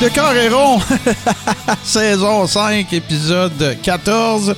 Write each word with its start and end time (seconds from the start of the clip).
De 0.00 0.08
Carréron, 0.08 0.78
saison 1.82 2.46
5, 2.46 2.92
épisode 2.92 3.78
14. 3.82 4.54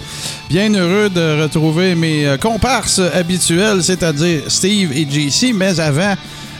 Bien 0.49 0.73
heureux 0.75 1.09
de 1.11 1.43
retrouver 1.43 1.95
mes 1.95 2.27
euh, 2.27 2.37
comparses 2.39 3.01
habituels, 3.15 3.83
c'est-à-dire 3.85 4.43
Steve 4.49 4.93
et 4.93 5.07
JC, 5.09 5.53
mais 5.55 5.79
avant, 5.79 6.15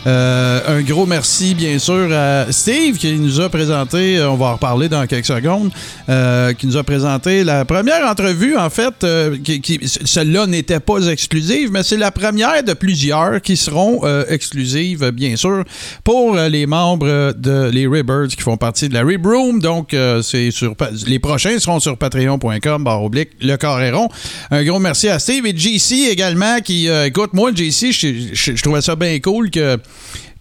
euh, 0.07 0.77
un 0.79 0.81
gros 0.81 1.05
merci, 1.05 1.55
bien 1.55 1.77
sûr, 1.77 2.09
à 2.13 2.51
Steve 2.51 2.97
qui 2.97 3.13
nous 3.13 3.41
a 3.41 3.49
présenté, 3.49 4.17
euh, 4.17 4.29
on 4.29 4.35
va 4.35 4.47
en 4.47 4.53
reparler 4.53 4.87
dans 4.87 5.05
quelques 5.07 5.25
secondes, 5.25 5.71
euh, 6.07 6.53
qui 6.53 6.67
nous 6.67 6.77
a 6.77 6.83
présenté 6.83 7.43
la 7.43 7.65
première 7.65 8.05
entrevue, 8.09 8.57
en 8.57 8.69
fait, 8.69 9.05
qui, 9.43 9.61
qui 9.61 9.79
celle-là 9.83 10.47
n'était 10.47 10.79
pas 10.79 10.99
exclusive, 11.07 11.71
mais 11.71 11.83
c'est 11.83 11.97
la 11.97 12.11
première 12.11 12.63
de 12.63 12.73
plusieurs 12.73 13.41
qui 13.41 13.57
seront 13.57 14.01
exclusives, 14.27 15.11
bien 15.11 15.35
sûr, 15.35 15.63
pour 16.03 16.35
les 16.35 16.65
membres 16.65 17.33
de 17.37 17.69
les 17.69 17.87
Ribbirds 17.87 18.29
qui 18.29 18.41
font 18.41 18.57
partie 18.57 18.89
de 18.89 18.93
la 18.93 19.03
Rib 19.03 19.25
Room. 19.25 19.59
Donc, 19.59 19.95
c'est 20.21 20.51
sur 20.51 20.75
les 21.05 21.19
prochains 21.19 21.59
seront 21.59 21.79
sur 21.79 21.97
patreon.com, 21.97 22.83
barre 22.83 23.03
oblique, 23.03 23.29
le 23.41 23.55
carréron. 23.57 24.07
Un 24.51 24.63
gros 24.63 24.79
merci 24.79 25.09
à 25.09 25.19
Steve 25.19 25.45
et 25.45 25.55
JC 25.55 26.09
également 26.09 26.59
qui, 26.61 26.87
écoute, 26.87 27.33
moi, 27.33 27.51
JC, 27.53 27.91
je, 27.91 28.33
je 28.33 28.61
trouvais 28.61 28.81
ça 28.81 28.95
bien 28.95 29.19
cool 29.19 29.51
que 29.51 29.77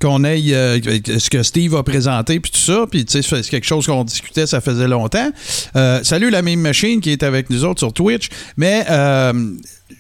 qu'on 0.01 0.25
aille 0.25 0.55
euh, 0.55 0.79
ce 1.19 1.29
que 1.29 1.43
Steve 1.43 1.75
a 1.75 1.83
présenté 1.83 2.41
puis 2.41 2.51
tout 2.51 2.59
ça 2.59 2.87
puis 2.91 3.04
tu 3.04 3.23
sais 3.23 3.43
c'est 3.43 3.49
quelque 3.49 3.66
chose 3.66 3.87
qu'on 3.87 4.04
discutait 4.04 4.46
ça 4.46 4.60
faisait 4.60 4.88
longtemps. 4.88 5.30
Euh, 5.77 6.01
salut 6.02 6.30
la 6.30 6.43
même 6.43 6.60
machine 6.60 7.01
qui 7.01 7.10
est 7.10 7.23
avec 7.23 7.51
nous 7.51 7.65
autres 7.65 7.80
sur 7.80 7.93
Twitch. 7.93 8.29
Mais 8.57 8.85
euh, 8.88 9.32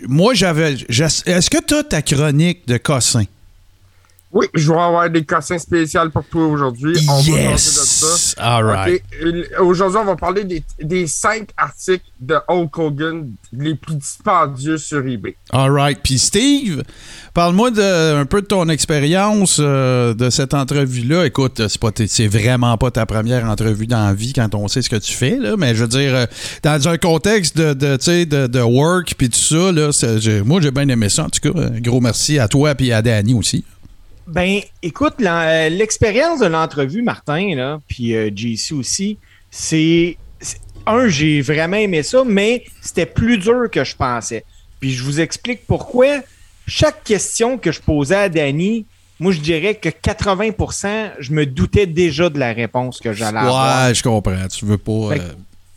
moi 0.06 0.34
j'avais 0.34 0.74
est-ce 0.74 1.50
que 1.50 1.64
tu 1.64 1.74
as 1.74 1.82
ta 1.82 2.02
chronique 2.02 2.66
de 2.68 2.76
Cossin? 2.76 3.24
Oui, 4.30 4.46
je 4.52 4.70
vais 4.70 4.78
avoir 4.78 5.08
des 5.08 5.24
cossins 5.24 5.58
spéciaux 5.58 6.10
pour 6.10 6.24
toi 6.24 6.46
aujourd'hui. 6.46 6.94
On 7.08 7.18
yes. 7.20 7.28
va 7.28 7.36
parler 7.36 7.52
de 7.52 7.58
ça. 7.58 8.34
All 8.36 8.64
right. 8.64 9.02
Aujourd'hui, 9.58 9.98
on 9.98 10.04
va 10.04 10.16
parler 10.16 10.44
des, 10.44 10.62
des, 10.82 11.06
cinq 11.06 11.48
articles 11.56 12.04
de 12.20 12.36
Hulk 12.46 12.78
Hogan 12.78 13.30
les 13.52 13.74
plus 13.74 13.94
dispendieux 13.94 14.76
sur 14.76 15.06
eBay. 15.06 15.34
All 15.50 15.70
right. 15.70 16.00
Puis 16.02 16.18
Steve, 16.18 16.82
parle-moi 17.32 17.70
un 17.78 18.26
peu 18.26 18.42
de 18.42 18.46
ton 18.46 18.68
expérience 18.68 19.58
euh, 19.60 20.12
de 20.12 20.28
cette 20.28 20.52
entrevue-là. 20.52 21.24
Écoute, 21.24 21.62
c'est, 22.06 22.28
vraiment 22.28 22.76
pas 22.76 22.90
ta 22.90 23.06
première 23.06 23.46
entrevue 23.46 23.86
dans 23.86 24.08
la 24.08 24.12
vie 24.12 24.34
quand 24.34 24.54
on 24.54 24.68
sait 24.68 24.82
ce 24.82 24.90
que 24.90 24.96
tu 24.96 25.14
fais, 25.14 25.38
là, 25.38 25.56
mais 25.56 25.74
je 25.74 25.82
veux 25.82 25.88
dire, 25.88 26.14
euh, 26.14 26.26
dans 26.62 26.88
un 26.88 26.98
contexte 26.98 27.56
de, 27.56 27.72
de, 27.72 27.96
de, 28.24 28.46
de 28.46 28.60
work 28.60 29.14
puis 29.16 29.30
tout 29.30 29.38
ça, 29.38 29.72
là, 29.72 29.88
moi 30.44 30.60
j'ai 30.60 30.70
bien 30.70 30.88
aimé 30.88 31.08
ça. 31.08 31.24
En 31.24 31.30
tout 31.30 31.40
cas, 31.40 31.70
gros 31.80 32.02
merci 32.02 32.38
à 32.38 32.46
toi 32.46 32.74
et 32.78 32.92
à 32.92 33.00
Danny 33.00 33.32
aussi. 33.32 33.64
Ben, 34.28 34.60
écoute, 34.82 35.14
euh, 35.20 35.68
l'expérience 35.70 36.40
de 36.40 36.46
l'entrevue, 36.46 37.02
Martin, 37.02 37.54
là, 37.54 37.80
puis 37.88 38.14
euh, 38.14 38.30
JC 38.34 38.72
aussi, 38.72 39.18
c'est. 39.50 40.16
Un, 40.86 41.08
j'ai 41.08 41.42
vraiment 41.42 41.76
aimé 41.76 42.02
ça, 42.02 42.22
mais 42.24 42.64
c'était 42.80 43.04
plus 43.04 43.36
dur 43.36 43.68
que 43.70 43.84
je 43.84 43.94
pensais. 43.94 44.44
Puis 44.80 44.92
je 44.92 45.02
vous 45.02 45.20
explique 45.20 45.66
pourquoi. 45.66 46.20
Chaque 46.66 47.04
question 47.04 47.58
que 47.58 47.72
je 47.72 47.80
posais 47.80 48.14
à 48.14 48.28
Danny, 48.28 48.86
moi, 49.20 49.32
je 49.32 49.40
dirais 49.40 49.74
que 49.74 49.88
80% 49.88 51.12
je 51.18 51.32
me 51.32 51.44
doutais 51.44 51.86
déjà 51.86 52.28
de 52.30 52.38
la 52.38 52.52
réponse 52.52 53.00
que 53.00 53.12
j'allais 53.12 53.38
avoir. 53.38 53.88
Ouais, 53.88 53.94
je 53.94 54.02
comprends. 54.02 54.46
Tu 54.48 54.64
veux 54.64 54.78
pas. 54.78 54.92
Euh, 54.92 55.16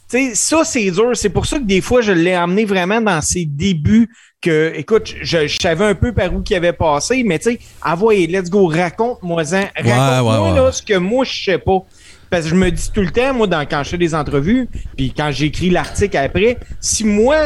tu 0.10 0.18
sais, 0.30 0.36
ça, 0.36 0.64
c'est 0.64 0.92
dur. 0.92 1.12
C'est 1.14 1.30
pour 1.30 1.46
ça 1.46 1.58
que 1.58 1.66
des 1.66 1.82
fois, 1.82 2.02
je 2.02 2.12
l'ai 2.12 2.34
amené 2.34 2.66
vraiment 2.66 3.02
dans 3.02 3.22
ses 3.22 3.46
débuts 3.46 4.10
que, 4.42 4.74
écoute, 4.76 5.14
je, 5.22 5.48
savais 5.48 5.86
un 5.86 5.96
peu 5.96 6.12
par 6.12 6.34
où 6.34 6.44
il 6.50 6.56
avait 6.56 6.74
passé, 6.74 7.24
mais 7.24 7.38
tu 7.38 7.52
sais, 7.52 7.60
envoyez, 7.86 8.26
let's 8.28 8.50
go, 8.50 8.66
raconte-moi-en. 8.66 9.66
Raconte-moi 9.76 10.72
ce 10.72 10.82
que 10.82 10.98
moi, 10.98 11.24
je 11.26 11.44
sais 11.44 11.58
pas. 11.60 11.86
Parce 12.30 12.46
que 12.46 12.50
je 12.50 12.56
me 12.56 12.72
dis 12.72 12.90
tout 12.92 13.02
le 13.02 13.12
temps, 13.12 13.34
moi, 13.34 13.46
dans, 13.46 13.66
quand 13.68 13.84
je 13.84 13.90
fais 13.90 13.98
des 13.98 14.16
entrevues, 14.16 14.68
puis 14.98 15.14
quand 15.16 15.32
j'écris 15.32 15.70
l'article 15.70 16.18
après, 16.18 16.58
si 16.80 17.04
moi, 17.04 17.38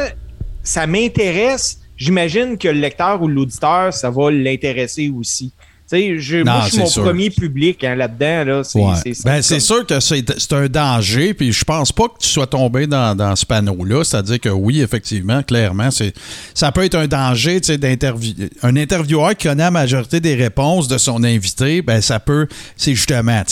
ça 0.63 0.88
m'intéresse, 0.88 1.79
j'imagine 1.97 2.57
que 2.57 2.67
le 2.67 2.79
lecteur 2.79 3.22
ou 3.22 3.27
l'auditeur, 3.27 3.94
ça 3.94 4.09
va 4.09 4.31
l'intéresser 4.31 5.09
aussi. 5.09 5.51
Sais, 5.88 6.19
je, 6.19 6.38
moi, 6.38 6.63
je 6.66 6.69
suis 6.72 6.79
mon 6.79 7.06
premier 7.06 7.29
public 7.29 7.84
hein, 7.84 7.94
là-dedans. 7.94 8.44
Là, 8.44 8.63
c'est, 8.63 9.23
ben, 9.23 9.41
c'est 9.44 9.59
sûr 9.59 9.85
que 9.85 10.00
c'est, 10.00 10.53
un 10.53 10.68
danger, 10.68 11.35
puis 11.35 11.51
je 11.51 11.63
pense 11.63 11.91
pas 11.91 12.07
que 12.07 12.18
tu 12.19 12.28
sois 12.28 12.47
tombé 12.47 12.88
dans, 12.88 13.16
dans 13.16 13.35
ce 13.35 13.46
panneau-là. 13.46 14.03
C'est-à-dire 14.03 14.40
que 14.40 14.50
oui, 14.50 14.81
effectivement, 14.81 15.44
clairement, 15.44 15.90
ça 16.53 16.72
peut 16.72 16.84
être 16.84 16.95
un 16.95 17.07
danger 17.07 17.59
d'interview. 17.59 18.34
Un 18.63 18.75
intervieweur 18.78 19.35
qui 19.35 19.47
connaît 19.47 19.63
la 19.63 19.72
majorité 19.72 20.19
des 20.19 20.34
réponses 20.34 20.88
de 20.88 20.97
son 20.97 21.24
invité, 21.24 21.84
ben 21.84 22.01
ça 22.01 22.19
peut, 22.19 22.47
c'est 22.75 22.95
justement, 22.95 23.44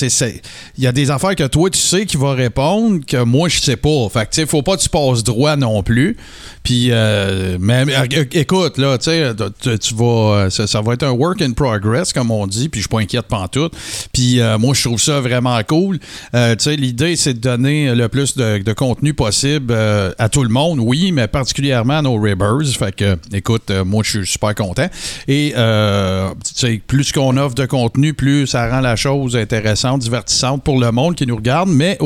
il 0.77 0.83
y 0.83 0.87
a 0.87 0.91
des 0.91 1.11
affaires 1.11 1.35
que 1.35 1.47
toi, 1.47 1.69
tu 1.69 1.79
sais 1.79 2.05
qu'il 2.05 2.19
va 2.19 2.33
répondre, 2.33 3.05
que 3.05 3.23
moi, 3.23 3.49
je 3.49 3.59
sais 3.59 3.75
pas. 3.75 4.09
Fait 4.11 4.27
que, 4.29 4.45
faut 4.45 4.61
pas 4.61 4.75
que 4.75 4.81
tu 4.81 4.89
passes 4.89 5.23
droit 5.23 5.55
non 5.55 5.83
plus. 5.83 6.17
Puis, 6.63 6.87
euh, 6.91 7.57
mais 7.59 7.85
écoute, 8.31 8.77
là, 8.77 8.97
tu 8.97 9.11
sais, 9.11 9.33
tu 9.77 9.95
vas, 9.95 10.49
ça, 10.49 10.81
va 10.81 10.93
être 10.93 11.03
un 11.03 11.11
work 11.11 11.41
in 11.41 11.51
progress, 11.51 12.13
comme 12.13 12.22
on 12.31 12.47
dit, 12.47 12.69
puis 12.69 12.81
je 12.81 12.83
suis 12.83 12.89
pas 12.89 12.99
inquiète 12.99 13.27
tout. 13.51 13.69
Puis 14.11 14.39
euh, 14.39 14.57
moi, 14.57 14.73
je 14.73 14.83
trouve 14.83 14.99
ça 14.99 15.19
vraiment 15.19 15.59
cool. 15.67 15.99
Euh, 16.33 16.55
tu 16.55 16.63
sais, 16.63 16.75
l'idée, 16.75 17.15
c'est 17.15 17.33
de 17.33 17.39
donner 17.39 17.93
le 17.93 18.09
plus 18.09 18.35
de, 18.35 18.73
contenu 18.73 19.13
possible 19.13 19.73
à 20.17 20.29
tout 20.29 20.43
le 20.43 20.49
monde, 20.49 20.79
oui, 20.79 21.11
mais 21.11 21.27
particulièrement 21.27 21.99
à 21.99 22.01
nos 22.01 22.19
Ribbers. 22.19 22.67
Fait 22.77 22.95
que, 22.95 23.17
écoute, 23.31 23.71
moi, 23.85 24.03
je 24.03 24.19
suis 24.19 24.27
super 24.27 24.55
content. 24.55 24.87
Et, 25.27 25.53
tu 25.53 26.53
sais, 26.55 26.81
plus 26.85 27.11
qu'on 27.11 27.37
offre 27.37 27.55
de 27.55 27.65
contenu, 27.65 28.13
plus 28.13 28.47
ça 28.47 28.69
rend 28.69 28.81
la 28.81 28.95
chose 28.95 29.35
intéressante, 29.35 30.01
divertissante 30.01 30.63
pour 30.63 30.79
le 30.79 30.91
monde 30.91 31.15
qui 31.15 31.27
nous 31.27 31.35
regarde, 31.35 31.69
mais, 31.69 31.97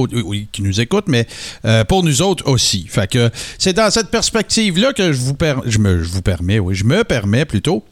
qui 0.51 0.61
nous 0.61 0.81
écoute, 0.81 1.05
mais 1.07 1.25
pour 1.87 2.03
nous 2.03 2.21
autres 2.21 2.47
aussi. 2.49 2.85
Fait 2.89 3.09
que 3.09 3.29
c'est 3.57 3.73
dans 3.73 3.89
cette 3.89 4.09
perspective 4.09 4.77
là 4.77 4.93
que 4.93 5.11
je 5.11 5.21
vous, 5.21 5.35
je, 5.65 5.79
me, 5.79 6.01
vous 6.01 6.21
permets, 6.21 6.59
oui, 6.59 6.75
je 6.75 6.83
me 6.83 7.03
permets 7.03 7.45
plutôt 7.45 7.83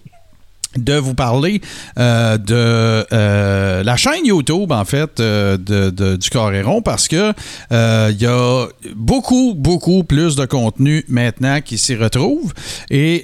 de 0.78 0.94
vous 0.94 1.13
parler 1.13 1.62
euh, 1.97 2.38
de 2.38 3.06
euh, 3.13 3.84
la 3.84 3.96
chaîne 3.96 4.25
YouTube 4.25 4.72
en 4.72 4.86
fait 4.86 5.19
euh, 5.19 5.58
de, 5.58 6.16
du 6.16 6.30
Coréron 6.30 6.81
parce 6.81 7.08
que 7.08 7.34
il 7.72 8.22
y 8.22 8.25
a 8.25 8.68
beaucoup 8.96 9.53
beaucoup 9.56 10.03
plus 10.03 10.36
de 10.36 10.46
contenu 10.46 11.03
maintenant 11.08 11.62
qui 11.62 11.78
s'y 11.78 11.96
retrouve. 11.96 12.53
Et 12.90 13.24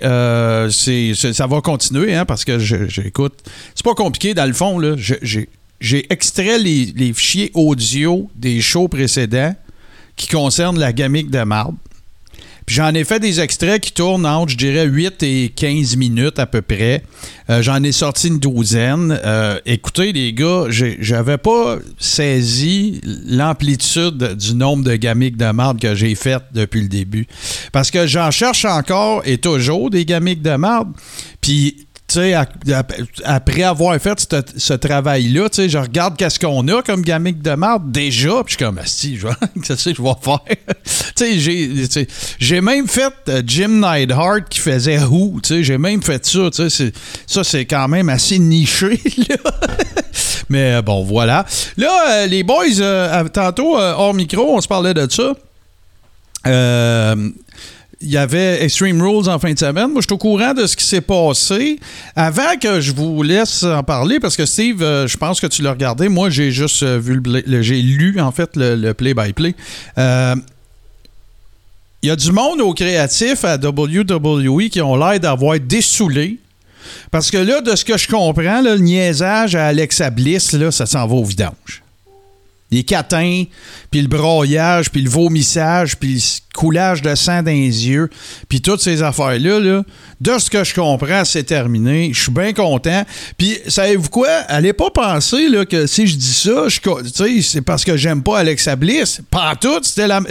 c'est, 0.72 1.14
ça 1.14 1.48
va 1.48 1.62
continuer 1.62 2.16
hein, 2.16 2.26
parce 2.26 2.46
que 2.46 2.60
j'écoute 2.60 3.34
c'est 3.76 3.86
pas 3.86 3.96
compliqué 3.96 4.34
dans 4.34 4.46
le 4.46 4.54
fond 4.54 4.80
j'ai 5.82 6.14
extrait 6.14 6.60
les, 6.60 6.94
les, 6.96 7.12
fichiers 7.12 7.50
audio 7.56 8.30
des 8.36 8.62
shows 8.62 8.88
précédents 8.88 9.56
qui 10.16 10.28
concernent 10.28 10.80
la 10.80 10.94
gamique 10.94 11.32
de 11.32 11.44
marbre 11.44 11.78
j'en 12.72 12.94
ai 12.94 13.04
fait 13.04 13.20
des 13.20 13.42
extraits 13.42 13.82
qui 13.82 13.92
tournent 13.92 14.26
entre, 14.26 14.52
je 14.52 14.58
dirais, 14.58 14.86
8 14.86 15.24
et 15.24 15.50
15 15.50 15.98
minutes 15.98 16.40
à 16.40 16.46
peu 16.46 16.62
près. 16.62 17.04
Euh, 17.50 17.62
j'en 17.62 17.84
ai 17.84 17.92
sorti 17.92 18.30
une 18.30 18.40
douzaine. 18.40 19.20
Euh, 19.26 19.60
écoutez, 19.66 20.14
les 20.14 20.32
gars, 20.32 20.66
j'avais 20.70 21.38
pas 21.38 21.80
saisi 22.00 23.02
l'amplitude 23.04 24.36
du 24.36 24.56
nombre 24.56 24.86
de 24.86 24.96
gamiques 24.96 25.36
de 25.36 25.52
marde 25.52 25.82
que 25.82 25.96
j'ai 25.96 26.16
faites 26.16 26.44
depuis 26.54 26.82
le 26.82 26.88
début. 26.88 27.28
Parce 27.74 27.92
que 27.92 28.08
j'en 28.08 28.32
cherche 28.32 28.64
encore 28.64 29.22
et 29.26 29.38
toujours 29.38 29.90
des 29.90 30.06
gamiques 30.06 30.42
de 30.42 30.56
marde. 30.56 30.94
Puis 31.42 31.88
après 33.24 33.64
avoir 33.64 34.00
fait 34.00 34.20
ce, 34.58 34.74
travail-là, 34.74 35.50
tu 35.50 35.56
sais, 35.56 35.70
je 35.70 35.78
regarde 35.78 36.18
qu'est-ce 36.18 36.40
qu'on 36.40 36.68
a 36.68 36.82
comme 36.82 37.02
gamique 37.02 37.42
de 37.42 37.52
marde 37.52 37.92
déjà, 37.92 38.44
puis 38.44 38.54
je 38.54 38.58
suis 38.58 38.66
comme, 38.66 38.80
si, 38.86 39.18
je 39.18 39.28
que 39.28 39.94
je 39.94 40.02
vais 40.02 40.10
faire? 40.22 40.40
tu 41.16 41.88
sais, 41.90 42.08
j'ai 42.40 42.62
même 42.62 42.88
fait 42.88 43.14
euh, 43.30 43.42
Jim 43.46 43.82
Neidhart 43.82 44.48
qui 44.50 44.60
faisait 44.60 45.00
Who, 45.00 45.40
tu 45.42 45.50
sais, 45.50 45.64
j'ai 45.64 45.78
même 45.78 46.02
fait 46.02 46.26
ça, 46.26 46.50
tu 46.52 46.70
sais, 46.70 46.94
ça, 47.28 47.44
c'est 47.44 47.66
quand 47.66 47.88
même 47.88 48.10
assez 48.10 48.40
niché, 48.40 49.00
là. 49.30 49.52
Mais 50.50 50.74
euh, 50.74 50.82
bon, 50.82 51.04
voilà. 51.04 51.46
Là, 51.78 52.04
euh, 52.10 52.28
les 52.28 52.44
boys, 52.44 53.30
tantôt, 53.32 53.78
hors 53.78 54.14
micro, 54.14 54.56
on 54.56 54.62
se 54.62 54.68
parlait 54.68 54.94
de 54.94 55.10
ça. 55.10 55.34
Euh, 56.48 57.30
il 58.02 58.10
y 58.10 58.18
avait 58.18 58.64
Extreme 58.64 59.02
Rules 59.02 59.30
en 59.30 59.38
fin 59.40 59.54
de 59.54 59.60
semaine. 59.60 59.88
Moi, 59.88 60.02
je 60.02 60.08
suis 60.08 60.14
au 60.14 60.18
courant 60.18 60.54
de 60.54 60.66
ce 60.66 60.76
qui 60.76 60.86
s'est 60.86 61.02
passé. 61.02 61.80
Avant 62.16 62.58
que 62.60 62.82
je 62.82 62.92
vous 62.92 63.22
laisse 63.22 63.64
en 63.64 63.84
parler, 63.84 64.20
parce 64.20 64.36
que 64.36 64.46
Steve, 64.46 64.82
euh, 64.82 65.08
je 65.08 65.18
pense 65.18 65.40
que 65.40 65.48
tu 65.48 65.62
l'as 65.62 65.72
regardé. 65.72 66.10
Moi, 66.10 66.30
j'ai 66.30 66.52
juste 66.52 66.84
euh, 66.84 66.98
vu 66.98 67.22
le, 67.24 67.62
j'ai 67.62 67.82
lu 67.82 68.20
en 68.20 68.32
fait 68.32 68.52
le 68.56 68.94
play-by-play. 68.94 69.56
Euh, 69.98 70.36
il 72.04 72.08
y 72.08 72.12
a 72.12 72.16
du 72.16 72.32
monde 72.32 72.62
au 72.62 72.74
créatif 72.74 73.46
à 73.46 73.58
WWE 73.58 74.70
qui 74.70 74.82
ont 74.82 74.96
l'air 74.96 75.20
d'avoir 75.20 75.60
dessoulé 75.60 76.40
Parce 77.12 77.30
que 77.30 77.38
là, 77.38 77.62
de 77.62 77.76
ce 77.76 77.86
que 77.86 77.96
je 77.96 78.08
comprends, 78.08 78.62
le 78.62 78.78
niaisage 78.78 79.56
à 79.56 79.68
Alexa 79.68 80.10
Bliss, 80.10 80.54
là, 80.54 80.72
ça 80.72 80.88
s'en 80.88 81.06
va 81.06 81.14
au 81.14 81.24
vidange. 81.24 81.84
Les 82.72 82.84
catins, 82.84 83.44
puis 83.90 84.02
le 84.02 84.08
broyage, 84.08 84.92
puis 84.92 85.02
le 85.02 85.10
vomissage, 85.10 85.98
puis 85.98 86.14
le 86.16 86.22
coulage 86.58 87.02
de 87.02 87.14
sang 87.16 87.44
dans 87.44 87.52
les 87.52 87.88
yeux, 87.88 88.10
puis 88.48 88.62
toutes 88.62 88.82
ces 88.82 89.04
affaires-là, 89.04 89.60
là, 89.60 89.84
de 90.22 90.38
ce 90.40 90.50
que 90.50 90.64
je 90.64 90.74
comprends, 90.74 91.26
c'est 91.26 91.44
terminé. 91.44 92.12
Je 92.14 92.22
suis 92.22 92.32
bien 92.32 92.54
content. 92.54 93.04
Puis, 93.38 93.58
savez-vous 93.68 94.10
quoi? 94.10 94.30
Allez 94.48 94.72
pas 94.72 94.90
penser 94.90 95.50
là, 95.50 95.66
que 95.66 95.86
si 95.86 96.08
je 96.08 96.16
dis 96.16 96.34
ça, 96.34 96.68
c'est 97.42 97.62
parce 97.62 97.84
que 97.84 97.98
j'aime 97.98 98.24
pas 98.24 98.40
Alexa 98.40 98.76
Bliss. 98.76 99.22
Pas 99.30 99.56
tout. 99.60 99.80
C'était 99.82 100.08
la... 100.08 100.22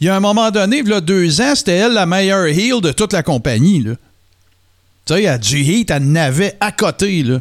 Il 0.00 0.06
y 0.06 0.08
a 0.08 0.14
un 0.14 0.20
moment 0.20 0.50
donné, 0.50 0.82
il 0.84 0.88
y 0.88 0.92
a 0.92 1.00
deux 1.00 1.40
ans, 1.40 1.54
c'était 1.54 1.76
elle 1.76 1.94
la 1.94 2.06
meilleure 2.06 2.46
heel 2.46 2.80
de 2.80 2.92
toute 2.92 3.12
la 3.12 3.22
compagnie. 3.22 3.82
Tu 3.82 3.96
sais, 5.06 5.22
elle 5.22 5.28
a 5.30 5.38
du 5.38 5.58
heat, 5.58 5.90
elle 5.90 6.04
n'avait 6.04 6.56
à 6.60 6.70
côté. 6.70 7.22
Là. 7.24 7.40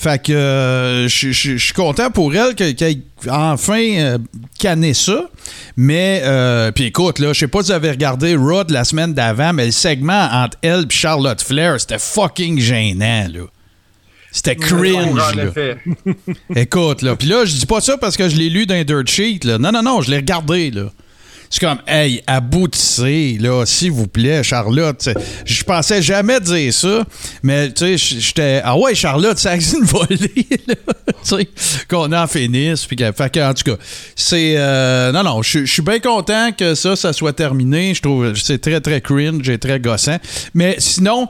Fait 0.00 0.22
que 0.22 0.32
euh, 0.32 1.08
je 1.08 1.30
suis 1.30 1.74
content 1.74 2.10
pour 2.10 2.34
elle 2.34 2.54
qu'elle 2.54 2.70
ait 2.70 3.02
enfin 3.28 3.82
euh, 3.98 4.16
canné 4.58 4.94
ça. 4.94 5.28
Mais, 5.76 6.22
euh, 6.24 6.72
puis 6.72 6.84
écoute, 6.84 7.18
là, 7.18 7.34
je 7.34 7.40
sais 7.40 7.48
pas 7.48 7.62
si 7.62 7.66
vous 7.66 7.72
avez 7.72 7.90
regardé 7.90 8.34
Rod 8.34 8.70
la 8.70 8.84
semaine 8.84 9.12
d'avant, 9.12 9.52
mais 9.52 9.66
le 9.66 9.72
segment 9.72 10.26
entre 10.32 10.56
elle 10.62 10.84
et 10.84 10.90
Charlotte 10.90 11.42
Flair, 11.42 11.78
c'était 11.78 11.98
fucking 11.98 12.58
gênant, 12.58 13.26
là. 13.30 13.42
C'était 14.32 14.56
cringe. 14.56 15.34
Là. 15.36 15.74
écoute, 16.56 17.02
là. 17.02 17.14
Puis 17.14 17.28
là, 17.28 17.44
je 17.44 17.56
dis 17.56 17.66
pas 17.66 17.82
ça 17.82 17.98
parce 17.98 18.16
que 18.16 18.26
je 18.30 18.36
l'ai 18.36 18.48
lu 18.48 18.64
dans 18.64 18.76
un 18.76 18.84
dirt 18.84 19.06
sheet, 19.06 19.40
là. 19.44 19.58
Non, 19.58 19.70
non, 19.70 19.82
non, 19.82 20.00
je 20.00 20.10
l'ai 20.10 20.16
regardé, 20.16 20.70
là. 20.70 20.84
C'est 21.52 21.66
comme, 21.66 21.78
hey, 21.88 22.22
aboutissez, 22.28 23.36
là, 23.40 23.66
s'il 23.66 23.90
vous 23.90 24.06
plaît, 24.06 24.44
Charlotte. 24.44 25.08
Je 25.44 25.64
pensais 25.64 26.00
jamais 26.00 26.38
dire 26.38 26.72
ça, 26.72 27.04
mais 27.42 27.72
tu 27.72 27.98
sais, 27.98 28.20
j'étais, 28.20 28.60
ah 28.62 28.78
ouais, 28.78 28.94
Charlotte, 28.94 29.36
ça 29.36 29.50
a 29.50 29.56
une 29.56 29.84
volée, 29.84 30.46
là, 30.68 30.74
tu 30.76 31.12
sais, 31.24 31.48
qu'on 31.88 32.12
en 32.12 32.28
finisse. 32.28 32.86
Puis, 32.86 32.96
fait 32.96 33.32
que, 33.32 33.50
en 33.50 33.52
tout 33.52 33.64
cas, 33.64 33.82
c'est, 34.14 34.54
euh, 34.58 35.10
non, 35.10 35.24
non, 35.24 35.42
je 35.42 35.64
suis 35.64 35.82
bien 35.82 35.98
content 35.98 36.52
que 36.56 36.76
ça, 36.76 36.94
ça 36.94 37.12
soit 37.12 37.32
terminé. 37.32 37.94
Je 37.94 38.02
trouve, 38.02 38.32
c'est 38.36 38.60
très, 38.60 38.80
très 38.80 39.00
cringe 39.00 39.48
et 39.48 39.58
très 39.58 39.80
gossant. 39.80 40.18
Mais 40.54 40.76
sinon, 40.78 41.28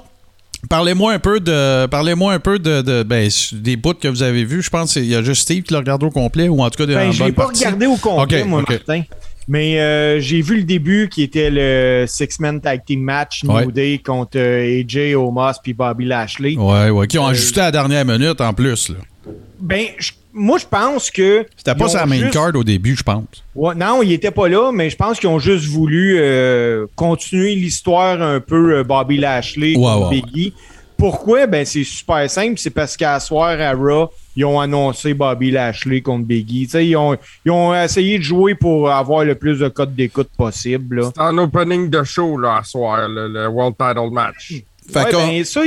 Parlez-moi 0.68 1.14
un 1.14 1.18
peu 1.18 1.40
de 1.40 1.86
parlez-moi 1.86 2.34
un 2.34 2.38
peu 2.38 2.58
de, 2.58 3.02
ben, 3.02 3.30
des 3.52 3.76
bouts 3.76 3.94
que 3.94 4.08
vous 4.08 4.22
avez 4.22 4.44
vus. 4.44 4.62
Je 4.62 4.68
pense 4.68 4.92
qu'il 4.92 5.06
y 5.06 5.14
a 5.14 5.22
juste 5.22 5.42
Steve 5.42 5.62
qui 5.62 5.72
l'a 5.72 5.78
regardé 5.78 6.04
au 6.04 6.10
complet 6.10 6.48
ou 6.48 6.62
en 6.62 6.68
tout 6.68 6.76
cas 6.76 6.86
des 6.86 6.94
ben, 6.94 7.10
Je 7.10 7.24
l'ai 7.24 7.32
pas 7.32 7.46
regardé 7.46 7.86
au 7.86 7.96
complet, 7.96 8.44
moi, 8.44 8.62
Martin. 8.68 9.02
Mais 9.50 9.80
euh, 9.80 10.20
j'ai 10.20 10.42
vu 10.42 10.58
le 10.58 10.62
début 10.62 11.08
qui 11.10 11.24
était 11.24 11.50
le 11.50 12.04
Six-Man 12.06 12.60
Tag 12.60 12.84
Team 12.86 13.00
Match 13.00 13.42
New 13.42 13.72
Day 13.72 13.98
contre 13.98 14.38
euh, 14.38 14.80
AJ 14.80 15.16
Omos 15.16 15.54
puis 15.60 15.74
Bobby 15.74 16.04
Lashley. 16.04 16.56
Ouais, 16.56 16.90
ouais, 16.90 17.08
qui 17.08 17.18
ont 17.18 17.26
euh, 17.26 17.30
ajusté 17.30 17.60
à 17.60 17.64
la 17.64 17.72
dernière 17.72 18.04
minute 18.04 18.40
en 18.40 18.54
plus. 18.54 18.90
Là. 18.90 19.32
Ben, 19.58 19.86
moi, 20.32 20.56
je 20.56 20.66
pense 20.66 21.10
que. 21.10 21.44
C'était 21.56 21.74
pas 21.74 21.88
sa 21.88 22.06
main 22.06 22.28
card 22.28 22.54
au 22.54 22.62
début, 22.62 22.94
je 22.94 23.02
pense. 23.02 23.24
Ouais, 23.56 23.74
non, 23.74 24.04
il 24.04 24.12
était 24.12 24.30
pas 24.30 24.48
là, 24.48 24.70
mais 24.70 24.88
je 24.88 24.94
pense 24.94 25.18
qu'ils 25.18 25.28
ont 25.28 25.40
juste 25.40 25.66
voulu 25.66 26.20
continuer 26.94 27.56
l'histoire 27.56 28.22
un 28.22 28.38
peu 28.38 28.84
Bobby 28.84 29.18
Lashley 29.18 29.72
contre 29.72 30.10
Biggie. 30.10 30.54
Pourquoi? 30.96 31.48
Ben, 31.48 31.66
c'est 31.66 31.82
super 31.82 32.30
simple. 32.30 32.54
C'est 32.58 32.70
parce 32.70 32.96
qu'à 32.96 33.18
soir 33.18 33.60
à 33.60 33.72
Raw, 33.72 34.10
ils 34.40 34.44
ont 34.46 34.58
annoncé 34.58 35.12
Bobby 35.12 35.50
Lashley 35.50 36.00
contre 36.00 36.24
Biggie. 36.24 36.66
ils 36.72 36.96
ont, 36.96 37.14
ils 37.44 37.50
ont 37.50 37.74
essayé 37.74 38.16
de 38.18 38.22
jouer 38.22 38.54
pour 38.54 38.90
avoir 38.90 39.22
le 39.22 39.34
plus 39.34 39.58
de 39.58 39.68
codes 39.68 39.94
d'écoute 39.94 40.30
possible. 40.34 41.04
C'est 41.14 41.20
un 41.20 41.36
opening 41.36 41.90
de 41.90 42.02
show 42.04 42.38
là, 42.38 42.56
à 42.56 42.64
soir, 42.64 43.06
le, 43.06 43.48
World 43.48 43.76
Title 43.76 44.10
Match. 44.10 44.54
Fait 44.90 45.12
ben, 45.12 45.44
ça, 45.44 45.60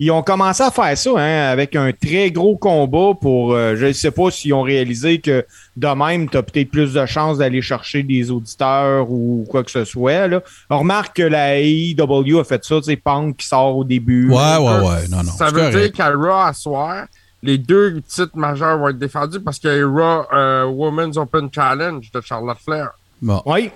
ils, 0.00 0.10
ont 0.10 0.22
commencé 0.22 0.64
à 0.64 0.72
faire 0.72 0.98
ça 0.98 1.10
hein, 1.16 1.52
avec 1.52 1.76
un 1.76 1.92
très 1.92 2.32
gros 2.32 2.56
combat 2.56 3.12
pour. 3.20 3.52
Euh, 3.54 3.76
je 3.76 3.86
ne 3.86 3.92
sais 3.92 4.10
pas 4.10 4.32
s'ils 4.32 4.52
ont 4.52 4.62
réalisé 4.62 5.20
que 5.20 5.46
de 5.76 5.86
même, 5.86 6.28
tu 6.28 6.36
as 6.38 6.42
peut-être 6.42 6.72
plus 6.72 6.94
de 6.94 7.06
chances 7.06 7.38
d'aller 7.38 7.62
chercher 7.62 8.02
des 8.02 8.32
auditeurs 8.32 9.08
ou 9.12 9.46
quoi 9.48 9.62
que 9.62 9.70
ce 9.70 9.84
soit. 9.84 10.26
Là. 10.26 10.42
On 10.70 10.80
remarque 10.80 11.18
que 11.18 11.22
la 11.22 11.60
AEW 11.60 12.40
a 12.40 12.44
fait 12.44 12.64
ça, 12.64 12.80
c'est 12.82 12.96
Punk 12.96 13.36
qui 13.36 13.46
sort 13.46 13.76
au 13.76 13.84
début. 13.84 14.28
Ouais, 14.28 14.56
ouais, 14.56 14.88
ouais. 14.88 15.08
Non, 15.08 15.22
non. 15.22 15.32
Ça 15.38 15.50
veut 15.50 15.70
dire 15.70 15.92
qu'à 15.92 16.10
Raw 16.10 16.48
à 16.48 16.52
soir, 16.52 17.06
les 17.42 17.58
deux 17.58 18.00
titres 18.02 18.36
majeurs 18.36 18.78
vont 18.78 18.88
être 18.88 18.98
défendus 18.98 19.40
parce 19.40 19.58
qu'il 19.58 19.70
y 19.70 19.80
a 19.80 19.86
Raw 19.86 20.26
euh, 20.32 20.64
Women's 20.64 21.16
Open 21.16 21.48
Challenge 21.52 22.10
de 22.12 22.20
Charlotte 22.20 22.58
Flair. 22.64 22.90
Bon. 23.22 23.42
Oui. 23.46 23.70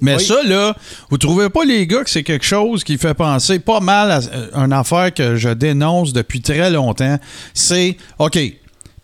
Mais 0.00 0.18
ça, 0.18 0.42
là, 0.42 0.76
vous 1.08 1.16
trouvez 1.16 1.48
pas, 1.48 1.64
les 1.64 1.86
gars, 1.86 2.04
que 2.04 2.10
c'est 2.10 2.22
quelque 2.22 2.44
chose 2.44 2.84
qui 2.84 2.98
fait 2.98 3.14
penser 3.14 3.58
pas 3.58 3.80
mal 3.80 4.10
à 4.10 4.18
euh, 4.18 4.50
une 4.54 4.72
affaire 4.72 5.12
que 5.14 5.36
je 5.36 5.48
dénonce 5.48 6.12
depuis 6.12 6.42
très 6.42 6.70
longtemps? 6.70 7.18
C'est, 7.54 7.96
OK, 8.18 8.38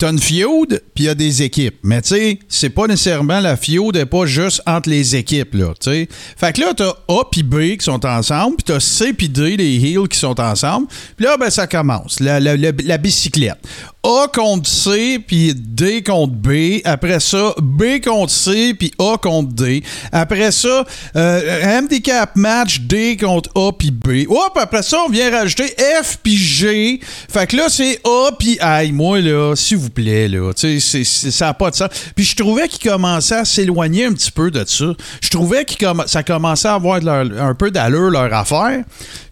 t'as 0.02 0.10
une 0.10 0.19
feud, 0.19 0.82
puis 0.96 1.04
il 1.04 1.06
y 1.06 1.08
a 1.08 1.14
des 1.14 1.44
équipes. 1.44 1.76
Mais 1.84 2.02
tu 2.02 2.08
sais, 2.08 2.38
c'est 2.49 2.70
pas 2.70 2.88
nécessairement 2.88 3.38
la 3.38 3.56
feud 3.56 3.94
n'est 3.94 4.04
pas 4.04 4.26
juste 4.26 4.60
entre 4.66 4.90
les 4.90 5.14
équipes, 5.14 5.54
là, 5.54 5.75
tu 5.78 5.90
sais. 5.93 6.08
Fait 6.37 6.52
que 6.52 6.60
là, 6.60 6.72
t'as 6.76 6.93
A 7.06 7.22
puis 7.31 7.44
B 7.44 7.76
qui 7.76 7.84
sont 7.84 8.04
ensemble, 8.04 8.56
puis 8.56 8.64
t'as 8.64 8.81
C 8.81 9.12
puis 9.12 9.28
D, 9.28 9.56
les 9.56 9.76
heels 9.76 10.08
qui 10.08 10.19
sont 10.19 10.40
ensemble. 10.40 10.88
Puis 11.16 11.25
là, 11.25 11.37
ben, 11.37 11.50
ça 11.50 11.69
commence, 11.69 12.19
la, 12.19 12.40
la 12.40 12.99
bicyclette. 12.99 13.60
A 14.04 14.26
contre 14.34 14.69
C, 14.69 15.20
puis 15.25 15.54
D 15.54 16.02
contre 16.02 16.32
B. 16.32 16.81
Après 16.84 17.20
ça, 17.20 17.54
B 17.62 18.00
contre 18.02 18.32
C, 18.32 18.75
puis 18.76 18.90
A 18.99 19.16
contre 19.16 19.52
D. 19.52 19.84
Après 20.10 20.50
ça, 20.50 20.84
euh, 21.14 21.78
handicap 21.78 22.34
match 22.34 22.81
D 22.81 23.16
contre 23.16 23.50
A, 23.54 23.70
puis 23.70 23.93
B. 23.93 24.26
Hop, 24.28 24.58
après 24.60 24.82
ça, 24.82 24.99
on 25.06 25.08
vient 25.08 25.31
rajouter 25.31 25.76
F, 26.02 26.19
puis 26.20 26.37
G. 26.37 26.99
Fait 27.28 27.46
que 27.46 27.56
là, 27.56 27.69
c'est 27.69 28.00
A, 28.04 28.32
puis 28.37 28.58
Aïe, 28.60 28.90
moi, 28.90 29.20
là, 29.20 29.54
s'il 29.54 29.76
vous 29.76 29.90
plaît, 29.92 30.28
là. 30.28 30.52
Tu 30.52 30.80
sais, 30.80 31.04
ça 31.04 31.46
n'a 31.46 31.54
pas 31.54 31.70
de 31.70 31.76
sens. 31.76 31.88
Puis 32.16 32.24
je 32.24 32.36
trouvais 32.36 32.68
qu'il 32.68 32.90
commençait 32.90 33.36
à 33.36 33.44
s'éloigner 33.44 34.06
un 34.06 34.12
petit 34.12 34.30
peu 34.30 34.50
de 34.50 34.64
ça. 34.66 34.86
Je 35.20 35.28
trouvais 35.28 35.64
que 35.64 35.74
ça 36.06 36.22
commençait 36.22 36.68
à 36.68 36.74
avoir 36.74 37.00
un 37.06 37.54
peu 37.54 37.70
d'allure, 37.70 38.10
leur 38.10 38.32
affaire. 38.34 38.82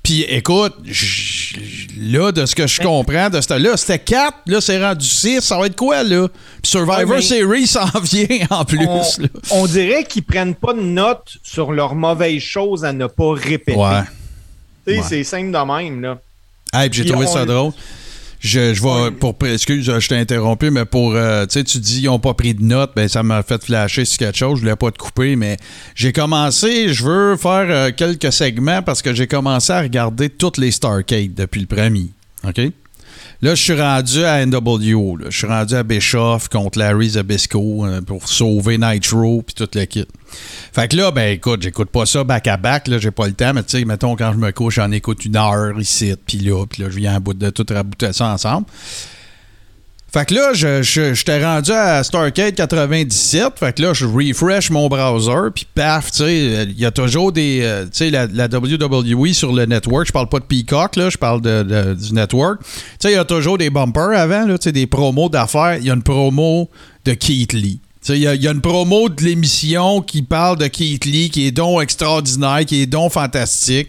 Puis 0.02 0.22
écoute, 0.22 0.74
là, 1.98 2.32
de 2.32 2.46
ce 2.46 2.54
que 2.54 2.66
je 2.66 2.80
comprends 2.80 3.28
de 3.28 3.40
ce 3.40 3.58
là, 3.58 3.76
c'était 3.76 3.98
4, 3.98 4.38
là, 4.46 4.60
c'est 4.60 4.82
rendu 4.82 5.06
6. 5.06 5.40
Ça 5.40 5.58
va 5.58 5.66
être 5.66 5.76
quoi, 5.76 6.02
là? 6.02 6.28
Survivor 6.62 7.22
Series 7.22 7.66
s'en 7.66 7.86
vient 8.02 8.46
en 8.50 8.64
plus. 8.64 8.86
On, 9.50 9.66
dirait 9.66 10.04
qu'ils 10.04 10.22
prennent 10.22 10.54
pas 10.54 10.72
de 10.72 10.80
notes 10.80 11.36
sur 11.42 11.72
leurs 11.72 11.94
mauvaises 11.94 12.42
choses 12.42 12.84
à 12.84 12.92
ne 12.92 13.06
pas 13.06 13.34
répéter. 13.34 13.78
Ouais. 13.78 14.02
Tu 14.86 14.96
sais, 14.96 15.02
c'est 15.08 15.24
simple 15.24 15.50
de 15.50 15.72
même, 15.72 16.00
là. 16.00 16.18
Hey, 16.72 16.88
j'ai 16.92 17.04
trouvé 17.04 17.26
ça 17.26 17.44
drôle. 17.44 17.72
Je, 18.40 18.72
je 18.72 18.82
vais, 18.82 19.10
pour, 19.10 19.36
excuse, 19.44 19.98
je 19.98 20.08
t'ai 20.08 20.16
interrompu, 20.16 20.70
mais 20.70 20.86
pour, 20.86 21.14
euh, 21.14 21.44
tu 21.44 21.52
sais, 21.52 21.64
tu 21.64 21.78
dis, 21.78 22.00
ils 22.00 22.06
n'ont 22.06 22.18
pas 22.18 22.32
pris 22.32 22.54
de 22.54 22.62
notes, 22.62 22.92
ben, 22.96 23.06
ça 23.06 23.22
m'a 23.22 23.42
fait 23.42 23.62
flasher 23.62 24.06
sur 24.06 24.18
quelque 24.18 24.38
chose. 24.38 24.56
Je 24.56 24.62
voulais 24.62 24.76
pas 24.76 24.90
te 24.90 24.98
couper, 24.98 25.36
mais 25.36 25.58
j'ai 25.94 26.12
commencé, 26.12 26.92
je 26.92 27.04
veux 27.04 27.36
faire 27.36 27.66
euh, 27.68 27.90
quelques 27.94 28.32
segments 28.32 28.82
parce 28.82 29.02
que 29.02 29.12
j'ai 29.12 29.26
commencé 29.26 29.72
à 29.72 29.82
regarder 29.82 30.30
toutes 30.30 30.56
les 30.56 30.70
Starcade 30.70 31.34
depuis 31.34 31.60
le 31.60 31.66
premier. 31.66 32.06
OK? 32.44 32.60
Là, 33.42 33.54
je 33.54 33.62
suis 33.62 33.80
rendu 33.80 34.22
à 34.22 34.44
NWO. 34.44 35.18
Je 35.30 35.36
suis 35.36 35.46
rendu 35.46 35.74
à 35.74 35.82
Bischoff 35.82 36.48
contre 36.48 36.78
Larry 36.78 37.10
Zabisco 37.10 37.86
euh, 37.86 38.02
pour 38.02 38.28
sauver 38.28 38.76
Nitro 38.76 39.40
puis 39.40 39.54
toute 39.54 39.74
l'équipe. 39.74 40.10
Fait 40.74 40.88
que 40.88 40.96
là, 40.96 41.10
ben 41.10 41.32
écoute, 41.32 41.62
j'écoute 41.62 41.88
pas 41.88 42.04
ça 42.04 42.22
back 42.22 42.46
à 42.48 42.58
back, 42.58 42.86
là, 42.86 42.98
j'ai 42.98 43.10
pas 43.10 43.26
le 43.26 43.32
temps, 43.32 43.54
mais 43.54 43.62
tu 43.62 43.78
sais, 43.78 43.84
mettons, 43.86 44.14
quand 44.14 44.32
je 44.32 44.36
me 44.36 44.52
couche, 44.52 44.74
j'en 44.74 44.92
écoute 44.92 45.24
une 45.24 45.36
heure 45.36 45.80
ici, 45.80 46.14
puis 46.26 46.38
là, 46.38 46.66
puis 46.66 46.82
là, 46.82 46.90
je 46.90 46.96
viens 46.96 47.14
à 47.14 47.20
bout 47.20 47.32
de 47.32 47.48
tout 47.48 47.64
rabouter 47.70 48.12
ça 48.12 48.26
ensemble. 48.26 48.66
Fait 50.12 50.26
que 50.26 50.34
là, 50.34 50.52
je, 50.52 50.82
je, 50.82 51.24
t'ai 51.24 51.44
rendu 51.44 51.70
à 51.70 52.02
Starcade 52.02 52.56
97. 52.56 53.52
Fait 53.56 53.72
que 53.72 53.82
là, 53.82 53.92
je 53.92 54.06
refresh 54.06 54.70
mon 54.70 54.88
browser. 54.88 55.50
Puis 55.54 55.68
paf, 55.72 56.10
tu 56.10 56.18
sais, 56.18 56.64
il 56.64 56.78
y 56.80 56.84
a 56.84 56.90
toujours 56.90 57.30
des. 57.30 57.60
Euh, 57.62 57.84
tu 57.84 57.90
sais, 57.92 58.10
la, 58.10 58.26
la, 58.26 58.46
WWE 58.46 59.32
sur 59.32 59.52
le 59.52 59.66
network. 59.66 60.08
Je 60.08 60.12
parle 60.12 60.28
pas 60.28 60.40
de 60.40 60.44
Peacock, 60.44 60.96
là. 60.96 61.10
Je 61.10 61.16
parle 61.16 61.40
de, 61.40 61.94
du 61.94 62.12
network. 62.12 62.60
Tu 62.62 62.70
sais, 62.98 63.12
il 63.12 63.14
y 63.14 63.18
a 63.18 63.24
toujours 63.24 63.56
des 63.56 63.70
bumpers 63.70 64.18
avant, 64.18 64.46
là. 64.46 64.58
Tu 64.58 64.64
sais, 64.64 64.72
des 64.72 64.88
promos 64.88 65.28
d'affaires. 65.28 65.76
Il 65.76 65.84
y 65.84 65.90
a 65.90 65.94
une 65.94 66.02
promo 66.02 66.68
de 67.04 67.14
Keith 67.14 67.52
Lee. 67.52 67.80
Il 68.08 68.16
y, 68.16 68.20
y, 68.22 68.48
a 68.48 68.50
une 68.50 68.62
promo 68.62 69.08
de 69.10 69.22
l'émission 69.22 70.00
qui 70.00 70.22
parle 70.22 70.58
de 70.58 70.66
Keith 70.66 71.04
Lee, 71.04 71.30
qui 71.30 71.46
est 71.46 71.52
donc 71.52 71.82
extraordinaire, 71.82 72.64
qui 72.66 72.82
est 72.82 72.86
donc 72.86 73.12
fantastique. 73.12 73.88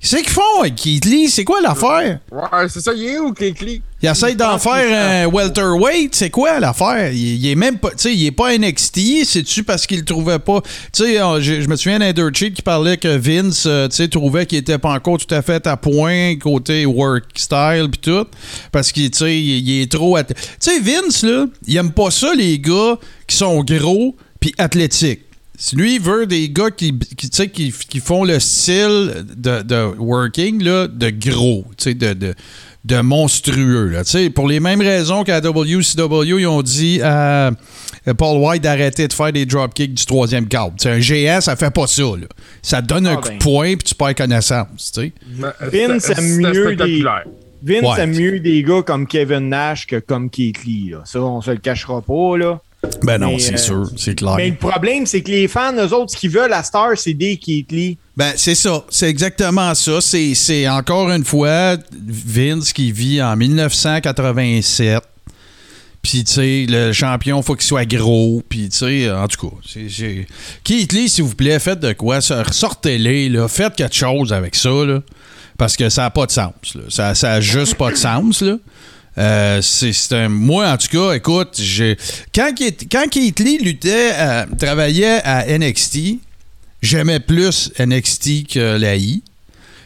Qu'est-ce 0.00 0.16
qu'ils 0.16 0.28
font 0.28 0.60
avec 0.60 0.74
Keith 0.74 1.04
Lee? 1.04 1.28
C'est 1.28 1.44
quoi 1.44 1.60
l'affaire? 1.60 2.18
Ouais, 2.32 2.68
c'est 2.68 2.80
ça, 2.80 2.92
il 2.92 3.04
est 3.04 3.18
où, 3.20 3.32
Keith 3.32 3.60
Lee? 3.60 3.80
Il 4.02 4.08
essaie 4.08 4.34
d'en 4.34 4.58
faire 4.58 5.26
un 5.26 5.26
welterweight, 5.26 6.12
c'est 6.12 6.30
quoi 6.30 6.58
l'affaire? 6.58 7.12
Il, 7.12 7.46
est 7.46 7.54
même 7.54 7.78
pas, 7.78 7.90
tu 7.90 7.98
sais, 7.98 8.12
il 8.12 8.26
est 8.26 8.32
pas 8.32 8.58
NXT, 8.58 9.24
c'est-tu 9.24 9.62
parce 9.62 9.86
qu'il 9.86 10.00
le 10.00 10.04
trouvait 10.04 10.40
pas, 10.40 10.60
tu 10.92 11.04
sais, 11.04 11.18
je, 11.40 11.68
me 11.68 11.76
souviens 11.76 12.00
d'un 12.00 12.12
Dirt 12.12 12.52
qui 12.52 12.62
parlait 12.62 12.96
que 12.96 13.16
Vince, 13.16 13.62
euh, 13.66 13.86
tu 13.86 13.94
sais, 13.94 14.08
trouvait 14.08 14.46
qu'il 14.46 14.58
était 14.58 14.78
pas 14.78 14.90
encore 14.90 15.18
tout 15.18 15.32
à 15.32 15.40
fait 15.40 15.64
à 15.68 15.76
point 15.76 16.34
côté 16.34 16.84
work 16.84 17.26
style 17.36 17.88
pis 17.92 17.98
tout, 18.00 18.26
parce 18.72 18.90
qu'il, 18.90 19.08
tu 19.12 19.18
sais, 19.18 19.40
il, 19.40 19.82
est 19.82 19.92
trop, 19.92 20.18
tu 20.18 20.34
sais, 20.58 20.80
Vince 20.80 21.22
là, 21.22 21.46
il 21.68 21.76
aime 21.76 21.92
pas 21.92 22.10
ça 22.10 22.34
les 22.34 22.58
gars 22.58 22.98
qui 23.28 23.36
sont 23.36 23.62
gros 23.62 24.16
puis 24.40 24.52
athlétiques. 24.58 25.20
Lui, 25.74 25.94
il 25.94 26.00
veut 26.00 26.26
des 26.26 26.48
gars 26.50 26.72
qui, 26.72 26.98
qui, 26.98 27.30
qui, 27.30 27.72
qui 27.72 28.00
font 28.00 28.24
le 28.24 28.40
style 28.40 29.24
de, 29.36 29.62
de 29.62 29.94
working 29.96 30.60
là, 30.60 30.88
de 30.88 31.10
gros, 31.10 31.64
tu 31.76 31.84
sais, 31.84 31.94
de, 31.94 32.14
de, 32.14 32.34
de 32.84 33.00
monstrueux. 33.00 33.88
Là, 33.88 34.04
tu 34.04 34.10
sais, 34.10 34.30
pour 34.30 34.48
les 34.48 34.58
mêmes 34.60 34.80
raisons 34.80 35.22
qu'à 35.24 35.40
WCW, 35.40 36.40
ils 36.40 36.46
ont 36.46 36.62
dit 36.62 37.00
à 37.02 37.52
Paul 38.18 38.38
White 38.38 38.62
d'arrêter 38.62 39.06
de 39.06 39.12
faire 39.12 39.32
des 39.32 39.46
dropkicks 39.46 39.94
du 39.94 40.04
troisième 40.04 40.48
câble. 40.48 40.74
Un 40.84 40.98
GS, 40.98 41.42
ça 41.42 41.54
fait 41.56 41.70
pas 41.72 41.86
ça. 41.86 42.02
Là. 42.02 42.26
Ça 42.60 42.82
te 42.82 42.88
donne 42.88 43.06
un 43.06 43.12
Ah 43.14 43.16
coup 43.16 43.28
ben. 43.28 43.38
de 43.38 43.42
poing 43.42 43.66
puis 43.76 43.84
tu 43.84 43.94
perds 43.94 44.14
connaissance. 44.16 44.90
Tu 44.92 45.00
sais. 45.00 45.12
Vince 45.60 46.10
aime 46.10 46.36
mieux 46.38 46.74
des-. 46.76 47.04
Vince 47.64 47.82
Ouais. 47.96 48.00
aime 48.02 48.10
mieux 48.16 48.40
des 48.40 48.64
gars 48.64 48.82
comme 48.82 49.06
Kevin 49.06 49.48
Nash 49.50 49.86
que 49.86 50.00
comme 50.00 50.28
Keith 50.30 50.64
Lee. 50.64 50.90
Là. 50.90 51.02
Ça, 51.04 51.20
on 51.20 51.40
se 51.40 51.52
le 51.52 51.58
cachera 51.58 52.02
pas. 52.02 52.36
Là. 52.36 52.60
Ben 53.04 53.18
non, 53.18 53.34
Mais, 53.34 53.38
c'est 53.38 53.54
euh, 53.54 53.56
sûr, 53.58 53.86
c'est 53.96 54.16
clair. 54.16 54.34
Mais 54.36 54.50
le 54.50 54.56
problème, 54.56 55.06
c'est 55.06 55.20
que 55.22 55.30
les 55.30 55.46
fans, 55.46 55.72
eux 55.76 55.94
autres, 55.94 56.10
ce 56.10 56.16
qu'ils 56.16 56.30
veulent 56.30 56.52
à 56.52 56.64
Star, 56.64 56.98
c'est 56.98 57.14
des 57.14 57.36
Keith 57.36 57.70
Lee. 57.70 57.98
Ben, 58.16 58.32
c'est 58.36 58.54
ça. 58.54 58.84
C'est 58.90 59.08
exactement 59.08 59.74
ça. 59.74 60.00
C'est, 60.00 60.34
encore 60.68 61.10
une 61.10 61.24
fois 61.24 61.76
Vince 61.92 62.72
qui 62.72 62.92
vit 62.92 63.22
en 63.22 63.36
1987. 63.36 65.02
Puis, 66.02 66.24
tu 66.24 66.32
sais, 66.32 66.66
le 66.68 66.92
champion, 66.92 67.40
faut 67.42 67.54
qu'il 67.54 67.64
soit 67.64 67.84
gros. 67.86 68.42
Puis, 68.48 68.68
tu 68.68 68.78
sais, 68.78 69.10
en 69.10 69.28
tout 69.28 69.48
cas, 69.48 69.56
Keith 70.64 70.92
Lee, 70.92 71.08
s'il 71.08 71.24
vous 71.24 71.34
plaît, 71.36 71.58
faites 71.60 71.78
de 71.78 71.92
quoi? 71.92 72.20
Ça, 72.20 72.42
Ressortez-les, 72.42 73.28
là. 73.28 73.46
Faites 73.46 73.76
quelque 73.76 73.94
chose 73.94 74.32
avec 74.32 74.56
ça, 74.56 74.68
là. 74.84 75.00
Parce 75.56 75.76
que 75.76 75.88
ça 75.88 76.02
n'a 76.02 76.10
pas 76.10 76.26
de 76.26 76.32
sens. 76.32 76.52
Ça, 76.88 77.14
ça 77.14 77.34
a 77.34 77.40
juste 77.40 77.76
pas 77.76 77.92
de 77.92 77.96
sens, 77.96 78.40
là. 78.42 78.56
Euh, 79.18 79.60
c'est, 79.62 79.92
un, 80.12 80.28
moi, 80.28 80.70
en 80.70 80.76
tout 80.76 80.88
cas, 80.88 81.12
écoute, 81.14 81.60
quand, 82.34 82.52
Keith- 82.52 82.88
quand 82.90 83.14
Lee 83.14 83.58
luttait, 83.58 84.10
à- 84.10 84.46
travaillait 84.58 85.20
à 85.22 85.46
NXT, 85.56 86.18
j'aimais 86.82 87.20
plus 87.20 87.70
NXT 87.78 88.48
que 88.52 88.76
la 88.78 88.96
I. 88.96 89.22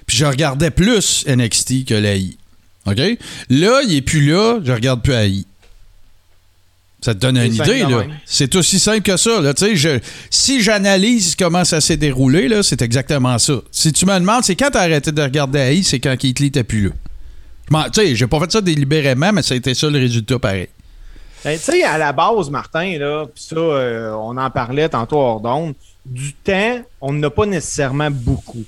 Puis 0.07 0.17
je 0.17 0.25
regardais 0.25 0.71
plus 0.71 1.25
NXT 1.27 1.85
que 1.87 1.95
la 1.95 2.17
I. 2.17 2.37
OK? 2.87 2.99
Là, 3.51 3.81
il 3.87 3.95
est 3.97 4.03
plus 4.03 4.27
là, 4.31 4.61
je 4.65 4.73
regarde 4.73 5.03
plus 5.03 5.13
la 5.13 5.27
I. 5.27 5.47
Ça 7.03 7.15
te 7.15 7.21
donne 7.21 7.37
une 7.37 7.53
idée, 7.55 7.81
là. 7.91 8.05
C'est 8.25 8.55
aussi 8.57 8.79
simple 8.81 9.03
que 9.03 9.17
ça, 9.17 9.41
là. 9.41 9.53
Je- 9.75 10.01
si 10.31 10.63
j'analyse 10.63 11.37
comment 11.37 11.65
ça 11.65 11.81
s'est 11.81 11.97
déroulé, 11.97 12.49
là, 12.49 12.63
c'est 12.63 12.83
exactement 12.83 13.39
ça. 13.39 13.61
Si 13.71 13.93
tu 13.93 14.07
me 14.07 14.19
demandes, 14.19 14.43
c'est 14.45 14.57
quand 14.57 14.71
t'as 14.73 14.81
arrêté 14.83 15.13
de 15.13 15.23
regarder 15.23 15.59
la 15.59 15.73
I, 15.73 15.85
c'est 15.85 16.01
quand 16.01 16.17
Keith 16.17 16.41
Lee 16.41 16.51
plus 16.51 16.89
là. 16.89 16.91
Tu 17.93 18.01
sais, 18.01 18.15
j'ai 18.17 18.27
pas 18.27 18.41
fait 18.41 18.51
ça 18.53 18.61
délibérément, 18.61 19.33
mais 19.33 19.43
ça 19.43 19.55
a 19.55 19.57
été 19.57 19.75
ça 19.75 19.91
le 19.91 19.99
résultat 19.99 20.39
pareil. 20.39 20.69
Ben, 21.47 21.57
tu 21.57 21.65
sais, 21.65 21.83
à 21.85 21.97
la 21.97 22.13
base, 22.13 22.51
Martin, 22.51 22.99
là, 22.99 23.25
pis 23.33 23.43
ça, 23.45 23.57
euh, 23.57 24.13
on 24.15 24.37
en 24.37 24.51
parlait 24.51 24.89
tantôt 24.89 25.19
hors 25.19 25.41
d'onde, 25.41 25.75
du 26.05 26.33
temps, 26.33 26.81
on 27.01 27.13
n'a 27.13 27.31
pas 27.31 27.47
nécessairement 27.47 28.11
beaucoup. 28.11 28.65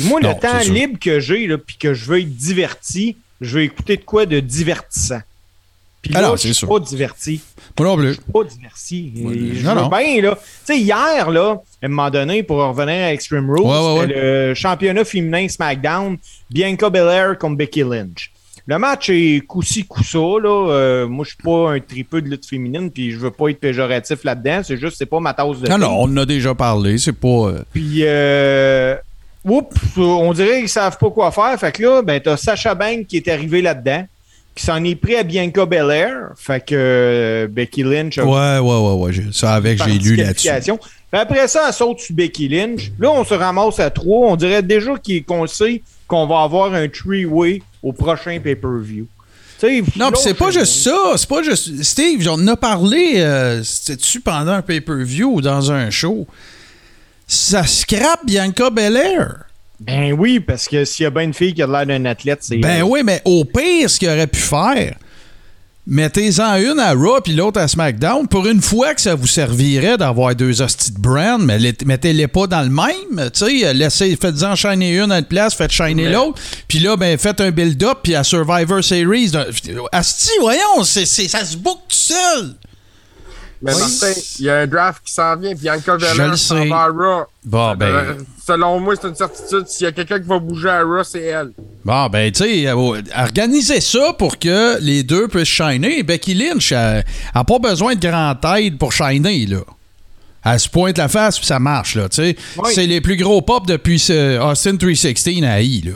Moi, 0.00 0.20
Non, 0.20 0.28
le 0.34 0.38
temps 0.38 0.58
libre 0.70 0.98
que 1.00 1.20
j'ai, 1.20 1.46
là, 1.46 1.56
puis 1.56 1.76
que 1.76 1.94
je 1.94 2.04
veux 2.04 2.20
être 2.20 2.36
diverti, 2.36 3.16
je 3.40 3.56
veux 3.56 3.62
écouter 3.64 3.96
de 3.96 4.02
quoi 4.04 4.26
de 4.26 4.40
divertissant. 4.40 5.22
Puis 6.02 6.12
là, 6.12 6.34
je 6.36 6.52
suis 6.52 6.66
pas 6.66 6.80
diverti. 6.80 7.40
Moi 7.78 7.88
non 7.88 7.96
plus. 7.96 8.16
pas 8.16 8.44
diverti. 8.44 9.12
Ouais, 9.16 9.34
Et 9.34 9.54
je 9.54 9.66
non, 9.66 9.84
veux 9.84 9.88
bien, 9.88 10.20
là. 10.20 10.34
Tu 10.36 10.42
sais, 10.64 10.78
hier, 10.78 11.30
là, 11.30 11.62
à 11.82 11.86
un 11.86 11.88
moment 11.88 12.10
donné, 12.10 12.42
pour 12.42 12.58
revenir 12.58 13.04
à 13.06 13.12
Extreme 13.14 13.48
Rules, 13.50 13.62
Ouais, 13.62 13.70
ouais, 14.00 14.06
c'était 14.08 14.48
le 14.48 14.54
championnat 14.54 15.04
féminin 15.06 15.48
SmackDown, 15.48 16.18
Bianca 16.50 16.90
Belair 16.90 17.38
contre 17.38 17.56
Becky 17.56 17.82
Lynch. 17.84 18.32
Le 18.66 18.78
match 18.78 19.10
est 19.10 19.40
coup-ci, 19.46 19.84
coup-ça, 19.84 20.18
là. 20.18 20.68
Euh, 20.70 21.08
moi, 21.08 21.24
je 21.24 21.30
suis 21.30 21.42
pas 21.42 21.72
un 21.72 21.80
tripeux 21.80 22.22
de 22.22 22.28
lutte 22.28 22.46
féminine, 22.46 22.90
puis 22.92 23.10
je 23.10 23.18
veux 23.18 23.32
pas 23.32 23.48
être 23.48 23.58
péjoratif 23.58 24.22
là-dedans. 24.22 24.60
C'est 24.64 24.76
juste, 24.76 24.96
c'est 24.98 25.06
pas 25.06 25.18
ma 25.18 25.34
tasse 25.34 25.58
de 25.60 25.68
Non, 25.68 25.78
non, 25.78 25.90
on 25.98 26.04
en 26.04 26.16
a 26.18 26.24
déjà 26.26 26.54
parlé. 26.54 26.96
C'est 26.98 27.12
pas. 27.12 27.28
euh, 27.28 27.62
Puis, 27.72 28.02
euh, 28.02 28.94
oups, 29.44 29.74
on 29.96 30.32
dirait 30.32 30.60
qu'ils 30.60 30.68
savent 30.68 30.96
pas 30.96 31.10
quoi 31.10 31.32
faire. 31.32 31.58
Fait 31.58 31.72
que 31.72 31.82
là, 31.82 32.02
ben, 32.02 32.20
t'as 32.20 32.36
Sacha 32.36 32.74
Banks 32.76 33.06
qui 33.08 33.16
est 33.16 33.26
arrivé 33.26 33.62
là-dedans, 33.62 34.06
qui 34.54 34.64
s'en 34.64 34.84
est 34.84 34.94
pris 34.94 35.16
à 35.16 35.24
Bianca 35.24 35.66
Belair. 35.66 36.28
Fait 36.36 36.64
que 36.64 36.74
euh, 36.76 37.48
Becky 37.50 37.82
Lynch 37.82 38.18
a 38.18 38.24
Ouais, 38.24 38.58
ouais, 38.60 38.60
ouais, 38.60 39.06
ouais. 39.18 39.24
Ça 39.32 39.54
avec, 39.54 39.82
j'ai 39.82 39.98
lu 39.98 40.14
là-dessus. 40.14 40.48
après 41.10 41.48
ça, 41.48 41.64
elle 41.66 41.72
saute 41.74 41.98
sur 41.98 42.14
Becky 42.14 42.46
Lynch. 42.48 42.92
Là, 43.00 43.10
on 43.10 43.24
se 43.24 43.34
ramasse 43.34 43.80
à 43.80 43.90
trois. 43.90 44.28
On 44.30 44.36
dirait 44.36 44.62
déjà 44.62 44.92
qu'on 45.26 45.48
sait 45.48 45.82
qu'on 46.06 46.28
va 46.28 46.42
avoir 46.42 46.72
un 46.74 46.86
three-way 46.86 47.60
au 47.82 47.92
prochain 47.92 48.38
pay-per-view. 48.40 49.06
Non, 49.94 50.06
là, 50.06 50.10
puis 50.12 50.20
c'est 50.20 50.34
pas 50.34 50.50
juste 50.50 50.72
ça. 50.82 51.12
C'est 51.16 51.28
pas 51.28 51.42
juste. 51.42 51.82
Steve, 51.84 52.20
j'en 52.20 52.44
ai 52.48 52.56
parlé. 52.56 53.14
euh, 53.18 53.62
C'était-tu 53.62 54.20
pendant 54.20 54.52
un 54.52 54.62
pay-per-view 54.62 55.34
ou 55.36 55.40
dans 55.40 55.70
un 55.70 55.88
show? 55.88 56.26
Ça 57.28 57.64
scrape 57.64 58.26
Bianca 58.26 58.70
Belair. 58.70 59.44
Ben 59.78 60.12
oui, 60.12 60.40
parce 60.40 60.66
que 60.68 60.84
s'il 60.84 61.04
y 61.04 61.06
a 61.06 61.10
bien 61.10 61.22
une 61.22 61.34
fille 61.34 61.54
qui 61.54 61.62
a 61.62 61.66
l'air 61.68 61.86
d'un 61.86 62.04
athlète, 62.06 62.40
c'est. 62.42 62.56
Ben 62.56 62.82
oui, 62.82 63.02
mais 63.04 63.22
au 63.24 63.44
pire, 63.44 63.88
ce 63.88 63.98
qu'il 64.00 64.08
aurait 64.08 64.26
pu 64.26 64.40
faire, 64.40 64.96
mettez-en 65.86 66.56
une 66.56 66.78
à 66.78 66.92
Raw 66.92 67.20
puis 67.22 67.34
l'autre 67.34 67.60
à 67.60 67.66
SmackDown. 67.68 68.28
Pour 68.28 68.46
une 68.46 68.62
fois 68.62 68.94
que 68.94 69.00
ça 69.00 69.14
vous 69.14 69.26
servirait 69.26 69.96
d'avoir 69.98 70.34
deux 70.34 70.62
hosties 70.62 70.92
de 70.92 70.98
brand, 71.00 71.42
mais 71.42 71.58
les- 71.58 71.76
mettez-les 71.84 72.28
pas 72.28 72.46
dans 72.46 72.62
le 72.62 72.68
même. 72.70 73.30
Tu 73.32 73.60
sais, 73.60 73.74
laissez, 73.74 74.16
faites-en 74.16 74.54
shiner 74.54 74.96
une 74.98 75.10
à 75.12 75.18
une 75.18 75.24
place, 75.24 75.54
faites 75.54 75.72
shiner 75.72 76.08
l'autre. 76.10 76.40
Puis 76.68 76.78
là, 76.78 76.96
ben, 76.96 77.18
faites 77.18 77.40
un 77.40 77.50
build-up, 77.50 77.98
puis 78.02 78.14
à 78.14 78.22
Survivor 78.24 78.82
Series. 78.82 79.32
Asti, 79.92 80.30
voyons, 80.40 80.84
c'est, 80.84 81.06
c'est- 81.06 81.28
ça 81.28 81.44
se 81.44 81.56
boucle 81.56 81.82
tout 81.88 81.96
seul. 81.96 82.54
Mais 83.64 83.72
Oui. 83.74 83.80
Martin, 83.80 84.20
il 84.40 84.44
y 84.44 84.50
a 84.50 84.56
un 84.58 84.66
draft 84.66 85.02
qui 85.04 85.12
s'en 85.12 85.36
vient, 85.36 85.54
Bianca 85.54 85.96
Je 85.96 86.12
Belair 86.12 86.30
le 86.30 86.36
s'en 86.36 86.66
va 86.66 86.76
à 86.82 86.86
Raw. 86.88 87.24
Bon, 87.44 87.74
ben. 87.76 88.16
Selon 88.44 88.80
moi, 88.80 88.94
c'est 89.00 89.08
une 89.08 89.14
certitude. 89.14 89.68
S'il 89.68 89.84
y 89.84 89.88
a 89.88 89.92
quelqu'un 89.92 90.18
qui 90.18 90.26
va 90.26 90.38
bouger 90.40 90.68
à 90.68 90.82
Raw, 90.82 91.04
c'est 91.04 91.22
elle. 91.22 91.52
Bon, 91.84 92.08
ben, 92.08 92.32
tu 92.32 92.42
sais, 92.42 92.66
euh, 92.66 93.00
organisez 93.16 93.80
ça 93.80 94.14
pour 94.18 94.38
que 94.38 94.80
les 94.80 95.04
deux 95.04 95.28
puissent 95.28 95.48
shiner. 95.48 96.02
Becky 96.02 96.34
Lynch 96.34 96.72
n'a 96.72 97.44
pas 97.46 97.58
besoin 97.60 97.94
de 97.94 98.00
grande 98.00 98.38
aide 98.56 98.78
pour 98.78 98.92
shiner, 98.92 99.46
là. 99.46 99.60
Elle 100.44 100.58
se 100.58 100.68
pointe 100.68 100.98
la 100.98 101.06
face 101.06 101.38
puis 101.38 101.46
ça 101.46 101.60
marche, 101.60 101.94
là, 101.94 102.08
tu 102.08 102.16
sais. 102.16 102.36
Oui. 102.58 102.72
C'est 102.74 102.86
les 102.86 103.00
plus 103.00 103.16
gros 103.16 103.42
pop 103.42 103.64
depuis 103.64 104.04
euh, 104.10 104.42
Austin 104.42 104.76
316 104.76 105.44
à 105.44 105.60
I, 105.60 105.82
là. 105.82 105.92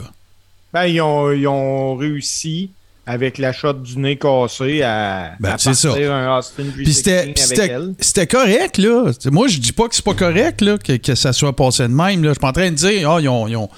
Ben, 0.71 0.85
ils 0.85 1.01
ont, 1.01 1.31
ils 1.31 1.47
ont 1.47 1.95
réussi 1.95 2.71
avec 3.07 3.37
la 3.39 3.53
shot 3.53 3.73
du 3.73 3.97
nez 3.97 4.17
cassé 4.17 4.81
à, 4.83 5.31
Ben, 5.39 5.51
à 5.53 5.57
c'est 5.57 5.73
ça. 5.73 5.89
partir 5.89 6.11
un 6.13 6.37
Austin 6.37 6.63
Puis 6.75 6.93
c'était 6.93 7.31
316 7.31 7.33
puis 7.33 7.43
avec 7.43 7.61
c'était- 7.61 7.73
elle. 7.73 7.93
c'était 7.99 8.27
correct, 8.27 8.77
là. 8.77 9.11
Moi, 9.31 9.47
je 9.47 9.57
dis 9.59 9.71
pas 9.71 9.87
que 9.87 9.95
c'est 9.95 10.03
pas 10.05 10.13
correct, 10.13 10.61
là, 10.61 10.77
que, 10.77 10.93
que 10.97 11.15
ça 11.15 11.31
soit 11.33 11.55
passé 11.55 11.83
de 11.83 11.87
même, 11.87 12.21
là. 12.23 12.29
Je 12.29 12.33
suis 12.33 12.39
pas 12.39 12.49
en 12.49 12.53
train 12.53 12.69
de 12.69 12.75
dire, 12.75 13.09
ah, 13.09 13.17
ils, 13.21 13.29
ont, 13.29 13.47
ils 13.47 13.55
ont 13.55 13.69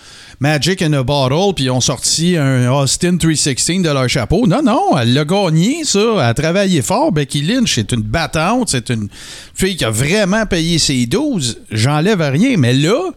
Magic 0.41 0.81
in 0.81 0.93
a 0.93 1.03
Bottle, 1.03 1.53
puis 1.53 1.65
ils 1.65 1.69
ont 1.69 1.81
sorti 1.81 2.37
un 2.37 2.71
Austin 2.71 3.17
316 3.17 3.81
de 3.83 3.89
leur 3.89 4.07
chapeau. 4.09 4.47
Non, 4.47 4.61
non, 4.63 4.97
elle 4.97 5.13
l'a 5.13 5.25
gagné, 5.25 5.83
ça. 5.83 5.99
Elle 6.15 6.19
a 6.21 6.33
travaillé 6.33 6.81
fort. 6.81 7.11
Becky 7.11 7.41
Lynch, 7.41 7.75
c'est 7.75 7.91
une 7.91 8.01
battante, 8.01 8.69
c'est 8.69 8.89
une 8.89 9.09
fille 9.53 9.75
qui 9.75 9.83
a 9.85 9.89
vraiment 9.91 10.45
payé 10.45 10.79
ses 10.79 11.05
12. 11.05 11.59
J'enlève 11.71 12.21
rien, 12.21 12.55
mais 12.57 12.73
là, 12.73 13.11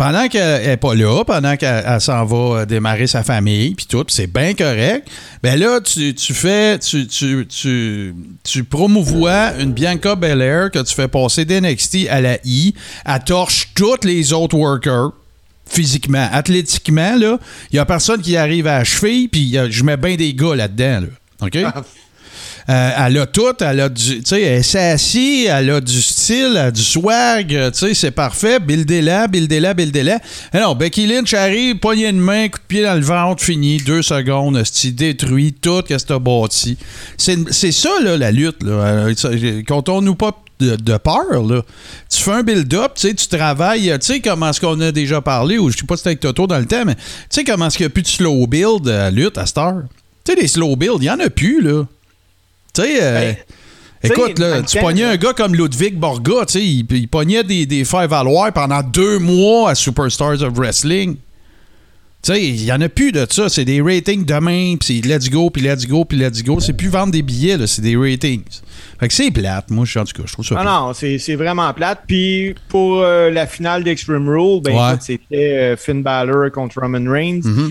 pendant 0.00 0.28
qu'elle 0.28 0.66
n'est 0.66 0.78
pas 0.78 0.94
là, 0.94 1.24
pendant 1.26 1.58
qu'elle 1.58 1.84
elle 1.86 2.00
s'en 2.00 2.24
va 2.24 2.60
euh, 2.60 2.64
démarrer 2.64 3.06
sa 3.06 3.22
famille, 3.22 3.74
puis 3.74 3.84
tout, 3.84 4.06
c'est 4.08 4.26
bien 4.26 4.54
correct, 4.54 5.06
ben 5.42 5.60
là, 5.60 5.78
tu, 5.82 6.14
fais, 6.32 6.78
tu, 6.78 7.06
tu, 7.06 7.46
tu, 7.46 8.14
tu 8.42 8.64
promouvois 8.64 9.52
une 9.60 9.74
Bianca 9.74 10.14
Belair 10.14 10.70
que 10.70 10.78
tu 10.78 10.94
fais 10.94 11.06
passer 11.06 11.44
d'NXT 11.44 12.08
à 12.08 12.22
la 12.22 12.38
I, 12.46 12.74
elle 13.04 13.24
torche 13.24 13.72
tous 13.74 14.02
les 14.04 14.32
autres 14.32 14.56
workers 14.56 15.10
physiquement, 15.66 16.30
athlétiquement, 16.32 17.16
là, 17.16 17.38
il 17.70 17.76
y 17.76 17.78
a 17.78 17.84
personne 17.84 18.22
qui 18.22 18.38
arrive 18.38 18.68
à 18.68 18.78
la 18.78 18.84
puis 19.30 19.58
je 19.68 19.84
mets 19.84 19.98
bien 19.98 20.16
des 20.16 20.32
gars 20.32 20.56
là-dedans, 20.56 21.00
là. 21.02 21.46
OK? 21.46 21.58
Euh, 22.70 22.90
elle 22.96 23.18
a 23.18 23.26
tout, 23.26 23.54
elle 23.60 23.80
a 23.80 23.88
du. 23.88 24.18
Tu 24.18 24.22
sais, 24.24 24.42
elle 24.42 24.62
sassy, 24.62 25.46
elle 25.48 25.70
a 25.70 25.80
du 25.80 26.00
style, 26.00 26.52
elle 26.52 26.56
a 26.56 26.70
du 26.70 26.82
swag, 26.82 27.52
euh, 27.52 27.70
tu 27.72 27.78
sais, 27.78 27.94
c'est 27.94 28.10
parfait. 28.12 28.60
Buildez-la, 28.60 29.26
buildez-la, 29.26 29.74
buildez-la. 29.74 30.20
Becky 30.76 31.08
Lynch 31.08 31.34
arrive, 31.34 31.78
poignée 31.78 32.12
de 32.12 32.18
main, 32.18 32.48
coup 32.48 32.58
de 32.58 32.64
pied 32.68 32.82
dans 32.84 32.94
le 32.94 33.00
ventre, 33.00 33.42
fini, 33.42 33.78
deux 33.78 34.02
secondes, 34.02 34.62
style 34.62 34.94
détruit, 34.94 35.52
tout, 35.52 35.82
qu'est-ce 35.82 36.04
que 36.04 36.12
t'as 36.12 36.18
bâti? 36.20 36.76
C'est 37.16 37.72
ça, 37.72 37.90
là, 38.04 38.16
la 38.16 38.30
lutte, 38.30 38.62
là. 38.62 38.72
Euh, 38.72 39.14
ça, 39.16 39.30
Comptons-nous 39.66 40.14
pas 40.14 40.40
de, 40.60 40.96
peur, 40.98 41.42
là. 41.44 41.62
Tu 42.08 42.22
fais 42.22 42.32
un 42.32 42.42
build-up, 42.44 42.92
tu 42.94 43.12
tu 43.16 43.26
travailles, 43.26 43.92
tu 43.98 44.06
sais, 44.06 44.20
comment 44.20 44.50
est-ce 44.50 44.60
qu'on 44.60 44.80
a 44.80 44.92
déjà 44.92 45.20
parlé, 45.20 45.58
ou 45.58 45.70
je 45.70 45.78
sais 45.78 45.86
pas 45.86 45.96
si 45.96 46.02
c'était 46.02 46.10
avec 46.10 46.20
Toto 46.20 46.46
dans 46.46 46.58
le 46.58 46.66
temps, 46.66 46.84
mais 46.86 46.94
tu 46.94 47.02
sais, 47.30 47.44
comment 47.44 47.66
est-ce 47.66 47.78
qu'il 47.78 47.86
n'y 47.86 47.90
a 47.90 47.94
plus 47.94 48.02
de 48.02 48.08
slow 48.08 48.46
build 48.46 48.86
à 48.86 49.10
lutte 49.10 49.38
à 49.38 49.46
cette 49.46 49.58
heure? 49.58 49.82
Tu 50.24 50.32
sais, 50.32 50.40
les 50.40 50.46
slow 50.46 50.76
build, 50.76 50.98
il 51.00 51.06
y 51.06 51.10
en 51.10 51.18
a 51.18 51.30
plus, 51.30 51.62
là. 51.62 51.84
Tu 52.74 52.82
sais, 52.82 52.98
euh, 53.02 53.32
Ben, 53.32 53.36
tu 54.02 54.12
écoute, 54.12 54.38
sais, 54.38 54.42
là, 54.42 54.50
dans 54.52 54.56
le 54.58 54.62
tu 54.64 54.78
pognais 54.78 55.02
là. 55.02 55.10
un 55.10 55.16
gars 55.16 55.32
comme 55.34 55.54
Ludwig 55.54 55.94
Borga, 55.96 56.46
tu 56.46 56.52
sais, 56.54 56.64
il, 56.64 56.86
il 56.90 57.08
pognait 57.08 57.44
des, 57.44 57.66
des 57.66 57.84
faire-valoir 57.84 58.52
pendant 58.52 58.82
deux 58.82 59.18
mois 59.18 59.70
à 59.70 59.74
Superstars 59.74 60.42
of 60.42 60.54
Wrestling. 60.56 61.16
Tu 62.22 62.32
sais, 62.34 62.42
il 62.46 62.62
n'y 62.64 62.72
en 62.72 62.80
a 62.82 62.88
plus 62.90 63.12
de 63.12 63.26
ça. 63.30 63.48
C'est 63.48 63.64
des 63.64 63.80
ratings 63.80 64.26
demain, 64.26 64.76
puis 64.78 65.00
c'est 65.02 65.08
let's 65.08 65.30
go, 65.30 65.48
puis 65.48 65.62
let's 65.62 65.86
go, 65.86 66.04
puis 66.04 66.18
let's 66.18 66.42
go. 66.42 66.60
C'est 66.60 66.74
plus 66.74 66.88
vendre 66.88 67.12
des 67.12 67.22
billets, 67.22 67.56
là, 67.56 67.66
c'est 67.66 67.80
des 67.82 67.96
ratings. 67.96 68.42
Fait 68.98 69.08
que 69.08 69.14
c'est 69.14 69.30
plate, 69.30 69.70
moi, 69.70 69.86
je, 69.86 69.98
en 69.98 70.04
tout 70.04 70.12
cas, 70.20 70.24
je 70.26 70.32
trouve 70.34 70.44
ça 70.46 70.56
Ah 70.58 70.64
non, 70.64 70.92
c'est 70.94 71.34
vraiment 71.34 71.72
plate. 71.72 72.02
Puis 72.06 72.54
pour 72.68 73.00
euh, 73.02 73.30
la 73.30 73.46
finale 73.46 73.84
d'Extreme 73.84 74.28
Rule, 74.28 74.60
ben, 74.62 74.74
Ouais. 74.76 74.88
écoute, 74.90 75.02
c'était 75.02 75.52
euh, 75.58 75.76
Finn 75.78 76.02
Balor 76.02 76.50
contre 76.52 76.80
Roman 76.80 77.10
Reigns. 77.10 77.40
Mhm. 77.44 77.70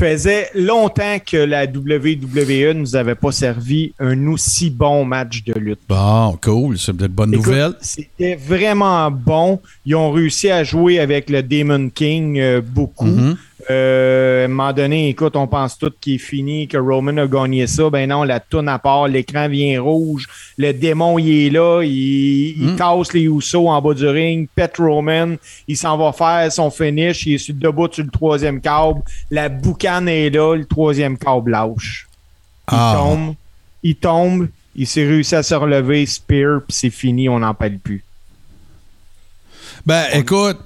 Faisait 0.00 0.48
longtemps 0.54 1.18
que 1.24 1.36
la 1.36 1.64
WWE 1.64 2.72
nous 2.74 2.96
avait 2.96 3.14
pas 3.14 3.32
servi 3.32 3.92
un 3.98 4.26
aussi 4.28 4.70
bon 4.70 5.04
match 5.04 5.44
de 5.44 5.52
lutte. 5.52 5.80
Bon, 5.86 6.38
cool, 6.42 6.78
c'est 6.78 6.94
peut-être 6.94 7.12
bonne 7.12 7.34
Écoute, 7.34 7.46
nouvelle. 7.46 7.74
C'était 7.82 8.34
vraiment 8.34 9.10
bon. 9.10 9.60
Ils 9.84 9.94
ont 9.94 10.10
réussi 10.10 10.50
à 10.50 10.64
jouer 10.64 10.98
avec 11.00 11.28
le 11.28 11.42
Demon 11.42 11.90
King 11.90 12.38
euh, 12.38 12.62
beaucoup. 12.64 13.04
Mhm. 13.04 13.36
Euh, 13.70 14.42
à 14.42 14.44
un 14.46 14.48
moment 14.48 14.72
donné, 14.72 15.08
écoute, 15.10 15.36
on 15.36 15.46
pense 15.46 15.78
tout 15.78 15.92
qu'il 16.00 16.14
est 16.14 16.18
fini, 16.18 16.66
que 16.66 16.76
Roman 16.76 17.16
a 17.18 17.26
gagné 17.26 17.66
ça. 17.68 17.88
Ben 17.88 18.08
non, 18.08 18.24
la 18.24 18.40
tourne 18.40 18.68
à 18.68 18.78
part, 18.80 19.06
l'écran 19.06 19.48
vient 19.48 19.80
rouge, 19.80 20.26
le 20.58 20.72
démon, 20.72 21.18
il 21.18 21.46
est 21.46 21.50
là, 21.50 21.82
il, 21.82 21.90
il 22.60 22.72
Mm. 22.72 22.76
casse 22.76 23.12
les 23.12 23.22
Usos 23.22 23.68
en 23.68 23.80
bas 23.80 23.94
du 23.94 24.08
ring, 24.08 24.48
pète 24.54 24.78
Roman, 24.78 25.36
il 25.68 25.76
s'en 25.76 25.96
va 25.96 26.12
faire 26.12 26.50
son 26.50 26.70
finish, 26.70 27.26
il 27.26 27.34
est 27.34 27.38
sur, 27.38 27.54
debout 27.54 27.88
sur 27.92 28.04
le 28.04 28.10
troisième 28.10 28.60
câble, 28.60 29.02
la 29.30 29.48
boucane 29.48 30.08
est 30.08 30.30
là, 30.30 30.56
le 30.56 30.64
troisième 30.64 31.16
câble 31.16 31.52
lâche. 31.52 32.08
Il 32.72 32.76
Ah. 32.76 32.94
tombe, 32.96 33.34
il 33.82 33.94
tombe, 33.96 34.48
il 34.74 34.86
s'est 34.86 35.06
réussi 35.06 35.34
à 35.36 35.42
se 35.42 35.54
relever, 35.54 36.04
spear, 36.06 36.60
puis 36.66 36.76
c'est 36.76 36.90
fini, 36.90 37.28
on 37.28 37.38
n'en 37.38 37.54
parle 37.54 37.78
plus. 37.78 38.02
Ben, 39.86 40.04
écoute, 40.12 40.58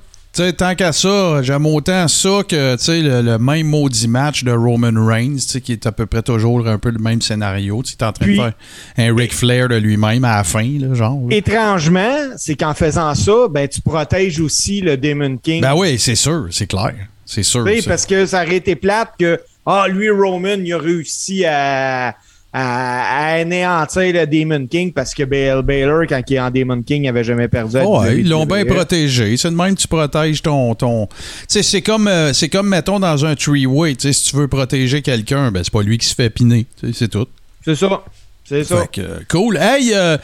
sais, 0.42 0.52
tant 0.52 0.74
qu'à 0.74 0.92
ça, 0.92 1.42
j'aime 1.42 1.66
autant 1.66 2.08
ça 2.08 2.40
que, 2.48 2.76
le, 2.88 3.22
le 3.22 3.38
même 3.38 3.66
maudit 3.68 4.08
match 4.08 4.44
de 4.44 4.52
Roman 4.52 4.92
Reigns, 5.06 5.36
qui 5.62 5.72
est 5.72 5.86
à 5.86 5.92
peu 5.92 6.06
près 6.06 6.22
toujours 6.22 6.66
un 6.66 6.78
peu 6.78 6.90
le 6.90 6.98
même 6.98 7.20
scénario. 7.22 7.82
Tu 7.84 7.96
t'es 7.96 8.04
en 8.04 8.12
train 8.12 8.24
Puis- 8.26 8.36
de 8.38 8.42
faire 8.42 8.52
un 8.98 9.14
Ric 9.14 9.32
Flair 9.34 9.68
de 9.68 9.76
lui-même 9.76 10.24
à 10.24 10.36
la 10.36 10.44
fin, 10.44 10.68
là, 10.80 10.94
genre. 10.94 11.20
là. 11.28 11.36
Étrangement, 11.36 12.16
c'est 12.36 12.54
qu'en 12.56 12.74
faisant 12.74 13.14
ça, 13.14 13.48
ben, 13.50 13.68
tu 13.68 13.80
protèges 13.80 14.40
aussi 14.40 14.80
le 14.80 14.96
Demon 14.96 15.36
King. 15.36 15.60
Ben 15.62 15.74
oui, 15.74 15.98
c'est 15.98 16.14
sûr, 16.14 16.46
c'est 16.50 16.66
clair. 16.66 16.94
C'est 17.26 17.42
sûr. 17.42 17.64
Tu 17.64 17.74
sais, 17.76 17.80
ça. 17.82 17.90
parce 17.90 18.06
que 18.06 18.26
ça 18.26 18.42
aurait 18.42 18.56
été 18.56 18.76
plate 18.76 19.10
que 19.18 19.40
ah 19.66 19.86
lui 19.88 20.10
Roman 20.10 20.56
il 20.62 20.72
a 20.74 20.78
réussi 20.78 21.44
à, 21.46 22.14
à, 22.56 23.32
à 23.32 23.40
anéantir 23.40 24.14
le 24.14 24.26
Demon 24.26 24.66
King 24.68 24.92
parce 24.92 25.12
que 25.12 25.24
Bill 25.24 25.62
Baylor 25.64 26.04
quand 26.08 26.22
il 26.28 26.34
est 26.34 26.40
en 26.40 26.50
Demon 26.52 26.82
King 26.82 27.02
il 27.02 27.08
avait 27.08 27.24
jamais 27.24 27.48
perdu. 27.48 27.76
à 27.76 27.84
Oh, 27.84 28.00
ouais, 28.00 28.20
ils 28.20 28.28
l'ont 28.28 28.46
bien 28.46 28.64
protégé. 28.64 29.36
C'est 29.36 29.50
de 29.50 29.56
même 29.56 29.74
que 29.74 29.80
tu 29.80 29.88
protèges 29.88 30.40
ton. 30.40 30.74
ton... 30.76 31.08
C'est 31.48 31.82
comme, 31.82 32.06
euh, 32.06 32.32
c'est 32.32 32.48
comme, 32.48 32.68
mettons, 32.68 33.00
dans 33.00 33.26
un 33.26 33.34
three-way. 33.34 33.96
Tu 33.96 34.02
sais, 34.02 34.12
si 34.12 34.30
tu 34.30 34.36
veux 34.36 34.46
protéger 34.46 35.02
quelqu'un, 35.02 35.50
ben, 35.50 35.64
c'est 35.64 35.72
pas 35.72 35.82
lui 35.82 35.98
qui 35.98 36.06
se 36.06 36.14
fait 36.14 36.30
piner. 36.30 36.66
C'est 36.92 37.08
tout. 37.08 37.26
C'est 37.64 37.74
ça. 37.74 38.04
C'est 38.44 38.62
ça. 38.62 38.86
Que, 38.86 39.00
euh, 39.00 39.18
cool. 39.28 39.56
Hey, 39.56 39.92
euh, 39.92 40.16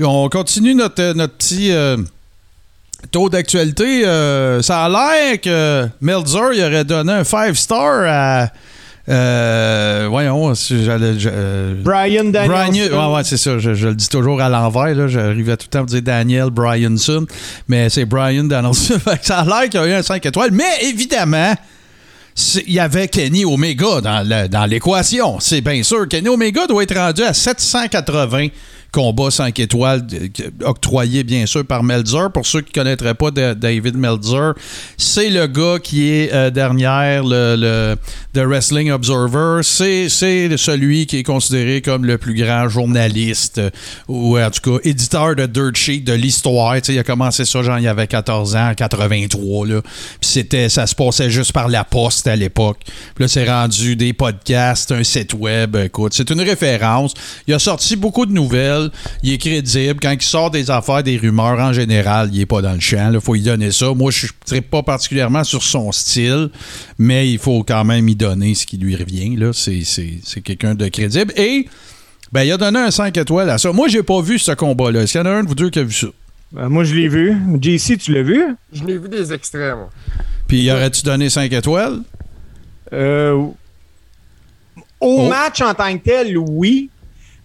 on 0.00 0.28
continue 0.28 0.74
notre, 0.74 1.14
notre 1.14 1.34
petit 1.34 1.72
euh, 1.72 1.96
taux 3.10 3.28
d'actualité. 3.28 4.06
Euh, 4.06 4.62
ça 4.62 4.84
a 4.84 4.88
l'air 4.88 5.40
que 5.40 5.88
Meltzer 6.00 6.52
il 6.54 6.62
aurait 6.62 6.84
donné 6.84 7.12
un 7.12 7.22
5-star 7.22 8.04
à. 8.06 8.48
Euh, 9.08 10.06
voyons, 10.08 10.52
j'allais. 10.54 11.14
euh, 11.26 11.74
Brian 11.82 12.24
Brian, 12.24 12.30
Danielson. 12.30 12.96
ouais, 13.10 13.16
ouais, 13.16 13.24
c'est 13.24 13.36
ça. 13.36 13.58
Je, 13.58 13.74
je 13.74 13.88
le 13.88 13.94
dis 13.96 14.08
toujours 14.08 14.40
à 14.40 14.48
l'envers. 14.48 14.94
là. 14.94 15.08
J'arrivais 15.08 15.56
tout 15.56 15.66
le 15.66 15.70
temps 15.70 15.82
à 15.82 15.86
dire 15.86 16.02
Daniel 16.02 16.50
Bryanson, 16.50 17.26
mais 17.68 17.90
c'est 17.90 18.04
Brian 18.04 18.44
Danielson. 18.44 18.98
Ça 19.22 19.38
a 19.40 19.44
l'air 19.44 19.68
qu'il 19.68 19.80
y 19.80 19.82
a 19.82 19.86
eu 19.88 19.92
un 19.92 20.02
5 20.02 20.24
étoiles. 20.24 20.50
Mais 20.52 20.84
évidemment, 20.84 21.52
il 22.66 22.72
y 22.72 22.78
avait 22.78 23.08
Kenny 23.08 23.44
Omega 23.44 24.00
dans 24.00 24.66
l'équation. 24.70 25.40
C'est 25.40 25.60
bien 25.60 25.82
sûr. 25.82 26.06
Kenny 26.08 26.28
Omega 26.28 26.66
doit 26.68 26.82
être 26.84 26.94
rendu 26.96 27.22
à 27.24 27.34
780 27.34 28.48
combats 28.92 29.30
5 29.30 29.58
étoiles 29.58 30.06
que- 30.06 30.64
octroyés 30.64 31.24
bien 31.24 31.46
sûr 31.46 31.64
par 31.64 31.82
Meltzer. 31.82 32.30
Pour 32.32 32.46
ceux 32.46 32.60
qui 32.60 32.70
ne 32.78 32.84
connaîtraient 32.84 33.14
pas 33.14 33.30
David 33.30 33.96
Meltzer, 33.96 34.52
c'est 34.98 35.30
le 35.30 35.46
gars 35.46 35.78
qui 35.82 36.08
est 36.10 36.32
euh, 36.32 36.50
derrière 36.50 37.24
le, 37.24 37.56
le 37.58 37.96
The 38.34 38.44
Wrestling 38.46 38.90
Observer. 38.92 39.60
C'est 39.62 40.08
celui 40.08 41.06
qui 41.06 41.18
est 41.18 41.22
considéré 41.22 41.80
comme 41.80 42.04
le 42.04 42.18
plus 42.18 42.34
grand 42.34 42.68
journaliste 42.68 43.58
euh, 43.58 43.70
ou 44.08 44.38
en 44.38 44.50
tout 44.50 44.72
cas 44.72 44.78
éditeur 44.84 45.34
de 45.36 45.46
dirt 45.46 45.74
sheet 45.74 46.00
de 46.00 46.12
l'histoire. 46.12 46.76
Il 46.88 46.98
a 46.98 47.02
commencé 47.04 47.44
ça, 47.44 47.62
genre, 47.62 47.78
il 47.78 47.88
avait 47.88 48.06
14 48.06 48.54
ans, 48.56 48.68
en 48.70 48.74
83. 48.74 49.66
Là. 49.66 49.80
Puis 49.82 49.90
c'était, 50.20 50.68
ça 50.68 50.86
se 50.86 50.94
passait 50.94 51.30
juste 51.30 51.52
par 51.52 51.68
la 51.68 51.84
poste 51.84 52.26
à 52.26 52.36
l'époque. 52.36 52.78
Puis 53.14 53.24
là, 53.24 53.28
c'est 53.28 53.48
rendu 53.48 53.96
des 53.96 54.12
podcasts, 54.12 54.92
un 54.92 55.02
site 55.04 55.32
web. 55.34 55.76
Écoute, 55.76 56.12
c'est 56.14 56.28
une 56.30 56.40
référence. 56.42 57.14
Il 57.46 57.54
a 57.54 57.58
sorti 57.58 57.96
beaucoup 57.96 58.26
de 58.26 58.32
nouvelles. 58.32 58.81
Il 59.22 59.32
est 59.32 59.38
crédible. 59.38 59.98
Quand 60.00 60.10
il 60.12 60.22
sort 60.22 60.50
des 60.50 60.70
affaires, 60.70 61.02
des 61.02 61.16
rumeurs 61.16 61.58
en 61.58 61.72
général, 61.72 62.30
il 62.32 62.40
est 62.40 62.46
pas 62.46 62.62
dans 62.62 62.72
le 62.72 62.80
champ. 62.80 63.10
Il 63.12 63.20
faut 63.20 63.34
lui 63.34 63.42
donner 63.42 63.70
ça. 63.70 63.92
Moi, 63.94 64.10
je 64.10 64.26
ne 64.52 64.60
pas 64.60 64.82
particulièrement 64.82 65.44
sur 65.44 65.62
son 65.62 65.92
style, 65.92 66.50
mais 66.98 67.30
il 67.30 67.38
faut 67.38 67.62
quand 67.64 67.84
même 67.84 68.08
y 68.08 68.14
donner 68.16 68.54
ce 68.54 68.66
qui 68.66 68.76
lui 68.78 68.96
revient. 68.96 69.36
Là. 69.36 69.52
C'est, 69.52 69.82
c'est, 69.84 70.14
c'est 70.24 70.40
quelqu'un 70.40 70.74
de 70.74 70.88
crédible. 70.88 71.32
Et 71.36 71.66
ben, 72.32 72.42
il 72.44 72.52
a 72.52 72.56
donné 72.56 72.78
un 72.78 72.90
5 72.90 73.16
étoiles 73.16 73.50
à 73.50 73.58
ça. 73.58 73.72
Moi, 73.72 73.88
j'ai 73.88 74.02
pas 74.02 74.20
vu 74.22 74.38
ce 74.38 74.52
combat-là. 74.52 75.02
Est-ce 75.02 75.12
qu'il 75.12 75.20
y 75.20 75.24
en 75.24 75.26
a 75.26 75.30
un 75.34 75.42
de 75.42 75.48
vous 75.48 75.54
deux 75.54 75.70
qui 75.70 75.78
a 75.78 75.84
vu 75.84 75.92
ça? 75.92 76.06
Euh, 76.56 76.68
moi 76.68 76.84
je 76.84 76.94
l'ai 76.94 77.08
vu. 77.08 77.34
JC, 77.60 77.96
tu 77.98 78.12
l'as 78.12 78.22
vu? 78.22 78.42
Je 78.74 78.84
l'ai 78.84 78.98
vu 78.98 79.08
des 79.08 79.32
extraits, 79.32 79.74
moi. 79.74 79.88
Puis, 80.46 80.70
aurais-tu 80.70 81.02
donné 81.02 81.30
5 81.30 81.50
étoiles? 81.52 82.00
Euh, 82.92 83.32
au 83.32 83.54
Oh. 85.00 85.28
match 85.28 85.60
en 85.62 85.72
tant 85.74 85.92
que 85.96 86.04
tel, 86.04 86.36
oui. 86.38 86.90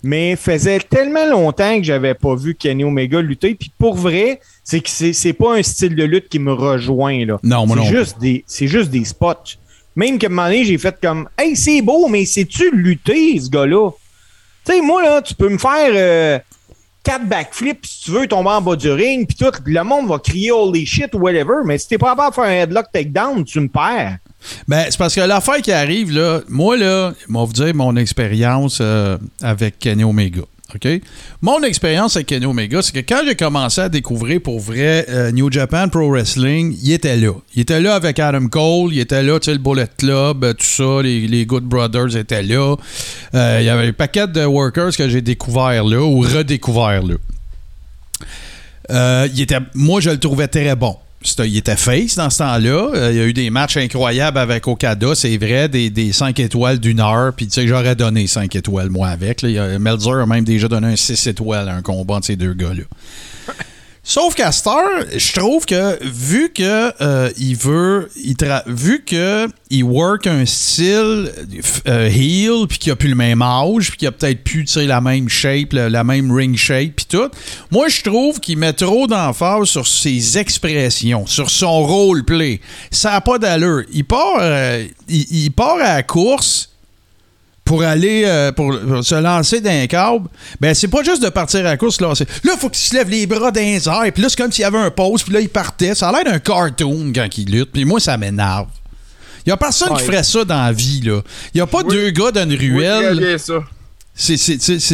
Mais 0.04 0.36
faisait 0.36 0.80
tellement 0.80 1.26
longtemps 1.26 1.78
que 1.78 1.84
j'avais 1.84 2.14
pas 2.14 2.36
vu 2.36 2.56
Kenny 2.56 2.84
Omega 2.84 3.20
lutter. 3.22 3.56
Puis 3.56 3.72
pour 3.78 3.96
vrai, 3.96 4.40
c'est 4.64 4.80
que 4.80 4.90
c'est 4.90 5.12
c'est 5.14 5.34
pas 5.34 5.56
un 5.58 5.64
style 5.64 5.96
de 5.96 6.04
lutte 6.04 6.30
qui 6.30 6.40
me 6.40 6.54
rejoint. 6.54 7.26
là. 7.26 7.40
Non, 7.44 7.66
moi 7.66 7.78
C'est 7.80 7.92
non. 7.92 8.00
juste 8.00 8.20
des 8.20 8.44
C'est 8.48 8.68
juste 8.68 8.92
des 8.92 9.06
spots. 9.06 9.56
Même 9.96 10.20
qu'à 10.20 10.28
un 10.28 10.30
moment 10.30 10.44
donné, 10.46 10.64
j'ai 10.66 10.78
fait 10.78 10.96
comme 11.02 11.28
Hey, 11.38 11.56
c'est 11.56 11.82
beau, 11.82 12.08
mais 12.08 12.26
sais-tu 12.26 12.70
lutter, 12.72 13.40
ce 13.40 13.50
gars-là? 13.50 13.90
Tu 14.66 14.74
sais, 14.74 14.82
moi, 14.82 15.02
là, 15.02 15.22
tu 15.22 15.34
peux 15.34 15.50
me 15.50 15.58
faire 15.58 15.90
euh, 15.94 16.38
quatre 17.04 17.26
backflips 17.26 17.86
si 17.86 18.04
tu 18.04 18.12
veux 18.12 18.28
tomber 18.28 18.50
en 18.50 18.62
bas 18.62 18.76
du 18.76 18.92
ring, 18.92 19.26
puis 19.26 19.36
tout, 19.36 19.52
le 19.66 19.84
monde 19.84 20.08
va 20.08 20.20
crier 20.20 20.52
holy 20.52 20.86
shit 20.86 21.16
ou 21.16 21.20
whatever, 21.20 21.62
mais 21.66 21.78
si 21.78 21.88
t'es 21.88 21.98
pas 21.98 22.10
capable 22.10 22.30
de 22.30 22.36
faire 22.36 22.44
un 22.44 22.64
headlock 22.64 22.92
takedown, 22.92 23.44
tu 23.44 23.60
me 23.62 23.68
perds. 23.70 24.18
Ben, 24.68 24.86
c'est 24.90 24.98
parce 24.98 25.16
que 25.16 25.22
l'affaire 25.22 25.62
qui 25.62 25.72
arrive, 25.72 26.12
là, 26.12 26.42
moi, 26.48 26.78
là, 26.78 27.14
je 27.20 27.34
vais 27.34 27.46
vous 27.46 27.54
dire 27.54 27.76
mon 27.76 27.96
expérience 27.96 28.80
euh, 28.82 29.18
avec 29.42 29.80
Kenny 29.80 30.04
Omega. 30.04 30.42
OK? 30.76 30.86
Mon 31.42 31.64
expérience 31.64 32.18
avec 32.18 32.28
Kenny 32.28 32.46
Omega, 32.46 32.82
c'est 32.82 32.92
que 32.92 33.00
quand 33.00 33.22
j'ai 33.26 33.36
commencé 33.36 33.80
à 33.80 33.88
découvrir 33.88 34.42
pour 34.42 34.60
vrai 34.60 35.06
euh, 35.08 35.32
New 35.32 35.50
Japan 35.50 35.88
Pro 35.88 36.10
Wrestling, 36.10 36.78
il 36.84 36.92
était 36.92 37.16
là. 37.16 37.32
Il 37.56 37.62
était 37.62 37.80
là 37.80 37.96
avec 37.96 38.20
Adam 38.20 38.48
Cole, 38.48 38.94
il 38.94 39.00
était 39.00 39.24
là, 39.24 39.40
tu 39.40 39.46
sais, 39.46 39.54
le 39.54 39.60
Bullet 39.60 39.88
Club, 39.98 40.44
euh, 40.44 40.54
tout 40.54 40.66
ça, 40.66 41.02
les, 41.02 41.46
Good 41.46 41.64
Brothers 41.64 42.18
étaient 42.18 42.44
là. 42.44 42.76
Il 43.34 43.64
y 43.64 43.70
avait 43.70 43.88
un 43.88 43.94
paquet 43.94 44.28
de 44.28 44.44
workers 44.44 44.96
que 44.98 45.08
j'ai 45.08 45.22
découvert 45.22 45.86
là 45.86 46.02
ou 46.02 46.20
redécouvert 46.20 47.02
là. 47.02 47.16
Il 49.34 49.42
était, 49.42 49.60
moi, 49.74 50.02
je 50.02 50.10
le 50.10 50.20
trouvais 50.20 50.50
très 50.50 50.76
bon. 50.76 50.98
Il 51.40 51.58
était 51.58 51.76
face 51.76 52.16
dans 52.16 52.30
ce 52.30 52.38
temps-là. 52.40 52.92
Euh, 52.94 53.12
il 53.12 53.18
y 53.18 53.20
a 53.20 53.26
eu 53.26 53.34
des 53.34 53.50
matchs 53.50 53.78
incroyables 53.78 54.38
avec 54.38 54.68
Okada, 54.68 55.16
c'est 55.16 55.38
vrai, 55.38 55.68
des, 55.68 55.90
des 55.90 56.14
5 56.14 56.40
étoiles 56.40 56.80
d'une 56.80 57.00
heure. 57.00 57.34
Puis, 57.36 57.48
tu 57.48 57.54
sais, 57.54 57.68
j'aurais 57.68 57.96
donné 57.96 58.28
5 58.28 58.56
étoiles, 58.56 58.90
moi, 58.90 59.10
avec. 59.10 59.44
Meltzer 59.44 60.22
a 60.22 60.26
même 60.26 60.44
déjà 60.44 60.68
donné 60.68 60.88
un 60.88 60.96
6 60.96 61.28
étoiles 61.28 61.70
à 61.70 61.76
un 61.76 61.82
combat 61.82 62.20
de 62.20 62.26
ces 62.26 62.36
deux 62.36 62.54
gars-là. 62.54 62.84
Sauf 64.10 64.36
qu'à 64.36 64.52
je 64.52 65.34
trouve 65.34 65.66
que 65.66 66.02
vu 66.02 66.50
que 66.54 66.94
euh, 67.02 67.30
il 67.38 67.58
veut, 67.58 68.10
il 68.16 68.36
tra- 68.36 68.64
vu 68.66 69.04
que 69.04 69.50
il 69.70 69.84
work 69.84 70.28
un 70.28 70.46
style 70.46 71.30
euh, 71.90 72.08
heel, 72.08 72.68
puis 72.70 72.78
qu'il 72.78 72.94
a 72.94 72.96
plus 72.96 73.10
le 73.10 73.16
même 73.16 73.42
âge, 73.42 73.90
puis 73.90 73.98
qu'il 73.98 74.08
a 74.08 74.14
peut-être 74.14 74.46
plus 74.46 74.78
la 74.78 75.02
même 75.02 75.28
shape, 75.28 75.74
la, 75.74 76.06
même 76.06 76.32
ring 76.32 76.56
shape, 76.56 76.94
puis 76.96 77.06
tout. 77.06 77.30
Moi, 77.70 77.90
je 77.90 78.02
trouve 78.02 78.40
qu'il 78.40 78.58
met 78.58 78.72
trop 78.72 79.08
d'emphase 79.08 79.66
sur 79.68 79.86
ses 79.86 80.38
expressions, 80.38 81.26
sur 81.28 81.50
son 81.50 81.84
roleplay. 81.84 82.62
Ça 82.90 83.12
n'a 83.12 83.20
pas 83.20 83.38
d'allure. 83.38 83.84
Il 83.92 84.06
part, 84.06 84.38
euh, 84.40 84.86
il, 85.10 85.52
part 85.52 85.80
à 85.82 86.02
course 86.02 86.70
pour 87.68 87.84
aller 87.84 88.24
euh, 88.26 88.52
pour, 88.52 88.74
pour 88.80 89.04
se 89.04 89.16
lancer 89.16 89.62
d'un 89.62 89.86
câble, 89.88 90.28
ben 90.60 90.74
c'est 90.74 90.88
pas 90.88 91.04
juste 91.04 91.22
de 91.22 91.30
partir 91.30 91.60
à 91.60 91.64
la 91.64 91.78
course 91.78 92.02
là, 92.02 92.14
c'est 92.16 92.28
là 92.46 92.54
faut 92.58 92.70
qu'il 92.70 92.80
se 92.82 92.96
lève 92.96 93.10
les 93.10 93.28
bras 93.28 93.52
les 93.54 93.88
airs, 93.88 94.12
puis 94.14 94.24
là 94.24 94.30
c'est 94.30 94.38
comme 94.38 94.52
s'il 94.52 94.62
y 94.64 94.66
avait 94.66 94.78
un 94.78 94.90
pause, 94.90 95.22
puis 95.24 95.34
là 95.34 95.42
il 95.42 95.50
partait, 95.50 95.94
ça 95.94 96.10
a 96.10 96.12
l'air 96.14 96.24
d'un 96.24 96.40
cartoon 96.40 97.12
quand 97.14 97.28
il 97.38 97.52
lutte, 97.52 97.72
puis 97.74 97.86
moi 97.86 98.00
ça 98.00 98.18
m'énerve. 98.18 98.68
Il 99.46 99.50
y 99.50 99.54
a 99.54 99.58
personne 99.58 99.96
qui 99.98 100.04
ferait 100.04 100.24
ça 100.24 100.44
dans 100.44 100.64
la 100.66 100.72
vie 100.72 101.02
là. 101.02 101.22
Il 101.54 101.58
y 101.58 101.62
a 101.62 101.68
pas 101.68 101.82
Oui. 101.84 101.94
deux 101.96 102.10
gars 102.12 102.32
dans 102.32 102.50
une 102.50 102.52
Oui, 102.52 102.84
très 102.84 103.10
ruelle. 103.10 103.40
ça. 103.40 103.54
C'est 104.14 104.38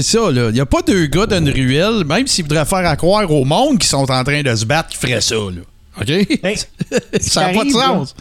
ça, 0.04 0.32
là. 0.32 0.50
Il 0.50 0.54
n'y 0.54 0.60
a 0.60 0.66
pas 0.66 0.82
deux 0.82 1.06
gars 1.06 1.26
dans 1.26 1.38
une 1.38 1.50
ruelle, 1.50 2.04
même 2.06 2.28
s'ils 2.28 2.44
voudraient 2.44 2.66
faire 2.66 2.86
à 2.86 2.96
croire 2.96 3.32
au 3.32 3.46
monde 3.46 3.80
qui 3.80 3.88
sont 3.88 4.12
en 4.12 4.24
train 4.24 4.42
de 4.44 4.54
se 4.56 4.66
battre, 4.66 4.90
qui 4.90 4.98
feraient 4.98 5.22
ça, 5.22 5.36
là. 5.36 5.62
OK? 6.02 6.10
Hey, 6.10 6.58
ça 7.22 7.48
n'a 7.48 7.54
pas 7.54 7.64
de 7.64 7.74
là, 7.74 7.86
sens. 7.88 8.16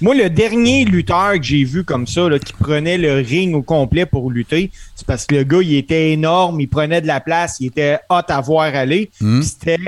Moi, 0.00 0.14
le 0.14 0.28
dernier 0.30 0.84
lutteur 0.84 1.32
que 1.34 1.42
j'ai 1.42 1.64
vu 1.64 1.84
comme 1.84 2.06
ça, 2.06 2.28
là, 2.28 2.38
qui 2.38 2.52
prenait 2.52 2.98
le 2.98 3.14
ring 3.20 3.54
au 3.54 3.62
complet 3.62 4.06
pour 4.06 4.30
lutter, 4.30 4.70
c'est 4.94 5.06
parce 5.06 5.24
que 5.26 5.34
le 5.36 5.44
gars, 5.44 5.60
il 5.62 5.74
était 5.76 6.10
énorme, 6.12 6.60
il 6.60 6.68
prenait 6.68 7.00
de 7.00 7.06
la 7.06 7.20
place, 7.20 7.56
il 7.60 7.66
était 7.68 7.98
hot 8.10 8.20
à 8.28 8.40
voir 8.40 8.74
aller. 8.74 9.10
Hmm. 9.20 9.40
C'était 9.42 9.78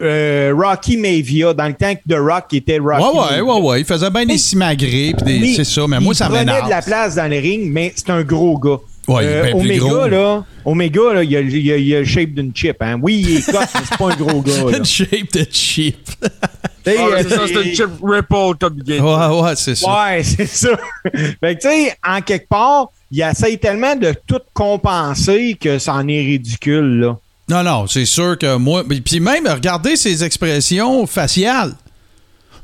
euh, 0.00 0.52
Rocky 0.56 0.96
Mavia, 0.96 1.52
dans 1.54 1.66
le 1.66 1.74
temps 1.74 1.94
que 1.94 2.00
The 2.08 2.18
Rock 2.18 2.52
était 2.52 2.78
Rocky. 2.78 3.02
Ouais, 3.18 3.40
ouais, 3.40 3.52
ouais, 3.52 3.60
ouais. 3.60 3.80
Il 3.80 3.84
faisait 3.84 4.10
bien 4.10 4.24
des 4.26 4.38
simagrées, 4.38 5.12
des. 5.24 5.54
C'est 5.54 5.64
ça, 5.64 5.86
mais 5.88 5.98
moi, 6.00 6.12
il 6.14 6.16
ça 6.16 6.26
prenait 6.26 6.44
m'énerve. 6.44 6.64
de 6.66 6.70
la 6.70 6.82
place 6.82 7.16
dans 7.16 7.30
le 7.30 7.38
ring, 7.38 7.70
mais 7.72 7.92
c'est 7.96 8.10
un 8.10 8.22
gros 8.22 8.58
gars. 8.58 8.78
Ouais, 9.08 9.24
il 9.24 9.28
est 9.30 9.40
plus 9.52 9.60
Omega, 9.60 9.78
gros. 9.78 10.06
là, 10.08 10.44
Omega, 10.66 11.00
là, 11.14 11.24
il 11.24 11.34
a, 11.36 11.40
il 11.40 11.72
a- 11.72 11.76
il 11.78 11.94
a 11.94 11.98
le 12.00 12.04
shape 12.04 12.30
d'une 12.30 12.54
chip. 12.54 12.76
Hein. 12.80 12.98
Oui, 13.02 13.24
il 13.26 13.36
est 13.38 13.52
mais 13.52 13.58
c'est 13.88 13.96
pas 13.98 14.12
un 14.12 14.16
gros 14.16 14.42
gars. 14.42 14.64
Là. 14.70 14.84
Shape 14.84 15.32
de 15.32 15.46
cheap. 15.50 15.96
Ah, 16.98 17.06
euh, 17.06 17.22
c'est 17.22 17.34
ça, 17.34 17.42
c'est 17.46 17.62
une 17.62 17.74
chip 17.74 17.90
Ripple 18.02 18.58
comme 18.60 18.76
game. 18.82 19.04
Ouais, 19.04 19.42
ouais, 19.42 19.56
c'est 19.56 19.74
ça. 19.74 20.06
Ouais, 20.06 20.22
c'est 20.24 20.46
ça. 20.46 20.70
fait 21.12 21.56
que, 21.56 21.60
tu 21.60 21.68
sais, 21.68 21.96
en 22.06 22.20
quelque 22.20 22.48
part, 22.48 22.90
il 23.10 23.20
essaye 23.20 23.58
tellement 23.58 23.96
de 23.96 24.14
tout 24.26 24.40
compenser 24.54 25.56
que 25.60 25.78
ça 25.78 25.94
en 25.94 26.06
est 26.08 26.20
ridicule, 26.20 27.00
là. 27.00 27.16
Non, 27.48 27.62
non, 27.62 27.86
c'est 27.86 28.04
sûr 28.04 28.36
que 28.36 28.56
moi. 28.56 28.84
Puis 28.84 29.20
même, 29.20 29.46
regardez 29.46 29.96
ses 29.96 30.22
expressions 30.22 31.06
faciales. 31.06 31.72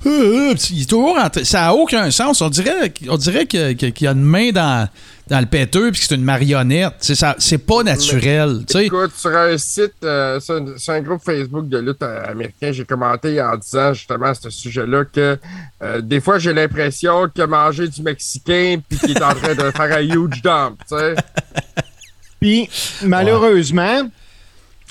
Euh, 0.07 0.51
euh, 0.51 0.55
il 0.71 0.83
est 0.83 0.88
toujours 0.90 1.17
en 1.19 1.31
train- 1.31 1.45
Ça 1.45 1.62
n'a 1.62 1.75
aucun 1.75 2.11
sens. 2.11 2.40
On 2.43 2.49
dirait, 2.51 2.93
on 3.09 3.17
dirait 3.17 3.47
qu'il 3.47 3.93
y 4.01 4.07
a 4.07 4.11
une 4.12 4.23
main 4.23 4.51
dans, 4.51 4.88
dans 5.29 5.40
le 5.40 5.47
péteux 5.47 5.90
puis 5.93 6.01
que 6.01 6.07
c'est 6.07 6.14
une 6.14 6.25
marionnette. 6.25 6.95
C'est 7.01 7.14
ça- 7.14 7.37
c'est 7.38 7.59
pas 7.59 7.83
naturel. 7.83 8.61
tu 8.67 8.73
sais. 8.79 8.87
Écoute, 8.87 9.12
sur 9.17 9.35
un 9.35 9.57
site, 9.57 9.95
euh, 10.05 10.38
sur, 10.40 10.55
un, 10.57 10.77
sur 10.77 10.93
un 10.93 11.01
groupe 11.01 11.23
Facebook 11.25 11.69
de 11.69 11.79
lutte 11.79 12.03
euh, 12.03 12.31
américain, 12.31 12.71
j'ai 12.73 12.85
commenté 12.85 13.40
en 13.40 13.57
disant 13.57 13.95
justement 13.95 14.27
à 14.27 14.35
ce 14.35 14.51
sujet-là 14.51 15.05
que 15.07 15.38
euh, 15.83 16.01
des 16.03 16.21
fois 16.21 16.38
j'ai 16.38 16.53
l'impression 16.53 17.29
que 17.35 17.43
manger 17.43 17.88
du 17.88 18.03
Mexicain 18.03 18.79
puis 18.88 18.99
qu'il 18.99 19.12
est 19.17 19.23
en 19.23 19.35
train 19.35 19.55
de 19.55 19.71
faire 19.71 19.97
un 19.97 20.03
huge 20.03 20.43
dump, 20.43 20.79
tu 20.88 20.97
sais. 20.99 21.14
Puis, 22.40 22.69
malheureusement, 23.03 24.03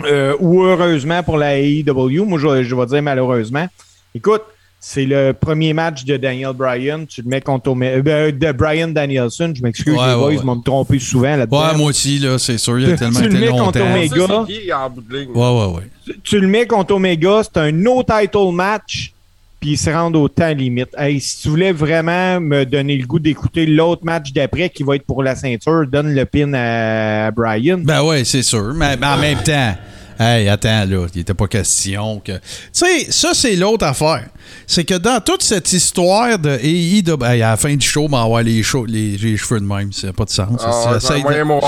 euh, 0.06 0.36
ou 0.40 0.64
heureusement 0.64 1.22
pour 1.22 1.38
la 1.38 1.60
AEW, 1.60 2.26
moi, 2.26 2.40
je, 2.40 2.64
je 2.64 2.76
vais 2.76 2.86
dire 2.88 3.04
malheureusement, 3.04 3.68
écoute, 4.16 4.42
c'est 4.86 5.06
le 5.06 5.32
premier 5.32 5.72
match 5.72 6.04
de 6.04 6.18
Daniel 6.18 6.52
Bryan. 6.54 7.06
Tu 7.08 7.22
le 7.22 7.30
mets 7.30 7.40
contre 7.40 7.70
Ome- 7.70 7.84
euh, 8.06 8.32
de 8.34 8.52
Brian 8.52 8.90
Danielson. 8.90 9.54
Je 9.56 9.62
m'excuse, 9.64 9.94
Ouais, 9.94 10.00
les 10.08 10.12
ouais, 10.12 10.16
boys, 10.20 10.28
ouais. 10.28 10.36
ils 10.42 10.46
m'ont 10.46 10.60
trompé 10.60 11.00
souvent 11.00 11.38
là-dedans. 11.38 11.68
Ouais, 11.70 11.78
moi 11.78 11.88
aussi, 11.92 12.20
là, 12.20 12.38
c'est 12.38 12.58
sûr. 12.58 12.78
Il 12.80 12.92
a 12.92 12.98
tellement 12.98 13.22
Tu 13.22 13.30
le 13.30 13.40
mets 13.40 13.48
longtemps. 13.48 13.66
contre 13.68 13.82
Omega. 13.82 14.28
Ça, 14.28 14.46
c'est 14.46 14.54
qui 14.62 14.74
en 14.74 14.90
bout 14.90 15.02
de 15.02 15.18
ligne? 15.18 15.30
ouais, 15.34 15.66
ouais. 15.76 15.84
tu, 16.06 16.20
tu 16.22 16.40
le 16.40 16.48
mets 16.48 16.68
contre 16.68 16.96
Omega, 16.96 17.42
c'est 17.44 17.58
un 17.62 17.72
no-title 17.72 18.52
match, 18.52 19.14
puis 19.62 19.70
il 19.72 19.78
se 19.78 19.90
rend 19.90 20.12
au 20.16 20.28
temps 20.28 20.54
limite. 20.54 20.90
Hey, 20.98 21.22
si 21.22 21.44
tu 21.44 21.48
voulais 21.48 21.72
vraiment 21.72 22.42
me 22.42 22.66
donner 22.66 22.98
le 22.98 23.06
goût 23.08 23.20
d'écouter 23.20 23.66
l'autre 23.66 24.04
match 24.04 24.34
d'après 24.34 24.70
qui 24.70 24.84
va 24.84 24.98
être 24.98 25.06
pour 25.06 25.24
la 25.24 25.38
ceinture, 25.38 25.88
donne 25.88 26.14
le 26.14 26.26
pin 26.26 26.54
à 26.54 27.32
Brian. 27.32 27.78
Ben 27.82 28.04
ouais, 28.04 28.26
c'est 28.26 28.44
sûr. 28.44 28.74
Mais, 28.74 28.98
mais 28.98 29.08
en 29.08 29.18
même 29.18 29.42
temps, 29.44 29.76
hey, 30.20 30.48
attends, 30.50 30.86
là, 30.86 31.08
il 31.14 31.22
était 31.22 31.34
pas 31.34 31.48
question 31.48 32.20
que. 32.20 32.34
Tu 32.34 32.40
sais, 32.72 33.12
ça, 33.12 33.34
c'est 33.34 33.56
l'autre 33.56 33.86
affaire. 33.86 34.28
C'est 34.68 34.84
que 34.84 34.96
dans 34.96 35.22
toute 35.22 35.44
cette 35.44 35.72
histoire 35.74 36.38
de 36.40 36.52
AEW, 36.62 37.24
hey, 37.24 37.42
à 37.42 37.52
la 37.52 37.58
fin 37.58 37.76
du 37.76 37.86
show, 37.88 38.08
m'en 38.08 38.24
avoir 38.26 38.44
les, 38.44 38.62
cheveux- 38.64 38.86
les, 38.88 39.18
les 39.18 39.38
cheveux 39.38 39.60
de 39.60 39.66
même, 39.66 39.92
ça 39.94 40.08
n'a 40.08 40.14
pas 40.14 40.26
de 40.26 40.30
sens. 40.30 40.50
Ouais, 40.52 41.00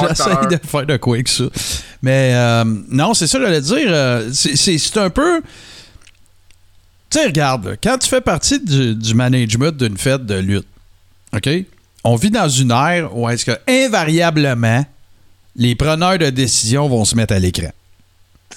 J'essaie 0.08 0.48
de, 0.58 0.68
faire 0.68 0.86
de 0.86 0.98
quoi 0.98 1.16
avec 1.16 1.28
ça. 1.28 1.46
Mais 2.02 2.32
euh, 2.36 2.64
non, 2.90 3.14
c'est 3.14 3.28
ça, 3.28 3.40
j'allais 3.40 3.62
dire. 3.62 3.88
euh, 3.88 4.30
c'est 4.34 4.98
un 4.98 5.10
peu. 5.10 5.42
Tu 7.10 7.20
sais, 7.20 7.26
regarde, 7.28 7.66
là, 7.68 7.72
quand 7.82 7.98
tu 7.98 8.10
fais 8.10 8.22
partie 8.22 8.60
du, 8.60 8.96
du 8.96 9.14
management 9.14 9.76
d'une 9.76 9.98
fête 9.98 10.26
de 10.26 10.36
lutte, 10.36 10.68
OK? 11.36 11.50
On 12.04 12.16
vit 12.16 12.30
dans 12.30 12.50
une 12.50 12.72
ère 12.72 13.16
où 13.18 13.28
est-ce 13.30 13.46
que, 13.46 13.58
invariablement, 13.68 14.86
les 15.56 15.76
preneurs 15.76 16.18
de 16.20 16.30
décision 16.30 16.88
vont 16.90 17.06
se 17.06 17.16
mettre 17.16 17.34
à 17.34 17.40
l'écran. 17.40 17.72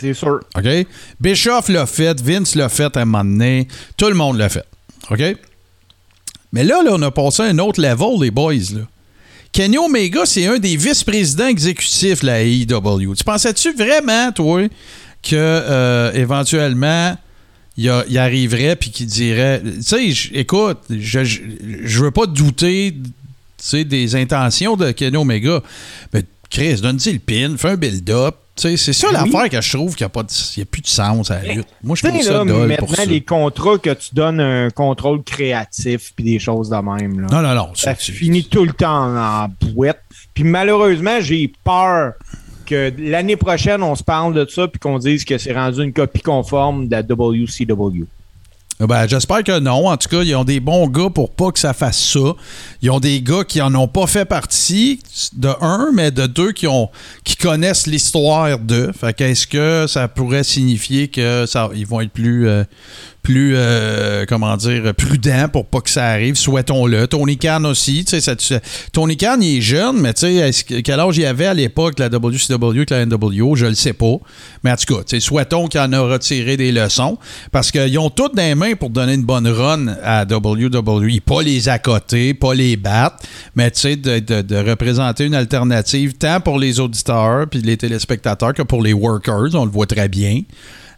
C'est 0.01 0.15
sûr. 0.15 0.41
OK? 0.57 0.87
Bischoff 1.21 1.69
l'a 1.69 1.87
fait, 1.87 2.21
Vince 2.21 2.55
l'a 2.55 2.69
fait 2.69 2.97
à 2.97 3.01
un 3.01 3.05
moment 3.05 3.63
tout 3.97 4.09
le 4.09 4.15
monde 4.15 4.39
l'a 4.39 4.49
fait. 4.49 4.65
OK? 5.11 5.23
Mais 6.53 6.65
là, 6.65 6.83
là, 6.83 6.93
on 6.93 7.03
a 7.03 7.11
passé 7.11 7.43
à 7.43 7.47
un 7.47 7.59
autre 7.59 7.81
level, 7.81 8.21
les 8.21 8.31
boys. 8.31 8.55
Là. 8.73 8.81
Kenny 9.53 9.79
Omega, 9.79 10.25
c'est 10.25 10.47
un 10.47 10.59
des 10.59 10.77
vice-présidents 10.77 11.49
exécutifs 11.49 12.21
de 12.21 12.27
la 12.27 12.43
AEW. 12.43 13.15
Tu 13.15 13.25
pensais-tu 13.25 13.73
vraiment, 13.73 14.33
toi, 14.33 14.67
que 15.23 15.35
euh, 15.35 16.13
éventuellement 16.13 17.17
il, 17.77 18.19
arriverait 18.19 18.77
puis 18.77 18.91
qu'il 18.91 19.07
dirait 19.07 19.63
Tu 19.63 19.83
sais, 19.83 20.31
écoute, 20.33 20.79
je, 20.91 21.25
je, 21.25 21.41
je 21.85 22.05
veux 22.05 22.11
pas 22.11 22.27
douter 22.27 22.95
des 23.73 24.17
intentions 24.17 24.77
de 24.77 24.91
Kenny 24.93 25.17
Omega. 25.17 25.63
Mais 26.13 26.25
Chris, 26.51 26.81
donne-y 26.81 27.13
le 27.13 27.19
pin, 27.19 27.57
fais 27.57 27.71
un 27.71 27.77
build-up. 27.77 28.37
C'est 28.59 28.77
ça 28.93 29.07
Oui. 29.09 29.13
l'affaire 29.15 29.49
que 29.49 29.61
je 29.61 29.77
trouve 29.77 29.95
qu'il 29.95 30.05
n'y 30.05 30.07
a, 30.07 30.11
pas 30.11 30.23
de- 30.25 30.29
il 30.57 30.61
y 30.61 30.63
a 30.63 30.67
plus 30.67 30.83
de 30.83 30.87
sens 30.89 31.31
à 31.31 31.41
la 31.43 31.55
lutte. 31.55 31.69
Moi, 31.83 31.97
je 31.97 32.07
trouve 32.09 32.23
ça 32.23 32.33
là, 32.33 32.45
dole 32.45 32.69
maintenant, 32.69 32.87
pour 32.87 32.97
ça. 32.97 33.05
les 33.05 33.21
contrats 33.21 33.79
que 33.79 33.91
tu 33.95 34.15
donnes 34.15 34.41
un 34.41 34.71
contrôle 34.71 35.23
créatif 35.23 36.13
puis 36.17 36.25
des 36.25 36.39
choses 36.39 36.69
de 36.71 36.77
même. 36.77 37.21
Là. 37.21 37.27
Non, 37.31 37.43
non, 37.43 37.55
non. 37.55 37.69
ça 37.75 37.95
finit 37.95 38.45
tout 38.45 38.65
le 38.65 38.73
temps 38.73 39.17
en 39.17 39.49
bouette. 39.73 40.01
Puis 40.35 40.45
malheureusement, 40.45 41.21
j'ai 41.21 41.53
peur 41.65 42.13
que 42.67 42.93
l'année 42.99 43.37
prochaine, 43.37 43.83
on 43.83 43.95
se 43.95 44.03
parle 44.05 44.35
de 44.35 44.47
ça 44.51 44.69
puis 44.69 44.79
qu'on 44.79 44.99
dise 44.99 45.25
que 45.25 45.39
c'est 45.39 45.53
rendu 45.55 45.83
une 45.83 45.93
copie 45.93 46.21
conforme 46.21 46.87
de 46.89 46.93
la 46.97 47.03
WCW. 47.03 48.05
Ben, 48.81 49.09
j'espère 49.09 49.43
que 49.43 49.59
non. 49.59 49.89
En 49.89 49.97
tout 49.97 50.09
cas, 50.09 50.23
ils 50.23 50.37
ont 50.37 50.45
des 50.45 50.61
bons 50.61 50.87
gars 50.87 51.11
pour 51.13 51.31
pas 51.31 51.51
que 51.51 51.59
ça 51.59 51.75
fasse 51.75 51.99
ça. 51.99 52.35
Ils 52.81 52.91
ont 52.91 53.01
des 53.01 53.21
gars 53.21 53.43
qui 53.43 53.61
en 53.61 53.75
ont 53.75 53.89
pas 53.89 54.07
fait 54.07 54.25
partie, 54.25 55.01
de 55.33 55.49
un, 55.61 55.91
mais 55.93 56.13
de 56.13 56.27
deux 56.27 56.53
qui 56.53 56.69
ont 56.69 56.89
qui 57.25 57.35
connaissent 57.35 57.89
l'histoire 57.89 58.59
de. 58.61 58.93
Fait 58.99 59.13
qu'est-ce 59.13 59.49
que 59.49 59.87
ça 59.89 60.07
pourrait 60.07 60.45
signifier 60.45 61.09
que 61.09 61.45
ça 61.47 61.71
ils 61.75 61.87
vont 61.87 62.01
être 62.01 62.13
plus 62.13 62.49
euh, 62.49 62.63
plus 63.29 63.53
euh, 63.57 64.25
comment 64.27 64.57
dire 64.57 64.95
prudents 64.97 65.49
pour 65.53 65.67
pas 65.67 65.83
que 65.83 65.91
ça 65.91 66.07
arrive. 66.07 66.35
Souhaitons-le. 66.35 67.07
Tony 67.09 67.37
Khan 67.37 67.63
aussi. 67.65 68.03
Tony 68.91 69.19
Khan, 69.19 69.37
il 69.43 69.59
est 69.59 69.61
jeune, 69.61 69.99
mais 70.01 70.15
que- 70.15 70.81
quel 70.81 70.99
âge 70.99 71.19
il 71.19 71.27
avait 71.27 71.45
à 71.45 71.53
l'époque 71.53 71.99
la 71.99 72.09
WCW 72.09 72.87
que 72.87 72.95
la 72.95 73.05
NWO, 73.05 73.55
je 73.55 73.67
le 73.67 73.75
sais 73.75 73.93
pas. 73.93 74.15
Mais 74.65 74.73
en 74.73 74.77
tout 74.77 74.95
cas, 74.97 75.21
souhaitons 75.21 75.67
qu'il 75.69 75.79
en 75.79 75.93
a 75.93 76.01
retiré 76.01 76.57
des 76.57 76.73
leçons 76.73 77.19
parce 77.53 77.71
qu'ils 77.71 77.99
ont 77.99 78.09
toutes 78.09 78.35
des 78.35 78.55
mains 78.55 78.77
pour 78.77 78.89
donner 78.89 79.13
une 79.13 79.25
bonne 79.25 79.47
run 79.47 79.89
à 80.03 80.25
WWE. 80.25 81.21
Pas 81.21 81.43
les 81.43 81.69
accoter, 81.69 82.33
pas 82.33 82.55
les 82.55 82.79
battre, 82.79 83.17
mais 83.55 83.69
de, 83.71 84.21
de- 84.21 84.41
de 84.41 84.57
représenter 84.71 85.27
une 85.27 85.35
alternative 85.35 86.15
tant 86.15 86.41
pour 86.41 86.59
les 86.59 86.81
auditeurs 86.81 87.47
puis 87.51 87.61
les 87.61 87.77
téléspectateurs 87.77 88.55
que 88.55 88.63
pour 88.63 88.83
les 88.83 88.95
workers. 88.95 89.51
On 89.55 89.67
le 89.67 89.71
voit 89.71 89.87
très 89.87 90.09
bien. 90.09 90.41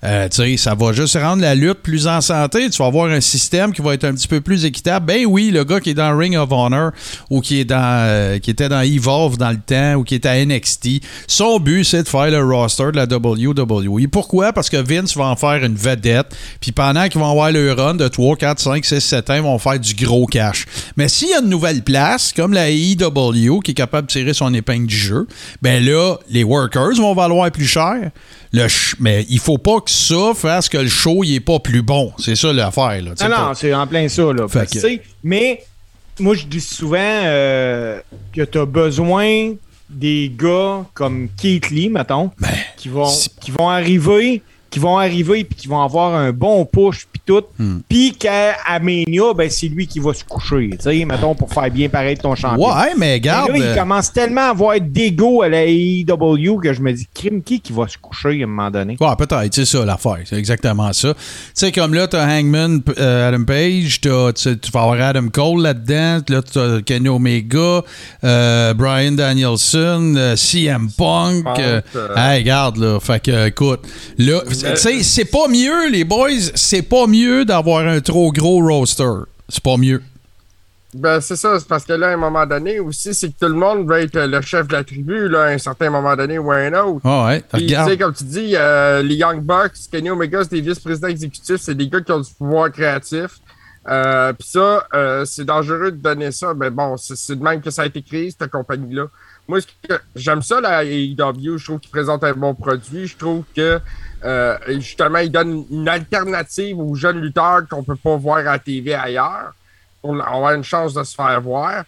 Euh, 0.05 0.29
ça 0.57 0.75
va 0.75 0.93
juste 0.93 1.17
rendre 1.17 1.43
la 1.43 1.55
lutte 1.55 1.81
plus 1.83 2.07
en 2.07 2.21
santé. 2.21 2.69
Tu 2.71 2.79
vas 2.79 2.87
avoir 2.87 3.11
un 3.11 3.21
système 3.21 3.73
qui 3.73 3.83
va 3.83 3.95
être 3.95 4.05
un 4.05 4.15
petit 4.15 4.29
peu 4.29 4.41
plus 4.41 4.65
équitable. 4.65 5.07
Ben 5.07 5.27
oui, 5.27 5.51
le 5.51 5.65
gars 5.65 5.81
qui 5.81 5.91
est 5.91 5.95
dans 5.95 6.17
Ring 6.17 6.37
of 6.37 6.51
Honor 6.51 6.93
ou 7.29 7.41
qui 7.41 7.61
est 7.61 7.65
dans 7.65 7.77
euh, 7.81 8.39
qui 8.39 8.51
était 8.51 8.69
dans 8.69 8.81
Evolve 8.81 9.37
dans 9.37 9.51
le 9.51 9.59
temps 9.59 9.95
ou 9.95 10.05
qui 10.05 10.15
est 10.15 10.27
à 10.27 10.45
NXT, 10.45 11.03
son 11.27 11.59
but 11.61 11.85
c'est 11.85 12.03
de 12.03 12.09
faire 12.09 12.31
le 12.31 12.43
roster 12.43 12.91
de 12.93 12.97
la 12.97 13.05
WWE. 13.05 14.09
Pourquoi? 14.09 14.53
Parce 14.53 14.71
que 14.71 14.77
Vince 14.77 15.17
va 15.17 15.27
en 15.27 15.37
faire 15.37 15.65
une 15.65 15.77
vedette. 15.77 16.35
Puis 16.61 16.73
pendant 16.73 17.09
qu'ils 17.09 17.21
vont 17.21 17.31
avoir 17.31 17.53
le 17.53 17.73
run 17.73 17.95
de 17.95 18.09
3, 18.09 18.37
4, 18.37 18.59
5, 18.59 18.85
6, 18.85 19.01
7 19.01 19.31
ans, 19.31 19.35
ils 19.35 19.43
vont 19.43 19.59
faire 19.59 19.79
du 19.79 19.95
gros 19.95 20.27
cash. 20.27 20.67
Mais 20.97 21.09
s'il 21.09 21.29
y 21.29 21.35
a 21.35 21.41
une 21.41 21.49
nouvelle 21.49 21.83
place, 21.83 22.33
comme 22.33 22.53
la 22.53 22.71
AEW, 22.71 23.61
qui 23.61 23.73
est 23.73 23.75
capable 23.75 24.07
de 24.07 24.13
tirer 24.13 24.35
son 24.35 24.53
épingle 24.55 24.87
du 24.87 24.97
jeu, 24.97 25.27
ben 25.63 25.85
là, 25.85 26.17
les 26.31 26.45
workers 26.45 26.95
vont 26.97 27.15
valoir 27.15 27.51
plus 27.51 27.67
cher. 27.67 28.11
Le 28.53 28.63
ch- 28.69 28.97
mais 28.99 29.25
il 29.29 29.39
faut 29.39 29.59
pas 29.59 29.81
que 29.81 29.91
ça 29.91 30.33
fasse 30.35 30.69
que 30.69 30.79
le 30.79 30.89
show 30.89 31.23
il 31.23 31.35
est 31.37 31.41
pas 31.41 31.61
plus 31.61 31.83
bon. 31.83 32.13
C'est 32.19 32.35
ça 32.37 32.53
l'affaire. 32.53 33.01
Là. 33.03 33.11
Non, 33.11 33.15
pas- 33.15 33.29
non, 33.29 33.55
c'est 33.55 33.73
en 33.73 33.87
plein 33.87 34.09
ça. 34.09 34.23
Là. 34.33 34.49
Fait 34.49 34.67
que, 34.69 35.01
mais 35.23 35.63
moi, 36.19 36.35
je 36.35 36.47
dis 36.47 36.61
souvent 36.61 36.99
euh, 37.01 38.01
que 38.33 38.43
tu 38.43 38.59
as 38.59 38.67
besoin 38.67 39.53
des 39.89 40.33
gars 40.37 40.85
comme 40.95 41.29
Keith 41.37 41.71
Lee, 41.71 41.89
mettons, 41.89 42.31
Ben, 42.41 42.49
qui 42.77 42.89
vont, 42.89 43.09
qui 43.41 43.51
vont 43.51 43.69
arriver, 43.69 44.43
qui 44.69 44.79
vont 44.79 44.99
arriver 44.99 45.45
puis 45.45 45.57
qui 45.57 45.69
vont 45.69 45.83
avoir 45.83 46.15
un 46.15 46.33
bon 46.33 46.65
push 46.65 47.07
tout. 47.31 47.43
Hmm. 47.59 47.79
Puis 47.89 48.13
qu'à 48.19 48.57
Mania, 48.83 49.33
ben, 49.37 49.49
c'est 49.49 49.69
lui 49.69 49.87
qui 49.87 50.01
va 50.01 50.13
se 50.15 50.25
coucher, 50.25 50.71
tu 50.73 50.79
sais, 50.81 51.05
mettons, 51.05 51.35
pour 51.35 51.53
faire 51.53 51.71
bien 51.71 51.89
paraître 51.89 52.23
ton 52.23 52.35
champion. 52.35 52.67
Ouais, 52.69 52.93
mais 52.97 53.17
Et 53.17 53.21
garde. 53.21 53.51
là, 53.51 53.57
il 53.57 53.63
euh, 53.63 53.77
commence 53.77 54.13
tellement 54.13 54.41
à 54.49 54.51
avoir 54.51 54.81
d'ego 54.81 55.43
à 55.43 55.49
la 55.49 55.65
AEW 55.65 56.59
que 56.63 56.73
je 56.73 56.81
me 56.81 56.93
dis, 56.93 57.07
crime 57.15 57.43
qui 57.43 57.61
qui 57.61 57.73
va 57.73 57.87
se 57.87 57.97
coucher 57.99 58.41
à 58.41 58.45
un 58.45 58.47
moment 58.49 58.71
donné? 58.71 58.97
Ouais, 59.01 59.15
peut-être, 59.17 59.55
c'est 59.55 59.65
ça 59.65 59.85
l'affaire. 59.85 60.19
C'est 60.25 60.37
exactement 60.37 60.93
ça. 60.93 61.15
Tu 61.15 61.21
sais, 61.55 61.73
comme 61.73 61.95
là, 61.95 62.09
t'as 62.09 62.27
Hangman, 62.27 62.81
euh, 62.99 63.29
Adam 63.29 63.45
Page, 63.45 64.01
t'as- 64.01 64.33
tu 64.33 64.71
vas 64.73 64.83
avoir 64.83 65.01
Adam 65.01 65.29
Cole 65.29 65.63
là-dedans, 65.63 66.21
là, 66.29 66.43
t'as 66.43 66.81
Kenny 66.83 67.09
Omega, 67.09 67.83
euh, 68.25 68.75
Brian 68.75 69.13
Danielson, 69.13 70.15
euh, 70.17 70.37
CM 70.37 70.89
Punk. 70.97 71.45
Punk, 71.45 71.59
euh, 71.61 71.81
euh. 71.97 72.17
hey, 72.17 72.41
regarde, 72.41 72.77
là. 72.79 72.99
Fait 73.01 73.21
que, 73.23 73.47
écoute, 73.49 73.81
là, 74.19 74.41
tu 74.49 74.55
sais, 74.77 75.03
c'est 75.03 75.25
pas 75.27 75.47
mieux, 75.49 75.91
les 75.91 76.05
boys, 76.05 76.31
c'est 76.55 76.83
pas 76.83 77.07
mieux 77.07 77.20
d'avoir 77.45 77.87
un 77.87 78.01
trop 78.01 78.33
gros 78.33 78.61
roster. 78.67 79.25
C'est 79.49 79.63
pas 79.63 79.77
mieux. 79.77 80.03
Ben, 80.93 81.21
c'est 81.21 81.37
ça, 81.37 81.59
c'est 81.61 81.69
parce 81.69 81.85
que 81.85 81.93
là, 81.93 82.09
à 82.09 82.13
un 82.15 82.17
moment 82.17 82.45
donné 82.47 82.81
aussi, 82.81 83.15
c'est 83.15 83.29
que 83.29 83.39
tout 83.41 83.53
le 83.53 83.59
monde 83.59 83.89
veut 83.89 84.01
être 84.01 84.19
le 84.19 84.41
chef 84.41 84.67
de 84.67 84.73
la 84.73 84.83
tribu, 84.83 85.29
là, 85.29 85.43
à 85.43 85.49
un 85.51 85.59
certain 85.59 85.89
moment 85.89 86.17
donné 86.17 86.37
ou 86.39 86.51
à 86.51 86.57
un 86.57 86.73
autre. 86.75 87.03
Ah 87.05 87.27
ouais, 87.27 87.45
Puis, 87.53 87.67
tu 87.67 87.75
sais, 87.75 87.97
comme 87.97 88.13
tu 88.13 88.25
dis, 88.25 88.55
euh, 88.57 89.01
les 89.01 89.15
Young 89.15 89.41
Bucks, 89.41 89.73
Kenny 89.91 90.11
Omega, 90.11 90.43
c'est 90.43 90.51
des 90.51 90.61
vice-présidents 90.63 91.09
exécutifs, 91.09 91.59
c'est 91.61 91.77
des 91.77 91.89
gars 91.89 92.01
qui 92.01 92.11
ont 92.11 92.21
du 92.21 92.31
pouvoir 92.37 92.73
créatif. 92.73 93.39
Euh, 93.89 94.33
Puis 94.33 94.49
ça, 94.49 94.87
euh, 94.93 95.25
c'est 95.25 95.45
dangereux 95.45 95.93
de 95.93 95.97
donner 95.97 96.33
ça, 96.33 96.55
mais 96.55 96.71
bon, 96.71 96.97
c'est 96.97 97.17
c'est 97.17 97.37
de 97.37 97.43
même 97.43 97.61
que 97.61 97.71
ça 97.71 97.83
a 97.83 97.87
été 97.87 98.03
créé, 98.03 98.31
cette 98.31 98.51
compagnie-là. 98.51 99.07
Moi, 99.51 99.61
ce 99.61 99.67
que- 99.89 100.01
j'aime 100.15 100.43
ça, 100.43 100.61
la 100.61 100.85
AEW, 100.85 101.57
je 101.59 101.65
trouve 101.65 101.81
qu'ils 101.81 101.91
présentent 101.91 102.23
un 102.25 102.33
bon 102.35 102.55
produit, 102.55 103.07
je 103.09 103.17
trouve 103.17 103.43
que 103.57 103.81
euh, 104.25 104.57
justement, 104.79 105.19
ils 105.19 105.31
donnent 105.33 105.65
une 105.71 105.89
alternative 105.89 106.79
aux 106.79 106.95
jeunes 106.95 107.21
lutteurs 107.21 107.63
qu'on 107.69 107.83
peut 107.83 107.97
pas 107.97 108.17
voir 108.17 108.39
à 108.39 108.43
la 108.43 108.59
TV 108.59 108.95
ailleurs, 108.95 109.53
pour 110.03 110.15
avoir 110.23 110.53
une 110.53 110.63
chance 110.65 110.95
de 110.95 111.03
se 111.03 111.15
faire 111.15 111.41
voir. 111.41 111.85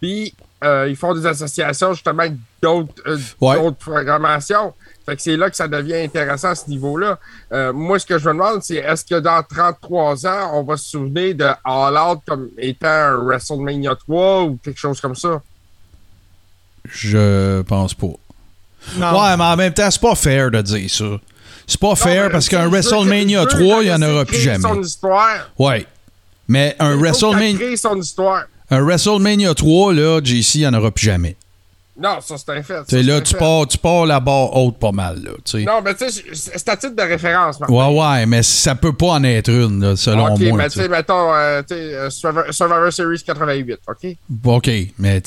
Puis, 0.00 0.34
euh, 0.64 0.86
ils 0.88 0.96
font 0.96 1.12
des 1.12 1.26
associations 1.26 1.92
justement 1.92 2.20
avec 2.22 2.34
d'autres 2.62 2.94
euh, 3.06 3.18
Ouais. 3.40 3.56
d'autres 3.60 3.76
programmations. 3.76 4.72
Fait 5.04 5.16
que 5.16 5.22
c'est 5.22 5.36
là 5.36 5.50
que 5.50 5.56
ça 5.56 5.66
devient 5.66 5.96
intéressant 5.96 6.50
à 6.50 6.54
ce 6.54 6.70
niveau-là. 6.70 7.18
Euh, 7.52 7.72
moi, 7.72 7.98
ce 7.98 8.06
que 8.06 8.16
je 8.18 8.28
me 8.28 8.34
demande, 8.34 8.62
c'est 8.62 8.76
est-ce 8.76 9.04
que 9.04 9.16
dans 9.18 9.42
33 9.42 10.24
ans, 10.26 10.50
on 10.54 10.62
va 10.62 10.76
se 10.76 10.90
souvenir 10.90 11.34
de 11.34 11.48
All 11.64 11.96
Out 11.98 12.20
comme 12.26 12.48
étant 12.58 12.86
un 12.86 13.16
WrestleMania 13.16 13.96
3 13.96 14.42
ou 14.44 14.58
quelque 14.62 14.78
chose 14.78 15.00
comme 15.00 15.16
ça? 15.16 15.42
Je 16.90 17.62
pense 17.62 17.94
pas. 17.94 18.06
Non. 18.96 19.12
Ouais, 19.22 19.36
mais 19.36 19.44
en 19.44 19.56
même 19.56 19.72
temps, 19.72 19.90
c'est 19.90 20.00
pas 20.00 20.14
fair 20.14 20.50
de 20.50 20.60
dire 20.60 20.90
ça. 20.90 21.04
C'est 21.66 21.80
pas 21.80 21.94
fair 21.94 22.24
Non, 22.24 22.30
parce 22.30 22.48
qu'un 22.48 22.68
WrestleMania 22.68 23.44
je 23.50 23.56
veux 23.56 23.64
3, 23.64 23.82
il 23.82 23.86
n'y 23.86 23.92
en 23.92 24.02
aura 24.02 24.24
plus 24.24 24.38
jamais. 24.40 24.62
son 24.62 24.82
histoire. 24.82 25.50
Ouais. 25.58 25.86
Mais 26.48 26.74
un 26.80 26.96
WrestleMania, 26.96 27.56
crée 27.56 27.76
son 27.76 27.96
histoire. 27.96 28.44
un 28.70 28.80
WrestleMania 28.80 29.54
3, 29.54 29.92
là, 29.94 30.20
JC, 30.22 30.56
il 30.56 30.60
n'y 30.62 30.66
en 30.66 30.74
aura 30.74 30.90
plus 30.90 31.06
jamais. 31.06 31.36
Non, 31.94 32.20
ça, 32.22 32.36
c'est 32.38 32.50
un 32.50 32.62
fait. 32.62 33.02
là, 33.02 33.20
tu 33.20 33.34
pars, 33.34 33.66
tu 33.66 33.76
pars 33.76 34.06
la 34.06 34.18
barre 34.18 34.56
haute 34.56 34.78
pas 34.78 34.92
mal, 34.92 35.22
là. 35.22 35.32
Non, 35.60 35.82
mais 35.84 35.94
tu 35.94 36.08
sais, 36.08 36.24
c'est 36.32 36.68
à 36.70 36.76
titre 36.76 36.96
de 36.96 37.02
référence, 37.02 37.60
Martin. 37.60 37.74
Ouais, 37.74 38.00
ouais, 38.00 38.26
mais 38.26 38.42
ça 38.42 38.74
peut 38.74 38.94
pas 38.94 39.08
en 39.08 39.24
être 39.24 39.50
une, 39.50 39.80
là, 39.80 39.96
selon 39.96 40.32
OK, 40.32 40.40
moi. 40.40 40.58
mais 40.58 40.70
tu 40.70 40.80
sais. 40.80 40.88
mettons, 40.88 41.34
euh, 41.34 41.60
Survivor, 42.10 42.90
Series 42.90 43.22
88, 43.22 43.80
OK? 43.86 44.16
OK, 44.46 44.70
mais 44.98 45.22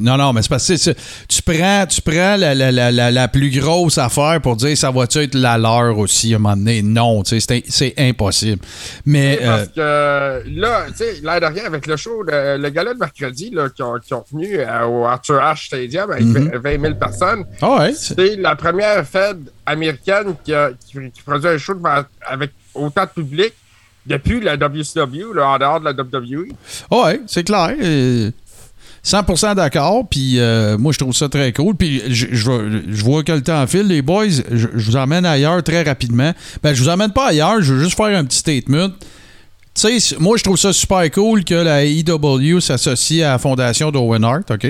non, 0.00 0.18
non, 0.18 0.34
mais 0.34 0.42
c'est 0.42 0.50
parce 0.50 0.66
que 0.68 0.92
tu 1.26 1.42
prends, 1.42 1.86
tu 1.86 2.02
prends 2.02 2.36
la, 2.36 2.54
la, 2.54 2.70
la, 2.70 2.92
la, 2.92 3.10
la 3.10 3.28
plus 3.28 3.50
grosse 3.58 3.96
affaire 3.96 4.40
pour 4.42 4.56
dire 4.56 4.76
ça 4.76 4.90
va-tu 4.90 5.20
être 5.20 5.34
la 5.34 5.56
leur 5.56 5.96
aussi 5.98 6.34
à 6.34 6.36
un 6.36 6.40
moment 6.40 6.56
donné? 6.56 6.82
Non, 6.82 7.22
tu 7.22 7.40
sais, 7.40 7.62
c'est, 7.66 7.94
impossible. 7.96 8.62
Mais 9.06 9.38
Parce 9.42 9.68
euh, 9.78 10.42
que 10.42 10.48
là, 10.50 10.84
tu 10.88 10.96
sais, 10.96 11.20
l'air 11.22 11.40
de 11.40 11.46
rien, 11.46 11.64
avec 11.64 11.86
le 11.86 11.96
show, 11.96 12.22
le, 12.22 12.58
le 12.58 12.68
gala 12.68 12.92
de 12.92 12.98
mercredi, 12.98 13.50
là, 13.50 13.70
qui 13.70 13.82
ont, 13.82 13.98
tenu 13.98 14.58
euh, 14.58 14.86
au 14.86 15.06
Arthur 15.06 15.42
Ashe 15.42 15.66
Stadium 15.66 16.10
avec 16.20 16.52
Mhm. 16.54 16.60
20 16.62 16.80
000 16.80 16.94
personnes, 16.94 17.44
ah 17.62 17.78
ouais, 17.80 17.92
c'est- 17.94 18.36
la 18.36 18.54
première 18.56 19.06
Fed 19.06 19.38
américaine 19.66 20.34
qui, 20.44 20.52
a, 20.54 20.70
qui, 20.86 20.98
qui 21.12 21.22
produit 21.24 21.48
un 21.48 21.58
show 21.58 21.74
avec 22.26 22.50
autant 22.74 23.04
de 23.04 23.22
public 23.22 23.52
depuis 24.06 24.40
la 24.40 24.56
WCW, 24.56 25.34
là, 25.34 25.48
en 25.48 25.58
dehors 25.58 25.80
de 25.80 25.84
la 25.84 25.92
WWE. 25.92 26.48
ah 26.90 27.04
ouais, 27.04 27.20
c'est 27.26 27.44
clair. 27.44 27.74
euh, 27.80 28.30
100% 29.02 29.54
d'accord, 29.54 30.06
puis 30.10 30.38
euh, 30.38 30.76
moi 30.76 30.92
je 30.92 30.98
trouve 30.98 31.14
ça 31.14 31.26
très 31.30 31.52
cool. 31.54 31.74
Puis 31.74 32.02
je, 32.08 32.26
je, 32.32 32.44
vois- 32.44 32.62
je 32.86 33.02
vois 33.02 33.22
que 33.24 33.32
le 33.32 33.40
temps 33.42 33.66
file, 33.66 33.86
les 33.86 34.02
boys. 34.02 34.26
Je, 34.28 34.66
je 34.74 34.90
vous 34.90 34.96
emmène 34.96 35.24
ailleurs 35.24 35.62
très 35.62 35.82
rapidement. 35.82 36.32
Ben, 36.62 36.74
je 36.74 36.82
vous 36.82 36.88
emmène 36.90 37.10
pas 37.10 37.28
ailleurs, 37.28 37.62
je 37.62 37.72
veux 37.72 37.82
juste 37.84 37.96
faire 37.96 38.14
un 38.18 38.24
petit 38.26 38.36
statement. 38.38 38.88
Tu 39.72 40.00
sais, 40.00 40.16
moi 40.18 40.36
je 40.36 40.42
trouve 40.44 40.58
ça 40.58 40.72
super 40.74 41.10
cool 41.12 41.44
que 41.44 41.54
la 41.54 41.82
AEW 41.84 42.60
s'associe 42.60 43.22
à 43.24 43.30
la 43.32 43.38
fondation 43.38 43.90
d'Owen 43.90 44.22
Hart, 44.22 44.50
OK? 44.50 44.66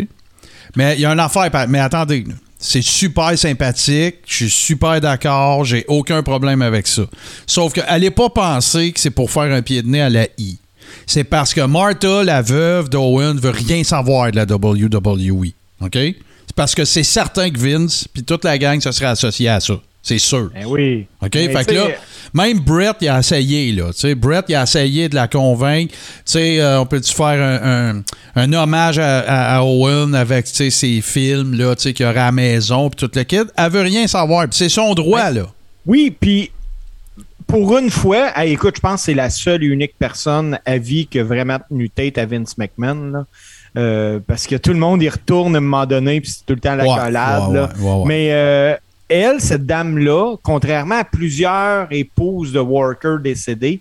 Mais 0.76 0.94
il 0.94 1.00
y 1.00 1.04
a 1.04 1.12
une 1.12 1.20
affaire, 1.20 1.50
mais 1.68 1.80
attendez, 1.80 2.24
c'est 2.58 2.82
super 2.82 3.36
sympathique, 3.38 4.16
je 4.26 4.34
suis 4.34 4.50
super 4.50 5.00
d'accord, 5.00 5.64
j'ai 5.64 5.84
aucun 5.88 6.22
problème 6.22 6.62
avec 6.62 6.86
ça. 6.86 7.02
Sauf 7.46 7.72
que 7.72 7.80
allez 7.86 8.10
pas 8.10 8.28
penser 8.28 8.92
que 8.92 9.00
c'est 9.00 9.10
pour 9.10 9.30
faire 9.30 9.52
un 9.52 9.62
pied 9.62 9.82
de 9.82 9.88
nez 9.88 10.02
à 10.02 10.10
la 10.10 10.26
I. 10.38 10.58
C'est 11.06 11.24
parce 11.24 11.54
que 11.54 11.62
Martha, 11.62 12.22
la 12.22 12.42
veuve 12.42 12.88
d'Owen, 12.88 13.38
veut 13.38 13.50
rien 13.50 13.82
savoir 13.82 14.30
de 14.30 14.36
la 14.36 14.44
WWE. 14.44 15.52
OK? 15.80 15.94
C'est 15.94 16.56
parce 16.56 16.74
que 16.74 16.84
c'est 16.84 17.04
certain 17.04 17.50
que 17.50 17.58
Vince 17.58 18.06
puis 18.12 18.22
toute 18.22 18.44
la 18.44 18.58
gang 18.58 18.80
se 18.80 18.92
serait 18.92 19.06
associée 19.06 19.48
à 19.48 19.60
ça. 19.60 19.80
C'est 20.02 20.18
sûr. 20.18 20.50
Ben 20.54 20.66
oui. 20.66 21.06
OK? 21.22 21.32
Fait 21.32 21.64
que 21.66 21.74
là, 21.74 21.88
même 22.34 22.58
Brett, 22.60 22.96
il 23.00 23.08
a 23.08 23.18
essayé, 23.18 23.72
là. 23.72 23.92
Tu 23.92 24.00
sais, 24.00 24.14
Brett, 24.14 24.44
il 24.48 24.54
a 24.54 24.62
essayé 24.62 25.08
de 25.08 25.14
la 25.14 25.28
convaincre. 25.28 25.92
Tu 25.92 25.98
sais, 26.24 26.60
euh, 26.60 26.80
on 26.80 26.86
peut-tu 26.86 27.12
faire 27.12 27.26
un, 27.42 27.96
un- 27.98 28.02
un 28.36 28.52
hommage 28.52 28.98
à, 28.98 29.20
à- 29.20 29.56
à 29.58 29.62
Owen 29.64 30.14
avec, 30.14 30.46
tu 30.46 30.54
sais, 30.54 30.70
ses 30.70 31.00
films, 31.00 31.54
là, 31.54 31.74
tu 31.74 31.82
sais, 31.82 31.92
qu'il 31.92 32.06
y 32.06 32.08
aurait 32.08 32.20
à 32.20 32.26
la 32.26 32.32
maison, 32.32 32.88
puis 32.90 33.06
tout 33.06 33.10
le 33.14 33.22
kit? 33.24 33.40
Elle 33.56 33.70
veut 33.70 33.80
rien 33.82 34.06
savoir. 34.06 34.48
Puis 34.48 34.58
c'est 34.58 34.68
son 34.68 34.94
droit, 34.94 35.30
là. 35.30 35.42
Oui, 35.86 36.14
puis 36.18 36.50
pour 37.46 37.76
une 37.78 37.90
fois, 37.90 38.30
hey, 38.36 38.52
écoute, 38.52 38.74
je 38.76 38.80
pense 38.80 39.00
que 39.00 39.04
c'est 39.06 39.14
la 39.14 39.28
seule 39.30 39.64
et 39.64 39.66
unique 39.66 39.94
personne 39.98 40.58
à 40.64 40.78
vie 40.78 41.06
qui 41.06 41.18
a 41.18 41.24
vraiment 41.24 41.58
tenu 41.68 41.90
tête 41.90 42.16
à 42.18 42.26
Vince 42.26 42.56
McMahon. 42.58 43.10
là. 43.12 43.24
Euh, 43.76 44.18
parce 44.26 44.46
que 44.46 44.56
tout 44.56 44.72
le 44.72 44.78
monde 44.78 45.02
y 45.02 45.08
retourne 45.08 45.54
à 45.54 45.58
un 45.58 45.60
moment 45.60 45.86
donné, 45.86 46.20
puis 46.20 46.30
c'est 46.30 46.44
tout 46.46 46.54
le 46.54 46.60
temps 46.60 46.74
la 46.74 46.84
Ouais, 46.84 46.96
collade. 46.96 47.48
ouais, 47.48 47.54
là. 47.54 47.68
ouais. 47.80 48.04
Mais 48.06 48.28
euh, 48.32 48.74
elle, 49.10 49.40
cette 49.40 49.66
dame-là, 49.66 50.36
contrairement 50.42 51.00
à 51.00 51.04
plusieurs 51.04 51.88
épouses 51.90 52.52
de 52.52 52.60
workers 52.60 53.18
décédés, 53.18 53.80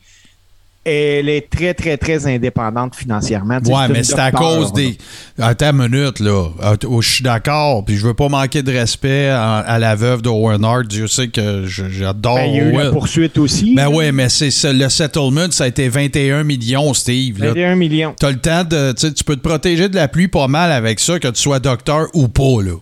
elle 0.86 1.30
est 1.30 1.50
très, 1.50 1.74
très, 1.74 1.98
très 1.98 2.26
indépendante 2.26 2.96
financièrement. 2.96 3.60
Tu 3.62 3.72
Ouais, 3.72 3.88
mais 3.90 4.04
c'est 4.04 4.18
à 4.18 4.32
cause 4.32 4.72
des. 4.74 4.98
Attends 5.38 5.72
une 5.72 5.90
minute, 5.90 6.20
là. 6.20 6.48
Ah, 6.62 6.76
oh, 6.88 7.02
Je 7.02 7.10
suis 7.10 7.24
d'accord, 7.24 7.84
puis 7.86 7.98
je 7.98 8.08
veux 8.08 8.14
pas 8.14 8.30
manquer 8.30 8.64
de 8.64 8.72
respect 8.72 9.28
à, 9.28 9.58
à 9.58 9.78
la 9.78 9.96
veuve 9.96 10.22
d'Owen 10.22 10.64
Hart. 10.64 10.88
Dieu 10.88 11.08
sait 11.08 11.28
que 11.28 11.66
j'adore 11.66 12.36
Ben, 12.36 12.46
il 12.46 12.56
y 12.56 12.60
a 12.60 12.64
eu 12.64 12.72
la 12.72 12.92
poursuite 12.92 13.38
aussi. 13.38 13.76
Ben 13.76 13.88
oui, 13.88 14.12
mais 14.12 14.30
c'est 14.30 14.50
le 14.74 14.90
settlement, 14.90 15.52
ça 15.52 15.66
a 15.66 15.68
été 15.68 15.90
21 15.90 16.44
millions, 16.44 16.94
Steve. 16.94 17.40
là. 17.40 17.50
21 17.50 17.76
millions. 17.76 18.16
T'as 18.18 18.32
le 18.32 18.40
temps 18.40 18.64
de. 18.64 18.94
Tu 18.94 19.14
tu 19.14 19.24
peux 19.24 19.36
te 19.36 19.48
protéger 19.48 19.90
de 19.90 19.96
la 19.96 20.08
pluie 20.08 20.30
pas 20.30 20.48
mal 20.48 20.72
avec 20.72 21.00
ça, 21.00 21.20
que 21.20 21.28
tu 21.28 21.42
sois 21.42 21.60
docteur 21.60 22.08
ou 22.14 22.30
pas, 22.30 22.64
là. 22.64 22.76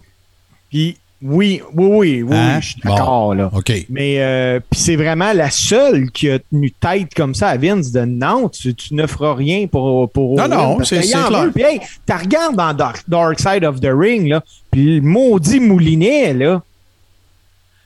Puis 0.70 0.98
oui, 1.22 1.62
oui, 1.74 1.86
oui, 1.90 2.22
oui, 2.24 2.36
Hein? 2.36 2.60
je 2.62 2.68
suis 2.70 2.82
d'accord, 2.84 3.28
Bon, 3.30 3.34
là. 3.34 3.50
Mais 3.90 4.20
euh, 4.20 4.60
puis 4.70 4.80
c'est 4.80 4.96
vraiment 4.96 5.34
la 5.34 5.50
seule 5.50 6.12
qui 6.12 6.30
a 6.30 6.40
tenu 6.40 6.72
tête 6.72 7.14
comme 7.16 7.34
ça 7.34 7.50
à 7.50 7.58
Vince 7.58 7.92
de 7.92 8.02
non, 8.06 8.50
tu, 8.50 8.74
tu 8.76 8.94
ne 8.94 9.08
feras 9.08 9.34
rien 9.34 9.66
pour 9.68 10.10
pour 10.12 10.36
Non, 10.38 10.48
non, 10.48 10.84
c'est- 10.84 11.02
c'est 11.02 11.12
clair. 11.28 11.50
Puis 11.54 11.64
hey, 11.64 11.80
t'as 12.06 12.18
regardes 12.18 12.56
dans 12.56 12.74
Dark, 12.74 13.04
Dark 13.08 13.40
Side 13.40 13.64
of 13.66 13.80
the 13.80 13.90
Ring 13.92 14.28
là, 14.30 14.44
puis 14.72 14.98
le 14.98 15.02
maudit 15.02 15.60
moulinet 15.60 16.34
là. 16.34 16.62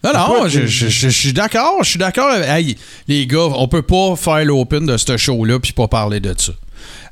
Non, 0.04 0.12
non, 0.14 0.38
Écoute, 0.38 0.50
je, 0.50 0.66
je- 0.66 0.88
je- 0.88 1.10
je 1.10 1.10
suis 1.10 1.32
d'accord. 1.34 1.84
Je 1.84 1.90
suis 1.92 2.00
d'accord. 2.00 2.34
Hey, 2.34 2.76
les 3.08 3.28
gars, 3.28 3.50
on 3.56 3.68
peut 3.68 3.84
pas 3.84 4.16
faire 4.16 4.44
l'open 4.46 4.86
de 4.88 4.98
ce 4.98 5.16
show-là 5.16 5.60
puis 5.60 5.74
pas 5.74 5.88
parler 5.88 6.20
de 6.20 6.34
ça. 6.36 6.54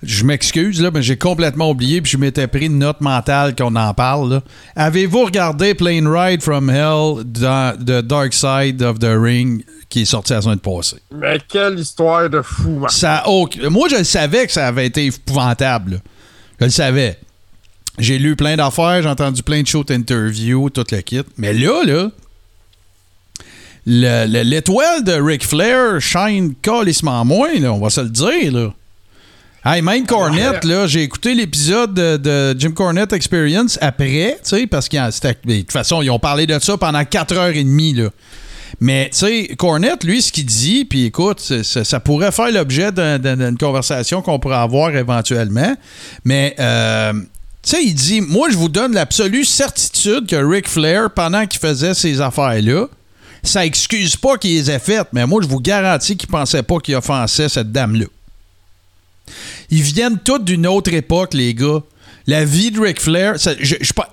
Je 0.02 0.24
m'excuse, 0.24 0.82
là, 0.82 0.92
mais 0.94 1.02
j'ai 1.02 1.18
complètement 1.18 1.70
oublié 1.72 2.02
puis 2.02 2.12
je 2.12 2.18
m'étais 2.18 2.48
pris 2.48 2.68
une 2.68 2.80
note 2.80 3.02
mentale 3.02 3.54
qu'on 3.56 3.76
en 3.76 3.94
parle. 3.94 4.34
là. 4.36 4.42
Avez-vous 4.78 5.26
regardé 5.26 5.74
Plane 5.74 6.08
Ride 6.08 6.42
from 6.42 6.70
Hell 6.70 7.24
dans 7.26 7.78
The 7.78 8.02
Dark 8.02 8.34
Side 8.34 8.82
of 8.82 9.00
the 9.00 9.10
Ring 9.22 9.64
qui 9.90 10.04
est 10.04 10.06
sorti 10.06 10.32
la 10.32 10.42
semaine 10.42 10.60
passée? 10.60 10.98
Mais 11.14 11.38
quelle 11.50 11.78
histoire 11.80 12.30
de 12.30 12.42
fou, 12.42 12.80
man. 12.80 12.90
Ça 12.90 13.18
a 13.18 13.28
aucun- 13.28 13.70
Moi, 13.70 13.90
je 13.90 13.98
le 13.98 14.04
savais 14.06 14.46
que 14.48 14.54
ça 14.54 14.68
avait 14.68 14.86
été 14.86 15.08
épouvantable. 15.08 15.92
là. 15.92 15.98
Je 16.62 16.66
le 16.66 16.72
savais. 16.72 17.20
J'ai 17.98 18.18
lu 18.18 18.38
plein 18.38 18.56
d'affaires, 18.56 19.02
j'ai 19.02 19.10
entendu 19.10 19.44
plein 19.44 19.62
de 19.62 19.68
shows 19.68 19.84
d'interviews, 19.84 20.70
tout 20.70 20.86
le 20.90 21.02
kit. 21.02 21.24
Mais 21.38 21.52
là, 21.54 21.84
là, 21.84 22.10
le- 23.86 24.26
le- 24.32 24.44
l'étoile 24.44 25.04
de 25.04 25.14
Ric 25.14 25.46
Flair 25.46 26.00
shine 26.00 26.54
calissement 26.62 27.26
moins, 27.26 27.54
là, 27.60 27.74
on 27.74 27.80
va 27.80 27.90
se 27.90 28.02
le 28.02 28.10
dire. 28.10 28.54
Là. 28.54 28.74
Hey, 29.66 29.82
même 29.82 30.06
Cornette, 30.06 30.64
là, 30.64 30.88
j'ai 30.88 31.04
écouté 31.04 31.36
l'épisode 31.36 31.94
de, 31.94 32.16
de 32.18 32.56
Jim 32.58 32.72
Cornette 32.72 33.12
Experience 33.12 33.78
après, 33.82 34.38
tu 34.44 34.50
sais, 34.50 34.68
parce 34.68 34.88
que 34.88 34.96
de 34.98 35.60
toute 35.62 35.72
façon, 35.72 36.02
ils 36.02 36.10
ont 36.10 36.20
parlé 36.20 36.48
de 36.48 36.58
ça 36.60 36.78
pendant 36.78 37.02
4h30, 37.02 37.96
là. 38.04 38.10
Mais, 38.80 39.10
tu 39.12 39.18
sais, 39.18 39.56
Cornette, 39.58 40.04
lui, 40.06 40.22
ce 40.22 40.32
qu'il 40.32 40.46
dit, 40.46 40.86
puis 40.86 41.06
écoute, 41.06 41.40
ça 41.64 42.00
pourrait 42.00 42.32
faire 42.32 42.52
l'objet 42.52 42.92
d'un- 42.94 43.20
d'un- 43.20 43.36
d'une 43.36 43.58
conversation 43.58 44.22
qu'on 44.22 44.40
pourrait 44.40 44.56
avoir 44.58 44.96
éventuellement. 44.96 45.76
Mais, 46.24 46.56
euh, 46.60 47.12
tu 47.14 47.72
sais, 47.72 47.84
il 47.84 47.94
dit 47.96 48.22
Moi, 48.22 48.50
je 48.52 48.56
vous 48.56 48.70
donne 48.70 48.94
l'absolue 48.94 49.44
certitude 49.44 50.28
que 50.28 50.36
Ric 50.38 50.70
Flair, 50.70 51.10
pendant 51.14 51.46
qu'il 51.48 51.60
faisait 51.60 51.94
ces 51.96 52.22
affaires-là, 52.22 52.86
ça 53.44 53.66
excuse 53.66 54.16
pas 54.16 54.38
qu'il 54.38 54.52
les 54.52 54.72
ait 54.72 54.80
faites, 54.80 55.08
mais 55.12 55.26
moi, 55.26 55.42
je 55.44 55.48
vous 55.50 55.60
garantis 55.60 56.16
qu'il 56.16 56.30
pensait 56.30 56.64
pas 56.64 56.78
qu'il 56.78 56.96
offensait 56.96 57.50
cette 57.50 57.72
dame-là. 57.74 58.06
Ils 59.70 59.82
viennent 59.82 60.20
tous 60.24 60.40
d'une 60.40 60.68
autre 60.68 60.94
époque, 60.94 61.34
les 61.34 61.54
gars. 61.54 61.82
la 62.30 62.46
vie 62.46 62.70
de 62.70 62.80
Ric 62.80 63.02
Flair, 63.02 63.34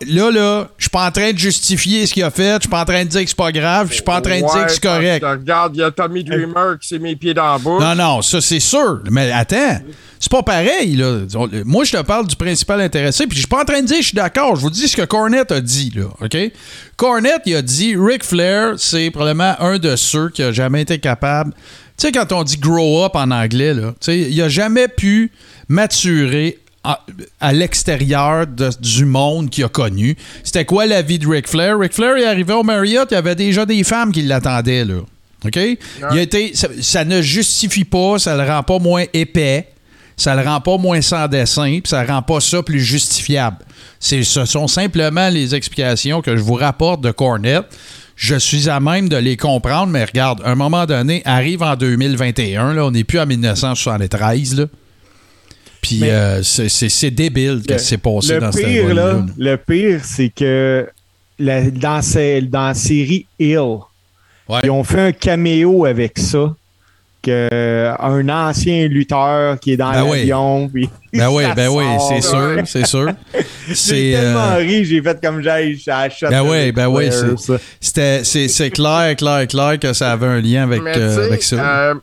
là, 0.07 0.31
là, 0.31 0.69
je 0.79 0.85
suis 0.85 0.91
pas 0.91 1.07
en 1.07 1.11
train 1.11 1.33
de 1.33 1.39
justifier 1.39 2.07
ce 2.07 2.15
qu'il 2.15 2.23
a 2.23 2.31
fait, 2.31 2.55
je 2.55 2.61
suis 2.63 2.71
pas 2.71 2.81
en 2.81 2.85
train 2.87 3.05
de 3.05 3.11
dire 3.11 3.21
que 3.21 3.29
c'est 3.29 3.37
pas 3.37 3.53
grave, 3.53 3.89
je 3.91 3.95
suis 3.95 4.03
pas 4.03 4.17
en 4.17 4.23
train 4.23 4.41
de 4.41 4.47
dire 4.47 4.67
que 4.67 4.73
c'est 4.73 4.83
correct. 4.83 5.23
Regarde, 5.25 5.77
il 5.77 5.81
y 5.81 5.83
a 5.83 5.91
Tommy 5.91 6.25
Dreamer 6.25 6.79
qui 6.81 6.89
s'est 6.89 6.99
mis 6.99 7.11
les 7.11 7.17
pieds 7.17 7.35
dans 7.35 7.53
la 7.53 7.59
bouche. 7.59 7.83
Non, 7.83 7.95
non, 7.95 8.23
ça 8.23 8.41
c'est 8.41 8.61
sûr. 8.61 9.01
Mais 9.11 9.31
attends, 9.31 9.81
c'est 10.19 10.33
pas 10.33 10.43
pareil, 10.43 10.97
là. 10.97 11.21
Moi, 11.67 11.85
je 11.85 11.93
te 11.93 12.03
parle 12.03 12.27
du 12.27 12.37
principal 12.37 12.81
intéressé, 12.81 13.27
puis 13.27 13.37
je 13.37 13.41
suis 13.41 13.49
pas 13.49 13.61
en 13.61 13.67
train 13.67 13.83
de 13.83 13.87
dire 13.87 13.97
que 13.97 14.03
je 14.03 14.09
suis 14.09 14.17
d'accord. 14.17 14.57
Je 14.57 14.63
vous 14.63 14.71
dis 14.71 14.89
ce 14.89 14.97
que 14.97 15.05
Cornette 15.05 15.53
a 15.53 15.61
dit, 15.61 15.93
là, 15.95 16.07
OK? 16.21 16.37
Cornette, 16.97 17.43
il 17.45 17.57
a 17.57 17.61
dit 17.63 17.97
Ric 17.99 18.25
Flair, 18.25 18.75
c'est 18.79 19.11
probablement 19.11 19.57
un 19.61 19.79
de 19.79 19.95
ceux 19.95 20.31
qui 20.31 20.43
a 20.43 20.53
jamais 20.53 20.81
été 20.81 20.99
capable. 20.99 21.53
Tu 21.99 22.07
sais, 22.07 22.13
quand 22.13 22.31
on 22.33 22.43
dit 22.43 22.59
grow 22.59 23.05
up 23.05 23.13
en 23.15 23.31
anglais, 23.31 23.75
là, 23.75 23.95
il 24.09 24.43
a 24.43 24.49
jamais 24.49 24.89
pu 24.89 25.33
maturer 25.69 26.59
à, 27.41 27.53
l'extérieur 27.53 28.47
du 28.47 29.05
monde 29.05 29.51
qu'il 29.51 29.65
a 29.65 29.69
connu. 29.69 30.17
C'était 30.45 30.65
quoi 30.65 30.87
la 30.87 31.03
vie 31.03 31.19
de 31.19 31.27
Ric 31.27 31.49
Flair? 31.49 31.79
Ric 31.79 31.93
Flair, 31.93 32.17
il 32.17 32.25
arrivait 32.25 32.53
au 32.53 32.63
Marriott, 32.63 33.09
il 33.11 33.15
y 33.15 33.17
avait 33.17 33.35
déjà 33.35 33.67
des 33.67 33.83
femmes 33.83 34.13
qui 34.13 34.23
l'attendaient, 34.23 34.85
là. 34.85 35.01
OK? 35.45 35.57
Il 35.57 36.19
a 36.19 36.55
ça, 36.55 36.69
ça, 36.81 37.05
ne 37.05 37.23
justifie 37.23 37.85
pas, 37.85 38.19
ça 38.19 38.37
le 38.37 38.49
rend 38.49 38.63
pas 38.63 38.79
moins 38.79 39.05
épais 39.13 39.69
ça 40.17 40.35
le 40.35 40.43
rend 40.43 40.61
pas 40.61 40.79
moins 40.79 41.03
sans 41.03 41.29
dessin, 41.29 41.81
puis 41.83 41.91
ça 41.91 42.05
rend 42.05 42.23
pas 42.23 42.41
ça 42.41 42.63
plus 42.63 42.81
justifiable. 42.81 43.59
ce 44.01 44.23
sont 44.23 44.67
simplement 44.67 45.29
les 45.29 45.55
explications 45.55 46.23
que 46.23 46.37
je 46.37 46.43
vous 46.43 46.55
rapporte 46.55 47.03
de 47.03 47.11
Cornette. 47.11 47.67
Je 48.17 48.35
suis 48.37 48.69
à 48.69 48.81
même 48.81 49.09
de 49.09 49.17
les 49.17 49.37
comprendre, 49.37 49.93
mais 49.93 50.05
regarde, 50.05 50.41
à 50.45 50.51
un 50.51 50.55
moment 50.55 50.87
donné, 50.87 51.23
arrive 51.25 51.63
en 51.63 51.77
2021, 51.77 52.73
là, 52.75 52.87
on 52.87 52.91
n'est 52.91 53.05
plus 53.05 53.21
en 53.21 53.27
1973, 53.27 54.57
là. 54.57 54.65
Puis 55.83 56.01
euh, 56.03 56.43
c'est 56.43 57.11
débile 57.11 57.63
ce 57.69 57.75
qui 57.75 57.79
s'est 57.79 57.99
passé 57.99 58.41
dans 58.41 58.51
cette 58.51 58.89
là, 58.89 59.25
Le 59.39 59.57
pire, 59.57 60.01
c'est 60.03 60.31
que 60.31 60.89
dans, 61.39 61.71
dans 62.51 62.67
la 62.67 62.75
série 62.75 63.27
Hill, 63.39 63.77
ils 64.65 64.71
ont 64.71 64.83
fait 64.83 65.01
un 65.01 65.13
caméo 65.13 65.85
avec 65.85 66.19
ça 66.19 66.57
un 67.31 68.29
ancien 68.29 68.87
lutteur 68.89 69.59
qui 69.59 69.73
est 69.73 69.77
dans 69.77 69.93
ben 69.93 70.07
l'avion. 70.07 70.71
Oui. 70.73 70.89
Ben 71.13 71.29
oui, 71.31 71.45
ben 71.57 71.69
oui, 71.69 71.85
c'est 72.09 72.21
sûr, 72.21 72.63
c'est 72.67 72.87
sûr. 72.87 73.09
J'ai 73.69 74.13
tellement 74.13 74.53
euh, 74.53 74.57
ri, 74.57 74.85
j'ai 74.85 75.03
fait 75.03 75.21
comme 75.21 75.43
j'ai 75.43 75.79
acheté. 75.89 76.29
Ben 76.29 76.43
oui, 76.43 76.73
ben 76.73 76.89
oui, 76.89 77.11
c'est 77.81 78.71
clair, 78.71 79.17
clair, 79.17 79.47
clair 79.49 79.79
que 79.79 79.93
ça 79.93 80.13
avait 80.13 80.27
un 80.27 80.41
lien 80.41 80.65
avec, 80.65 80.83
euh, 80.83 81.27
avec 81.27 81.43
ça. 81.43 81.57
Euh, 81.57 81.95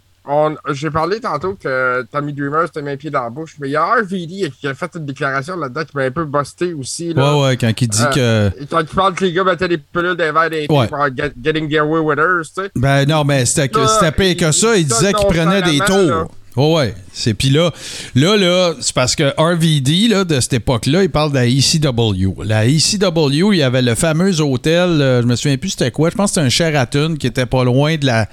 j'ai 0.72 0.90
parlé 0.90 1.20
tantôt 1.20 1.56
que 1.56 2.04
Tommy 2.12 2.32
Dreamer 2.32 2.66
c'était 2.68 2.82
mis 2.82 2.96
pied 2.96 3.10
dans 3.10 3.24
la 3.24 3.30
bouche, 3.30 3.56
mais 3.60 3.68
il 3.68 3.72
y 3.72 3.76
a 3.76 3.96
RVD 3.96 4.52
qui 4.58 4.68
a 4.68 4.74
fait 4.74 4.90
une 4.96 5.06
déclaration 5.06 5.58
là-dedans 5.58 5.84
qui 5.84 5.98
m'a 5.98 6.04
un 6.04 6.12
peu 6.12 6.24
busté 6.24 6.74
aussi. 6.74 7.14
Là. 7.14 7.36
Ouais, 7.36 7.44
ouais, 7.44 7.58
quand 7.58 7.82
il 7.82 7.88
dit 7.90 8.04
euh, 8.18 8.50
que. 8.50 8.66
Quand 8.70 8.80
il 8.80 8.86
parle 8.88 9.14
que 9.16 9.26
les 9.26 9.34
gars 9.34 9.44
mettaient 9.44 9.68
des 9.68 9.78
pilules 9.78 10.16
des 10.16 10.32
verres 10.32 10.50
des 10.50 10.66
ouais. 10.70 10.88
pour 10.88 11.08
getting 11.44 11.70
their 11.70 11.88
way 11.88 12.00
winners, 12.00 12.48
tu 12.56 12.64
sais. 12.64 12.72
Ben 12.76 13.06
non, 13.06 13.26
mais 13.26 13.46
c'était 13.46 13.68
pire 14.12 14.38
que 14.38 14.52
ça. 14.54 14.78
Il 14.78 14.88
disait 14.88 15.14
qu'il 15.14 15.28
prenait 15.28 15.62
des 15.62 15.80
tours. 15.80 16.30
Oh 16.56 16.78
ouais, 16.78 16.94
c'est 17.12 17.34
puis 17.34 17.50
là, 17.50 17.72
là, 18.14 18.38
là, 18.38 18.74
c'est 18.80 18.94
parce 18.94 19.16
que 19.16 19.34
RVD 19.38 20.08
là, 20.08 20.24
de 20.24 20.40
cette 20.40 20.54
époque-là, 20.54 21.04
il 21.04 21.10
parle 21.10 21.32
de 21.32 21.38
la 21.38 21.48
ECW. 21.48 22.44
La 22.44 22.68
ECW, 22.68 23.54
il 23.54 23.58
y 23.58 23.64
avait 23.64 23.82
le 23.82 23.96
fameux 23.96 24.40
hôtel, 24.40 25.02
euh, 25.02 25.22
je 25.24 25.28
me 25.28 25.36
souviens 25.36 25.58
plus 25.58 25.72
c'était 25.72 25.90
quoi, 25.90 26.12
je 26.12 26.16
pense 26.16 26.32
que 26.32 26.36
c'était 26.36 26.46
un 26.46 26.50
Sheraton 26.50 27.16
qui 27.16 27.26
était 27.26 27.48
pas 27.48 27.64
loin 27.64 27.96
de 27.98 28.06
la 28.06 28.30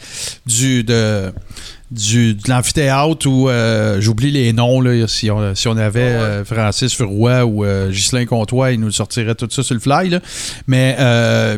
du 0.47 0.85
de 0.85 1.33
du, 1.91 2.35
de 2.35 2.49
l'amphithéâtre 2.49 3.27
où 3.27 3.49
euh, 3.49 4.01
j'oublie 4.01 4.31
les 4.31 4.53
noms 4.53 4.81
là, 4.81 5.07
si, 5.09 5.31
on, 5.31 5.55
si 5.55 5.67
on 5.67 5.77
avait 5.77 6.01
euh, 6.01 6.45
Francis 6.45 6.95
Furoy 6.95 7.45
ou 7.45 7.65
euh, 7.65 7.91
Ghislain 7.91 8.27
Comtois, 8.27 8.73
il 8.73 8.81
nous 8.81 8.93
sortirait 8.93 9.35
tout 9.35 9.49
ça 9.51 9.63
sur 9.63 9.75
le 9.75 9.81
fly. 9.81 10.09
Là. 10.09 10.21
Mais 10.67 10.97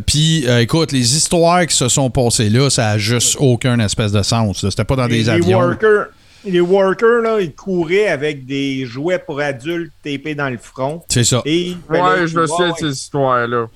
puis 0.06 0.46
écoute, 0.46 0.92
les 0.92 1.16
histoires 1.16 1.66
qui 1.66 1.76
se 1.76 1.88
sont 1.88 2.10
passées 2.10 2.48
là, 2.48 2.70
ça 2.70 2.90
a 2.90 2.98
juste 2.98 3.36
aucun 3.38 3.78
espèce 3.80 4.12
de 4.12 4.22
sens. 4.22 4.66
C'était 4.68 4.84
pas 4.84 4.96
dans 4.96 5.08
des 5.08 5.28
avions. 5.28 5.58
Workers, 5.58 6.06
les 6.44 6.60
workers, 6.60 7.22
là, 7.22 7.40
ils 7.40 7.54
couraient 7.54 8.08
avec 8.08 8.46
des 8.46 8.84
jouets 8.84 9.18
pour 9.18 9.40
adultes 9.40 9.92
tapés 10.02 10.34
dans 10.34 10.50
le 10.50 10.58
front. 10.58 11.02
C'est 11.08 11.24
ça. 11.24 11.42
Et, 11.44 11.76
ouais, 11.88 12.26
je 12.26 12.38
me 12.38 12.46
souviens 12.46 12.70
de 12.70 12.76
ces 12.76 12.90
histoires-là. 12.90 13.68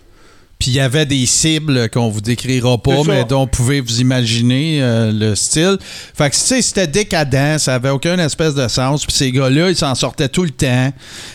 Puis 0.58 0.70
il 0.70 0.74
y 0.74 0.80
avait 0.80 1.04
des 1.04 1.26
cibles 1.26 1.90
qu'on 1.90 2.08
vous 2.08 2.22
décrira 2.22 2.78
pas, 2.78 3.02
mais 3.06 3.24
dont 3.24 3.40
vous 3.40 3.46
pouvez 3.46 3.80
vous 3.80 4.00
imaginer 4.00 4.78
euh, 4.80 5.12
le 5.12 5.34
style. 5.34 5.76
Fait 6.16 6.30
que, 6.30 6.34
tu 6.34 6.40
sais, 6.40 6.62
c'était 6.62 6.86
décadent, 6.86 7.58
ça 7.58 7.74
avait 7.74 7.90
aucun 7.90 8.18
espèce 8.18 8.54
de 8.54 8.66
sens. 8.66 9.04
Puis 9.04 9.14
ces 9.14 9.32
gars-là, 9.32 9.68
ils 9.68 9.76
s'en 9.76 9.94
sortaient 9.94 10.30
tout 10.30 10.44
le 10.44 10.50
temps. 10.50 10.92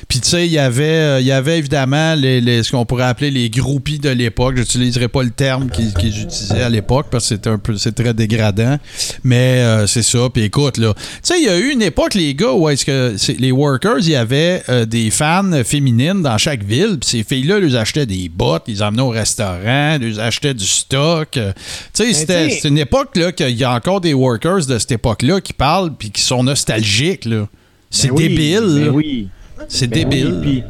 Puis, 0.07 0.19
tu 0.21 0.27
sais, 0.27 0.47
il 0.47 0.51
y 0.51 0.57
avait, 0.57 0.83
euh, 0.83 1.19
il 1.21 1.27
y 1.27 1.31
avait 1.31 1.59
évidemment 1.59 2.15
les, 2.15 2.63
ce 2.63 2.71
qu'on 2.71 2.83
pourrait 2.85 3.05
appeler 3.05 3.29
les 3.29 3.51
groupies 3.51 3.99
de 3.99 4.09
l'époque. 4.09 4.57
J'utiliserai 4.57 5.07
pas 5.07 5.21
le 5.21 5.29
terme 5.29 5.69
qu'ils 5.69 5.89
utilisaient 5.89 6.63
à 6.63 6.69
l'époque 6.69 7.07
parce 7.11 7.29
que 7.29 7.35
c'est 7.35 7.47
un 7.47 7.59
peu, 7.59 7.77
c'est 7.77 7.93
très 7.93 8.15
dégradant. 8.15 8.77
Mais 9.23 9.61
euh, 9.61 9.85
c'est 9.85 10.03
ça. 10.03 10.29
Puis 10.33 10.43
écoute, 10.43 10.79
là, 10.79 10.95
tu 10.95 11.01
sais, 11.21 11.35
il 11.39 11.45
y 11.45 11.49
a 11.49 11.59
eu 11.59 11.69
une 11.69 11.83
époque, 11.83 12.15
les 12.15 12.33
gars, 12.33 12.53
où 12.53 12.67
est-ce 12.69 12.85
que 12.85 13.15
les 13.39 13.51
workers, 13.51 13.99
il 13.99 14.09
y 14.09 14.15
avait 14.15 14.63
des 14.87 15.11
fans 15.11 15.51
féminines 15.63 16.23
dans 16.23 16.39
chaque 16.39 16.63
ville. 16.63 16.97
Puis 16.99 17.09
ces 17.09 17.23
filles-là, 17.23 17.59
ils 17.59 17.77
achetaient 17.77 18.07
des 18.07 18.27
bottes, 18.27 18.63
ils 18.67 18.83
emmenaient 18.83 19.10
restaurant, 19.11 19.97
ils 20.01 20.19
achetaient 20.19 20.53
du 20.53 20.65
stock. 20.65 21.37
Euh, 21.37 21.53
tu 21.93 22.13
sais, 22.13 22.25
ben, 22.25 22.49
c'est 22.49 22.67
une 22.67 22.77
époque 22.77 23.15
là 23.15 23.31
qu'il 23.31 23.51
y 23.51 23.63
a 23.63 23.73
encore 23.73 24.01
des 24.01 24.13
workers 24.13 24.65
de 24.65 24.79
cette 24.79 24.91
époque-là 24.91 25.41
qui 25.41 25.53
parlent 25.53 25.93
puis 25.93 26.11
qui 26.11 26.21
sont 26.21 26.43
nostalgiques. 26.43 27.25
Là. 27.25 27.47
C'est 27.89 28.07
ben 28.07 28.15
débile. 28.15 28.81
Ben 28.85 28.89
oui. 28.89 29.27
C'est 29.67 29.87
débile. 29.87 30.63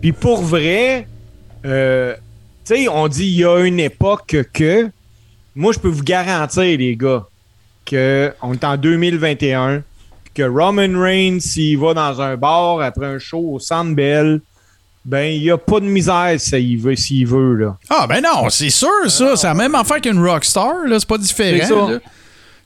Puis, 0.00 0.12
pour 0.12 0.42
vrai, 0.42 1.08
euh, 1.64 2.14
tu 2.64 2.76
sais, 2.76 2.88
on 2.88 3.08
dit 3.08 3.26
il 3.26 3.38
y 3.38 3.44
a 3.44 3.58
une 3.60 3.80
époque 3.80 4.36
que. 4.52 4.88
Moi, 5.54 5.72
je 5.72 5.78
peux 5.78 5.88
vous 5.88 6.04
garantir, 6.04 6.62
les 6.62 6.96
gars, 6.96 7.26
qu'on 7.88 8.52
est 8.52 8.64
en 8.64 8.76
2021, 8.76 9.82
que 10.34 10.42
Roman 10.42 11.00
Reigns, 11.00 11.40
s'il 11.40 11.78
va 11.78 11.94
dans 11.94 12.20
un 12.20 12.36
bar 12.36 12.80
après 12.82 13.06
un 13.06 13.18
show 13.18 13.54
au 13.54 13.58
Sandbell, 13.58 14.42
ben, 15.06 15.32
il 15.32 15.40
n'y 15.40 15.50
a 15.52 15.56
pas 15.56 15.78
de 15.78 15.84
misère 15.84 16.34
s'il 16.38 16.78
veut, 16.78 16.96
s'il 16.96 17.28
veut, 17.28 17.54
là. 17.54 17.76
Ah, 17.88 18.08
ben 18.08 18.20
non, 18.20 18.50
c'est 18.50 18.70
sûr, 18.70 19.08
ça. 19.08 19.36
C'est 19.36 19.46
la 19.46 19.54
même 19.54 19.76
affaire 19.76 20.00
qu'une 20.00 20.18
rockstar, 20.18 20.84
là. 20.84 20.98
C'est 20.98 21.08
pas 21.08 21.18
différent, 21.18 21.90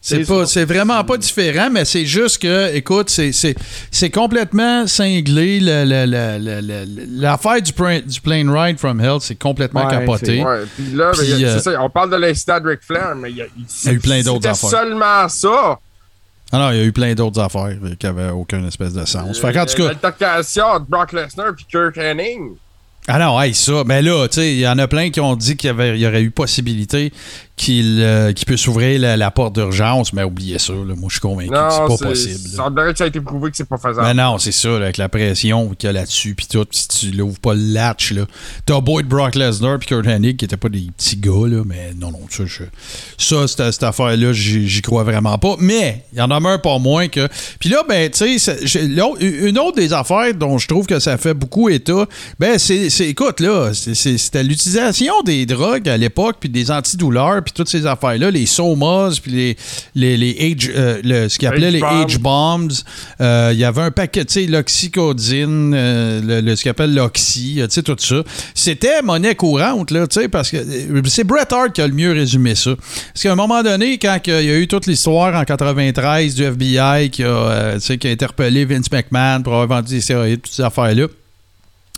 c'est 0.03 0.27
pas, 0.27 0.47
c'est 0.47 0.65
vraiment 0.65 1.05
pas 1.05 1.19
différent, 1.19 1.69
mais 1.71 1.85
c'est 1.85 2.07
juste 2.07 2.41
que, 2.41 2.75
écoute, 2.75 3.11
c'est, 3.11 3.33
c'est, 3.33 4.09
complètement 4.09 4.87
cinglé. 4.87 5.61
L'affaire 5.61 7.61
du, 7.61 7.75
du 8.07 8.21
plane 8.23 8.49
ride 8.49 8.79
from 8.79 8.99
hell, 8.99 9.19
c'est 9.21 9.39
complètement 9.39 9.87
capoté. 9.87 10.43
Ouais, 10.43 10.63
puis 10.75 10.93
là, 10.95 11.13
ben, 11.13 11.45
euh, 11.45 11.59
ça, 11.59 11.83
on 11.83 11.91
parle 11.91 12.09
de 12.09 12.17
l'incident 12.17 12.61
de 12.61 12.69
Ric 12.69 12.81
Flair, 12.81 13.15
mais 13.15 13.31
il 13.31 13.37
y 13.37 13.43
a, 13.43 13.93
eu 13.93 13.99
plein 13.99 14.23
d'autres 14.23 14.49
affaires. 14.49 14.71
seulement 14.71 15.29
ça. 15.29 15.79
Ah 16.53 16.59
non, 16.59 16.71
il 16.71 16.79
y 16.79 16.81
a 16.81 16.85
eu 16.85 16.93
plein 16.93 17.15
d'autres 17.15 17.41
affaires 17.41 17.77
qui 17.99 18.07
n'avaient 18.07 18.31
aucune 18.31 18.67
espèce 18.67 18.93
de 18.93 19.05
sens. 19.05 19.41
Fait 19.41 19.59
en 19.59 19.67
tout 19.67 19.77
cas. 19.77 19.89
L'altercation 19.89 20.81
de 20.81 20.85
Brock 20.85 21.13
Lesnar 21.13 21.49
et 21.49 21.65
Kurt 21.71 21.97
Hennig. 21.97 22.41
Ah 23.07 23.19
non, 23.19 23.41
hey, 23.41 23.55
ça. 23.55 23.83
Mais 23.87 24.03
là, 24.03 24.29
tu 24.29 24.37
sais, 24.37 24.53
il 24.53 24.61
y 24.61 24.69
en 24.69 24.79
a 24.79 24.87
plein 24.87 25.11
qui 25.11 25.21
ont 25.21 25.35
dit 25.35 25.57
qu'il 25.57 25.71
y, 25.71 25.99
y, 25.99 26.07
aurait 26.07 26.23
eu 26.23 26.31
possibilité 26.31 27.13
qu'il 27.61 27.99
euh, 28.01 28.33
puisse 28.47 28.67
ouvrir 28.69 28.99
la, 28.99 29.31
porte 29.31 29.55
d'urgence, 29.55 30.15
mais 30.15 30.23
oubliez 30.23 30.59
ça. 30.59 30.73
Là. 30.73 30.95
Moi, 30.97 31.09
je 31.09 31.13
suis 31.13 31.21
convaincu 31.21 31.51
que 31.51 31.57
c'est 31.71 31.99
pas 31.99 32.09
possible. 32.09 32.49
Ça 32.49 32.71
que 32.75 32.97
ça 32.97 33.05
a 33.05 33.07
été 33.07 33.21
prouvé 33.21 33.51
que 33.51 33.57
c'est 33.59 33.69
pas 33.69 33.77
faisable. 33.77 34.07
Mais 34.07 34.15
non, 34.15 34.39
c'est 34.39 34.51
ça, 34.51 34.77
avec 34.77 34.97
la 34.97 35.11
pression 35.11 35.69
qu'il 35.75 35.87
y 35.87 35.91
a 35.91 35.93
là-dessus, 35.93 36.35
puis 36.35 36.47
tout, 36.47 36.67
si 36.71 36.89
tu 36.89 37.11
l'ouvres 37.11 37.39
pas 37.39 37.53
le 37.53 37.61
latch, 37.75 38.13
là. 38.13 38.25
T'as 38.65 38.79
être 38.79 39.09
Brock 39.09 39.35
Lesnar 39.35 39.79
puis 39.79 39.89
Kurt 39.89 40.07
Hennig, 40.07 40.39
qui 40.39 40.47
étaient 40.47 40.57
pas 40.57 40.71
des 40.71 40.89
petits 40.97 41.19
gars, 41.19 41.49
là, 41.49 41.63
mais 41.67 41.93
non, 41.99 42.11
non, 42.11 42.23
ça, 42.31 42.45
je, 42.47 42.63
ça 43.19 43.47
cette, 43.47 43.73
cette 43.73 43.83
affaire-là, 43.83 44.33
j'y 44.33 44.81
crois 44.81 45.05
vraiment 45.05 45.37
pas. 45.37 45.57
Mais, 45.59 46.07
il 46.15 46.19
y 46.19 46.23
en 46.23 46.31
a 46.31 46.37
un 46.37 46.59
pas 46.59 46.79
moins 46.79 47.09
que... 47.09 47.29
Puis 47.59 47.69
là, 47.69 47.83
ben, 47.87 48.11
tu 48.11 48.39
sais, 48.39 48.55
une 49.21 49.59
autre 49.59 49.77
des 49.77 49.93
affaires 49.93 50.33
dont 50.33 50.57
je 50.57 50.67
trouve 50.67 50.87
que 50.87 50.99
ça 50.99 51.19
fait 51.19 51.35
beaucoup 51.35 51.69
état, 51.69 52.07
ben, 52.39 52.59
c'est, 52.59 52.89
écoute, 53.01 53.41
là, 53.41 53.73
c'était 53.75 54.43
l'utilisation 54.43 55.13
des 55.27 55.45
drogues 55.45 55.91
à 55.91 55.99
l'époque, 55.99 56.39
puis 56.41 56.49
des 56.49 56.71
antidouleurs, 56.71 57.43
toutes 57.55 57.69
ces 57.69 57.87
affaires-là, 57.87 58.31
les 58.31 58.47
somas, 58.47 59.19
puis 59.23 59.33
les, 59.33 59.57
les, 59.95 60.17
les 60.17 60.53
age, 60.53 60.71
euh, 60.75 61.29
ce 61.29 61.39
qu'ils 61.39 61.49
appelaient 61.49 61.71
les 61.71 61.83
age 61.83 62.19
bombs. 62.19 62.69
Euh, 63.21 63.51
il 63.53 63.59
y 63.59 63.65
avait 63.65 63.83
un 63.83 63.91
paquet, 63.91 64.25
tu 64.25 64.35
sais, 64.35 64.47
l'oxycodine, 64.47 65.73
euh, 65.75 66.43
le, 66.43 66.57
ce 66.57 66.63
qu'ils 66.63 66.71
appelle 66.71 66.95
l'oxy, 66.95 67.57
tu 67.57 67.67
sais, 67.69 67.83
tout 67.83 67.97
ça. 67.99 68.23
C'était 68.55 69.03
monnaie 69.03 69.35
courante, 69.35 69.91
là, 69.91 70.07
tu 70.07 70.21
sais, 70.21 70.29
parce 70.29 70.51
que 70.51 70.59
c'est 71.07 71.25
Bret 71.25 71.53
Hart 71.53 71.73
qui 71.73 71.83
a 71.83 71.87
le 71.87 71.95
mieux 71.95 72.13
résumé 72.13 72.55
ça. 72.55 72.73
Parce 72.77 73.23
qu'à 73.23 73.33
un 73.33 73.37
moment 73.37 73.63
donné, 73.63 73.99
quand 73.99 74.19
il 74.27 74.33
y 74.33 74.51
a 74.51 74.59
eu 74.59 74.69
toute 74.69 74.87
l'histoire 74.87 75.35
en 75.35 75.45
93 75.45 76.35
du 76.35 76.45
FBI 76.45 77.11
qui 77.11 77.25
a, 77.25 77.77
qui 77.79 78.07
a 78.07 78.11
interpellé 78.11 78.65
Vince 78.65 78.91
McMahon 78.91 79.43
pour 79.43 79.55
avoir 79.55 79.81
vendu 79.81 79.95
des 79.95 80.01
stéroïdes, 80.01 80.43
toutes 80.43 80.53
ces 80.53 80.63
affaires-là, 80.63 81.07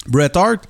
Bret 0.09 0.33
Hart, 0.35 0.63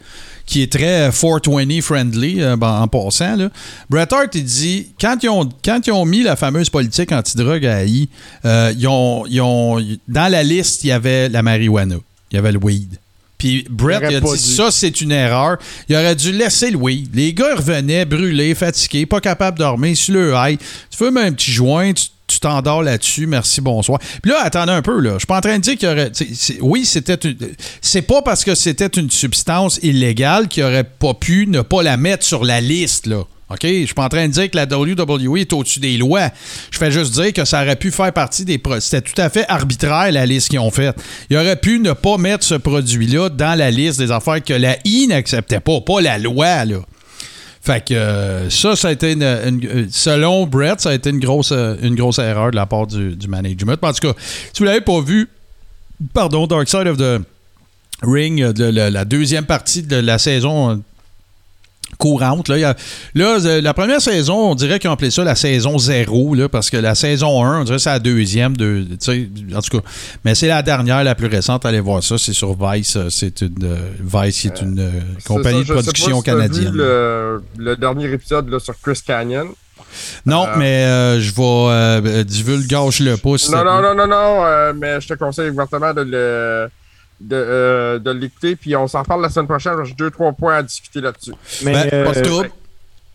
qui 0.47 0.63
est 0.63 0.73
très 0.73 1.11
420 1.11 1.81
friendly 1.81 2.41
euh, 2.41 2.57
en 2.57 2.89
passant. 2.89 3.37
Là. 3.37 3.51
Bret 3.89 4.09
Hart, 4.13 4.35
il 4.35 4.45
dit 4.45 4.89
quand 5.01 5.17
ils, 5.23 5.29
ont, 5.29 5.49
quand 5.65 5.87
ils 5.87 5.93
ont 5.93 6.05
mis 6.05 6.23
la 6.23 6.37
fameuse 6.37 6.71
politique 6.71 7.13
antidrogue 7.13 7.67
à 7.67 7.85
AI, 7.85 8.09
euh, 8.45 8.73
ils 8.77 8.89
ont, 8.89 9.25
ils 9.27 9.41
ont, 9.41 9.79
dans 10.09 10.31
la 10.31 10.43
liste, 10.43 10.85
il 10.85 10.89
y 10.89 10.93
avait 10.93 11.29
la 11.29 11.43
marijuana, 11.43 11.97
il 12.31 12.35
y 12.35 12.39
avait 12.39 12.53
le 12.53 12.59
weed. 12.59 12.99
Puis 13.43 13.67
Brett 13.69 14.03
il 14.09 14.17
a 14.17 14.21
dit 14.21 14.39
ça, 14.39 14.71
c'est 14.71 15.01
une 15.01 15.11
erreur. 15.11 15.59
Il 15.89 15.97
aurait 15.97 16.15
dû 16.15 16.31
laisser 16.31 16.71
Louis. 16.71 17.09
Les 17.13 17.35
gars 17.35 17.57
revenaient 17.57 18.05
brûlés, 18.05 18.55
fatigués, 18.55 19.05
pas 19.05 19.21
capables 19.21 19.59
de 19.59 19.65
dormir 19.65 19.97
sur 19.97 20.15
le 20.15 20.33
high. 20.37 20.61
Tu 20.91 20.97
fais 20.97 21.11
même 21.11 21.27
un 21.27 21.33
petit 21.33 21.51
joint, 21.51 21.93
tu 21.93 22.05
t'endors 22.41 22.83
là-dessus, 22.83 23.27
merci, 23.27 23.61
bonsoir. 23.61 23.99
Puis 24.23 24.31
là, 24.31 24.41
attendez 24.43 24.73
un 24.73 24.83
peu, 24.83 25.01
là. 25.01 25.15
Je 25.15 25.19
suis 25.19 25.27
pas 25.27 25.39
en 25.39 25.41
train 25.41 25.57
de 25.57 25.63
dire 25.63 25.77
qu'il 25.77 25.89
y 25.89 25.93
aurait. 25.93 26.13
oui, 26.61 26.85
c'était 26.85 27.19
C'est 27.81 28.03
pas 28.03 28.23
parce 28.23 28.45
que 28.45 28.55
c'était 28.55 28.87
une 28.87 29.11
substance 29.11 29.79
illégale 29.83 30.49
qu'il 30.49 30.65
aurait 30.65 30.85
pas 30.85 31.15
pu 31.15 31.47
ne 31.47 31.63
pas 31.63 31.83
la 31.83 31.97
mettre 31.97 32.25
sur 32.25 32.45
la 32.45 32.61
liste, 32.61 33.07
là. 33.07 33.25
OK? 33.53 33.65
Je 33.65 33.85
suis 33.85 33.95
pas 33.95 34.05
en 34.05 34.09
train 34.09 34.27
de 34.27 34.33
dire 34.33 34.51
que 34.51 34.57
la 34.57 34.65
WWE 34.65 35.39
est 35.39 35.53
au-dessus 35.53 35.81
des 35.81 35.99
lois. 35.99 36.31
Je 36.71 36.79
fais 36.79 36.91
juste 36.91 37.13
dire 37.13 37.33
que 37.33 37.45
ça 37.45 37.63
aurait 37.63 37.77
pu 37.77 37.91
faire 37.91 38.13
partie 38.13 38.45
des. 38.45 38.61
C'était 38.81 39.03
tout 39.03 39.21
à 39.21 39.29
fait 39.29 39.45
arbitraire, 39.49 40.11
la 40.11 40.25
liste 40.25 40.49
qu'ils 40.49 40.59
ont 40.59 40.71
faite. 40.71 40.97
Il 41.29 41.37
aurait 41.37 41.57
pu 41.57 41.79
ne 41.79 41.93
pas 41.93 42.17
mettre 42.17 42.45
ce 42.45 42.55
produit-là 42.55 43.29
dans 43.29 43.57
la 43.59 43.71
liste 43.71 43.99
des 43.99 44.11
affaires 44.11 44.43
que 44.43 44.55
la 44.55 44.77
I 44.85 45.07
n'acceptait 45.07 45.61
pas, 45.61 45.81
pas 45.81 46.01
la 46.01 46.19
loi, 46.19 46.65
là. 46.65 46.79
Fait 47.63 47.85
que 47.85 47.95
euh, 47.95 48.51
ça, 48.51 48.75
ça 48.75 48.89
a 48.89 48.91
été 48.91 49.13
une, 49.13 49.23
euh, 49.23 49.87
selon 49.89 50.47
Brett, 50.47 50.81
ça 50.81 50.91
a 50.91 50.95
été 50.95 51.11
une 51.11 51.21
grosse, 51.21 51.53
euh, 51.53 51.77
une 51.81 51.95
grosse 51.95 52.19
erreur 52.19 52.51
de 52.51 52.57
la 52.57 52.67
part 52.67 52.89
du, 52.89 53.17
management. 53.29 53.79
En 53.81 53.93
tout 53.93 54.09
cas, 54.09 54.15
si 54.53 54.59
vous 54.59 54.65
l'avez 54.65 54.81
pas 54.81 55.01
vu, 55.01 55.29
pardon, 56.13 56.49
Dark 56.49 56.69
Side 56.69 56.89
of 56.89 56.97
the 56.97 57.23
Ring, 58.03 58.45
de, 58.45 58.65
la 58.65 59.05
deuxième 59.05 59.47
partie 59.47 59.85
de 59.85 59.95
la 59.95 60.19
saison 60.19 60.83
courante. 61.99 62.49
Là, 62.49 62.75
là, 63.15 63.39
euh, 63.45 63.61
la 63.61 63.75
première 63.75 64.01
saison, 64.01 64.51
on 64.51 64.55
dirait 64.55 64.79
qu'ils 64.79 64.91
ont 64.91 64.93
appelé 64.93 65.11
ça 65.11 65.25
la 65.25 65.35
saison 65.35 65.79
zéro, 65.79 66.35
là, 66.35 66.49
parce 66.49 66.71
que 66.71 66.77
la 66.77 66.95
saison 66.95 67.45
1, 67.45 67.61
on 67.61 67.65
dirait 67.65 67.77
que 67.77 67.83
c'est 67.83 67.91
la 67.91 67.99
deuxième. 67.99 68.57
De, 68.57 68.87
en 69.55 69.61
tout 69.61 69.79
cas, 69.79 69.87
mais 70.25 70.35
c'est 70.35 70.49
la 70.49 70.63
dernière, 70.63 71.05
la 71.05 71.15
plus 71.15 71.29
récente. 71.29 71.65
Allez 71.67 71.81
voir 71.81 72.03
ça, 72.03 72.19
c'est 72.19 72.33
sur 72.33 72.57
Vice. 72.59 72.97
Euh, 72.97 73.09
c'est 73.11 73.43
une 73.43 73.65
euh, 73.65 73.91
Vice, 74.01 74.41
c'est 74.43 74.63
une 74.63 74.91
compagnie 75.27 75.65
de 75.65 75.73
production 75.73 76.23
canadienne. 76.23 76.73
le, 76.75 77.43
le, 77.57 77.77
dernier 77.77 78.11
épisode 78.13 78.49
là, 78.49 78.59
sur 78.59 78.75
Chris 78.81 79.01
Canyon. 79.07 79.49
Non, 80.25 80.47
mais 80.57 81.21
je 81.21 81.33
vais 82.11 82.25
divulgage 82.25 83.01
le 83.01 83.17
pouce. 83.17 83.51
Non, 83.51 83.65
non, 83.65 83.83
non, 83.83 83.95
non, 83.95 84.07
non, 84.07 84.73
mais 84.75 85.01
je 85.01 85.09
te 85.09 85.15
conseille 85.15 85.51
ouvertement 85.51 85.93
de 85.93 86.03
le 86.03 86.69
de, 87.23 87.37
euh, 87.37 87.99
de 87.99 88.11
l'écouter. 88.11 88.57
Puis 88.57 88.75
on 88.77 88.87
s'en 88.87 89.03
parle 89.03 89.23
la 89.23 89.29
semaine 89.29 89.47
prochaine. 89.47 89.73
J'ai 89.85 89.95
deux, 89.95 90.11
trois 90.11 90.33
points 90.33 90.57
à 90.57 90.63
discuter 90.63 91.01
là-dessus. 91.01 91.33
Mais 91.65 91.73
ben, 91.73 91.89
euh, 91.93 92.45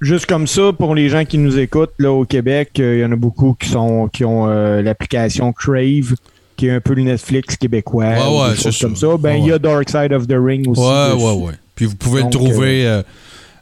juste 0.01 0.26
comme 0.26 0.47
ça, 0.47 0.72
pour 0.78 0.95
les 0.95 1.10
gens 1.10 1.26
qui 1.26 1.38
nous 1.38 1.58
écoutent 1.60 1.93
là 1.99 2.12
au 2.12 2.26
Québec, 2.26 2.72
euh, 2.80 2.97
il 2.97 3.01
y 3.01 3.05
en 3.05 3.12
a 3.12 3.16
beaucoup 3.16 3.55
qui 3.60 3.70
sont 3.70 4.08
qui 4.08 4.26
ont 4.26 4.47
l'application 4.82 5.53
Crave 5.53 6.16
qui 6.55 6.68
est 6.68 6.72
un 6.72 6.82
peu 6.82 6.95
le 6.95 7.03
Netflix 7.03 7.55
québécois, 7.55 8.05
ouais, 8.05 8.55
ouais, 8.55 8.72
comme 8.82 8.95
ça. 8.95 9.18
Ben, 9.18 9.36
il 9.36 9.45
y 9.45 9.51
a 9.51 9.60
Dark 9.60 9.88
Side 9.89 10.12
of 10.12 10.28
the 10.28 10.38
Ring 10.39 10.68
aussi. 10.68 10.82
Ouais, 10.82 11.14
ouais, 11.14 11.45
ouais. 11.45 11.53
Puis 11.76 11.86
vous 11.86 11.95
pouvez 11.95 12.24
le 12.24 12.30
trouver 12.32 13.01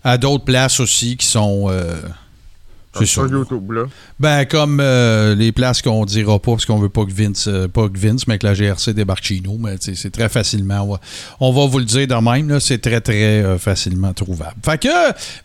à 0.01 0.17
d'autres 0.17 0.45
places 0.45 0.79
aussi 0.79 1.17
qui 1.17 1.27
sont 1.27 1.69
c'est 2.97 3.05
sur 3.05 3.27
YouTube, 3.27 3.71
là. 3.71 3.83
Ben, 4.19 4.45
comme 4.45 4.79
euh, 4.81 5.35
les 5.35 5.51
places 5.51 5.81
qu'on 5.81 6.05
dira 6.05 6.39
pas 6.39 6.51
parce 6.51 6.65
qu'on 6.65 6.79
veut 6.79 6.89
pas 6.89 7.05
que 7.05 7.11
Vince, 7.11 7.47
euh, 7.47 7.67
pas 7.67 7.89
que 7.89 7.97
Vince, 7.97 8.27
mais 8.27 8.37
que 8.37 8.47
la 8.47 8.53
GRC 8.53 8.93
débarque 8.93 9.25
chez 9.25 9.41
nous. 9.43 9.57
Mais 9.57 9.75
c'est 9.79 10.11
très 10.11 10.29
facilement. 10.29 10.99
On 11.39 11.51
va, 11.51 11.65
vous 11.65 11.79
le 11.79 11.85
dire 11.85 12.07
de 12.07 12.15
même, 12.15 12.59
c'est 12.59 12.79
très, 12.79 13.01
très 13.01 13.43
euh, 13.43 13.57
facilement 13.57 14.13
trouvable. 14.13 14.55
Fait 14.63 14.81
que, 14.81 14.87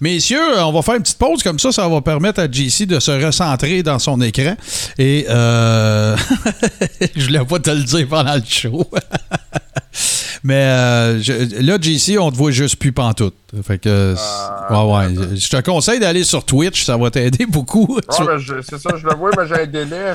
messieurs, 0.01 0.59
on 0.59 0.73
va 0.73 0.83
faire 0.83 0.95
une 0.95 1.03
petite 1.03 1.19
pause 1.19 1.43
comme 1.43 1.59
ça. 1.59 1.73
Ça 1.73 1.89
va 1.89 2.01
permettre 2.01 2.41
à 2.41 2.51
JC 2.51 2.87
de 2.87 3.01
se 3.01 3.25
recentrer 3.25 3.83
dans 3.83 3.99
son 3.99 4.21
écran. 4.21 4.57
Et 4.99 5.27
je 5.31 7.25
voulais 7.25 7.45
pas 7.45 7.59
te 7.59 7.71
le 7.71 7.83
dire 7.83 8.07
pendant 8.09 8.35
le 8.35 8.43
show. 8.47 8.89
Mais 10.43 10.55
euh, 10.55 11.21
là, 11.61 11.79
JC, 11.81 12.19
on 12.19 12.31
te 12.31 12.37
voit 12.37 12.51
juste 12.51 12.77
plus 12.77 12.93
pantoute. 12.93 13.35
Fait 13.65 13.79
que, 13.79 14.15
ah, 14.17 14.87
ouais, 14.87 15.07
ouais. 15.07 15.37
Je 15.37 15.49
te 15.49 15.61
conseille 15.61 15.99
d'aller 15.99 16.23
sur 16.23 16.45
Twitch, 16.45 16.85
ça 16.85 16.97
va 16.97 17.11
t'aider 17.11 17.47
beaucoup. 17.49 17.99
c'est 18.09 18.79
ça, 18.79 18.91
je 18.97 19.07
le 19.07 19.15
vois, 19.17 19.31
mais 19.37 19.49
j'ai 19.49 19.63
un 19.63 19.67
délai. 19.67 20.13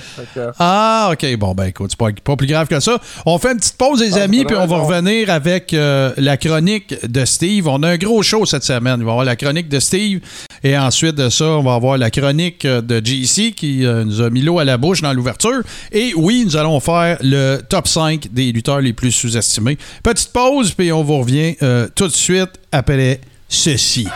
Ah, 0.57 1.09
ok. 1.11 1.37
Bon, 1.37 1.53
ben 1.53 1.65
écoute, 1.65 1.91
c'est 1.91 1.99
pas, 1.99 2.11
pas, 2.23 2.35
plus 2.37 2.47
grave 2.47 2.67
que 2.67 2.79
ça. 2.79 2.97
On 3.25 3.37
fait 3.37 3.51
une 3.51 3.57
petite 3.57 3.77
pause, 3.77 4.01
les 4.01 4.17
ah, 4.17 4.23
amis, 4.23 4.45
puis 4.45 4.55
on 4.55 4.65
va 4.65 4.77
revenir 4.77 5.29
avec 5.29 5.73
euh, 5.73 6.13
la 6.17 6.37
chronique 6.37 6.95
de 7.05 7.25
Steve. 7.25 7.67
On 7.67 7.83
a 7.83 7.89
un 7.89 7.97
gros 7.97 8.23
show 8.23 8.45
cette 8.45 8.63
semaine. 8.63 8.99
Il 8.99 9.03
va 9.03 9.11
y 9.11 9.11
avoir 9.11 9.25
la 9.25 9.35
chronique 9.35 9.67
de 9.67 9.79
Steve. 9.79 10.21
Et 10.63 10.77
ensuite 10.77 11.15
de 11.15 11.29
ça, 11.29 11.45
on 11.45 11.63
va 11.63 11.75
avoir 11.75 11.97
la 11.97 12.09
chronique 12.09 12.65
de 12.65 13.05
JC 13.05 13.53
qui 13.53 13.85
euh, 13.85 14.05
nous 14.05 14.21
a 14.21 14.29
mis 14.29 14.41
l'eau 14.41 14.59
à 14.59 14.63
la 14.63 14.77
bouche 14.77 15.01
dans 15.01 15.13
l'ouverture. 15.13 15.61
Et 15.91 16.13
oui, 16.15 16.43
nous 16.45 16.55
allons 16.55 16.79
faire 16.79 17.17
le 17.21 17.59
top 17.67 17.87
5 17.87 18.29
des 18.31 18.51
lutteurs 18.51 18.79
les 18.79 18.93
plus 18.93 19.11
sous-estimés. 19.11 19.77
Petite 20.15 20.31
pause, 20.31 20.71
puis 20.71 20.93
on 20.93 21.03
vous 21.03 21.17
revient 21.17 21.57
euh, 21.61 21.89
tout 21.93 22.07
de 22.07 22.13
suite 22.13 22.51
après 22.71 23.19
ceci. 23.49 24.07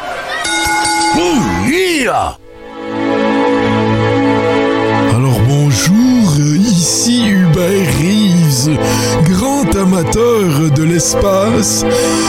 Alors 5.14 5.42
bonjour, 5.46 6.40
ici 6.58 7.28
Hubert 7.28 7.98
Reeves, 8.00 8.78
grand 9.26 9.76
amateur 9.76 10.72
de 10.74 10.84
l'espace 10.84 11.84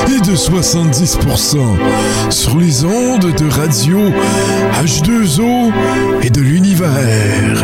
et 0.08 0.18
de 0.18 0.34
70% 0.34 1.58
sur 2.28 2.58
les 2.58 2.84
ondes 2.84 3.32
de 3.32 3.48
radio 3.50 4.00
H2O 4.82 5.72
et 6.24 6.30
de 6.30 6.40
l'univers. 6.40 7.62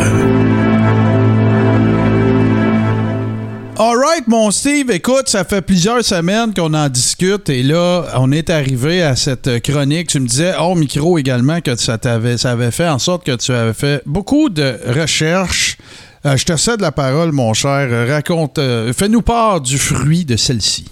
Alright, 3.79 4.27
mon 4.27 4.49
Steve, 4.49 4.89
écoute, 4.89 5.29
ça 5.29 5.43
fait 5.43 5.61
plusieurs 5.61 6.03
semaines 6.03 6.51
qu'on 6.51 6.73
en 6.73 6.89
discute 6.89 7.47
et 7.47 7.61
là, 7.61 8.05
on 8.15 8.31
est 8.31 8.49
arrivé 8.49 9.03
à 9.03 9.15
cette 9.15 9.61
chronique. 9.61 10.07
Tu 10.07 10.19
me 10.19 10.25
disais 10.25 10.55
hors 10.55 10.75
micro 10.75 11.19
également 11.19 11.61
que 11.61 11.75
ça, 11.75 11.99
t'avait, 11.99 12.39
ça 12.39 12.53
avait 12.53 12.71
fait 12.71 12.87
en 12.87 12.97
sorte 12.97 13.23
que 13.23 13.35
tu 13.35 13.51
avais 13.51 13.75
fait 13.75 14.01
beaucoup 14.07 14.49
de 14.49 14.79
recherches. 14.87 15.77
Euh, 16.25 16.35
je 16.37 16.45
te 16.45 16.57
cède 16.57 16.81
la 16.81 16.91
parole, 16.91 17.31
mon 17.33 17.53
cher. 17.53 18.07
Raconte, 18.07 18.57
euh, 18.57 18.91
fais-nous 18.93 19.21
part 19.21 19.61
du 19.61 19.77
fruit 19.77 20.25
de 20.25 20.37
celle-ci. 20.37 20.85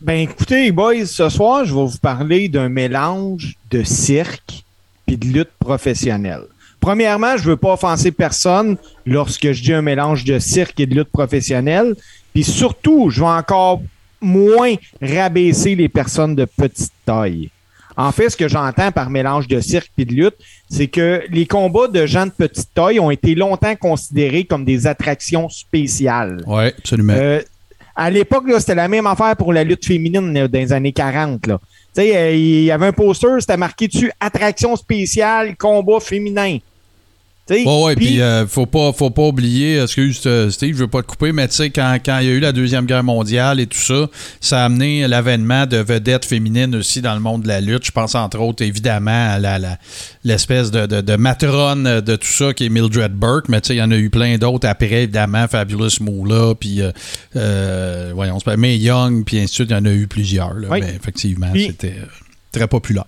Ben 0.00 0.20
écoutez, 0.20 0.72
boys, 0.72 1.04
ce 1.04 1.28
soir, 1.28 1.66
je 1.66 1.74
vais 1.74 1.84
vous 1.84 1.98
parler 1.98 2.48
d'un 2.48 2.70
mélange 2.70 3.54
de 3.70 3.82
cirque 3.82 4.64
et 5.08 5.18
de 5.18 5.26
lutte 5.26 5.52
professionnelle. 5.58 6.44
Premièrement, 6.84 7.38
je 7.38 7.44
veux 7.44 7.56
pas 7.56 7.72
offenser 7.72 8.12
personne 8.12 8.76
lorsque 9.06 9.52
je 9.52 9.62
dis 9.62 9.72
un 9.72 9.80
mélange 9.80 10.22
de 10.24 10.38
cirque 10.38 10.78
et 10.80 10.84
de 10.84 10.94
lutte 10.94 11.08
professionnelle. 11.08 11.96
Puis 12.34 12.44
surtout, 12.44 13.08
je 13.08 13.20
vais 13.20 13.26
encore 13.26 13.80
moins 14.20 14.74
rabaisser 15.00 15.76
les 15.76 15.88
personnes 15.88 16.34
de 16.34 16.44
petite 16.44 16.92
taille. 17.06 17.48
En 17.96 18.12
fait, 18.12 18.28
ce 18.28 18.36
que 18.36 18.48
j'entends 18.48 18.92
par 18.92 19.08
mélange 19.08 19.48
de 19.48 19.60
cirque 19.60 19.92
et 19.96 20.04
de 20.04 20.12
lutte, 20.12 20.34
c'est 20.68 20.88
que 20.88 21.22
les 21.30 21.46
combats 21.46 21.88
de 21.88 22.04
gens 22.04 22.26
de 22.26 22.32
petite 22.32 22.74
taille 22.74 23.00
ont 23.00 23.10
été 23.10 23.34
longtemps 23.34 23.76
considérés 23.76 24.44
comme 24.44 24.66
des 24.66 24.86
attractions 24.86 25.48
spéciales. 25.48 26.42
Oui, 26.46 26.64
absolument. 26.66 27.14
Euh, 27.16 27.40
à 27.96 28.10
l'époque, 28.10 28.44
c'était 28.58 28.74
la 28.74 28.88
même 28.88 29.06
affaire 29.06 29.36
pour 29.38 29.54
la 29.54 29.64
lutte 29.64 29.86
féminine 29.86 30.34
dans 30.34 30.50
les 30.52 30.72
années 30.74 30.92
40. 30.92 31.46
Là. 31.46 31.60
Euh, 31.96 32.34
il 32.34 32.64
y 32.64 32.70
avait 32.70 32.88
un 32.88 32.92
poster, 32.92 33.40
c'était 33.40 33.56
marqué 33.56 33.88
dessus 33.88 34.12
Attraction 34.20 34.76
spéciale, 34.76 35.56
combat 35.56 36.00
féminin. 36.00 36.58
Oui, 37.50 37.66
ouais, 37.66 37.94
puis 37.94 38.22
euh, 38.22 38.46
faut 38.46 38.64
pas 38.64 38.90
faut 38.94 39.10
pas 39.10 39.24
oublier, 39.24 39.82
excuse 39.82 40.22
euh, 40.24 40.48
Steve, 40.48 40.76
je 40.76 40.80
veux 40.80 40.88
pas 40.88 41.02
te 41.02 41.06
couper, 41.08 41.30
mais 41.32 41.46
tu 41.46 41.56
sais, 41.56 41.68
quand, 41.68 41.98
quand 42.02 42.18
il 42.20 42.26
y 42.26 42.30
a 42.30 42.32
eu 42.32 42.40
la 42.40 42.52
Deuxième 42.52 42.86
Guerre 42.86 43.04
mondiale 43.04 43.60
et 43.60 43.66
tout 43.66 43.78
ça, 43.78 44.08
ça 44.40 44.62
a 44.62 44.64
amené 44.64 45.06
l'avènement 45.06 45.66
de 45.66 45.76
vedettes 45.76 46.24
féminines 46.24 46.74
aussi 46.74 47.02
dans 47.02 47.12
le 47.12 47.20
monde 47.20 47.42
de 47.42 47.48
la 47.48 47.60
lutte. 47.60 47.84
Je 47.84 47.90
pense 47.90 48.14
entre 48.14 48.38
autres 48.38 48.64
évidemment 48.64 49.32
à 49.34 49.38
la, 49.38 49.78
l'espèce 50.24 50.70
de, 50.70 50.86
de, 50.86 51.02
de, 51.02 51.16
matrone 51.16 52.00
de 52.00 52.16
tout 52.16 52.26
ça 52.26 52.54
qui 52.54 52.64
est 52.64 52.68
Mildred 52.70 53.12
Burke, 53.12 53.50
mais 53.50 53.60
tu 53.60 53.68
sais, 53.68 53.74
il 53.74 53.78
y 53.78 53.82
en 53.82 53.90
a 53.90 53.96
eu 53.96 54.08
plein 54.08 54.38
d'autres 54.38 54.66
après, 54.66 55.02
évidemment, 55.02 55.46
Fabulous 55.46 56.00
Moolah, 56.00 56.54
puis 56.58 56.80
euh, 56.80 56.92
euh 57.36 58.12
voyons, 58.14 58.38
May 58.56 58.78
Young, 58.78 59.22
puis 59.26 59.36
ainsi 59.36 59.48
de 59.48 59.54
suite, 59.54 59.70
il 59.70 59.76
y 59.76 59.78
en 59.78 59.84
a 59.84 59.92
eu 59.92 60.06
plusieurs, 60.06 60.54
là, 60.54 60.68
mais 60.70 60.94
effectivement, 60.96 61.52
c'était 61.54 61.96
très 62.52 62.68
populaire. 62.68 63.04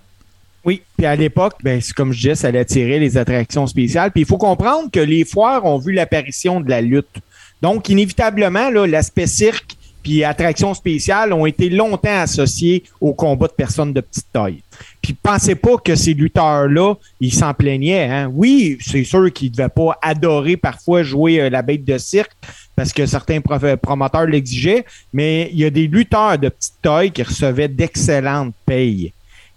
Oui, 0.66 0.82
puis 0.96 1.06
à 1.06 1.14
l'époque, 1.14 1.54
ben, 1.62 1.80
comme 1.94 2.12
je 2.12 2.18
disais, 2.18 2.34
ça 2.34 2.48
allait 2.48 2.58
attirer 2.58 2.98
les 2.98 3.16
attractions 3.16 3.68
spéciales. 3.68 4.10
Puis 4.10 4.22
il 4.22 4.26
faut 4.26 4.36
comprendre 4.36 4.90
que 4.90 4.98
les 4.98 5.24
foires 5.24 5.64
ont 5.64 5.78
vu 5.78 5.92
l'apparition 5.92 6.60
de 6.60 6.68
la 6.68 6.80
lutte. 6.80 7.20
Donc, 7.62 7.88
inévitablement, 7.88 8.68
l'aspect 8.70 9.28
cirque 9.28 9.76
puis 10.06 10.22
attractions 10.22 10.72
spéciales 10.72 11.32
ont 11.32 11.46
été 11.46 11.68
longtemps 11.68 12.20
associés 12.20 12.84
au 13.00 13.12
combat 13.12 13.48
de 13.48 13.52
personnes 13.54 13.92
de 13.92 14.00
petite 14.00 14.26
taille. 14.32 14.62
Puis 15.02 15.14
pensez 15.14 15.56
pas 15.56 15.78
que 15.78 15.96
ces 15.96 16.14
lutteurs-là, 16.14 16.94
ils 17.18 17.34
s'en 17.34 17.52
plaignaient. 17.52 18.04
Hein? 18.04 18.30
Oui, 18.32 18.78
c'est 18.80 19.02
sûr 19.02 19.32
qu'ils 19.32 19.50
ne 19.50 19.56
devaient 19.56 19.68
pas 19.68 19.98
adorer 20.00 20.56
parfois 20.56 21.02
jouer 21.02 21.40
euh, 21.40 21.50
la 21.50 21.62
bête 21.62 21.84
de 21.84 21.98
cirque 21.98 22.30
parce 22.76 22.92
que 22.92 23.04
certains 23.04 23.40
promoteurs 23.40 24.26
l'exigeaient, 24.26 24.84
mais 25.12 25.50
il 25.52 25.58
y 25.58 25.64
a 25.64 25.70
des 25.70 25.88
lutteurs 25.88 26.38
de 26.38 26.50
petite 26.50 26.74
taille 26.82 27.10
qui 27.10 27.24
recevaient 27.24 27.66
d'excellentes 27.66 28.54
payes. 28.64 29.12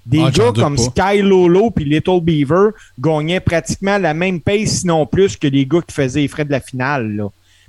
Des 0.10 0.24
ah, 0.24 0.32
gars 0.32 0.52
comme 0.56 0.76
Sky 0.76 1.22
Lolo 1.22 1.70
puis 1.70 1.86
Little 1.86 2.20
Beaver 2.22 2.70
gagnaient 3.00 3.40
pratiquement 3.40 4.00
la 4.00 4.16
même 4.16 4.42
pace, 4.42 4.80
sinon 4.80 5.06
plus, 5.06 5.38
que 5.38 5.46
les 5.46 5.68
gars 5.68 5.82
qui 5.88 5.94
faisaient 5.94 6.22
les 6.22 6.28
frais 6.28 6.46
de 6.46 6.52
la 6.52 6.60
finale. 6.60 7.16
Là. 7.16 7.28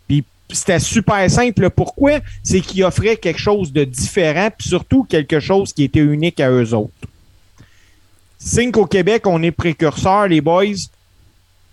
Puis 0.08 0.24
c'était 0.50 0.78
super 0.78 1.30
simple. 1.30 1.68
Pourquoi? 1.68 2.20
C'est 2.42 2.60
qu'ils 2.60 2.82
offraient 2.84 3.16
quelque 3.16 3.38
chose 3.38 3.74
de 3.74 3.84
différent, 3.84 4.48
puis 4.56 4.68
surtout 4.68 5.04
quelque 5.04 5.38
chose 5.38 5.74
qui 5.74 5.84
était 5.84 6.00
unique 6.00 6.40
à 6.40 6.50
eux 6.50 6.72
autres. 6.72 6.90
Signe 8.38 8.70
qu'au 8.70 8.86
Québec, 8.86 9.26
on 9.26 9.42
est 9.42 9.50
précurseurs, 9.50 10.28
les 10.28 10.40
boys. 10.40 10.64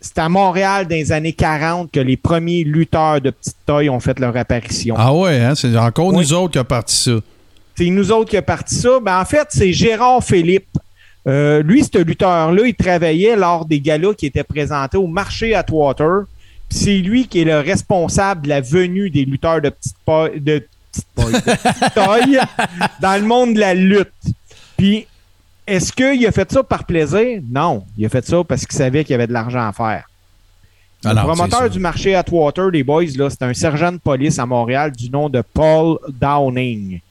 C'est 0.02 0.18
à 0.18 0.28
Montréal, 0.28 0.86
dans 0.86 0.96
les 0.96 1.14
années 1.14 1.32
40, 1.32 1.92
que 1.92 2.02
les 2.02 2.18
premiers 2.18 2.66
lutteurs 2.66 3.22
de 3.22 3.30
petite 3.30 3.56
taille 3.66 3.90
ont 3.90 4.02
fait 4.02 4.20
leur 4.20 4.36
apparition. 4.36 4.96
Ah 4.98 5.14
ouais, 5.14 5.40
hein? 5.40 5.56
c'est 5.56 5.76
encore 5.78 6.12
nous 6.12 6.34
autres 6.34 6.52
qui 6.52 6.60
a 6.60 6.66
parti 6.66 6.94
ça. 6.94 7.20
C'est 7.78 7.92
nous 7.92 8.12
autres 8.12 8.32
qui 8.32 8.38
a 8.38 8.42
parti 8.42 8.74
ça. 8.74 9.00
Ben, 9.00 9.20
en 9.20 9.26
fait, 9.26 9.48
c'est 9.52 9.72
Gérard 9.72 10.24
Philippe. 10.24 10.68
Euh, 11.28 11.62
lui, 11.62 11.84
ce 11.84 12.00
lutteur-là, 12.00 12.66
il 12.66 12.74
travaillait 12.74 13.36
lors 13.36 13.66
des 13.66 13.80
galas 13.80 14.16
qui 14.16 14.26
étaient 14.26 14.44
présentés 14.44 14.98
au 14.98 15.06
marché 15.06 15.54
Atwater. 15.54 16.24
C'est 16.70 16.98
lui 16.98 17.28
qui 17.28 17.42
est 17.42 17.46
le 17.46 17.60
responsable 17.60 18.42
de 18.42 18.50
la 18.50 18.62
venue 18.62 19.12
des 19.12 19.26
lutteurs 19.26 19.62
de 19.62 19.70
petite, 19.70 19.96
taille, 20.06 20.42
de 20.42 20.68
petite 20.92 21.94
taille 21.94 22.40
dans 23.00 23.22
le 23.22 23.28
monde 23.28 23.54
de 23.54 23.60
la 23.60 23.76
lutte. 23.76 24.12
Puis 24.76 25.06
est-ce 25.68 25.94
qu'il 25.94 26.26
a 26.26 26.32
fait 26.32 26.52
ça 26.52 26.64
par 26.64 26.84
plaisir? 26.84 27.42
Non. 27.48 27.84
Il 27.96 28.06
a 28.06 28.10
fait 28.10 28.26
ça 28.26 28.44
parce 28.44 28.66
qu'il 28.66 28.76
savait 28.76 29.04
qu'il 29.04 29.12
y 29.12 29.16
avait 29.16 29.28
de 29.28 29.34
l'argent 29.34 29.68
à 29.68 29.72
faire. 29.72 30.10
le 31.04 31.14
promoteur 31.14 31.70
du 31.70 31.80
marché 31.80 32.16
Atwater, 32.16 32.72
les 32.72 32.84
boys, 32.84 33.04
c'est 33.06 33.44
un 33.44 33.54
sergent 33.54 33.92
de 33.92 33.98
police 33.98 34.40
à 34.40 34.48
Montréal 34.48 34.92
du 34.92 35.12
nom 35.12 35.30
de 35.30 35.44
Paul 35.54 36.00
Downing. 36.10 37.02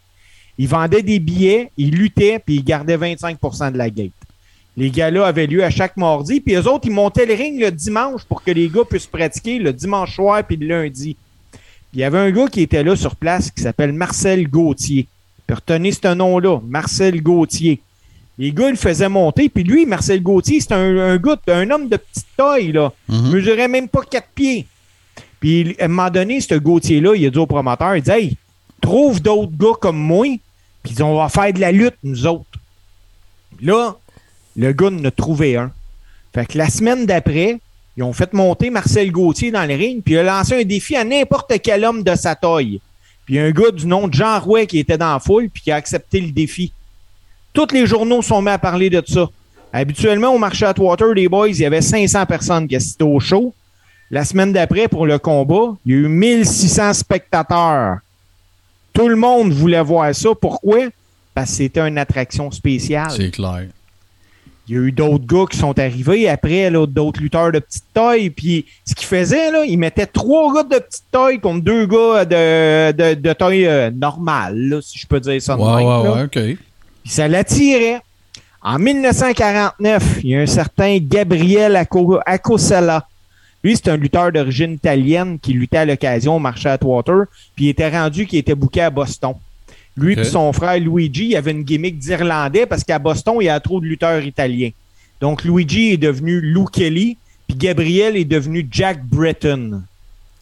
Il 0.59 0.69
vendait 0.69 1.03
des 1.03 1.19
billets, 1.19 1.71
il 1.77 1.95
luttait, 1.95 2.39
puis 2.39 2.57
il 2.57 2.65
gardait 2.65 2.97
25% 2.97 3.73
de 3.73 3.79
la 3.79 3.91
gate. 3.91 4.13
Les 4.77 4.91
gars-là 4.91 5.27
avaient 5.27 5.47
lieu 5.47 5.65
à 5.65 5.71
chaque 5.71 5.97
mardi, 5.97 6.41
puis 6.41 6.55
eux 6.55 6.69
autres, 6.69 6.87
ils 6.87 6.93
montaient 6.93 7.27
le 7.27 7.35
ring 7.35 7.59
le 7.59 7.71
dimanche 7.71 8.25
pour 8.25 8.43
que 8.43 8.51
les 8.51 8.69
gars 8.69 8.85
puissent 8.89 9.07
pratiquer 9.07 9.59
le 9.59 9.73
dimanche 9.73 10.15
soir 10.15 10.45
puis 10.47 10.57
le 10.57 10.67
lundi. 10.67 11.17
il 11.95 12.01
y 12.01 12.05
avait 12.05 12.19
un 12.19 12.31
gars 12.31 12.47
qui 12.49 12.61
était 12.61 12.85
là 12.85 12.95
sur 12.95 13.17
place 13.17 13.51
qui 13.51 13.63
s'appelle 13.63 13.93
Marcel 13.93 14.49
Gauthier. 14.49 15.07
Puis 15.47 15.55
retenez 15.55 15.93
ce 15.93 16.13
nom-là, 16.13 16.61
Marcel 16.67 17.23
Gauthier. 17.23 17.81
Les 18.39 18.53
gars, 18.53 18.69
ils 18.69 18.73
le 18.73 18.77
faisaient 18.77 19.09
monter. 19.09 19.49
Puis 19.49 19.65
lui, 19.65 19.87
Marcel 19.87 20.23
Gauthier, 20.23 20.61
c'est 20.61 20.73
un, 20.73 20.99
un, 20.99 21.17
gars, 21.17 21.37
un 21.49 21.71
homme 21.71 21.89
de 21.89 21.97
petite 21.97 22.27
taille, 22.37 22.73
là. 22.73 22.93
Mm 23.09 23.31
mesurait 23.31 23.69
même 23.69 23.89
pas 23.89 24.03
quatre 24.03 24.29
pieds. 24.35 24.67
Puis 25.41 25.75
à 25.81 25.85
un 25.85 25.89
moment 25.89 26.11
donné, 26.11 26.41
ce 26.41 26.55
Gauthier-là, 26.55 27.15
il 27.15 27.27
a 27.27 27.31
dit 27.31 27.39
au 27.39 27.47
promoteur, 27.47 27.97
il 27.97 28.03
dit 28.03 28.11
Hey, 28.11 28.37
trouve 28.81 29.23
d'autres 29.23 29.57
gars 29.57 29.75
comme 29.81 29.97
moi, 29.97 30.27
puis 30.87 31.03
on 31.03 31.17
va 31.17 31.29
faire 31.29 31.53
de 31.53 31.61
la 31.61 31.73
lutte, 31.73 31.97
nous 32.03 32.27
autres. 32.27 32.47
Là, 33.61 33.97
le 34.57 34.73
gars 34.73 34.89
en 34.89 35.05
a 35.05 35.11
trouvé 35.11 35.57
un. 35.57 35.73
Fait 36.35 36.47
que 36.47 36.59
la 36.59 36.69
semaine 36.69 37.07
d'après, 37.07 37.59
ils 37.97 38.03
ont 38.03 38.13
fait 38.13 38.33
monter 38.33 38.71
Marcel 38.71 39.11
Gauthier 39.11 39.51
dans 39.51 39.67
le 39.67 39.75
ring, 39.75 40.03
puis 40.03 40.15
il 40.15 40.19
a 40.19 40.23
lancé 40.23 40.61
un 40.61 40.65
défi 40.65 40.97
à 40.97 41.05
n'importe 41.05 41.53
quel 41.63 41.85
homme 41.85 42.03
de 42.03 42.15
sa 42.15 42.35
taille. 42.35 42.81
Puis 43.25 43.39
un 43.39 43.51
gars 43.51 43.71
du 43.71 43.87
nom 43.87 44.07
de 44.07 44.15
Jean 44.15 44.39
Rouet 44.39 44.67
qui 44.67 44.79
était 44.79 44.99
dans 44.99 45.13
la 45.15 45.19
foule, 45.19 45.49
puis 45.49 45.63
qui 45.63 45.73
a 45.73 45.77
accepté 45.77 46.21
le 46.21 46.31
défi. 46.31 46.73
Tous 47.53 47.73
les 47.73 47.87
journaux 47.87 48.23
sont 48.23 48.43
mis 48.43 48.51
à 48.51 48.59
parler 48.59 48.91
de 48.91 49.03
ça. 49.07 49.29
Habituellement, 49.73 50.35
au 50.35 50.39
marché 50.39 50.65
Atwater, 50.67 51.13
les 51.15 51.29
boys, 51.29 51.49
il 51.49 51.59
y 51.59 51.65
avait 51.65 51.83
500 51.83 52.27
personnes 52.27 52.69
qui 52.69 52.77
assistaient 52.77 53.05
au 53.05 53.19
show. 53.19 53.53
La 54.11 54.25
semaine 54.25 54.53
d'après, 54.53 54.89
pour 54.89 55.07
le 55.07 55.19
combat, 55.19 55.75
il 55.85 55.93
y 55.93 55.95
a 55.97 55.99
eu 55.99 56.09
1600 56.09 56.93
spectateurs. 56.93 57.99
Tout 58.97 59.09
le 59.09 59.17
monde 59.17 59.53
voulait 59.53 59.83
voir 59.83 60.15
ça. 60.15 60.31
Pourquoi? 60.41 60.89
Parce 61.35 61.51
que 61.51 61.57
c'était 61.57 61.87
une 61.87 61.99
attraction 61.99 62.51
spéciale. 62.51 63.11
C'est 63.11 63.31
clair. 63.31 63.67
Il 64.69 64.75
y 64.75 64.79
a 64.79 64.83
eu 64.83 64.91
d'autres 64.91 65.27
gars 65.27 65.45
qui 65.49 65.59
sont 65.59 65.79
arrivés 65.79 66.29
après, 66.29 66.73
d'autres 66.73 67.21
lutteurs 67.21 67.53
de 67.53 67.61
petite 67.61 67.85
taille. 67.95 68.31
Puis 68.31 68.67
ce 68.85 68.95
qu'ils 68.95 69.07
faisaient, 69.07 69.53
là, 69.53 69.65
ils 69.65 69.77
mettaient 69.77 70.07
trois 70.07 70.53
gars 70.53 70.65
de 70.65 70.83
petite 70.83 71.05
taille 71.13 71.39
contre 71.39 71.63
deux 71.63 71.87
gars 71.87 72.25
de, 72.25 73.15
de, 73.15 73.33
taille 73.33 73.67
euh, 73.67 73.93
normale, 73.93 74.81
si 74.83 74.99
je 74.99 75.07
peux 75.07 75.21
dire 75.21 75.41
ça. 75.41 75.57
Ouais, 75.57 75.85
ouais, 75.85 76.09
ouais, 76.09 76.23
OK 76.25 76.59
ça 77.07 77.29
l'attirait. 77.29 78.01
En 78.63 78.79
1949, 78.79 80.19
il 80.25 80.31
y 80.31 80.37
a 80.37 80.41
un 80.41 80.47
certain 80.47 80.99
Gabriel 80.99 81.77
Acosella. 82.27 83.07
Lui, 83.67 83.75
c'est 83.75 83.89
un 83.89 83.97
lutteur 83.97 84.31
d'origine 84.31 84.75
italienne 84.75 85.41
qui 85.41 85.53
luttait 85.53 85.79
à 85.79 85.85
l'occasion 85.85 86.37
au 86.37 86.39
marché 86.39 86.69
Atwater, 86.69 87.25
puis 87.57 87.65
il 87.65 87.69
était 87.71 87.89
rendu 87.89 88.25
qu'il 88.25 88.39
était 88.39 88.55
bouqué 88.55 88.81
à 88.81 88.91
Boston. 88.91 89.35
Lui 89.97 90.13
et 90.13 90.23
son 90.23 90.53
frère 90.53 90.79
Luigi 90.79 91.31
il 91.31 91.37
avait 91.37 91.51
une 91.51 91.65
gimmick 91.65 91.99
d'Irlandais 91.99 92.67
parce 92.67 92.85
qu'à 92.85 93.01
Boston, 93.01 93.39
il 93.41 93.47
y 93.47 93.49
a 93.49 93.59
trop 93.59 93.81
de 93.81 93.87
lutteurs 93.87 94.23
italiens. 94.23 94.71
Donc 95.21 95.43
Luigi 95.43 95.95
est 95.95 95.97
devenu 95.97 96.41
Lou 96.41 96.67
Kelly, 96.67 97.19
puis 97.49 97.57
Gabriel 97.57 98.17
est 98.17 98.25
devenu 98.25 98.69
Jack 98.71 99.05
Britton. 99.05 99.83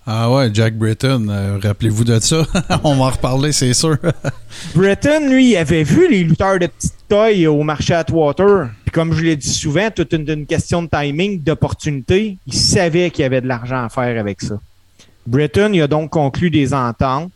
Ah 0.07 0.31
ouais, 0.31 0.51
Jack 0.53 0.77
Britton, 0.77 1.29
euh, 1.31 1.59
rappelez-vous 1.63 2.05
de 2.05 2.19
ça. 2.21 2.45
On 2.85 2.97
va 2.97 3.05
en 3.05 3.11
reparler, 3.11 3.53
c'est 3.53 3.73
sûr. 3.73 3.97
Britton, 4.75 5.31
lui, 5.31 5.57
avait 5.57 5.83
vu 5.83 6.11
les 6.11 6.25
lutteurs 6.25 6.59
de 6.59 6.67
petite 6.67 7.09
taille 7.09 7.47
au 7.47 7.63
marché 7.63 7.95
Atwater. 7.95 8.69
Puis 8.85 8.93
comme 8.93 9.15
je 9.15 9.23
l'ai 9.23 9.37
dit 9.37 9.49
souvent, 9.49 9.91
toute 9.91 10.13
une, 10.13 10.45
question 10.45 10.83
de 10.83 10.89
timing, 10.89 11.43
d'opportunité. 11.43 12.37
Il 12.47 12.53
savait 12.53 13.11
qu'il 13.11 13.23
y 13.23 13.25
avait 13.25 13.41
de 13.41 13.47
l'argent 13.47 13.83
à 13.83 13.89
faire 13.89 14.21
avec 14.21 14.43
ça. 14.43 14.61
Britton, 15.27 15.71
il 15.73 15.81
a 15.81 15.87
donc 15.87 16.11
conclu 16.11 16.51
des 16.51 16.75
ententes 16.75 17.33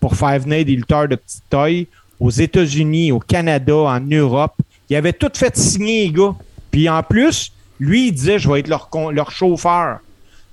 pour 0.00 0.16
faire 0.16 0.40
venir 0.40 0.64
des 0.64 0.74
lutteurs 0.74 1.08
de 1.08 1.16
petite 1.16 1.44
taille 1.50 1.86
aux 2.18 2.30
États-Unis, 2.30 3.12
au 3.12 3.20
Canada, 3.20 3.74
en 3.74 4.00
Europe. 4.00 4.54
Il 4.88 4.96
avait 4.96 5.12
tout 5.12 5.32
fait 5.34 5.54
signer, 5.54 6.06
les 6.06 6.12
gars. 6.12 6.34
Puis 6.70 6.88
en 6.88 7.02
plus, 7.02 7.52
lui, 7.78 8.08
il 8.08 8.12
disait, 8.12 8.38
je 8.38 8.50
vais 8.50 8.60
être 8.60 8.68
leur 8.68 9.30
chauffeur. 9.30 9.98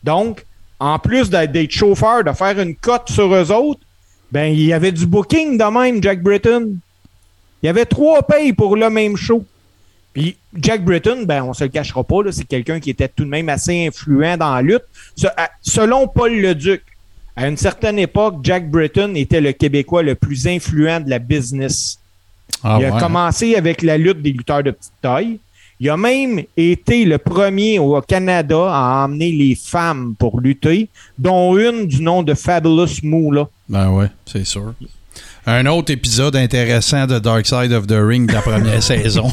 Donc, 0.03 0.45
en 0.80 1.00
plus 1.00 1.30
d'être 1.30 1.72
chauffeur, 1.72 2.24
de 2.24 2.32
faire 2.32 2.60
une 2.60 2.76
cote 2.76 3.10
sur 3.10 3.34
eux 3.34 3.52
autres, 3.52 3.82
ben, 4.32 4.52
il 4.52 4.64
y 4.64 4.74
avait 4.74 4.92
du 4.92 5.06
booking 5.06 5.58
de 5.58 5.64
même, 5.64 6.02
Jack 6.02 6.22
Britton. 6.22 6.76
Il 7.62 7.68
y 7.68 7.70
avait 7.70 7.86
trois 7.86 8.24
payes 8.24 8.54
pour 8.54 8.76
le 8.76 8.90
même 8.90 9.16
show. 9.16 9.46
Puis 10.14 10.38
Jack 10.56 10.84
Britton, 10.84 11.24
ben, 11.26 11.44
on 11.44 11.54
se 11.54 11.64
le 11.64 11.70
cachera 11.70 12.04
pas, 12.04 12.32
c'est 12.32 12.44
quelqu'un 12.46 12.80
qui 12.80 12.90
était 12.90 13.08
tout 13.08 13.26
de 13.26 13.30
même 13.30 13.50
assez 13.50 13.88
influent 13.88 14.38
dans 14.38 14.54
la 14.54 14.62
lutte. 14.62 14.84
selon 15.62 16.08
Paul 16.08 16.34
Leduc, 16.34 16.82
à 17.36 17.48
une 17.48 17.58
certaine 17.58 17.98
époque, 17.98 18.38
Jack 18.44 18.70
Britton 18.70 19.14
était 19.16 19.42
le 19.42 19.54
Québécois 19.54 20.04
le 20.04 20.16
plus 20.16 20.48
influent 20.48 21.00
de 21.00 21.10
la 21.10 21.20
business. 21.20 22.00
Ah 22.64 22.78
il 22.80 22.86
a 22.86 23.00
commencé 23.00 23.56
avec 23.56 23.82
la 23.82 23.98
lutte 23.98 24.22
des 24.22 24.32
lutteurs 24.32 24.64
de 24.64 24.72
petite 24.72 24.94
taille. 25.02 25.40
Il 25.84 25.90
a 25.90 25.98
même 25.98 26.42
été 26.56 27.04
le 27.04 27.18
premier 27.18 27.78
au 27.78 28.00
Canada 28.00 28.70
à 28.70 29.04
emmener 29.04 29.34
les 29.34 29.54
femmes 29.54 30.16
pour 30.18 30.40
lutter, 30.40 30.88
dont 31.20 31.58
une 31.58 31.88
du 31.88 32.02
nom 32.02 32.24
de 32.24 32.34
Fabulous 32.34 33.02
Moolah. 33.04 33.50
Ben 33.68 33.90
ouais, 33.90 34.08
c'est 34.26 34.46
sûr. 34.46 34.76
Un 35.46 35.66
autre 35.66 35.92
épisode 35.92 36.38
intéressant 36.38 37.06
de 37.06 37.20
Dark 37.20 37.46
Side 37.46 37.74
of 37.74 37.86
the 37.88 37.98
Ring 38.00 38.30
de 38.30 38.34
la 38.34 38.42
première 38.42 38.82
saison. 38.94 39.30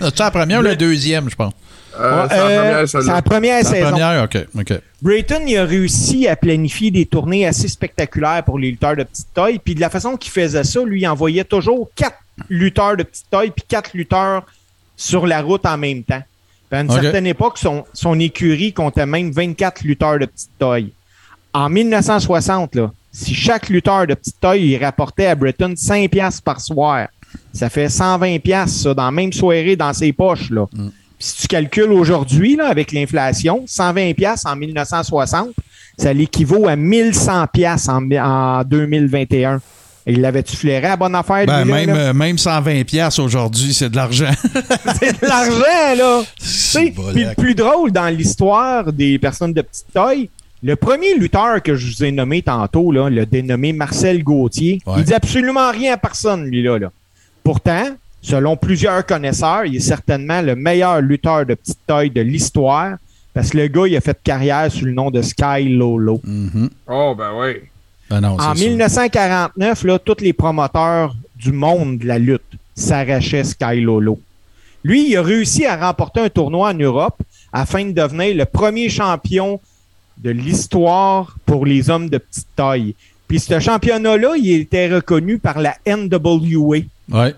c'est 0.00 0.18
la 0.20 0.30
première 0.30 0.60
ou 0.60 0.62
la 0.62 0.76
deuxième, 0.76 1.28
je 1.28 1.34
pense? 1.34 1.52
Euh, 1.98 2.28
c'est 2.30 2.36
la 2.36 2.44
première, 2.44 2.76
euh, 2.76 2.86
C'est 2.86 3.02
la 3.02 3.22
première 3.22 3.66
saison. 3.66 3.84
La 3.86 3.90
première, 3.90 4.22
OK. 4.22 4.46
OK. 4.60 4.80
Brayton, 5.02 5.40
il 5.48 5.56
a 5.56 5.64
réussi 5.64 6.28
à 6.28 6.36
planifier 6.36 6.92
des 6.92 7.06
tournées 7.06 7.44
assez 7.44 7.66
spectaculaires 7.66 8.44
pour 8.44 8.60
les 8.60 8.70
lutteurs 8.70 8.94
de 8.94 9.02
petite 9.02 9.34
taille. 9.34 9.58
Puis 9.58 9.74
de 9.74 9.80
la 9.80 9.90
façon 9.90 10.16
qu'il 10.16 10.30
faisait 10.30 10.62
ça, 10.62 10.84
lui, 10.84 11.00
il 11.00 11.08
envoyait 11.08 11.42
toujours 11.42 11.90
quatre 11.96 12.18
lutteurs 12.48 12.96
de 12.96 13.02
petite 13.02 13.26
taille 13.28 13.50
puis 13.50 13.64
quatre 13.66 13.90
lutteurs 13.94 14.44
sur 14.96 15.26
la 15.26 15.42
route 15.42 15.66
en 15.66 15.76
même 15.76 16.02
temps. 16.02 16.22
à 16.70 16.80
une 16.80 16.90
certaine 16.90 17.26
époque, 17.26 17.58
son, 17.58 17.84
son, 17.92 18.18
écurie 18.18 18.72
comptait 18.72 19.06
même 19.06 19.30
24 19.30 19.82
lutteurs 19.84 20.18
de 20.18 20.26
petite 20.26 20.50
taille. 20.58 20.92
En 21.52 21.68
1960, 21.68 22.74
là, 22.74 22.92
si 23.12 23.34
chaque 23.34 23.68
lutteur 23.68 24.06
de 24.06 24.14
petite 24.14 24.40
taille 24.40 24.72
il 24.72 24.84
rapportait 24.84 25.26
à 25.26 25.34
Britain 25.34 25.72
5 25.74 26.10
piastres 26.10 26.42
par 26.42 26.60
soir, 26.60 27.08
ça 27.52 27.70
fait 27.70 27.88
120 27.88 28.38
piastres 28.40 28.78
ça, 28.78 28.94
dans 28.94 29.04
la 29.04 29.10
même 29.10 29.32
soirée 29.32 29.76
dans 29.76 29.92
ses 29.92 30.12
poches. 30.12 30.50
Là. 30.50 30.66
Mm. 30.72 30.88
si 31.18 31.42
tu 31.42 31.48
calcules 31.48 31.92
aujourd'hui 31.92 32.58
avec 32.60 32.92
l'inflation, 32.92 33.64
120 33.66 34.14
piastres 34.14 34.50
en 34.50 34.56
1960, 34.56 35.50
ça 35.98 36.12
l'équivaut 36.12 36.68
à 36.68 36.76
1100 36.76 37.46
piastres 37.52 37.90
en, 37.90 38.10
en 38.10 38.64
2021. 38.64 39.60
Il 40.06 40.20
l'avait-tu 40.20 40.56
flairé 40.56 40.86
à 40.86 40.96
bonne 40.96 41.14
affaire? 41.14 41.46
Ben, 41.46 41.64
même, 41.64 41.90
euh, 41.90 42.12
même 42.12 42.38
120 42.38 42.84
pièces 42.84 43.18
aujourd'hui, 43.18 43.74
c'est 43.74 43.90
de 43.90 43.96
l'argent. 43.96 44.30
c'est 45.00 45.20
de 45.20 45.26
l'argent, 45.26 45.96
là! 45.96 46.22
Puis 47.12 47.24
le 47.24 47.34
plus 47.34 47.54
drôle 47.56 47.90
dans 47.90 48.08
l'histoire 48.08 48.92
des 48.92 49.18
personnes 49.18 49.52
de 49.52 49.62
petite 49.62 49.92
taille, 49.92 50.30
le 50.62 50.76
premier 50.76 51.14
lutteur 51.14 51.60
que 51.62 51.74
je 51.74 51.86
vous 51.86 52.04
ai 52.04 52.12
nommé 52.12 52.42
tantôt, 52.42 52.92
là, 52.92 53.10
le 53.10 53.26
dénommé 53.26 53.72
Marcel 53.72 54.22
Gauthier, 54.22 54.80
il 54.96 55.04
dit 55.04 55.14
absolument 55.14 55.70
rien 55.70 55.94
à 55.94 55.96
personne, 55.96 56.44
lui-là. 56.44 56.78
Là. 56.78 56.92
Pourtant, 57.42 57.84
selon 58.22 58.56
plusieurs 58.56 59.04
connaisseurs, 59.04 59.64
il 59.66 59.76
est 59.76 59.80
certainement 59.80 60.40
le 60.40 60.54
meilleur 60.54 61.00
lutteur 61.00 61.44
de 61.46 61.54
petite 61.54 61.78
taille 61.86 62.10
de 62.10 62.20
l'histoire 62.20 62.96
parce 63.34 63.50
que 63.50 63.58
le 63.58 63.66
gars, 63.66 63.86
il 63.86 63.94
a 63.94 64.00
fait 64.00 64.18
carrière 64.24 64.72
sous 64.72 64.86
le 64.86 64.92
nom 64.92 65.10
de 65.10 65.20
Sky 65.20 65.68
Lolo. 65.68 66.22
Mm-hmm. 66.26 66.70
Oh, 66.88 67.14
ben 67.16 67.32
oui. 67.36 67.56
Ben 68.08 68.22
en 68.24 68.54
1949, 68.54 69.84
là, 69.84 69.98
tous 69.98 70.20
les 70.20 70.32
promoteurs 70.32 71.14
du 71.36 71.52
monde 71.52 71.98
de 71.98 72.06
la 72.06 72.18
lutte 72.18 72.42
s'arrachaient 72.74 73.44
Sky 73.44 73.80
Lolo. 73.80 74.20
Lui, 74.84 75.10
il 75.10 75.16
a 75.16 75.22
réussi 75.22 75.66
à 75.66 75.76
remporter 75.76 76.20
un 76.20 76.28
tournoi 76.28 76.70
en 76.70 76.74
Europe 76.74 77.16
afin 77.52 77.84
de 77.84 77.92
devenir 77.92 78.36
le 78.36 78.44
premier 78.44 78.88
champion 78.88 79.60
de 80.18 80.30
l'histoire 80.30 81.36
pour 81.44 81.66
les 81.66 81.90
hommes 81.90 82.08
de 82.08 82.18
petite 82.18 82.46
taille. 82.54 82.94
Puis 83.26 83.40
ce 83.40 83.58
championnat-là, 83.58 84.36
il 84.36 84.52
était 84.52 84.94
reconnu 84.94 85.38
par 85.38 85.58
la 85.58 85.76
NWA. 85.86 86.78
Ouais. 87.10 87.34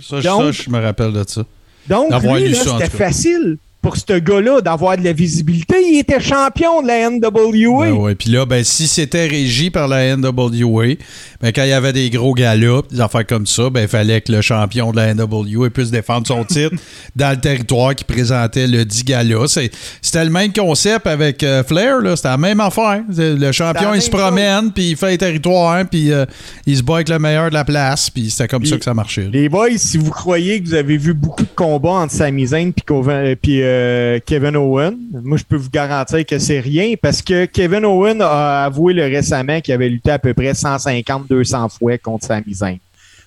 Ça, 0.00 0.22
ça, 0.22 0.50
je 0.50 0.70
me 0.70 0.80
rappelle 0.80 1.12
de 1.12 1.24
ça. 1.26 1.44
Donc, 1.88 2.10
lui, 2.22 2.54
c'était 2.54 2.88
facile 2.88 3.58
pour 3.80 3.96
ce 3.96 4.18
gars-là 4.18 4.60
d'avoir 4.60 4.96
de 4.96 5.04
la 5.04 5.12
visibilité. 5.12 5.76
Il 5.88 5.98
était 5.98 6.20
champion 6.20 6.82
de 6.82 6.88
la 6.88 7.10
NWA. 7.10 7.86
Ben 7.86 7.92
ouais. 7.92 8.14
Puis 8.16 8.30
là, 8.30 8.44
ben, 8.44 8.64
si 8.64 8.88
c'était 8.88 9.26
régi 9.26 9.70
par 9.70 9.86
la 9.86 10.16
NWA, 10.16 10.96
ben, 11.40 11.52
quand 11.52 11.62
il 11.62 11.68
y 11.68 11.72
avait 11.72 11.92
des 11.92 12.10
gros 12.10 12.34
galops, 12.34 12.88
des 12.92 13.00
affaires 13.00 13.26
comme 13.26 13.46
ça, 13.46 13.70
ben, 13.70 13.82
il 13.82 13.88
fallait 13.88 14.20
que 14.20 14.32
le 14.32 14.40
champion 14.40 14.90
de 14.90 14.96
la 14.96 15.14
NWA 15.14 15.70
puisse 15.70 15.90
défendre 15.90 16.26
son 16.26 16.44
titre 16.48 16.74
dans 17.14 17.30
le 17.30 17.40
territoire 17.40 17.94
qui 17.94 18.04
présentait 18.04 18.66
le 18.66 18.84
10 18.84 19.04
gala. 19.04 19.46
C'était 19.46 20.24
le 20.24 20.30
même 20.30 20.52
concept 20.52 21.06
avec 21.06 21.42
euh, 21.44 21.62
Flair. 21.62 21.98
C'était 22.16 22.28
la 22.28 22.36
même 22.36 22.60
affaire. 22.60 23.02
Le 23.16 23.52
champion, 23.52 23.94
il 23.94 24.02
se 24.02 24.10
promène, 24.10 24.72
puis 24.72 24.90
il 24.90 24.96
fait 24.96 25.12
le 25.12 25.18
territoire, 25.18 25.84
puis 25.88 26.12
euh, 26.12 26.26
il 26.66 26.76
se 26.76 26.82
bat 26.82 26.96
avec 26.96 27.08
le 27.08 27.18
meilleur 27.20 27.48
de 27.48 27.54
la 27.54 27.64
place. 27.64 28.10
Puis 28.10 28.30
c'était 28.30 28.48
comme 28.48 28.66
ça 28.66 28.76
que 28.76 28.84
ça 28.84 28.94
marchait. 28.94 29.28
Les 29.32 29.48
boys, 29.48 29.76
si 29.76 29.98
vous 29.98 30.10
croyez 30.10 30.60
que 30.60 30.68
vous 30.68 30.74
avez 30.74 30.96
vu 30.96 31.14
beaucoup 31.14 31.44
de 31.44 31.54
combats 31.54 31.90
entre 31.90 32.12
Sami 32.12 32.48
Zayn 32.48 32.72
puis 32.72 33.62
euh, 33.68 34.18
Kevin 34.24 34.56
Owen. 34.56 34.96
Moi, 35.22 35.38
je 35.38 35.44
peux 35.44 35.56
vous 35.56 35.70
garantir 35.70 36.24
que 36.24 36.38
c'est 36.38 36.60
rien 36.60 36.94
parce 37.00 37.22
que 37.22 37.44
Kevin 37.44 37.84
Owen 37.84 38.20
a 38.22 38.64
avoué 38.64 38.94
le 38.94 39.04
récemment 39.04 39.60
qu'il 39.60 39.74
avait 39.74 39.88
lutté 39.88 40.10
à 40.10 40.18
peu 40.18 40.34
près 40.34 40.52
150-200 40.52 41.78
fois 41.78 41.98
contre 41.98 42.26
Sami 42.26 42.54
Zayn. 42.54 42.78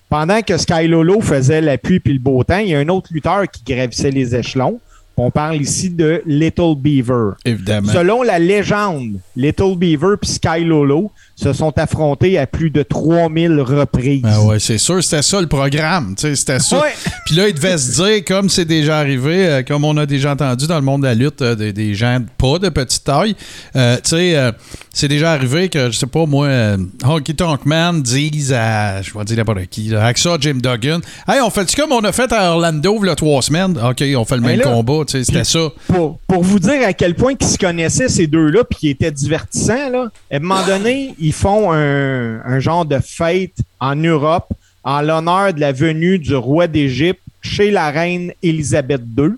Pendant 0.08 0.42
que 0.42 0.56
Sky 0.58 0.88
Lolo 0.88 1.20
faisait 1.20 1.60
l'appui 1.60 1.98
puis 1.98 2.12
le 2.12 2.18
beau 2.18 2.44
temps, 2.44 2.58
il 2.58 2.68
y 2.68 2.74
a 2.74 2.78
un 2.78 2.88
autre 2.88 3.08
lutteur 3.12 3.44
qui 3.50 3.62
gravissait 3.74 4.10
les 4.10 4.34
échelons. 4.34 4.78
On 5.16 5.30
parle 5.30 5.56
ici 5.56 5.90
de 5.90 6.22
Little 6.26 6.74
Beaver. 6.76 7.32
Évidemment. 7.44 7.92
Selon 7.92 8.22
la 8.22 8.38
légende, 8.38 9.20
Little 9.36 9.76
Beaver 9.76 10.16
puis 10.20 10.30
Sky 10.30 10.64
Lolo 10.64 11.12
se 11.42 11.52
sont 11.52 11.72
affrontés 11.76 12.38
à 12.38 12.46
plus 12.46 12.70
de 12.70 12.82
3000 12.82 13.60
reprises. 13.60 14.22
Ah 14.24 14.42
ouais, 14.42 14.60
c'est 14.60 14.78
sûr, 14.78 15.02
c'était 15.02 15.22
ça 15.22 15.40
le 15.40 15.46
programme. 15.46 16.14
C'était 16.16 16.60
ça. 16.60 16.84
Puis 17.26 17.34
là, 17.34 17.48
il 17.48 17.54
devait 17.54 17.78
se 17.78 18.02
dire, 18.02 18.24
comme 18.24 18.48
c'est 18.48 18.64
déjà 18.64 18.98
arrivé, 18.98 19.46
euh, 19.46 19.62
comme 19.62 19.84
on 19.84 19.96
a 19.96 20.06
déjà 20.06 20.32
entendu 20.32 20.66
dans 20.66 20.76
le 20.76 20.82
monde 20.82 21.02
de 21.02 21.06
la 21.06 21.14
lutte, 21.14 21.42
euh, 21.42 21.72
des, 21.72 21.94
gens 21.94 22.18
pas 22.38 22.58
de 22.58 22.68
petite 22.68 23.04
taille, 23.04 23.34
euh, 23.76 23.96
tu 23.96 24.10
sais, 24.10 24.52
c'est 24.92 25.08
déjà 25.08 25.32
arrivé 25.32 25.68
que, 25.68 25.90
je 25.90 25.98
sais 25.98 26.06
pas 26.06 26.26
moi, 26.26 26.48
Honky 27.04 27.34
Tonk 27.34 27.66
Man 27.66 28.02
dise 28.02 28.52
à, 28.52 29.02
je 29.02 29.16
vais 29.16 29.24
dire 29.24 29.36
n'importe 29.38 29.66
qui, 29.66 29.94
AXA, 29.94 30.36
Jim 30.40 30.58
Duggan, 30.62 31.00
Hey, 31.26 31.40
on 31.40 31.50
fait 31.50 31.74
comme 31.74 31.92
on 31.92 32.04
a 32.04 32.12
fait 32.12 32.32
à 32.32 32.52
Orlando 32.52 32.98
il 33.02 33.06
y 33.06 33.10
a 33.10 33.14
trois 33.14 33.42
semaines? 33.42 33.78
OK, 33.78 34.02
on 34.16 34.24
fait 34.24 34.36
le 34.36 34.42
même 34.42 34.60
combat, 34.60 35.04
tu 35.06 35.12
sais, 35.12 35.24
c'était 35.24 35.44
ça. 35.44 35.70
Pour, 35.88 36.18
pour, 36.26 36.42
vous 36.42 36.58
dire 36.58 36.86
à 36.86 36.92
quel 36.92 37.14
point 37.14 37.32
ils 37.38 37.46
se 37.46 37.58
connaissaient, 37.58 38.08
ces 38.08 38.26
deux-là, 38.26 38.64
puis 38.64 38.78
qui 38.78 38.88
étaient 38.88 39.10
divertissants, 39.10 39.90
là, 39.90 40.08
à 40.30 40.36
un 40.36 40.38
moment 40.38 40.64
donné, 40.66 41.14
ils 41.18 41.31
font 41.32 41.72
un, 41.72 42.60
genre 42.60 42.84
de 42.84 42.98
fête 42.98 43.56
en 43.80 43.96
Europe 43.96 44.52
en 44.84 45.00
l'honneur 45.00 45.52
de 45.52 45.60
la 45.60 45.72
venue 45.72 46.18
du 46.18 46.34
roi 46.34 46.66
d'Égypte 46.66 47.20
chez 47.40 47.70
la 47.70 47.90
reine 47.90 48.32
Élisabeth 48.42 49.02
II. 49.16 49.32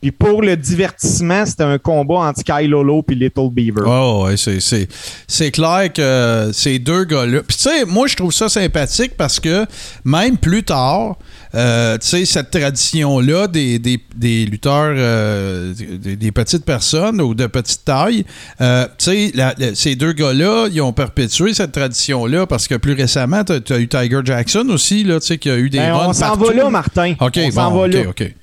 Puis 0.00 0.12
pour 0.12 0.40
le 0.40 0.56
divertissement, 0.56 1.44
c'était 1.44 1.64
un 1.64 1.78
combat 1.78 2.20
entre 2.20 2.40
Sky 2.40 2.66
Lolo 2.66 3.04
et 3.10 3.14
Little 3.14 3.50
Beaver. 3.50 3.82
Oh, 3.86 4.26
ouais, 4.26 4.36
c'est 4.36 5.50
clair 5.50 5.92
que 5.92 6.50
ces 6.52 6.78
deux 6.78 7.04
gars-là. 7.04 7.42
Puis 7.46 7.56
tu 7.56 7.64
sais, 7.64 7.84
moi, 7.84 8.06
je 8.06 8.16
trouve 8.16 8.32
ça 8.32 8.48
sympathique 8.48 9.12
parce 9.18 9.38
que 9.38 9.66
même 10.04 10.38
plus 10.38 10.62
tard, 10.62 11.16
euh, 11.54 11.98
tu 11.98 12.06
sais, 12.06 12.24
cette 12.24 12.50
tradition-là 12.50 13.46
des, 13.48 13.78
des, 13.78 14.46
lutteurs, 14.46 14.94
euh, 14.96 15.74
des, 15.74 16.32
petites 16.32 16.64
personnes 16.64 17.20
ou 17.20 17.34
de 17.34 17.46
petite 17.46 17.84
taille, 17.84 18.24
euh, 18.60 18.86
tu 18.96 19.32
sais, 19.32 19.74
ces 19.74 19.96
deux 19.96 20.12
gars-là, 20.12 20.68
ils 20.72 20.80
ont 20.80 20.92
perpétué 20.92 21.52
cette 21.52 21.72
tradition-là 21.72 22.46
parce 22.46 22.68
que 22.68 22.76
plus 22.76 22.94
récemment, 22.94 23.42
tu 23.44 23.72
as, 23.72 23.78
eu 23.78 23.88
Tiger 23.88 24.20
Jackson 24.24 24.66
aussi, 24.70 25.04
là, 25.04 25.20
tu 25.20 25.26
sais, 25.26 25.38
qui 25.38 25.50
a 25.50 25.58
eu 25.58 25.68
des 25.68 25.78
ben, 25.78 25.94
On 25.94 26.12
s'en 26.12 26.36
va 26.36 26.54
là, 26.54 26.70
Martin. 26.70 27.14
OK, 27.20 27.38
on 27.38 27.50
s'en 27.50 27.76
va 27.76 27.88
là. 27.88 28.08
OK, 28.08 28.34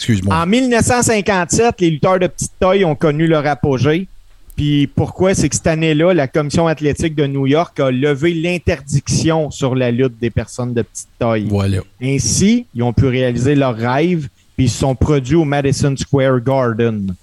Excuse-moi. 0.00 0.34
En 0.34 0.46
1957, 0.46 1.78
les 1.82 1.90
lutteurs 1.90 2.18
de 2.18 2.26
petite 2.26 2.52
taille 2.58 2.86
ont 2.86 2.94
connu 2.94 3.26
leur 3.26 3.46
apogée. 3.46 4.08
Puis 4.56 4.86
pourquoi? 4.86 5.34
C'est 5.34 5.50
que 5.50 5.54
cette 5.54 5.66
année-là, 5.66 6.14
la 6.14 6.26
Commission 6.26 6.66
athlétique 6.66 7.14
de 7.14 7.26
New 7.26 7.46
York 7.46 7.78
a 7.80 7.90
levé 7.90 8.32
l'interdiction 8.32 9.50
sur 9.50 9.74
la 9.74 9.90
lutte 9.90 10.18
des 10.18 10.30
personnes 10.30 10.72
de 10.72 10.80
petite 10.80 11.08
taille. 11.18 11.48
Voilà. 11.50 11.80
Ainsi, 12.02 12.64
ils 12.74 12.82
ont 12.82 12.94
pu 12.94 13.08
réaliser 13.08 13.54
leur 13.54 13.76
rêve, 13.76 14.28
puis 14.56 14.66
ils 14.66 14.70
se 14.70 14.78
sont 14.78 14.94
produits 14.94 15.36
au 15.36 15.44
Madison 15.44 15.94
Square 15.94 16.40
Garden. 16.40 17.14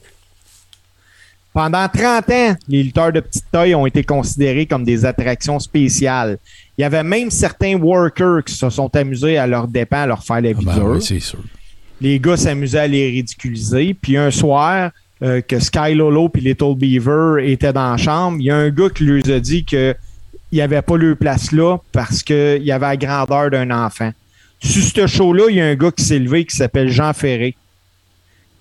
Pendant 1.53 1.89
30 1.89 2.29
ans, 2.29 2.55
les 2.67 2.83
lutteurs 2.83 3.11
de 3.11 3.21
petite 3.21 3.45
taille 3.51 3.73
ont 3.73 3.87
été 3.87 4.03
considérés 4.03 4.67
comme 4.67 4.83
des 4.83 5.03
attractions 5.03 5.57
spéciales. 5.57 6.37
Il 6.77 6.83
y 6.83 6.85
avait 6.85 7.03
même 7.03 7.31
certains 7.31 7.75
workers 7.75 8.43
qui 8.45 8.53
se 8.53 8.69
sont 8.69 8.95
amusés 8.95 9.39
à 9.39 9.47
leur 9.47 9.67
dépens 9.67 10.03
à 10.03 10.05
leur 10.05 10.23
faire 10.23 10.41
la 10.41 10.53
vie 10.53 10.65
ah 10.69 10.75
ben 10.77 10.83
oui, 10.83 11.01
c'est 11.01 11.19
sûr. 11.19 11.39
Les 12.01 12.19
gars 12.19 12.37
s'amusaient 12.37 12.79
à 12.79 12.87
les 12.87 13.09
ridiculiser. 13.09 13.93
Puis 13.93 14.17
un 14.17 14.31
soir, 14.31 14.91
euh, 15.23 15.41
que 15.41 15.59
Sky 15.59 15.95
Lolo 15.95 16.29
et 16.35 16.41
Little 16.41 16.75
Beaver 16.75 17.51
étaient 17.51 17.73
dans 17.73 17.91
la 17.91 17.97
chambre, 17.97 18.37
il 18.39 18.45
y 18.45 18.51
a 18.51 18.55
un 18.55 18.69
gars 18.69 18.89
qui 18.89 19.03
lui 19.03 19.31
a 19.31 19.39
dit 19.39 19.65
qu'il 19.65 19.95
n'y 20.53 20.61
avait 20.61 20.83
pas 20.83 20.95
leur 20.95 21.17
place 21.17 21.51
là 21.51 21.77
parce 21.91 22.21
qu'il 22.21 22.61
y 22.61 22.71
avait 22.71 22.85
la 22.85 22.97
grandeur 22.97 23.49
d'un 23.49 23.71
enfant. 23.71 24.11
Sur 24.59 24.83
ce 24.83 25.07
show-là, 25.07 25.45
il 25.49 25.55
y 25.55 25.61
a 25.61 25.65
un 25.65 25.75
gars 25.75 25.91
qui 25.91 26.03
s'est 26.03 26.19
levé 26.19 26.45
qui 26.45 26.55
s'appelle 26.55 26.89
Jean 26.89 27.13
Ferré. 27.13 27.55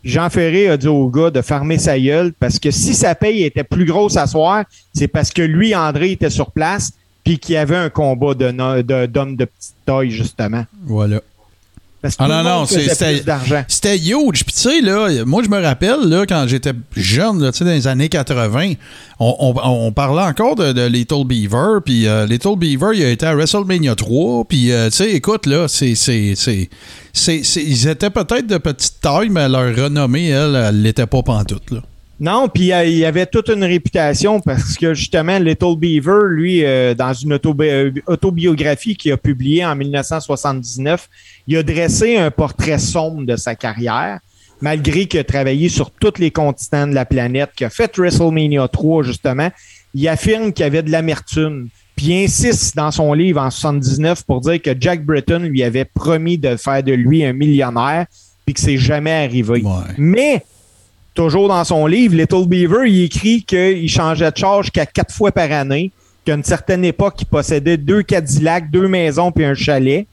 Jean 0.03 0.31
Ferré 0.31 0.69
a 0.69 0.79
dit 0.79 0.89
au 0.89 1.09
gars 1.09 1.31
de 1.31 1.43
fermer 1.43 1.79
sa 1.79 1.99
gueule 1.99 2.33
parce 2.33 2.59
que 2.59 2.71
si 2.71 2.95
sa 2.95 3.15
paye 3.15 3.43
était 3.43 3.65
plus 3.65 3.85
grosse 3.85 4.17
à 4.17 4.27
soir, 4.27 4.65
c'est 4.95 5.09
parce 5.09 5.31
que 5.31 5.43
lui, 5.43 5.75
André, 5.75 6.13
était 6.13 6.31
sur 6.31 6.53
place 6.53 6.93
puis 7.23 7.39
qu'il 7.39 7.55
y 7.57 7.59
avait 7.59 7.77
un 7.77 7.91
combat 7.91 8.33
d'hommes 8.33 8.83
de, 8.83 9.07
de 9.07 9.45
petite 9.45 9.75
taille, 9.85 10.11
justement. 10.11 10.65
Voilà 10.85 11.21
ah 12.19 12.29
non, 12.29 12.43
non, 12.43 12.67
c'était 12.67 13.99
huge. 13.99 14.45
Puis 14.45 14.55
tu 14.55 14.61
sais, 14.61 14.81
là, 14.81 15.25
moi, 15.25 15.43
je 15.43 15.49
me 15.49 15.61
rappelle, 15.61 16.01
là, 16.09 16.27
quand 16.27 16.47
j'étais 16.47 16.73
jeune, 16.95 17.43
là, 17.43 17.51
dans 17.51 17.67
les 17.67 17.87
années 17.87 18.09
80, 18.09 18.75
on, 19.19 19.93
parlait 19.93 20.23
encore 20.23 20.57
de, 20.57 20.87
Little 20.87 21.25
Beaver. 21.25 21.81
Puis 21.85 22.07
euh, 22.07 22.27
Little 22.27 22.57
Beaver, 22.57 22.91
il 22.95 23.05
a 23.05 23.11
été 23.11 23.27
à 23.27 23.35
WrestleMania 23.35 23.95
3. 23.95 24.45
Puis, 24.45 24.73
euh, 24.73 24.91
tu 24.91 24.97
sais, 24.97 25.13
écoute, 25.13 25.47
là, 25.47 25.67
c'est... 25.69 25.93
Ils 25.93 27.89
étaient 27.89 28.11
peut-être 28.11 28.47
de 28.47 28.59
petite 28.59 29.01
taille, 29.01 29.31
mais 29.31 29.49
leur 29.49 29.75
renommée, 29.75 30.29
elle, 30.29 30.55
elle 30.55 30.83
l'était 30.83 31.07
pas 31.07 31.23
pantoute, 31.23 31.71
là. 31.71 31.81
Non, 32.19 32.49
puis 32.49 32.69
il 32.69 32.97
y 32.97 33.05
avait 33.05 33.27
toute 33.27 33.51
une 33.51 33.65
réputation 33.65 34.41
parce 34.41 34.77
que 34.77 34.95
justement, 34.95 35.39
Little 35.39 35.77
Beaver, 35.77 36.29
lui, 36.31 36.65
euh, 36.65 36.95
dans 36.95 37.13
une 37.13 37.39
euh, 37.45 37.93
autobiographie 38.07 38.97
qu'il 38.97 39.13
a 39.13 39.19
publiée 39.19 39.65
en 39.67 39.77
1979, 39.77 41.11
il 41.47 41.59
a 41.59 41.63
dressé 41.63 42.17
un 42.17 42.31
portrait 42.31 42.79
sombre 42.79 43.27
de 43.27 43.37
sa 43.37 43.55
carrière, 43.55 44.21
malgré 44.63 45.05
qu'il 45.05 45.21
a 45.21 45.25
travaillé 45.25 45.69
sur 45.69 45.91
tous 45.91 46.19
les 46.19 46.31
continents 46.31 46.87
de 46.87 46.95
la 46.95 47.05
planète, 47.05 47.51
qu'il 47.55 47.67
a 47.67 47.71
fait 47.71 47.95
WrestleMania 47.99 48.67
3, 48.69 49.03
justement. 49.03 49.51
Il 49.93 50.09
affirme 50.09 50.55
qu'il 50.55 50.65
y 50.65 50.67
avait 50.67 50.83
de 50.83 50.91
l'amertume. 50.91 51.69
Puis 51.97 52.07
il 52.07 52.25
insiste 52.25 52.77
dans 52.77 52.91
son 52.91 53.13
livre 53.13 53.41
en 53.43 53.51
79 53.51 54.25
pour 54.25 54.41
dire 54.41 54.61
que 54.61 54.71
Jack 54.79 55.05
Britton 55.05 55.41
lui 55.41 55.63
avait 55.63 55.87
promis 55.87 56.39
de 56.39 56.57
faire 56.57 56.83
de 56.83 56.93
lui 56.93 57.25
un 57.25 57.35
millionnaire, 57.35 58.07
puis 58.47 58.55
que 58.55 58.61
c'est 58.61 58.79
jamais 58.79 59.25
arrivé. 59.25 59.63
Mais 59.99 60.43
toujours 61.17 61.49
dans 61.49 61.65
son 61.65 61.87
livre, 61.87 62.15
Little 62.15 62.47
Beaver, 62.47 62.89
il 62.89 63.05
écrit 63.05 63.43
qu'il 63.43 63.89
changeait 63.89 64.31
de 64.31 64.37
charge 64.37 64.71
qu'à 64.71 64.87
quatre 64.87 65.13
fois 65.13 65.33
par 65.33 65.51
année, 65.51 65.91
qu'à 66.25 66.35
une 66.35 66.45
certaine 66.45 66.85
époque, 66.85 67.15
il 67.23 67.27
possédait 67.27 67.79
deux 67.79 68.03
Cadillacs, 68.03 68.71
deux 68.71 68.87
maisons 68.87 69.33
puis 69.33 69.45
un 69.45 69.55
chalet. 69.55 70.07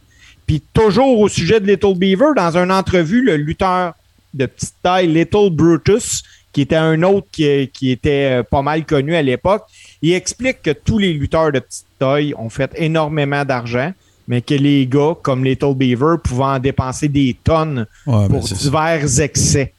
Puis 0.48 0.64
toujours 0.74 1.20
au 1.20 1.28
sujet 1.30 1.60
de 1.60 1.68
Little 1.68 1.96
Beaver, 1.96 2.32
dans 2.36 2.58
une 2.58 2.72
entrevue, 2.72 3.22
le 3.22 3.36
lutteur 3.36 3.94
de 4.34 4.46
petite 4.46 4.74
taille, 4.82 5.08
Little 5.08 5.50
Brutus, 5.52 6.24
qui 6.52 6.62
était 6.62 6.76
un 6.76 7.02
autre 7.04 7.28
qui, 7.32 7.70
qui 7.74 7.92
était 7.92 8.40
euh, 8.40 8.44
pas 8.44 8.62
mal 8.62 8.86
connu 8.86 9.16
à 9.16 9.22
l'époque, 9.22 9.64
il 10.02 10.14
explique 10.14 10.62
que 10.62 10.72
tous 10.72 10.98
les 10.98 11.14
lutteurs 11.14 11.52
de 11.52 11.60
petite 11.60 11.86
taille 12.00 12.34
ont 12.38 12.50
fait 12.50 12.72
énormément 12.76 13.44
d'argent, 13.44 13.92
mais 14.28 14.42
que 14.42 14.54
les 14.54 14.88
gars, 14.88 15.16
comme 15.22 15.44
Little 15.44 15.76
Beaver, 15.76 16.16
pouvaient 16.24 16.44
en 16.44 16.60
dépenser 16.60 17.10
des 17.10 17.36
tonnes 17.44 17.86
pour 18.06 18.40
divers 18.40 19.20
excès. 19.20 19.74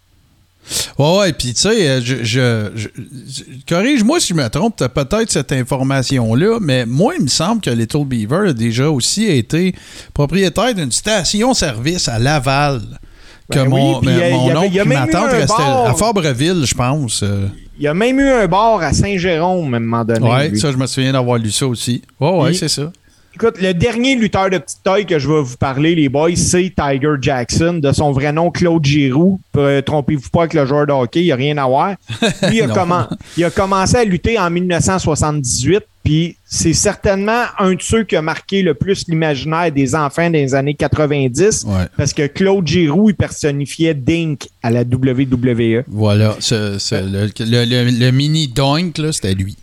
Ouais, 0.98 1.18
ouais, 1.18 1.32
puis 1.32 1.54
tu 1.54 1.60
sais, 1.60 1.88
euh, 1.88 2.00
je, 2.02 2.88
corrige-moi 3.68 4.20
si 4.20 4.28
je 4.28 4.34
me 4.34 4.48
trompe, 4.48 4.76
tu 4.76 4.84
as 4.84 4.88
peut-être 4.88 5.30
cette 5.30 5.52
information-là, 5.52 6.58
mais 6.60 6.86
moi, 6.86 7.14
il 7.16 7.24
me 7.24 7.28
semble 7.28 7.60
que 7.60 7.70
Little 7.70 8.04
Beaver 8.04 8.50
a 8.50 8.52
déjà 8.52 8.90
aussi 8.90 9.26
été 9.26 9.74
propriétaire 10.12 10.74
d'une 10.74 10.92
station-service 10.92 12.08
à 12.08 12.18
Laval. 12.18 12.82
Que 13.50 13.58
ben 13.58 13.68
mon, 13.68 14.00
mon 14.00 14.56
oncle 14.56 14.84
ma 14.86 15.06
tante 15.06 15.32
restait 15.32 15.62
à 15.62 15.92
Fabreville, 15.94 16.64
je 16.64 16.74
pense. 16.74 17.22
Euh. 17.22 17.46
Il 17.76 17.84
y 17.84 17.88
a 17.88 17.92
même 17.92 18.18
eu 18.18 18.30
un 18.30 18.46
bar 18.46 18.80
à 18.80 18.92
Saint-Jérôme 18.94 19.74
à 19.74 19.76
un 19.76 19.80
moment 19.80 20.04
donné. 20.04 20.50
Oui, 20.50 20.58
ça, 20.58 20.72
je 20.72 20.76
me 20.78 20.86
souviens 20.86 21.12
d'avoir 21.12 21.36
lu 21.36 21.50
ça 21.50 21.66
aussi. 21.66 22.02
Ouais, 22.18 22.30
ouais, 22.38 22.54
c'est 22.54 22.68
ça. 22.68 22.90
Écoute, 23.34 23.60
le 23.60 23.74
dernier 23.74 24.14
lutteur 24.14 24.48
de 24.48 24.58
petite 24.58 24.84
taille 24.84 25.06
que 25.06 25.18
je 25.18 25.28
vais 25.28 25.42
vous 25.42 25.56
parler, 25.56 25.96
les 25.96 26.08
boys, 26.08 26.36
c'est 26.36 26.72
Tiger 26.72 27.14
Jackson, 27.20 27.80
de 27.82 27.90
son 27.90 28.12
vrai 28.12 28.32
nom 28.32 28.52
Claude 28.52 28.84
Giroux. 28.84 29.40
Euh, 29.56 29.82
trompez-vous 29.82 30.28
pas 30.28 30.42
avec 30.42 30.54
le 30.54 30.64
joueur 30.64 30.86
de 30.86 30.92
hockey, 30.92 31.22
il 31.22 31.24
n'y 31.24 31.32
a 31.32 31.36
rien 31.36 31.58
à 31.58 31.66
voir. 31.66 31.96
Il 32.52 32.62
a, 32.62 33.08
il 33.36 33.44
a 33.44 33.50
commencé 33.50 33.96
à 33.96 34.04
lutter 34.04 34.38
en 34.38 34.48
1978, 34.50 35.82
puis 36.04 36.36
c'est 36.44 36.74
certainement 36.74 37.42
un 37.58 37.74
de 37.74 37.82
ceux 37.82 38.04
qui 38.04 38.14
a 38.14 38.22
marqué 38.22 38.62
le 38.62 38.74
plus 38.74 39.08
l'imaginaire 39.08 39.72
des 39.72 39.96
enfants 39.96 40.30
des 40.30 40.54
années 40.54 40.74
90, 40.74 41.66
parce 41.96 42.12
que 42.12 42.28
Claude 42.28 42.64
Giroux, 42.64 43.10
il 43.10 43.16
personnifiait 43.16 43.94
Dink 43.94 44.48
à 44.62 44.70
la 44.70 44.82
WWE. 44.82 45.82
Voilà, 45.88 46.36
le, 46.40 47.98
le, 47.98 48.10
mini 48.12 48.46
Dink, 48.46 48.96
c'était 49.12 49.34
lui. 49.34 49.56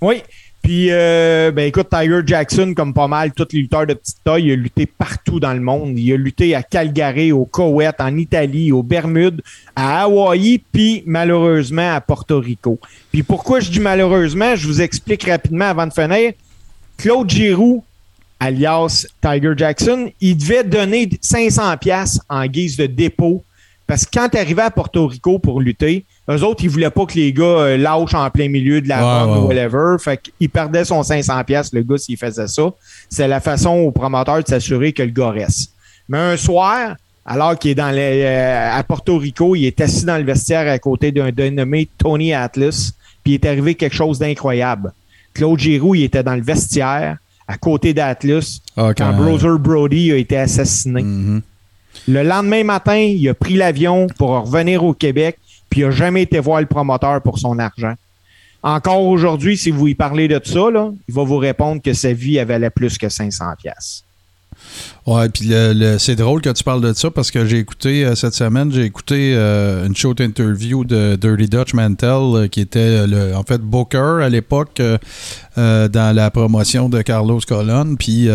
Oui, 0.00 0.22
puis, 0.62 0.88
euh, 0.90 1.50
ben 1.50 1.66
écoute, 1.66 1.88
Tiger 1.88 2.20
Jackson, 2.26 2.74
comme 2.76 2.92
pas 2.92 3.08
mal 3.08 3.32
tous 3.32 3.46
les 3.52 3.60
lutteurs 3.60 3.86
de 3.86 3.94
petite 3.94 4.18
taille, 4.22 4.46
il 4.46 4.52
a 4.52 4.56
lutté 4.56 4.86
partout 4.86 5.40
dans 5.40 5.54
le 5.54 5.60
monde. 5.60 5.98
Il 5.98 6.12
a 6.12 6.16
lutté 6.16 6.54
à 6.54 6.62
Calgary, 6.62 7.32
au 7.32 7.44
Koweït, 7.44 7.94
en 8.00 8.16
Italie, 8.16 8.72
aux 8.72 8.82
Bermudes, 8.82 9.40
à 9.74 10.02
Hawaï, 10.02 10.58
puis 10.58 11.02
malheureusement 11.06 11.94
à 11.94 12.00
Porto 12.00 12.38
Rico. 12.40 12.78
Puis 13.10 13.22
pourquoi 13.22 13.60
je 13.60 13.70
dis 13.70 13.80
malheureusement, 13.80 14.56
je 14.56 14.66
vous 14.66 14.82
explique 14.82 15.24
rapidement 15.24 15.66
avant 15.66 15.86
de 15.86 15.92
finir. 15.92 16.32
Claude 16.98 17.30
Giroux, 17.30 17.84
alias 18.40 19.06
Tiger 19.22 19.52
Jackson, 19.56 20.10
il 20.20 20.36
devait 20.36 20.64
donner 20.64 21.08
500 21.20 21.76
pièces 21.78 22.20
en 22.28 22.44
guise 22.46 22.76
de 22.76 22.86
dépôt 22.86 23.42
parce 23.88 24.04
que 24.04 24.10
quand 24.12 24.28
tu 24.28 24.36
arrivais 24.36 24.62
à 24.62 24.70
Porto 24.70 25.06
Rico 25.06 25.38
pour 25.38 25.62
lutter, 25.62 26.04
eux 26.28 26.44
autres, 26.44 26.62
ils 26.62 26.68
voulaient 26.68 26.90
pas 26.90 27.06
que 27.06 27.14
les 27.14 27.32
gars 27.32 27.44
euh, 27.44 27.76
lâchent 27.78 28.12
en 28.12 28.28
plein 28.28 28.50
milieu 28.50 28.82
de 28.82 28.88
la 28.88 29.26
ouais, 29.26 29.32
ou 29.32 29.46
whatever. 29.46 29.96
Fait 29.98 30.20
qu'ils 30.20 30.50
perdaient 30.50 30.84
son 30.84 31.02
500 31.02 31.42
pièces 31.44 31.72
le 31.72 31.82
gars, 31.82 31.96
s'il 31.96 32.18
faisait 32.18 32.48
ça. 32.48 32.70
C'est 33.08 33.26
la 33.26 33.40
façon 33.40 33.70
au 33.70 33.90
promoteur 33.90 34.42
de 34.42 34.46
s'assurer 34.46 34.92
que 34.92 35.02
le 35.02 35.10
gars 35.10 35.30
reste. 35.30 35.72
Mais 36.06 36.18
un 36.18 36.36
soir, 36.36 36.96
alors 37.24 37.58
qu'il 37.58 37.70
est 37.70 37.74
dans 37.74 37.90
les, 37.90 38.24
euh, 38.24 38.78
à 38.78 38.82
Porto 38.82 39.16
Rico, 39.16 39.56
il 39.56 39.64
est 39.64 39.80
assis 39.80 40.04
dans 40.04 40.18
le 40.18 40.24
vestiaire 40.24 40.70
à 40.70 40.78
côté 40.78 41.10
d'un 41.10 41.32
dénommé 41.32 41.88
Tony 41.96 42.34
Atlas, 42.34 42.92
puis 43.24 43.32
il 43.32 43.34
est 43.36 43.46
arrivé 43.46 43.74
quelque 43.74 43.96
chose 43.96 44.18
d'incroyable. 44.18 44.92
Claude 45.32 45.58
Giroux, 45.58 45.94
il 45.94 46.02
était 46.04 46.22
dans 46.22 46.36
le 46.36 46.42
vestiaire 46.42 47.16
à 47.46 47.56
côté 47.56 47.94
d'Atlas 47.94 48.60
ah, 48.76 48.92
quand 48.94 49.14
Brother 49.14 49.58
Brody 49.58 50.12
a 50.12 50.16
été 50.16 50.36
assassiné. 50.36 51.02
Mm-hmm. 51.02 51.40
Le 52.06 52.22
lendemain 52.22 52.64
matin, 52.64 52.96
il 52.96 53.28
a 53.28 53.34
pris 53.34 53.54
l'avion 53.54 54.06
pour 54.18 54.30
revenir 54.30 54.84
au 54.84 54.94
Québec, 54.94 55.38
puis 55.68 55.80
il 55.80 55.86
n'a 55.86 55.90
jamais 55.90 56.22
été 56.22 56.38
voir 56.38 56.60
le 56.60 56.66
promoteur 56.66 57.20
pour 57.22 57.38
son 57.38 57.58
argent. 57.58 57.94
Encore 58.62 59.02
aujourd'hui, 59.02 59.56
si 59.56 59.70
vous 59.70 59.86
lui 59.86 59.94
parlez 59.94 60.26
de 60.26 60.40
ça, 60.42 60.68
il 61.08 61.14
va 61.14 61.22
vous 61.22 61.36
répondre 61.36 61.80
que 61.80 61.92
sa 61.92 62.12
vie 62.12 62.42
valait 62.44 62.70
plus 62.70 62.98
que 62.98 63.08
500 63.08 63.44
pièces. 63.58 64.04
Ouais, 65.08 65.30
puis 65.30 65.54
c'est 65.98 66.16
drôle 66.16 66.42
que 66.42 66.50
tu 66.50 66.62
parles 66.62 66.82
de 66.82 66.92
ça 66.92 67.10
parce 67.10 67.30
que 67.30 67.46
j'ai 67.46 67.56
écouté 67.56 68.04
euh, 68.04 68.14
cette 68.14 68.34
semaine, 68.34 68.70
j'ai 68.70 68.82
écouté 68.82 69.32
euh, 69.34 69.86
une 69.86 69.96
short 69.96 70.20
interview 70.20 70.84
de 70.84 71.16
Dirty 71.16 71.48
Dutch 71.48 71.72
Mantel 71.72 72.10
euh, 72.10 72.46
qui 72.46 72.60
était 72.60 73.06
le, 73.06 73.34
en 73.34 73.42
fait 73.42 73.58
Booker 73.62 74.18
à 74.22 74.28
l'époque 74.28 74.82
dans 75.56 76.14
la 76.14 76.30
promotion 76.30 76.88
de 76.88 77.02
Carlos 77.02 77.40
Colon. 77.48 77.96
Puis 77.96 78.28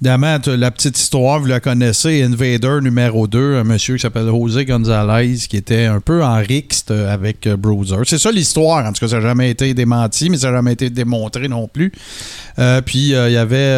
évidemment, 0.00 0.38
la 0.44 0.70
petite 0.72 0.98
histoire, 0.98 1.38
vous 1.38 1.46
la 1.46 1.60
connaissez, 1.60 2.24
Invader 2.24 2.80
numéro 2.82 3.28
2, 3.28 3.58
un 3.58 3.62
monsieur 3.62 3.94
qui 3.94 4.00
s'appelle 4.00 4.26
José 4.26 4.64
Gonzalez 4.64 5.36
qui 5.48 5.56
était 5.56 5.84
un 5.84 6.00
peu 6.00 6.24
en 6.24 6.34
rixte 6.38 6.90
avec 6.90 7.48
Bruiser. 7.48 7.98
C'est 8.06 8.18
ça 8.18 8.32
l'histoire, 8.32 8.84
en 8.84 8.92
tout 8.92 8.98
cas, 8.98 9.08
ça 9.08 9.20
n'a 9.20 9.28
jamais 9.28 9.50
été 9.50 9.72
démenti, 9.72 10.30
mais 10.30 10.38
ça 10.38 10.48
n'a 10.50 10.56
jamais 10.56 10.72
été 10.72 10.90
démontré 10.90 11.46
non 11.46 11.68
plus. 11.68 11.92
puis 12.84 13.10
il 13.10 13.30
y 13.30 13.36
avait 13.36 13.76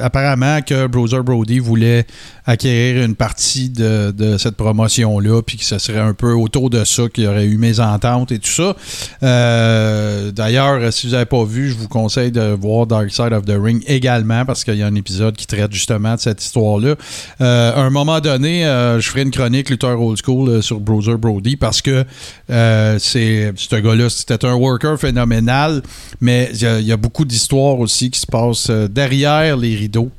apparemment 0.00 0.62
que 0.62 0.86
Bruiser 0.86 1.20
Brody 1.32 1.60
voulait 1.60 2.06
acquérir 2.44 3.04
une 3.04 3.14
partie 3.14 3.70
de, 3.70 4.36
cette 4.38 4.56
promotion-là, 4.56 5.42
puis 5.42 5.58
que 5.58 5.64
ce 5.64 5.78
serait 5.78 6.00
un 6.00 6.14
peu 6.14 6.32
autour 6.32 6.70
de 6.70 6.84
ça 6.84 7.04
qu'il 7.08 7.24
y 7.24 7.26
aurait 7.26 7.46
eu 7.46 7.56
mésentente 7.56 8.32
et 8.32 8.38
tout 8.38 8.50
ça. 8.50 8.76
Euh, 9.22 10.32
d'ailleurs, 10.32 10.92
si 10.92 11.06
vous 11.06 11.12
n'avez 11.12 11.26
pas 11.26 11.44
vu, 11.44 11.70
je 11.70 11.74
vous 11.76 11.88
conseille 11.88 12.32
de 12.32 12.56
voir 12.60 12.86
Dark 12.86 13.10
Side 13.10 13.32
of 13.32 13.44
the 13.44 13.56
Ring 13.56 13.82
également, 13.86 14.44
parce 14.44 14.64
qu'il 14.64 14.74
y 14.74 14.82
a 14.82 14.86
un 14.86 14.94
épisode 14.94 15.36
qui 15.36 15.46
traite 15.46 15.72
justement 15.72 16.14
de 16.14 16.20
cette 16.20 16.42
histoire-là. 16.42 16.96
Euh, 17.40 17.74
à 17.74 17.80
un 17.80 17.90
moment 17.90 18.20
donné, 18.20 18.66
euh, 18.66 19.00
je 19.00 19.08
ferai 19.08 19.22
une 19.22 19.30
chronique 19.30 19.70
Luther 19.70 20.00
Old 20.00 20.18
School 20.24 20.62
sur 20.62 20.80
Bruiser 20.80 21.16
Brody, 21.16 21.56
parce 21.56 21.80
que 21.80 22.04
c'est 22.48 23.52
ce 23.56 23.76
gars-là, 23.76 24.10
c'était 24.10 24.44
un 24.44 24.54
worker 24.54 24.98
phénoménal, 24.98 25.82
mais 26.20 26.50
il 26.52 26.86
y, 26.86 26.92
a 26.92 26.96
beaucoup 26.96 27.24
d'histoires 27.24 27.78
aussi 27.78 28.10
qui 28.10 28.20
se 28.20 28.26
passent 28.26 28.70
derrière 28.70 29.56
les 29.56 29.74
rideaux. 29.74 30.10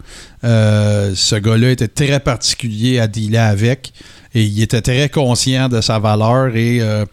Ce 0.43 1.35
gars-là 1.35 1.71
était 1.71 1.87
très 1.87 2.12
particulier 2.19 2.99
à 2.99 3.07
dealer 3.07 3.49
avec. 3.49 3.93
Et 4.35 4.43
il 4.43 4.63
était 4.63 4.81
très 4.81 5.09
conscient 5.09 5.69
de 5.69 5.79
sa 5.79 5.99
valeur 5.99 6.55
et 6.55 6.81
euh, 6.81 7.05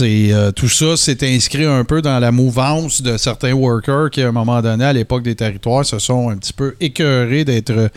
euh, 0.00 0.50
tout 0.50 0.68
ça 0.68 0.96
s'est 0.96 1.18
inscrit 1.22 1.64
un 1.64 1.84
peu 1.84 2.02
dans 2.02 2.18
la 2.18 2.32
mouvance 2.32 3.02
de 3.02 3.16
certains 3.18 3.52
workers 3.52 4.10
qui 4.10 4.20
à 4.20 4.28
un 4.28 4.32
moment 4.32 4.60
donné 4.60 4.84
à 4.84 4.92
l'époque 4.92 5.22
des 5.22 5.36
territoires 5.36 5.86
se 5.86 6.00
sont 6.00 6.28
un 6.28 6.36
petit 6.36 6.52
peu 6.52 6.74
écœurés 6.80 7.44
d'être 7.44 7.88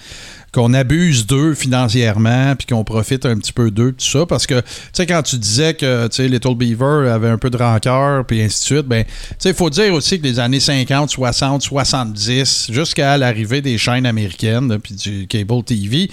qu'on 0.54 0.74
abuse 0.74 1.26
d'eux 1.26 1.54
financièrement, 1.54 2.56
puis 2.56 2.68
qu'on 2.68 2.84
profite 2.84 3.26
un 3.26 3.38
petit 3.38 3.54
peu 3.54 3.72
d'eux, 3.72 3.92
tout 3.92 4.06
ça. 4.06 4.26
Parce 4.26 4.48
que, 4.48 4.60
tu 4.60 4.68
sais, 4.94 5.06
quand 5.06 5.22
tu 5.22 5.38
disais 5.38 5.74
que, 5.74 6.08
tu 6.08 6.16
sais, 6.16 6.28
Little 6.28 6.56
Beaver 6.56 7.10
avait 7.10 7.30
un 7.30 7.38
peu 7.38 7.50
de 7.50 7.58
rancœur, 7.58 8.26
puis 8.26 8.42
ainsi 8.42 8.62
de 8.62 8.66
suite, 8.66 8.88
ben, 8.88 9.04
tu 9.04 9.12
sais, 9.40 9.50
il 9.50 9.56
faut 9.56 9.70
dire 9.70 9.94
aussi 9.94 10.20
que 10.20 10.24
les 10.24 10.40
années 10.40 10.60
50, 10.60 11.10
60, 11.10 11.62
70, 11.62 12.70
jusqu'à 12.72 13.18
l'arrivée 13.18 13.62
des 13.62 13.78
chaînes 13.78 14.06
américaines, 14.06 14.80
puis 14.80 14.96
du 14.96 15.28
cable 15.28 15.64
TV, 15.64 16.10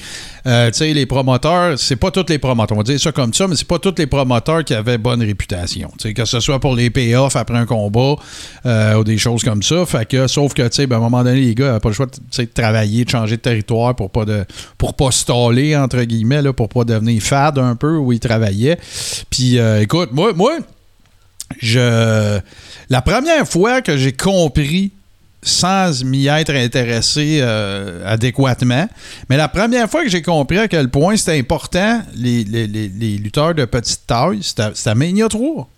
euh, 0.47 0.71
tu 0.71 0.79
sais, 0.79 0.93
les 0.93 1.07
promoteurs, 1.07 1.79
c'est 1.79 1.97
pas 1.97 2.11
tous 2.11 2.27
les 2.29 2.39
promoteurs, 2.39 2.77
on 2.77 2.81
va 2.81 2.85
dire 2.85 3.01
ça 3.01 3.13
comme 3.13 3.33
ça, 3.33 3.49
mais 3.49 3.57
c'est 3.57 3.67
pas 3.67 3.79
tous 3.79 3.95
les 3.99 4.07
promoteurs 4.07 4.65
qui 4.65 4.75
avaient 4.75 4.99
bonne 4.99 5.23
réputation. 5.23 5.91
Tu 5.99 6.09
sais, 6.09 6.15
que 6.15 6.25
ce 6.25 6.41
soit 6.41 6.61
pour 6.61 6.77
les 6.77 6.91
payoffs 6.91 7.37
après 7.37 7.57
un 7.57 7.67
combat 7.67 8.17
euh, 8.67 8.95
ou 8.97 9.05
des 9.05 9.19
choses 9.19 9.43
comme 9.43 9.63
ça. 9.63 9.87
Fait 9.87 10.07
que, 10.07 10.27
sauf 10.27 10.55
que, 10.55 10.63
tu 10.63 10.69
sais, 10.73 10.87
ben, 10.87 10.97
à 10.97 10.99
un 10.99 11.03
moment 11.03 11.25
donné, 11.25 11.41
les 11.41 11.55
gars 11.55 11.67
n'avaient 11.67 11.81
pas 11.81 11.89
le 11.89 11.95
choix 11.95 12.07
de, 12.07 12.45
travailler, 12.45 13.05
de 13.05 13.11
changer 13.11 13.37
de 13.37 13.41
territoire 13.41 13.97
pour 13.97 14.11
pas 14.11 14.25
de 14.27 14.45
pour 14.77 14.95
pas 14.95 15.11
staller, 15.11 15.77
entre 15.77 16.03
guillemets, 16.03 16.43
là, 16.43 16.53
pour 16.53 16.69
pas 16.69 16.85
devenir 16.85 17.23
fade 17.23 17.59
un 17.59 17.77
peu 17.77 17.97
où 17.97 18.13
il 18.13 18.21
travaillait. 18.21 18.79
Puis 19.31 19.59
euh, 19.59 19.81
écoute, 19.81 20.11
moi, 20.13 20.33
moi, 20.35 20.59
je. 21.59 22.39
La 22.91 23.03
première 23.03 23.49
fois 23.49 23.81
que 23.81 23.97
j'ai 23.97 24.13
compris 24.13 24.93
sans 25.47 26.03
m'y 26.05 26.27
être 26.27 26.55
intéressé 26.55 27.39
euh, 27.41 28.03
adéquatement. 28.05 28.89
Mais 29.31 29.37
la 29.37 29.49
première 29.49 29.89
fois 29.89 30.03
que 30.03 30.11
j'ai 30.11 30.23
compris 30.23 30.59
à 30.59 30.67
quel 30.67 30.91
point 30.91 31.17
c'était 31.17 31.39
important, 31.39 32.03
les, 32.17 32.45
lutteurs 33.19 33.55
de 33.55 33.65
petite 33.65 34.07
taille, 34.07 34.41
c'était 34.43 34.95
Mania 34.95 35.29
3. 35.29 35.69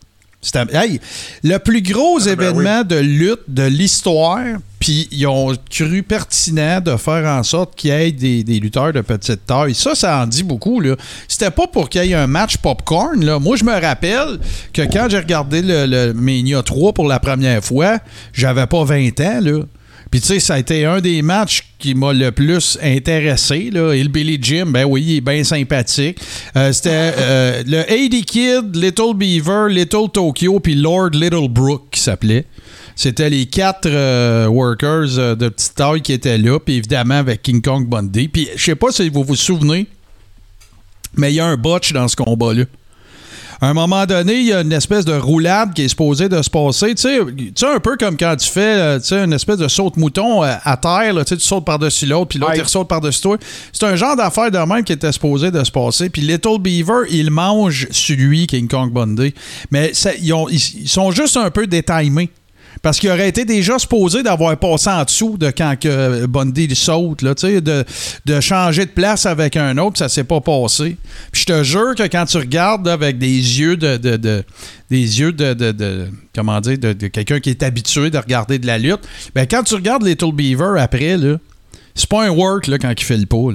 Hey, 0.73 1.01
le 1.43 1.59
plus 1.59 1.83
gros 1.83 2.19
ah, 2.21 2.25
ben 2.25 2.33
événement 2.33 2.83
de 2.85 2.97
lutte 2.97 3.43
de 3.49 3.65
l'histoire, 3.65 4.45
ils 4.89 5.27
ont 5.27 5.55
cru 5.71 6.03
pertinent 6.03 6.81
de 6.81 6.97
faire 6.97 7.27
en 7.27 7.43
sorte 7.43 7.75
qu'il 7.77 7.91
y 7.91 7.93
ait 7.93 8.13
des, 8.13 8.61
lutteurs 8.61 8.93
de 8.93 9.01
petite 9.01 9.47
taille. 9.47 9.75
Ça, 9.75 9.95
ça 9.95 10.23
en 10.23 10.27
dit 10.27 10.43
beaucoup. 10.43 10.81
Là. 10.81 10.97
C'était 11.27 11.51
pas 11.51 11.67
pour 11.67 11.89
qu'il 11.89 12.05
y 12.05 12.13
ait 12.13 12.15
un 12.15 12.27
match 12.27 12.57
popcorn. 12.59 13.25
Là. 13.25 13.39
Moi, 13.39 13.57
je 13.57 13.65
me 13.65 13.73
rappelle 13.73 14.39
que 14.73 14.83
quand 14.83 15.09
j'ai 15.11 15.19
regardé 15.19 15.63
le, 15.63 15.87
le 15.87 16.15
Mania 16.15 16.63
3 16.63 16.93
pour 16.93 17.07
la 17.07 17.21
première 17.21 17.63
fois, 17.65 17.99
j'avais 18.33 18.67
pas 18.67 18.85
20 18.85 19.21
ans. 19.21 19.41
Là. 19.41 19.63
Puis 20.11 20.21
tu 20.21 20.27
sais, 20.29 20.41
ça 20.41 20.55
a 20.55 20.59
été 20.59 20.85
un 20.87 21.01
des 21.01 21.21
matchs 21.21 21.65
qui 21.79 21.95
m'a 21.95 22.13
le 22.13 22.33
plus 22.33 22.79
intéressé. 22.83 23.71
Là. 23.71 23.93
Et 23.93 24.03
le 24.03 24.09
Billy 24.09 24.39
Jim, 24.41 24.67
ben 24.69 24.85
oui, 24.85 25.05
il 25.07 25.17
est 25.17 25.21
bien 25.21 25.45
sympathique. 25.45 26.19
Euh, 26.57 26.73
c'était 26.73 27.13
euh, 27.19 27.63
le 27.67 27.81
AD 27.81 28.25
Kid, 28.25 28.75
Little 28.75 29.15
Beaver, 29.15 29.67
Little 29.69 30.09
Tokyo, 30.13 30.61
puis 30.61 30.75
Lord 30.75 31.11
Little 31.13 31.49
Brook 31.49 31.89
qui 31.91 32.01
s'appelait. 32.01 32.47
C'était 32.99 33.31
les 33.31 33.47
quatre 33.47 33.87
euh, 33.87 34.47
workers 34.49 35.37
de 35.37 35.49
petite 35.49 35.77
taille 35.77 36.03
qui 36.03 36.13
étaient 36.13 36.37
là, 36.37 36.59
puis 36.59 36.75
évidemment 36.75 37.15
avec 37.15 37.43
King 37.43 37.63
Kong 37.63 37.87
Bundy. 37.87 38.27
Puis 38.27 38.49
je 38.57 38.65
sais 38.65 38.75
pas 38.75 38.91
si 38.91 39.09
vous 39.09 39.23
vous 39.23 39.37
souvenez, 39.37 39.87
mais 41.15 41.33
il 41.33 41.37
y 41.37 41.41
a 41.41 41.47
un 41.47 41.57
botch 41.57 41.93
dans 41.93 42.09
ce 42.09 42.17
combat-là 42.17 42.65
à 43.61 43.69
un 43.69 43.75
moment 43.75 44.07
donné, 44.07 44.35
il 44.35 44.47
y 44.47 44.53
a 44.53 44.61
une 44.61 44.73
espèce 44.73 45.05
de 45.05 45.15
roulade 45.15 45.75
qui 45.75 45.83
est 45.83 45.89
supposée 45.89 46.29
de 46.29 46.41
se 46.43 46.51
passer. 46.51 46.95
Tu 46.95 47.03
sais, 47.03 47.67
un 47.67 47.81
peu 47.81 47.97
comme 47.97 48.17
quand 48.17 48.37
tu 48.37 48.49
fais 48.49 48.61
euh, 48.61 48.99
tu 49.01 49.07
sais, 49.07 49.25
une 49.25 49.33
espèce 49.33 49.59
de 49.59 49.67
saute-mouton 49.67 50.45
euh, 50.45 50.55
à 50.63 50.77
terre. 50.77 51.13
Là, 51.13 51.25
tu 51.25 51.39
sautes 51.41 51.65
par-dessus 51.65 52.07
l'autre, 52.07 52.29
puis 52.29 52.39
l'autre, 52.39 52.55
il 52.57 52.69
saute 52.69 52.89
par-dessus 52.89 53.21
toi. 53.21 53.37
C'est 53.73 53.85
un 53.85 53.97
genre 53.97 54.17
d'affaire 54.17 54.51
de 54.51 54.59
même 54.59 54.85
qui 54.85 54.93
était 54.93 55.11
supposé 55.11 55.51
de 55.51 55.63
se 55.65 55.73
passer. 55.73 56.09
Puis 56.09 56.23
Little 56.23 56.61
Beaver, 56.61 57.07
il 57.11 57.31
mange 57.31 57.89
celui, 57.91 58.47
King 58.47 58.69
Kong 58.69 58.93
Bundy. 58.93 59.35
Mais 59.73 59.93
ils, 60.21 60.35
ils, 60.51 60.89
sont 60.89 61.11
juste 61.11 61.37
un 61.37 61.51
peu 61.51 61.67
détaillés. 61.67 62.31
Parce 62.83 62.99
qu'il 62.99 63.11
aurait 63.11 63.29
été 63.29 63.45
déjà 63.45 63.79
supposé 63.79 64.23
d'avoir 64.23 64.57
passé 64.57 64.89
en 64.89 65.05
dessous 65.05 65.37
de 65.37 65.51
quand 65.51 65.77
que 65.81 66.27
Bundy 66.27 66.75
saute, 66.75 67.23
là, 67.23 67.35
de, 67.35 67.85
de 68.25 68.41
changer 68.41 68.87
de 68.87 68.91
place 68.91 69.27
avec 69.27 69.57
un 69.57 69.77
autre, 69.79 69.99
ça 69.99 70.09
s'est 70.09 70.25
pas 70.25 70.41
passé. 70.41 70.97
Puis 71.33 71.43
je 71.43 71.47
te 71.47 71.63
jure 71.63 71.95
que 71.97 72.05
quand 72.05 72.25
tu 72.27 72.37
regardes 72.39 72.89
avec 72.89 73.19
des 73.19 73.29
yeux 73.61 73.77
de, 73.77 73.97
des 73.97 75.21
yeux 75.21 75.33
de, 75.33 76.09
comment 76.35 76.61
dire 76.61 76.79
de, 76.79 76.93
quelqu'un 76.93 77.41
qui 77.41 77.51
est 77.51 77.63
habitué 77.63 78.11
de 78.11 78.19
regarder 78.19 78.59
de 78.59 78.67
la 78.67 78.79
lutte, 78.79 79.01
ben 79.35 79.47
quand 79.47 79.63
tu 79.63 79.75
regardes 79.75 80.05
Little 80.05 80.33
Beaver 80.33 80.81
après 80.81 81.17
là, 81.17 81.37
c'est 81.95 82.09
pas 82.09 82.25
un 82.25 82.31
work 82.31 82.69
quand 82.81 82.93
il 82.97 83.05
fait 83.05 83.17
le 83.17 83.27
pot. 83.27 83.53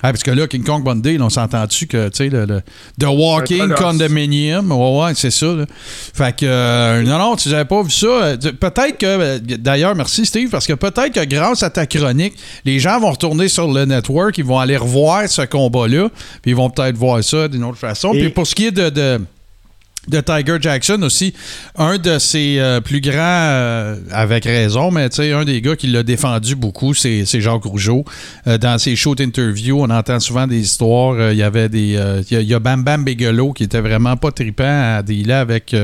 Ah, 0.00 0.12
parce 0.12 0.22
que 0.22 0.30
là, 0.30 0.46
King 0.46 0.62
Kong 0.62 0.84
Bundy, 0.84 1.18
on 1.20 1.28
s'entend-tu 1.28 1.88
que, 1.88 2.08
tu 2.08 2.16
sais, 2.18 2.28
le, 2.28 2.44
le, 2.46 2.60
The 3.00 3.06
Walking 3.08 3.58
Condominium, 3.74 4.70
ouais, 4.70 5.02
ouais, 5.06 5.12
c'est 5.16 5.32
ça. 5.32 5.46
Là. 5.46 5.66
Fait 6.14 6.36
que, 6.36 6.46
euh, 6.46 7.02
non, 7.02 7.18
non, 7.18 7.34
tu 7.36 7.48
n'avais 7.48 7.64
pas 7.64 7.82
vu 7.82 7.90
ça. 7.90 8.06
euh, 8.06 8.36
Peut-être 8.36 8.96
que, 8.98 9.06
euh, 9.06 9.38
d'ailleurs, 9.40 9.96
merci 9.96 10.24
Steve, 10.24 10.50
parce 10.50 10.66
que 10.68 10.74
peut-être 10.74 11.12
que 11.14 11.24
grâce 11.24 11.64
à 11.64 11.70
ta 11.70 11.84
chronique, 11.86 12.34
les 12.64 12.78
gens 12.78 13.00
vont 13.00 13.10
retourner 13.10 13.48
sur 13.48 13.72
le 13.72 13.84
network, 13.86 14.38
ils 14.38 14.44
vont 14.44 14.60
aller 14.60 14.76
revoir 14.76 15.28
ce 15.28 15.42
combat-là, 15.42 16.08
puis 16.42 16.52
ils 16.52 16.56
vont 16.56 16.70
peut-être 16.70 16.96
voir 16.96 17.22
ça 17.24 17.48
d'une 17.48 17.64
autre 17.64 17.78
façon. 17.78 18.12
Et- 18.14 18.20
Puis 18.20 18.28
pour 18.30 18.46
ce 18.46 18.54
qui 18.54 18.66
est 18.66 18.70
de- 18.70 18.90
de 18.90 19.20
de 20.06 20.20
Tiger 20.20 20.56
Jackson 20.58 21.02
aussi, 21.02 21.34
un 21.76 21.98
de 21.98 22.18
ses 22.18 22.58
euh, 22.60 22.80
plus 22.80 23.00
grands, 23.02 23.14
euh, 23.18 23.96
avec 24.10 24.44
raison, 24.46 24.90
mais 24.90 25.08
tu 25.10 25.16
sais, 25.16 25.32
un 25.32 25.44
des 25.44 25.60
gars 25.60 25.76
qui 25.76 25.86
l'a 25.88 26.02
défendu 26.02 26.54
beaucoup, 26.54 26.94
c'est 26.94 27.26
Jacques 27.26 27.64
Rougeau. 27.64 28.04
Euh, 28.46 28.56
dans 28.56 28.78
ses 28.78 28.96
shows 28.96 29.14
d'interview, 29.16 29.78
on 29.82 29.90
entend 29.90 30.18
souvent 30.18 30.46
des 30.46 30.60
histoires. 30.60 31.32
Il 31.32 31.36
y 31.36 31.42
avait 31.42 31.68
des. 31.68 31.96
euh, 31.96 32.22
Il 32.30 32.34
y 32.34 32.36
a- 32.38 32.40
il 32.40 32.48
y, 32.48 32.54
a 32.54 32.58
Bam 32.58 32.82
Bam 32.84 33.04
Bigelow 33.04 33.52
qui 33.52 33.64
était 33.64 33.80
vraiment 33.82 34.16
pas 34.16 34.30
trippant 34.30 34.96
à 34.96 35.02
dealer 35.02 35.32
avec, 35.40 35.74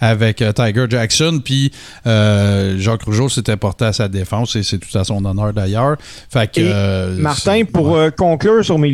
avec 0.00 0.42
Tiger 0.54 0.86
Jackson. 0.88 1.40
Puis 1.44 1.70
euh, 2.06 2.76
Jacques 2.78 3.02
Rougeau 3.04 3.28
s'était 3.28 3.56
porté 3.56 3.84
à 3.84 3.92
sa 3.92 4.08
défense 4.08 4.56
et 4.56 4.62
c'est 4.64 4.78
tout 4.78 4.96
à 4.98 5.04
son 5.04 5.24
honneur 5.24 5.52
d'ailleurs. 5.52 5.96
Fait 6.32 6.50
que. 6.50 7.16
Martin, 7.20 7.62
pour 7.72 7.90
ouais. 7.90 8.10
conclure 8.16 8.64
sur 8.64 8.78
mes 8.78 8.90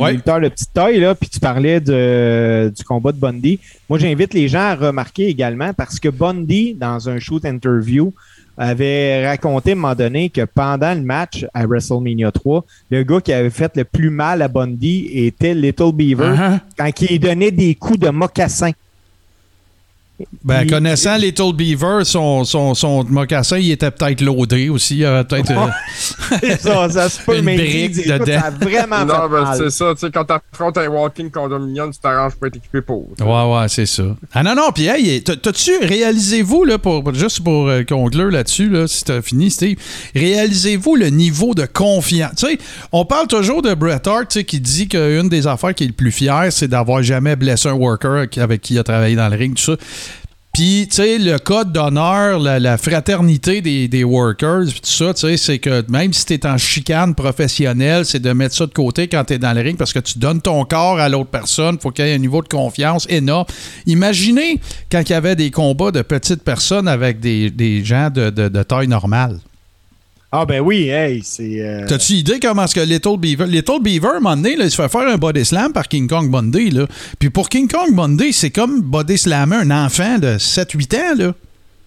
Ouais. 0.00 0.12
lutteurs 0.12 0.40
de 0.40 0.48
petite 0.48 0.72
taille, 0.72 1.00
là, 1.00 1.14
puis 1.14 1.28
tu 1.28 1.40
parlais 1.40 1.80
de, 1.80 2.72
du 2.74 2.84
combat 2.84 3.12
de 3.12 3.18
Bundy, 3.18 3.58
moi 3.88 3.98
j'invite 3.98 4.34
les 4.34 4.48
gens 4.48 4.60
à 4.60 4.74
remarquer 4.74 5.28
également 5.28 5.72
parce 5.74 5.98
que 6.00 6.08
Bundy, 6.08 6.74
dans 6.74 7.08
un 7.08 7.18
shoot 7.18 7.44
interview, 7.44 8.12
avait 8.56 9.26
raconté 9.26 9.70
à 9.70 9.72
un 9.72 9.76
moment 9.76 9.94
donné 9.94 10.30
que 10.30 10.42
pendant 10.44 10.94
le 10.94 11.02
match 11.02 11.44
à 11.52 11.66
WrestleMania 11.66 12.30
3, 12.30 12.64
le 12.90 13.02
gars 13.02 13.20
qui 13.20 13.32
avait 13.32 13.50
fait 13.50 13.76
le 13.76 13.84
plus 13.84 14.10
mal 14.10 14.42
à 14.42 14.48
Bundy 14.48 15.08
était 15.12 15.54
Little 15.54 15.92
Beaver 15.92 16.24
Uh-huh. 16.34 16.60
quand 16.78 17.00
il 17.02 17.18
donnait 17.18 17.50
des 17.50 17.74
coups 17.74 17.98
de 17.98 18.10
mocassin. 18.10 18.70
Ben, 20.44 20.62
Il- 20.62 20.70
connaissant 20.70 21.16
Little 21.16 21.52
Beaver, 21.54 22.04
son, 22.04 22.44
son, 22.44 22.74
son 22.74 23.02
mocassin, 23.04 23.58
il 23.58 23.72
était 23.72 23.90
peut-être 23.90 24.20
loadé 24.20 24.68
aussi. 24.68 24.98
Il 24.98 25.04
avait 25.06 25.24
peut-être. 25.24 25.50
euh, 25.50 26.56
ça, 26.60 26.88
ça 26.88 27.08
se 27.08 27.20
peut, 27.20 27.38
Une 27.38 27.44
mais 27.44 27.56
brique 27.56 27.74
il 27.74 27.90
dit, 27.90 28.00
écoute, 28.02 28.20
dedans. 28.20 28.40
ça 28.40 28.46
a 28.46 28.50
vraiment 28.50 29.04
Non, 29.04 29.22
fait 29.22 29.28
ben, 29.28 29.54
c'est 29.58 29.70
ça. 29.70 29.92
Tu 29.94 30.00
sais, 30.06 30.12
quand 30.12 30.24
t'affrontes 30.24 30.78
un 30.78 30.86
walking 30.86 31.30
condominium, 31.32 31.92
tu 31.92 31.98
t'arranges 31.98 32.34
pour 32.36 32.46
être 32.46 32.54
équipé 32.56 32.80
pour. 32.80 33.08
Ouais, 33.20 33.26
ouais, 33.58 33.68
c'est 33.68 33.86
ça. 33.86 34.04
Ah 34.32 34.44
non, 34.44 34.54
non, 34.54 34.70
puis 34.72 34.86
hey, 34.86 35.20
t'as- 35.24 35.34
t'as-tu, 35.36 35.72
réalisez-vous, 35.82 36.62
là, 36.62 36.78
pour, 36.78 37.12
juste 37.12 37.42
pour 37.42 37.66
euh, 37.68 37.82
conclure 37.82 38.30
là-dessus, 38.30 38.68
là, 38.68 38.86
si 38.86 39.02
t'as 39.02 39.20
fini, 39.20 39.50
Steve, 39.50 39.78
réalisez-vous 40.14 40.94
le 40.94 41.08
niveau 41.10 41.54
de 41.54 41.66
confiance? 41.66 42.32
Tu 42.36 42.46
sais, 42.46 42.58
on 42.92 43.04
parle 43.04 43.26
toujours 43.26 43.62
de 43.62 43.74
Bret 43.74 44.06
Hart, 44.06 44.28
tu 44.28 44.38
sais, 44.38 44.44
qui 44.44 44.60
dit 44.60 44.86
qu'une 44.88 45.28
des 45.28 45.46
affaires 45.48 45.74
qu'il 45.74 45.86
est 45.86 45.88
le 45.88 45.94
plus 45.94 46.12
fier, 46.12 46.46
c'est 46.50 46.68
d'avoir 46.68 47.02
jamais 47.02 47.34
blessé 47.34 47.68
un 47.68 47.72
worker 47.72 48.26
avec 48.36 48.60
qui 48.60 48.74
il 48.74 48.78
a 48.78 48.84
travaillé 48.84 49.16
dans 49.16 49.28
le 49.28 49.36
ring, 49.36 49.54
tout 49.56 49.62
ça. 49.62 49.76
Puis, 50.54 50.86
tu 50.88 50.96
sais, 50.96 51.18
le 51.18 51.40
code 51.40 51.72
d'honneur, 51.72 52.38
la, 52.38 52.78
fraternité 52.78 53.60
des, 53.60 54.04
workers, 54.04 54.66
puis 54.68 54.80
tout 54.80 54.88
ça, 54.88 55.12
tu 55.12 55.22
sais, 55.22 55.36
c'est 55.36 55.58
que 55.58 55.84
même 55.90 56.12
si 56.12 56.26
t'es 56.26 56.46
en 56.46 56.56
chicane 56.56 57.16
professionnelle, 57.16 58.06
c'est 58.06 58.20
de 58.20 58.32
mettre 58.32 58.54
ça 58.54 58.64
de 58.64 58.72
côté 58.72 59.08
quand 59.08 59.24
t'es 59.24 59.38
dans 59.38 59.52
le 59.52 59.60
ring 59.60 59.76
parce 59.76 59.92
que 59.92 59.98
tu 59.98 60.20
donnes 60.20 60.40
ton 60.40 60.64
corps 60.64 61.00
à 61.00 61.08
l'autre 61.08 61.30
personne. 61.30 61.76
faut 61.80 61.90
qu'il 61.90 62.06
y 62.06 62.08
ait 62.08 62.14
un 62.14 62.18
niveau 62.18 62.40
de 62.40 62.46
confiance 62.46 63.04
énorme. 63.10 63.46
Imaginez 63.86 64.60
quand 64.92 65.00
il 65.00 65.10
y 65.10 65.16
avait 65.16 65.34
des 65.34 65.50
combats 65.50 65.90
de 65.90 66.02
petites 66.02 66.44
personnes 66.44 66.86
avec 66.86 67.18
des, 67.18 67.84
gens 67.84 68.10
de 68.10 68.62
taille 68.62 68.86
normale. 68.86 69.40
Ah 70.36 70.44
ben 70.46 70.58
oui, 70.58 70.88
hey, 70.88 71.22
c'est... 71.22 71.60
euh, 71.60 71.86
T'as-tu 71.86 72.14
idée 72.14 72.40
comment 72.40 72.64
est-ce 72.64 72.74
que 72.74 72.80
Little 72.80 73.18
Beaver... 73.18 73.46
Little 73.46 73.80
Beaver, 73.80 74.08
à 74.08 74.16
un 74.16 74.20
moment 74.20 74.36
donné, 74.36 74.56
là, 74.56 74.64
il 74.64 74.70
se 74.72 74.74
fait 74.74 74.88
faire 74.88 75.06
un 75.06 75.16
body 75.16 75.44
slam 75.44 75.72
par 75.72 75.86
King 75.86 76.08
Kong 76.08 76.28
Bundy. 76.28 76.72
Là. 76.72 76.88
Puis 77.20 77.30
pour 77.30 77.48
King 77.48 77.68
Kong 77.68 77.94
Bundy, 77.94 78.32
c'est 78.32 78.50
comme 78.50 78.80
body 78.80 79.16
slammer 79.16 79.58
un 79.58 79.70
enfant 79.70 80.18
de 80.18 80.36
7-8 80.36 80.96
ans. 80.96 81.14
Là. 81.16 81.34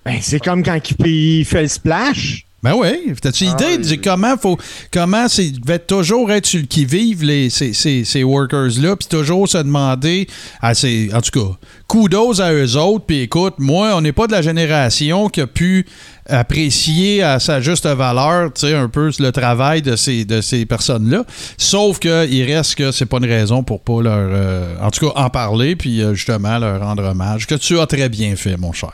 Ben, 0.05 0.19
c'est 0.21 0.39
comme 0.39 0.63
quand 0.63 0.79
il, 1.05 1.43
fait 1.43 1.63
le 1.63 1.67
splash. 1.67 2.45
Ben 2.63 2.73
oui. 2.73 3.13
T'as-tu 3.21 3.47
Ah 3.47 3.51
idée 3.51 3.83
oui. 3.83 3.97
de 3.97 4.01
comment 4.01 4.35
faut 4.37 4.57
comment 4.91 5.27
c'est 5.27 5.51
devait 5.51 5.77
toujours 5.77 6.31
être 6.31 6.45
sur 6.47 6.59
le 6.59 6.65
qui 6.65 6.85
vive 6.85 7.23
les 7.23 7.49
ces, 7.51 7.71
ces, 7.71 8.03
ces 8.03 8.23
workers 8.23 8.79
là 8.81 8.95
puis 8.95 9.07
toujours 9.07 9.47
se 9.47 9.59
demander 9.59 10.27
à 10.59 10.73
ces 10.73 11.11
en 11.13 11.21
tout 11.21 11.39
cas 11.39 11.55
kudos 11.87 12.41
à 12.41 12.51
eux 12.51 12.75
autres 12.75 13.05
puis 13.05 13.21
écoute 13.21 13.53
moi 13.59 13.91
on 13.95 14.01
n'est 14.01 14.11
pas 14.11 14.25
de 14.25 14.31
la 14.31 14.41
génération 14.41 15.29
qui 15.29 15.41
a 15.41 15.47
pu 15.47 15.85
apprécier 16.29 17.23
à 17.23 17.39
sa 17.39 17.61
juste 17.61 17.85
valeur 17.85 18.51
tu 18.53 18.61
sais 18.61 18.73
un 18.73 18.89
peu 18.89 19.11
le 19.19 19.31
travail 19.31 19.81
de 19.81 19.95
ces 19.95 20.25
de 20.25 20.41
ces 20.41 20.65
personnes 20.65 21.09
là 21.09 21.23
sauf 21.57 21.99
que 21.99 22.27
il 22.27 22.43
reste 22.43 22.75
que 22.75 22.91
c'est 22.91 23.05
pas 23.05 23.17
une 23.17 23.25
raison 23.25 23.63
pour 23.63 23.81
pas 23.81 24.01
leur 24.01 24.29
euh, 24.31 24.75
en 24.81 24.91
tout 24.91 25.09
cas 25.09 25.19
en 25.19 25.29
parler 25.29 25.75
puis 25.75 26.01
euh, 26.01 26.13
justement 26.13 26.57
leur 26.59 26.81
rendre 26.81 27.03
hommage 27.03 27.47
que 27.47 27.55
tu 27.55 27.79
as 27.79 27.85
très 27.85 28.09
bien 28.09 28.35
fait 28.35 28.57
mon 28.57 28.73
cher 28.73 28.93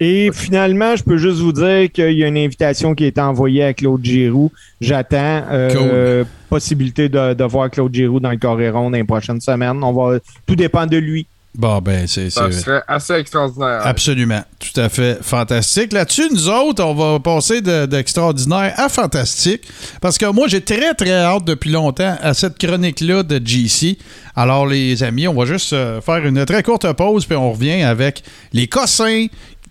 Et 0.00 0.30
finalement, 0.32 0.96
je 0.96 1.04
peux 1.04 1.16
juste 1.16 1.38
vous 1.38 1.52
dire 1.52 1.90
qu'il 1.92 2.18
y 2.18 2.24
a 2.24 2.26
une 2.26 2.36
invitation 2.36 2.94
qui 2.94 3.04
a 3.04 3.06
été 3.06 3.20
envoyée 3.20 3.62
à 3.62 3.72
Claude 3.72 4.04
Giroux. 4.04 4.50
J'attends 4.80 5.44
euh, 5.50 6.24
possibilité 6.50 7.08
de, 7.08 7.34
de 7.34 7.44
voir 7.44 7.70
Claude 7.70 7.94
Giroux 7.94 8.18
dans 8.18 8.32
le 8.32 8.36
Coréron 8.36 8.90
dans 8.90 8.96
les 8.96 9.04
prochaines 9.04 9.40
semaines. 9.40 9.82
On 9.82 9.92
va, 9.92 10.18
tout 10.46 10.56
dépend 10.56 10.86
de 10.86 10.96
lui. 10.96 11.26
Bon 11.54 11.80
ben 11.80 12.06
c'est 12.06 12.30
Ça 12.30 12.50
serait 12.50 12.82
assez 12.88 13.14
extraordinaire. 13.14 13.80
Absolument. 13.84 14.42
Tout 14.58 14.80
à 14.80 14.88
fait 14.88 15.18
fantastique. 15.22 15.92
Là-dessus, 15.92 16.28
nous 16.30 16.48
autres, 16.48 16.82
on 16.84 16.94
va 16.94 17.20
passer 17.20 17.60
de- 17.60 17.86
d'extraordinaire 17.86 18.74
à 18.76 18.88
fantastique. 18.88 19.62
Parce 20.00 20.18
que 20.18 20.26
moi, 20.26 20.48
j'ai 20.48 20.60
très, 20.60 20.94
très 20.94 21.12
hâte 21.12 21.44
depuis 21.44 21.70
longtemps 21.70 22.16
à 22.20 22.34
cette 22.34 22.58
chronique-là 22.58 23.22
de 23.22 23.40
GC. 23.44 23.98
Alors, 24.36 24.66
les 24.66 25.02
amis, 25.02 25.28
on 25.28 25.34
va 25.34 25.44
juste 25.46 25.72
euh, 25.72 26.00
faire 26.00 26.24
une 26.26 26.44
très 26.44 26.62
courte 26.62 26.90
pause, 26.94 27.24
puis 27.26 27.36
on 27.36 27.52
revient 27.52 27.82
avec 27.82 28.22
les 28.52 28.66
cossins 28.66 29.26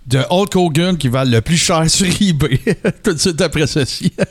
de 0.07 0.19
Hulk 0.29 0.55
Hogan 0.55 0.97
qui 0.97 1.07
valent 1.07 1.31
le 1.31 1.41
plus 1.41 1.57
cher 1.57 1.89
sur 1.89 2.05
eBay. 2.21 2.59
Tout 3.03 3.13
de 3.13 3.19
suite 3.19 3.41
après 3.41 3.67
ceci. 3.67 4.11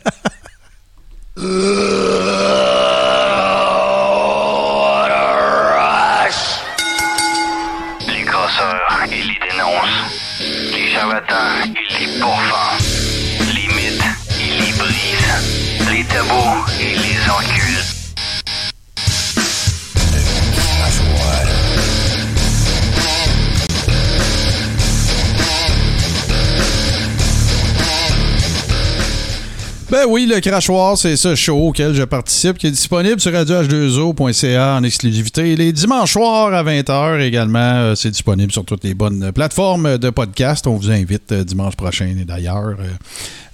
Ben 29.92 30.06
oui, 30.08 30.24
le 30.24 30.40
crachoir, 30.40 30.96
c'est 30.96 31.16
ce 31.16 31.34
show 31.34 31.68
auquel 31.68 31.92
je 31.92 32.02
participe, 32.04 32.56
qui 32.56 32.66
est 32.66 32.70
disponible 32.70 33.20
sur 33.20 33.30
radioh2o.ca 33.30 34.76
en 34.76 34.82
exclusivité. 34.84 35.54
Les 35.54 35.70
dimanches 35.70 36.12
soirs 36.12 36.54
à 36.54 36.64
20h 36.64 37.20
également, 37.20 37.58
euh, 37.58 37.94
c'est 37.94 38.08
disponible 38.08 38.50
sur 38.50 38.64
toutes 38.64 38.84
les 38.84 38.94
bonnes 38.94 39.32
plateformes 39.32 39.98
de 39.98 40.08
podcast. 40.08 40.66
On 40.66 40.76
vous 40.76 40.90
invite 40.90 41.32
euh, 41.32 41.44
dimanche 41.44 41.76
prochain 41.76 42.06
et 42.18 42.24
d'ailleurs 42.24 42.74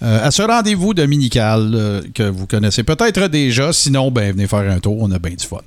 euh, 0.05 0.25
à 0.25 0.31
ce 0.31 0.43
rendez-vous 0.43 0.95
dominical 0.95 2.05
que 2.15 2.23
vous 2.23 2.47
connaissez 2.47 2.85
peut-être 2.85 3.27
déjà. 3.27 3.73
Sinon, 3.73 4.13
ben 4.13 4.31
venez 4.31 4.47
faire 4.47 4.61
un 4.61 4.79
tour, 4.79 4.97
on 5.01 5.11
a 5.11 5.19
bien 5.19 5.35
du 5.35 5.45
fun. 5.45 5.59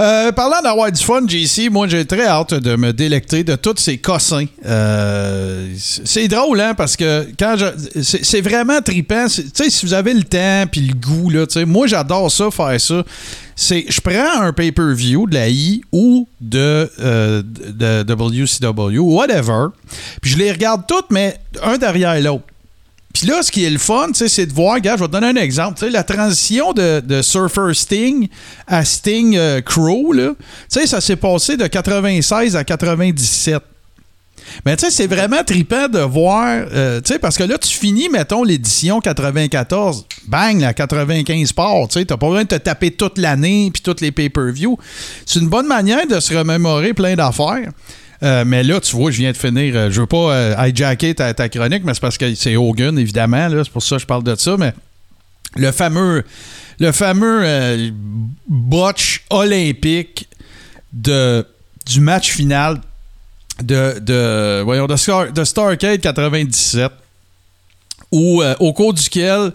Euh, 0.00 0.32
parlant 0.32 0.62
d'avoir 0.62 0.90
du 0.90 1.02
fun, 1.02 1.20
JC, 1.28 1.68
moi 1.70 1.86
j'ai 1.86 2.06
très 2.06 2.26
hâte 2.26 2.54
de 2.54 2.74
me 2.74 2.90
délecter 2.92 3.44
de 3.44 3.54
tous 3.54 3.74
ces 3.76 3.98
cossins. 3.98 4.46
Euh, 4.64 5.68
c'est 5.76 6.26
drôle, 6.26 6.58
hein, 6.60 6.72
parce 6.74 6.96
que 6.96 7.26
quand 7.38 7.56
je. 7.58 8.00
C'est 8.02 8.40
vraiment 8.40 8.80
trippant. 8.80 9.28
C'est- 9.28 9.52
Tu 9.52 9.64
sais, 9.64 9.70
si 9.70 9.84
vous 9.84 9.92
avez 9.92 10.14
le 10.14 10.22
temps 10.22 10.64
puis 10.72 10.80
le 10.80 10.94
goût, 10.94 11.28
là, 11.28 11.44
moi 11.66 11.86
j'adore 11.86 12.30
ça, 12.32 12.50
faire 12.50 12.80
ça. 12.80 13.04
C'est, 13.54 13.84
je 13.90 14.00
prends 14.00 14.40
un 14.40 14.54
pay-per-view 14.54 15.26
de 15.28 15.34
la 15.34 15.50
I 15.50 15.82
ou 15.92 16.26
de, 16.40 16.90
euh, 17.00 17.42
de 17.44 18.02
WCW, 18.10 18.98
whatever, 19.00 19.66
puis 20.22 20.30
je 20.30 20.38
les 20.38 20.50
regarde 20.50 20.84
toutes, 20.88 21.10
mais 21.10 21.36
un 21.62 21.76
derrière 21.76 22.18
l'autre. 22.22 22.44
Là, 23.26 23.42
ce 23.42 23.50
qui 23.50 23.64
est 23.64 23.70
le 23.70 23.78
fun, 23.78 24.08
c'est 24.14 24.46
de 24.46 24.52
voir, 24.52 24.80
gars, 24.80 24.96
je 24.96 25.00
vais 25.00 25.08
te 25.08 25.12
donner 25.12 25.28
un 25.28 25.42
exemple. 25.42 25.84
La 25.90 26.04
transition 26.04 26.72
de, 26.72 27.00
de 27.00 27.22
Surfer 27.22 27.74
Sting 27.74 28.28
à 28.66 28.84
Sting 28.84 29.36
euh, 29.36 29.60
Crow, 29.60 30.12
là, 30.12 30.32
ça 30.68 31.00
s'est 31.00 31.16
passé 31.16 31.56
de 31.56 31.66
96 31.66 32.56
à 32.56 32.64
97. 32.64 33.62
Mais 34.64 34.76
tu 34.76 34.84
sais, 34.84 34.90
c'est 34.90 35.06
vraiment 35.06 35.42
trippant 35.44 35.88
de 35.88 36.00
voir, 36.00 36.64
euh, 36.72 37.00
tu 37.00 37.12
sais, 37.12 37.18
parce 37.18 37.36
que 37.36 37.44
là, 37.44 37.58
tu 37.58 37.68
finis, 37.68 38.08
mettons, 38.08 38.42
l'édition 38.42 39.00
94, 39.00 40.06
bang, 40.26 40.60
la 40.60 40.74
95 40.74 41.52
parts, 41.52 41.88
tu 41.88 41.98
sais, 41.98 42.04
t'as 42.04 42.16
pas 42.16 42.26
besoin 42.26 42.42
de 42.42 42.48
te 42.48 42.54
taper 42.56 42.90
toute 42.90 43.18
l'année 43.18 43.70
puis 43.72 43.82
toutes 43.82 44.00
les 44.00 44.12
pay-per-view. 44.12 44.78
C'est 45.26 45.40
une 45.40 45.48
bonne 45.48 45.66
manière 45.66 46.06
de 46.06 46.18
se 46.20 46.36
remémorer 46.36 46.94
plein 46.94 47.14
d'affaires. 47.14 47.70
Euh, 48.22 48.44
mais 48.46 48.62
là, 48.62 48.80
tu 48.80 48.94
vois, 48.96 49.10
je 49.10 49.18
viens 49.18 49.32
de 49.32 49.36
finir. 49.36 49.74
euh, 49.74 49.90
je 49.90 50.00
veux 50.00 50.06
pas 50.06 50.34
euh, 50.34 50.66
hijacker 50.66 51.14
ta, 51.14 51.48
chronique, 51.48 51.84
mais 51.84 51.94
c'est 51.94 52.00
parce 52.00 52.18
que 52.18 52.34
c'est 52.34 52.56
Hogan, 52.56 52.98
évidemment. 52.98 53.48
C'est 53.50 53.70
pour 53.70 53.82
ça 53.82 53.96
que 53.96 54.02
je 54.02 54.06
parle 54.06 54.24
de 54.24 54.34
ça. 54.34 54.56
Mais 54.58 54.74
le 55.56 55.72
fameux, 55.72 56.24
le 56.78 56.92
fameux 56.92 57.92
botch 58.46 59.24
olympique 59.30 60.28
de, 60.92 61.46
du 61.86 62.00
match 62.00 62.30
final 62.30 62.80
de, 63.62 63.98
de, 64.00 64.62
voyons, 64.62 64.86
de, 64.86 64.96
Star, 64.96 65.32
de 65.32 65.44
Starcade 65.44 66.00
97, 66.00 66.92
où, 68.12 68.42
au 68.58 68.72
cours 68.72 68.92
duquel 68.92 69.52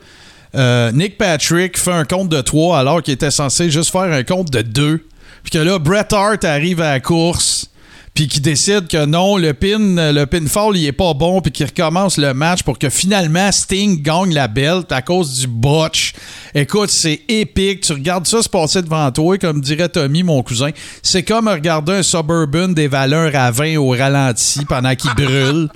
Nick 0.93 1.17
Patrick 1.17 1.77
fait 1.77 1.91
un 1.91 2.05
compte 2.05 2.29
de 2.29 2.41
3 2.41 2.79
alors 2.79 3.03
qu'il 3.03 3.13
était 3.13 3.31
censé 3.31 3.69
juste 3.69 3.91
faire 3.91 4.01
un 4.01 4.23
compte 4.23 4.49
de 4.51 4.61
2. 4.61 5.05
Puis 5.43 5.51
que 5.51 5.57
là, 5.59 5.77
Bret 5.77 6.07
Hart 6.11 6.43
arrive 6.43 6.81
à 6.81 6.93
la 6.93 6.99
course 6.99 7.69
puis 8.15 8.29
qui 8.29 8.39
décide 8.39 8.87
que 8.87 9.05
non, 9.05 9.35
le 9.35 9.53
pin, 9.53 9.77
le 9.77 10.23
pinfall, 10.23 10.77
il 10.77 10.85
est 10.85 10.93
pas 10.93 11.13
bon, 11.13 11.41
puis 11.41 11.51
qui 11.51 11.65
recommence 11.65 12.17
le 12.17 12.33
match 12.33 12.63
pour 12.63 12.79
que 12.79 12.89
finalement 12.89 13.51
Sting 13.51 14.01
gagne 14.01 14.33
la 14.33 14.47
belt 14.47 14.89
à 14.93 15.01
cause 15.01 15.41
du 15.41 15.47
botch. 15.47 16.13
Écoute, 16.53 16.91
c'est 16.91 17.23
épique. 17.27 17.81
Tu 17.81 17.91
regardes 17.91 18.25
ça 18.25 18.41
se 18.41 18.47
passer 18.47 18.81
devant 18.81 19.11
toi, 19.11 19.37
comme 19.37 19.59
dirait 19.59 19.89
Tommy, 19.89 20.23
mon 20.23 20.41
cousin. 20.43 20.69
C'est 21.03 21.23
comme 21.23 21.49
regarder 21.49 21.91
un 21.91 22.03
Suburban 22.03 22.69
des 22.69 22.87
valeurs 22.87 23.35
à 23.35 23.51
20 23.51 23.75
au 23.75 23.89
ralenti 23.89 24.63
pendant 24.63 24.95
qu'il 24.95 25.13
brûle. 25.13 25.67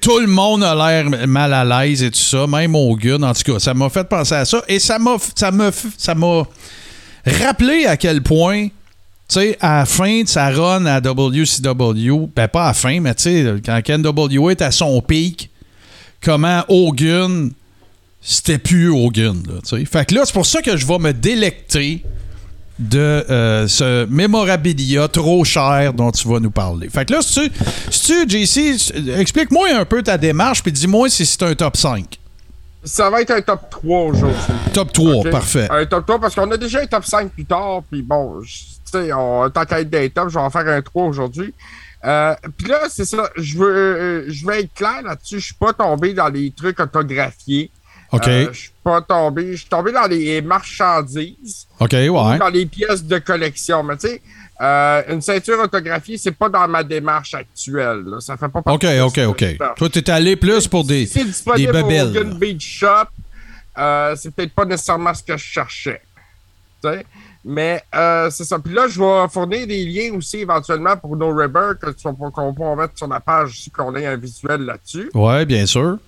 Tout 0.00 0.20
le 0.20 0.26
monde 0.26 0.64
a 0.64 0.74
l'air 0.74 1.10
mal 1.28 1.52
à 1.52 1.64
l'aise 1.64 2.02
et 2.02 2.10
tout 2.10 2.18
ça, 2.18 2.46
même 2.46 2.74
au 2.74 2.96
gun. 2.96 3.22
En 3.22 3.34
tout 3.34 3.52
cas, 3.52 3.58
ça 3.58 3.74
m'a 3.74 3.90
fait 3.90 4.08
penser 4.08 4.36
à 4.36 4.46
ça. 4.46 4.62
Et 4.68 4.78
ça 4.78 4.98
m'a, 4.98 5.16
ça 5.36 5.50
m'a, 5.50 5.70
ça 5.98 6.14
m'a 6.14 6.44
rappelé 7.26 7.84
à 7.84 7.98
quel 7.98 8.22
point 8.22 8.68
tu 9.28 9.34
sais, 9.40 9.56
à 9.60 9.78
la 9.78 9.86
fin 9.86 10.22
de 10.22 10.28
sa 10.28 10.50
run 10.50 10.86
à 10.86 11.00
WCW, 11.00 12.28
ben 12.34 12.48
pas 12.48 12.64
à 12.64 12.66
la 12.68 12.74
fin, 12.74 13.00
mais 13.00 13.14
tu 13.14 13.22
sais, 13.24 13.54
quand 13.64 13.80
KNW 13.82 14.50
est 14.50 14.62
à 14.62 14.70
son 14.70 15.00
pic, 15.00 15.50
comment 16.22 16.62
Hogan, 16.68 17.50
c'était 18.20 18.58
plus 18.58 18.90
Hogan, 18.90 19.42
là, 19.48 19.54
tu 19.66 19.78
sais. 19.78 19.84
Fait 19.84 20.04
que 20.06 20.14
là, 20.14 20.22
c'est 20.24 20.34
pour 20.34 20.46
ça 20.46 20.60
que 20.62 20.76
je 20.76 20.86
vais 20.86 20.98
me 20.98 21.12
délecter 21.12 22.04
de 22.78 22.98
euh, 22.98 23.68
ce 23.68 24.04
mémorabilia 24.06 25.06
trop 25.08 25.44
cher 25.44 25.92
dont 25.92 26.10
tu 26.10 26.26
vas 26.28 26.40
nous 26.40 26.50
parler. 26.50 26.88
Fait 26.88 27.04
que 27.04 27.12
là, 27.12 27.22
si 27.22 27.48
tu, 27.48 27.52
si 27.90 28.26
tu 28.26 28.44
JC, 28.44 28.92
explique-moi 29.16 29.68
un 29.74 29.84
peu 29.84 30.02
ta 30.02 30.18
démarche, 30.18 30.62
puis 30.62 30.72
dis-moi 30.72 31.08
si 31.08 31.24
c'est 31.24 31.42
un 31.44 31.54
top 31.54 31.76
5. 31.76 32.18
Ça 32.82 33.08
va 33.08 33.22
être 33.22 33.30
un 33.30 33.40
top 33.40 33.70
3 33.70 34.00
aujourd'hui. 34.00 34.36
Top 34.72 34.92
3, 34.92 35.14
Ok? 35.14 35.30
parfait. 35.30 35.68
Un 35.70 35.86
top 35.86 36.04
3 36.04 36.20
parce 36.20 36.34
qu'on 36.34 36.50
a 36.50 36.56
déjà 36.56 36.80
un 36.80 36.86
top 36.86 37.04
5 37.04 37.30
plus 37.30 37.44
tard, 37.44 37.82
puis 37.90 38.02
bon, 38.02 38.42
sais, 38.98 39.12
on 39.12 39.46
être 39.46 39.90
des 39.90 40.10
tops, 40.10 40.32
je 40.32 40.38
vais 40.38 40.44
en 40.44 40.50
faire 40.50 40.66
un 40.68 40.82
3 40.82 41.04
aujourd'hui. 41.04 41.54
Euh, 42.04 42.34
puis 42.56 42.68
là, 42.68 42.82
c'est 42.88 43.04
ça, 43.04 43.30
je 43.36 43.56
veux, 43.56 43.74
euh, 43.74 44.24
je 44.28 44.46
vais 44.46 44.60
être 44.60 44.74
clair 44.74 45.02
là-dessus, 45.02 45.40
je 45.40 45.46
suis 45.46 45.54
pas 45.54 45.72
tombé 45.72 46.12
dans 46.12 46.28
les 46.28 46.50
trucs 46.50 46.78
autographiés. 46.80 47.70
OK. 48.12 48.28
Euh, 48.28 48.48
je 48.52 48.58
suis 48.58 48.72
pas 48.82 49.00
tombé, 49.00 49.52
je 49.52 49.60
suis 49.60 49.68
tombé 49.68 49.90
dans 49.90 50.06
les 50.06 50.40
marchandises, 50.42 51.66
OK, 51.80 51.92
ouais. 51.92 52.08
dans 52.38 52.50
les 52.52 52.66
pièces 52.66 53.04
de 53.04 53.18
collection. 53.18 53.82
Mais 53.82 53.96
tu 53.96 54.08
sais, 54.08 54.22
euh, 54.60 55.02
une 55.08 55.20
ceinture 55.20 55.58
autographiée, 55.58 56.16
c'est 56.16 56.32
pas 56.32 56.48
dans 56.48 56.68
ma 56.68 56.84
démarche 56.84 57.34
actuelle. 57.34 58.04
là. 58.06 58.20
Ça 58.20 58.36
fait 58.36 58.48
pas 58.48 58.60
OK, 58.60 58.64
partie 58.64 58.86
de 58.86 59.00
OK, 59.02 59.16
ça. 59.16 59.28
OK. 59.28 59.76
Toi, 59.76 59.88
t'es 59.88 60.10
allé 60.10 60.36
plus 60.36 60.68
pour 60.68 60.84
des, 60.84 61.06
C'est 61.06 61.20
des 61.20 61.26
disponible 61.26 61.76
au 61.76 61.82
bebelles. 61.82 62.06
Hogan 62.08 62.30
là. 62.30 62.34
Beach 62.36 62.78
Shop. 62.78 63.08
Euh, 63.76 64.14
c'est 64.16 64.32
peut-être 64.32 64.54
pas 64.54 64.64
nécessairement 64.64 65.12
ce 65.12 65.22
que 65.24 65.36
je 65.36 65.44
cherchais. 65.44 66.00
Tu 66.82 66.88
sais? 66.88 67.04
Mais 67.44 67.82
euh, 67.94 68.30
c'est 68.30 68.44
ça. 68.44 68.58
Puis 68.58 68.72
là, 68.72 68.88
je 68.88 68.98
vais 68.98 69.28
fournir 69.28 69.66
des 69.66 69.84
liens 69.84 70.14
aussi 70.16 70.38
éventuellement 70.38 70.96
pour 70.96 71.16
nos 71.16 71.34
Ribber 71.34 71.72
que 71.80 71.90
tu 71.90 72.04
vas- 72.04 72.30
qu'on 72.30 72.54
pourra 72.54 72.74
mettre 72.74 72.96
sur 72.96 73.06
la 73.08 73.20
page 73.20 73.50
aussi, 73.50 73.70
qu'on 73.70 73.94
ait 73.96 74.06
un 74.06 74.16
visuel 74.16 74.62
là-dessus. 74.62 75.10
Ouais, 75.14 75.44
bien 75.44 75.66
sûr. 75.66 75.98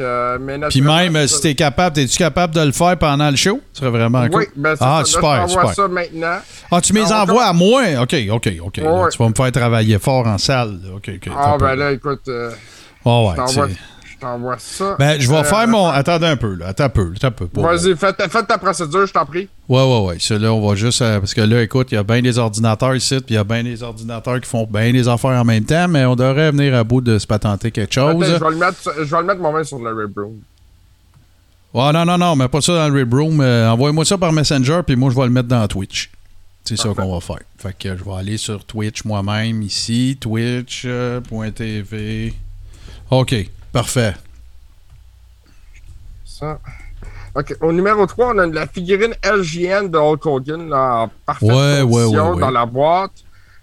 Euh, 0.00 0.38
Puis 0.70 0.80
même, 0.80 1.26
si 1.28 1.40
t'es 1.40 1.54
capable, 1.54 2.00
es-tu 2.00 2.18
capable 2.18 2.52
de 2.54 2.62
le 2.62 2.72
faire 2.72 2.98
pendant 2.98 3.30
le 3.30 3.36
show? 3.36 3.60
Ce 3.72 3.80
serait 3.80 3.90
vraiment 3.90 4.26
cool. 4.28 4.40
Oui, 4.40 4.46
ben 4.56 4.74
c'est 4.74 4.84
ah, 4.84 5.02
ça. 5.04 5.12
super, 5.12 5.22
Là, 5.30 5.46
je 5.46 5.54
t'envoie 5.54 5.70
super. 5.70 5.84
ça 5.84 5.88
maintenant. 5.88 6.38
Ah, 6.70 6.80
tu 6.80 6.92
me 6.92 7.00
les 7.00 7.12
envoies 7.12 7.44
à 7.44 7.52
moi? 7.52 7.82
OK, 8.02 8.16
OK, 8.30 8.52
OK. 8.60 8.76
Là, 8.78 9.08
tu 9.10 9.18
vas 9.18 9.28
me 9.28 9.34
faire 9.34 9.52
travailler 9.52 9.98
fort 10.00 10.26
en 10.26 10.36
salle. 10.36 10.80
OK, 10.96 11.10
OK. 11.14 11.32
Ah, 11.34 11.56
ben 11.60 11.76
là, 11.76 11.92
écoute, 11.92 12.22
euh, 12.26 12.50
Ah 13.04 13.22
ouais, 13.22 13.34
je 14.20 14.26
t'envoie- 14.26 14.58
ça. 14.58 14.96
Ben, 14.98 15.20
je 15.20 15.28
vais 15.30 15.36
Euh, 15.36 15.44
faire 15.44 15.68
mon... 15.68 15.86
Attendez 15.86 16.26
un 16.26 16.36
peu, 16.36 16.54
là. 16.54 16.68
Attends 16.68 16.84
un 16.84 16.88
peu, 16.88 17.12
attends 17.16 17.28
un 17.28 17.30
peu. 17.30 17.48
Vas-y, 17.54 17.96
fais, 17.96 18.12
ta- 18.12 18.28
fais 18.28 18.42
ta 18.42 18.58
procédure, 18.58 19.06
je 19.06 19.12
t'en 19.12 19.24
prie. 19.24 19.48
Ouais, 19.68 19.82
ouais, 19.82 20.00
ouais. 20.06 20.16
Celui-là, 20.18 20.52
on 20.52 20.66
va 20.68 20.74
juste... 20.74 21.00
euh, 21.02 21.20
parce 21.20 21.34
que 21.34 21.40
là, 21.40 21.62
écoute, 21.62 21.88
il 21.92 21.94
y 21.94 21.98
a 21.98 22.02
bien 22.02 22.20
des 22.22 22.36
ordinateurs 22.38 22.94
ici, 22.96 23.16
puis 23.16 23.26
il 23.30 23.34
y 23.34 23.38
a 23.38 23.44
bien 23.44 23.62
des 23.62 23.82
ordinateurs 23.82 24.40
qui 24.40 24.48
font 24.48 24.66
bien 24.68 24.92
des 24.92 25.06
affaires 25.08 25.40
en 25.40 25.44
même 25.44 25.64
temps, 25.64 25.86
mais 25.88 26.04
on 26.04 26.16
devrait 26.16 26.50
venir 26.50 26.74
à 26.74 26.84
bout 26.84 27.00
de 27.00 27.18
se 27.18 27.26
patenter 27.26 27.70
quelque 27.70 27.98
Attends, 27.98 28.12
chose. 28.20 28.26
je 28.28 28.44
vais 28.44 28.50
le 28.50 28.56
mettre, 28.56 28.92
je 28.98 29.04
vais 29.04 29.18
le 29.20 29.24
mettre 29.26 29.40
moi-même 29.40 29.64
sur 29.64 29.78
le 29.78 29.92
Rib 29.94 30.16
Room. 30.16 30.34
Ouais, 31.74 31.92
non, 31.92 32.04
non, 32.04 32.16
non, 32.18 32.34
mais 32.34 32.48
pas 32.48 32.60
ça 32.62 32.72
dans 32.74 32.88
le 32.88 32.94
Rib 32.98 33.12
Room. 33.12 33.40
Euh, 33.40 33.68
Envoyez-moi 33.70 34.04
ça 34.04 34.16
par 34.18 34.32
Messenger, 34.32 34.80
puis 34.86 34.96
moi, 34.96 35.10
je 35.10 35.16
vais 35.16 35.24
le 35.24 35.30
mettre 35.30 35.48
dans 35.48 35.66
Twitch. 35.68 36.10
C'est 36.64 36.76
ça 36.76 36.88
qu'on 36.94 37.12
va 37.14 37.20
faire. 37.20 37.38
Fait 37.56 37.74
que 37.78 37.96
je 37.96 38.04
vais 38.04 38.12
aller 38.14 38.36
sur 38.36 38.62
Twitch 38.64 39.04
moi-même, 39.04 39.62
ici, 39.62 40.18
twitch.tv. 41.32 42.32
OK, 43.10 43.34
parfait. 43.72 44.14
Ça. 46.24 46.58
OK. 47.34 47.54
Au 47.60 47.72
numéro 47.72 48.06
3, 48.06 48.34
on 48.34 48.38
a 48.38 48.46
la 48.46 48.66
figurine 48.66 49.14
LGN 49.24 49.88
de 49.90 49.98
Hulk 49.98 50.24
Hogan 50.26 50.68
là, 50.68 51.02
en 51.04 51.10
parfaite 51.26 51.48
Ouais, 51.48 51.82
ouais, 51.82 52.02
condition 52.02 52.28
ouais, 52.30 52.34
ouais. 52.34 52.40
dans 52.40 52.50
la 52.50 52.66
boîte. 52.66 53.12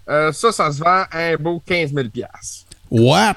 Euh, 0.08 0.32
ça, 0.32 0.52
ça 0.52 0.70
se 0.70 0.78
vend 0.78 1.04
à 1.10 1.18
un 1.18 1.36
beau 1.36 1.60
15 1.66 1.92
000 1.92 2.08
What? 2.90 3.34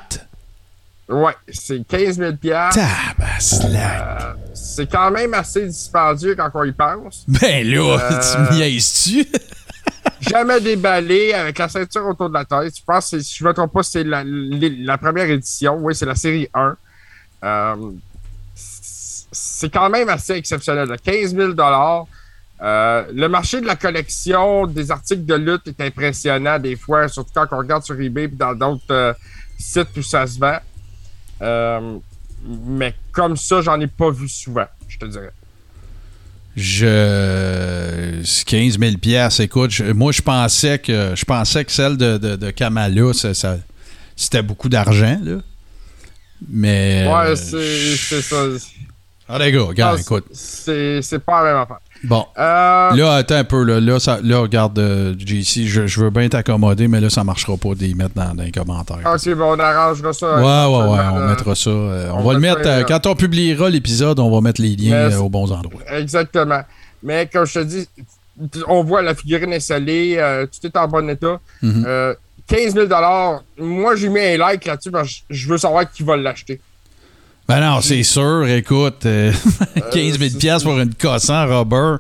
Ouais, 1.09 1.33
c'est 1.51 1.85
15 1.87 2.17
000 2.17 2.31
Tabaslac. 2.43 4.35
C'est 4.53 4.89
quand 4.89 5.09
même 5.09 5.33
assez 5.33 5.65
dispendieux 5.65 6.35
quand 6.35 6.51
on 6.53 6.63
y 6.63 6.71
pense. 6.71 7.25
Ben 7.27 7.65
là, 7.67 7.97
Euh, 7.99 8.19
tu 8.31 8.37
me 8.37 8.57
niaises-tu? 8.59 9.27
Jamais 10.21 10.59
déballé 10.59 11.33
avec 11.33 11.57
la 11.57 11.69
ceinture 11.69 12.05
autour 12.05 12.29
de 12.29 12.33
la 12.33 12.45
tête. 12.45 12.75
Je 12.77 12.83
pense, 12.85 13.17
si 13.17 13.37
je 13.37 13.43
ne 13.43 13.49
me 13.49 13.53
trompe 13.53 13.71
pas, 13.71 13.83
c'est 13.83 14.03
la, 14.03 14.97
première 14.97 15.29
édition. 15.29 15.77
Oui, 15.79 15.95
c'est 15.95 16.05
la 16.05 16.15
série 16.15 16.49
1. 16.53 16.75
Euh, 17.43 17.75
c'est 19.31 19.69
quand 19.69 19.89
même 19.89 20.09
assez 20.09 20.33
exceptionnel. 20.33 20.89
là. 20.89 20.97
15 20.97 21.35
000 21.35 21.51
Euh, 22.61 23.05
Le 23.13 23.27
marché 23.27 23.61
de 23.61 23.65
la 23.65 23.75
collection 23.75 24.67
des 24.67 24.91
articles 24.91 25.25
de 25.25 25.35
lutte 25.35 25.67
est 25.67 25.81
impressionnant 25.81 26.59
des 26.59 26.75
fois, 26.75 27.07
surtout 27.07 27.31
quand 27.33 27.47
on 27.51 27.57
regarde 27.57 27.83
sur 27.83 27.99
eBay 27.99 28.23
et 28.23 28.27
dans 28.27 28.53
d'autres 28.53 28.83
euh, 28.91 29.13
sites 29.57 29.95
où 29.95 30.01
ça 30.01 30.27
se 30.27 30.39
vend. 30.39 30.57
Euh, 31.41 31.97
mais 32.45 32.93
comme 33.11 33.37
ça, 33.37 33.61
j'en 33.61 33.79
ai 33.79 33.87
pas 33.87 34.11
vu 34.11 34.27
souvent, 34.27 34.65
je 34.87 34.97
te 34.97 35.05
dirais. 35.05 35.31
Je. 36.59 38.21
c'est 38.23 38.45
15 38.45 38.79
000 38.79 38.97
piastres. 38.97 39.41
Écoute, 39.41 39.71
je- 39.71 39.85
moi, 39.91 40.11
je 40.11 40.21
pensais 40.21 40.79
que 40.79 41.13
je 41.15 41.25
pensais 41.25 41.63
que 41.65 41.71
celle 41.71 41.97
de, 41.97 42.17
de, 42.17 42.35
de 42.35 42.51
Kamala, 42.51 43.13
ça, 43.13 43.33
ça- 43.33 43.57
c'était 44.15 44.41
beaucoup 44.41 44.69
d'argent, 44.69 45.17
là. 45.23 45.37
Mais. 46.49 47.05
Ouais, 47.07 47.31
euh, 47.31 47.35
c'est 47.35 47.95
c'est 47.97 48.21
ça. 48.21 48.45
Les 49.37 49.51
gars, 49.51 49.61
regarde, 49.61 49.97
Ah, 49.97 50.01
écoute. 50.01 50.25
C'est 50.33 51.01
c'est 51.01 51.19
pas 51.19 51.43
la 51.43 51.53
même 51.53 51.61
affaire. 51.63 51.79
Bon. 52.03 52.25
Euh, 52.37 52.91
Là, 52.95 53.13
attends 53.15 53.35
un 53.35 53.43
peu. 53.43 53.63
Là, 53.63 53.79
là, 53.79 53.99
ça- 53.99 54.19
là 54.23 54.39
regarde, 54.39 54.79
euh, 54.79 55.13
JC, 55.17 55.65
je, 55.67 55.85
je 55.87 55.99
veux 56.01 56.09
bien 56.09 56.29
t'accommoder, 56.29 56.87
mais 56.87 57.01
là, 57.01 57.09
ça 57.09 57.23
marchera 57.23 57.57
pas 57.57 57.73
d'y 57.75 57.93
mettre 57.95 58.15
dans, 58.15 58.33
dans 58.33 58.43
les 58.43 58.51
commentaires. 58.51 58.99
ok, 59.05 59.33
bon, 59.35 59.55
on 59.55 59.59
arrangera 59.59 60.13
ça. 60.13 60.35
Ouais, 60.37 60.41
ouais, 60.41 60.89
ouais, 60.93 60.99
on 61.13 61.17
euh, 61.19 61.27
mettra 61.29 61.55
ça. 61.55 61.69
euh, 61.69 62.09
on, 62.11 62.19
on 62.19 62.23
va 62.23 62.33
le 62.33 62.39
mettre. 62.39 62.85
quand 62.87 63.05
on 63.07 63.15
publiera 63.15 63.69
l'épisode, 63.69 64.19
on 64.19 64.31
va 64.31 64.41
mettre 64.41 64.61
les 64.61 64.75
liens 64.75 65.17
aux 65.17 65.29
bons 65.29 65.51
endroits. 65.51 65.81
Exactement. 65.91 66.61
Mais 67.03 67.27
comme 67.31 67.45
je 67.45 67.53
te 67.53 67.63
dis, 67.63 67.87
on 68.67 68.83
voit 68.83 69.01
la 69.01 69.15
figurine 69.15 69.53
euh, 70.17 70.45
tout 70.45 70.67
est 70.67 70.77
en 70.77 70.87
bon 70.87 71.09
état. 71.09 71.39
Mhm. 71.61 71.83
Euh, 71.85 72.13
15 72.47 72.73
000 72.73 72.87
moi 73.59 73.95
j'ai 73.95 74.09
mis 74.09 74.19
un 74.19 74.37
like 74.37 74.65
là-dessus 74.65 74.89
parce 74.89 75.07
que 75.09 75.15
je 75.29 75.47
veux 75.47 75.57
savoir 75.57 75.89
qui 75.91 76.01
va 76.03 76.17
l'acheter. 76.17 76.59
Ben 77.49 77.59
non, 77.59 77.81
c'est 77.81 78.03
sûr. 78.03 78.47
Écoute, 78.47 79.05
euh, 79.05 79.33
15 79.91 80.19
000 80.19 80.37
piastres 80.39 80.67
pour 80.69 80.79
une 80.79 80.93
cosse 80.93 81.29
en 81.29 81.45
rubber. 81.47 81.95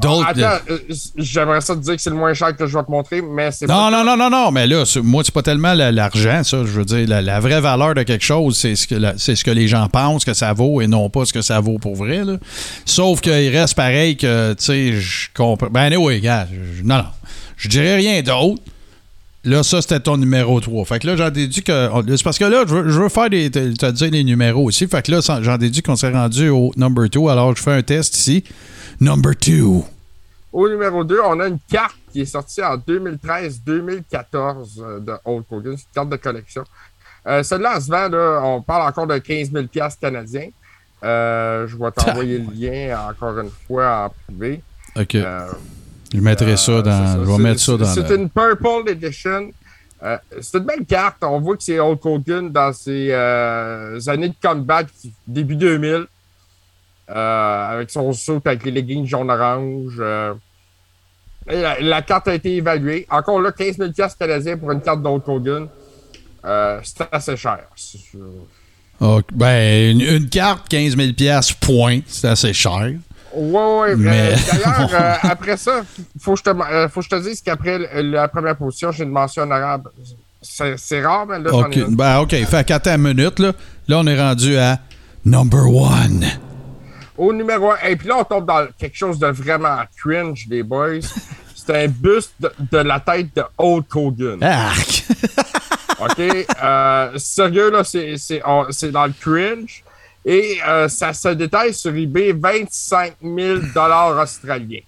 D'autres. 0.00 0.26
Attends, 0.28 0.64
euh, 0.70 0.78
j'aimerais 1.16 1.60
ça 1.60 1.74
te 1.76 1.80
dire 1.80 1.94
que 1.96 2.00
c'est 2.02 2.10
le 2.10 2.16
moins 2.16 2.32
cher 2.32 2.56
que 2.56 2.66
je 2.66 2.76
vais 2.76 2.82
te 2.84 2.90
montrer, 2.90 3.20
mais 3.22 3.50
c'est 3.52 3.66
Non, 3.66 3.74
pas. 3.74 3.90
non, 3.90 4.04
non, 4.04 4.16
non, 4.16 4.30
non, 4.30 4.50
mais 4.50 4.66
là, 4.66 4.82
moi, 5.02 5.22
c'est 5.24 5.34
pas 5.34 5.42
tellement 5.42 5.74
la- 5.74 5.92
l'argent, 5.92 6.42
ça. 6.42 6.58
Je 6.64 6.70
veux 6.70 6.84
dire, 6.84 7.06
la, 7.06 7.20
la 7.22 7.38
vraie 7.38 7.60
valeur 7.60 7.94
de 7.94 8.02
quelque 8.02 8.24
chose, 8.24 8.56
c'est 8.56 8.76
ce, 8.76 8.86
que 8.88 8.94
la- 8.94 9.14
c'est 9.18 9.36
ce 9.36 9.44
que 9.44 9.50
les 9.50 9.68
gens 9.68 9.88
pensent 9.88 10.24
que 10.24 10.32
ça 10.32 10.52
vaut 10.54 10.80
et 10.80 10.86
non 10.86 11.10
pas 11.10 11.24
ce 11.26 11.32
que 11.32 11.42
ça 11.42 11.60
vaut 11.60 11.78
pour 11.78 11.96
vrai. 11.96 12.24
Là. 12.24 12.36
Sauf 12.86 13.20
qu'il 13.20 13.32
reste 13.56 13.74
pareil 13.74 14.16
que, 14.16 14.54
tu 14.54 14.64
sais, 14.64 14.92
je 14.94 15.28
comprends. 15.34 15.68
Ben, 15.70 15.94
oui, 15.96 16.20
gars, 16.20 16.48
je- 16.50 16.82
non, 16.82 16.96
non. 16.98 17.04
Je 17.58 17.68
dirais 17.68 17.96
rien 17.96 18.22
d'autre. 18.22 18.62
Là, 19.44 19.62
ça, 19.62 19.80
c'était 19.80 20.00
ton 20.00 20.18
numéro 20.18 20.60
3. 20.60 20.84
Fait 20.84 20.98
que 20.98 21.06
là, 21.06 21.16
j'en 21.16 21.30
déduis 21.30 21.62
que. 21.62 21.88
C'est 22.16 22.22
parce 22.22 22.38
que 22.38 22.44
là, 22.44 22.64
je 22.66 22.74
veux, 22.74 22.90
je 22.90 23.00
veux 23.00 23.08
faire 23.08 23.30
des. 23.30 23.48
les 23.48 24.24
numéros 24.24 24.64
aussi. 24.64 24.86
Fait 24.86 25.02
que 25.02 25.12
là, 25.12 25.20
j'en 25.40 25.56
déduis 25.56 25.82
qu'on 25.82 25.96
s'est 25.96 26.10
rendu 26.10 26.50
au 26.50 26.72
number 26.76 27.08
2. 27.08 27.28
Alors, 27.28 27.56
je 27.56 27.62
fais 27.62 27.72
un 27.72 27.82
test 27.82 28.14
ici. 28.16 28.44
Number 29.00 29.32
2. 29.34 29.62
Au 30.52 30.68
numéro 30.68 31.04
2, 31.04 31.20
on 31.24 31.40
a 31.40 31.46
une 31.46 31.60
carte 31.70 31.96
qui 32.12 32.22
est 32.22 32.26
sortie 32.26 32.62
en 32.62 32.76
2013-2014 32.76 34.80
euh, 34.80 35.00
de 35.00 35.12
Hulk 35.24 35.46
Hogan. 35.50 35.76
C'est 35.76 35.84
une 35.84 35.94
carte 35.94 36.08
de 36.10 36.16
collection. 36.16 36.64
Euh, 37.26 37.42
Celle-là, 37.42 37.74
elle 37.76 37.82
se 37.82 37.90
vend, 37.90 38.08
là, 38.08 38.40
on 38.42 38.60
parle 38.60 38.88
encore 38.88 39.06
de 39.06 39.18
15 39.18 39.52
000 39.52 39.66
canadiens. 40.00 40.48
Euh, 41.02 41.66
je 41.66 41.76
vais 41.76 41.90
t'envoyer 41.92 42.38
le 42.38 42.52
lien 42.52 43.08
encore 43.08 43.38
une 43.38 43.50
fois 43.66 44.06
en 44.06 44.14
privé. 44.26 44.62
OK. 44.96 45.14
Euh, 45.14 45.46
je 46.12 46.20
mettrai 46.20 46.56
ça 46.56 46.72
euh, 46.72 46.82
dans. 46.82 47.06
c'est 47.06 47.24
Je 47.24 47.30
vais 47.30 47.38
mettre 47.38 47.60
ça 47.60 47.76
dans. 47.76 47.84
C'est 47.86 48.10
une 48.14 48.28
Purple 48.30 48.88
Edition. 48.88 49.50
Euh, 50.02 50.16
c'est 50.40 50.58
une 50.58 50.64
belle 50.64 50.86
carte. 50.86 51.18
On 51.22 51.40
voit 51.40 51.56
que 51.56 51.62
c'est 51.62 51.78
Hulk 51.78 52.04
Hogan 52.04 52.50
dans 52.50 52.72
ses 52.72 53.08
euh, 53.10 54.00
années 54.06 54.30
de 54.30 54.34
comeback, 54.40 54.86
début 55.26 55.56
2000. 55.56 56.06
euh, 57.10 57.72
avec 57.72 57.90
son 57.90 58.12
saut 58.12 58.40
avec 58.44 58.64
les 58.64 58.70
leggings 58.70 59.06
jaune-orange. 59.06 59.98
la, 61.46 61.80
la 61.80 62.02
carte 62.02 62.28
a 62.28 62.34
été 62.34 62.56
évaluée. 62.56 63.06
Encore 63.10 63.40
là, 63.40 63.52
15 63.52 63.76
000 63.76 63.90
canadiens 64.18 64.56
pour 64.56 64.70
une 64.72 64.80
carte 64.80 65.02
d'Hulk 65.02 65.28
Hogan. 65.28 65.68
C'est 66.82 67.06
assez 67.12 67.36
cher. 67.36 67.60
Ben, 69.32 69.90
une, 69.92 70.00
une 70.00 70.28
carte, 70.28 70.68
15 70.68 70.96
000 70.96 71.12
point. 71.60 72.00
C'est 72.06 72.28
assez 72.28 72.52
cher. 72.52 72.92
Ouais, 73.34 73.80
ouais. 73.80 73.96
Mais- 73.96 74.32
euh, 74.32 74.36
D'ailleurs, 74.52 74.90
euh, 75.00 75.14
après 75.22 75.56
ça, 75.56 75.82
faut 76.20 76.32
que 76.34 76.38
je 76.38 76.42
te, 76.44 76.50
euh, 76.50 76.88
faut 76.88 77.00
que 77.00 77.06
je 77.06 77.10
te 77.10 77.22
dise 77.28 77.40
qu'après 77.40 77.78
la 78.02 78.28
première 78.28 78.56
position, 78.56 78.90
j'ai 78.92 79.04
une 79.04 79.10
mention 79.10 79.42
honorable. 79.42 79.90
C'est 80.42 81.04
rare, 81.04 81.26
mais 81.26 81.38
là, 81.38 81.52
OK. 81.52 81.78
Ben, 81.90 82.18
OK. 82.20 82.30
Fait 82.46 82.64
qu'attends 82.66 82.94
une 82.96 83.02
minute, 83.14 83.38
là. 83.38 83.52
Là, 83.88 83.98
on 83.98 84.06
est 84.06 84.18
rendu 84.18 84.56
à 84.56 84.78
number 85.24 85.66
one. 85.68 86.24
Au 87.18 87.32
numéro 87.34 87.72
1. 87.72 87.76
Et 87.88 87.96
puis 87.96 88.08
là, 88.08 88.16
on 88.18 88.24
tombe 88.24 88.46
dans 88.46 88.66
quelque 88.78 88.96
chose 88.96 89.18
de 89.18 89.26
vraiment 89.26 89.76
cringe, 90.02 90.46
les 90.48 90.62
boys. 90.62 91.00
C'est 91.54 91.84
un 91.84 91.88
buste 91.88 92.32
de, 92.40 92.50
de 92.72 92.78
la 92.78 92.98
tête 93.00 93.28
de 93.36 93.42
Hulk 93.58 93.94
Hogan. 93.94 94.42
Arc! 94.42 95.04
OK? 96.00 96.46
Euh, 96.64 97.10
sérieux, 97.18 97.70
là, 97.70 97.84
c'est 97.84 98.16
c'est- 98.16 98.40
on- 98.46 98.66
c'est 98.70 98.90
dans 98.90 99.04
le 99.04 99.12
cringe. 99.20 99.84
Et 100.24 100.58
euh, 100.68 100.88
ça 100.88 101.12
se 101.14 101.28
détaille 101.28 101.72
sur 101.72 101.94
eBay 101.94 102.32
25 102.32 103.14
000 103.22 103.60
australiens. 104.20 104.80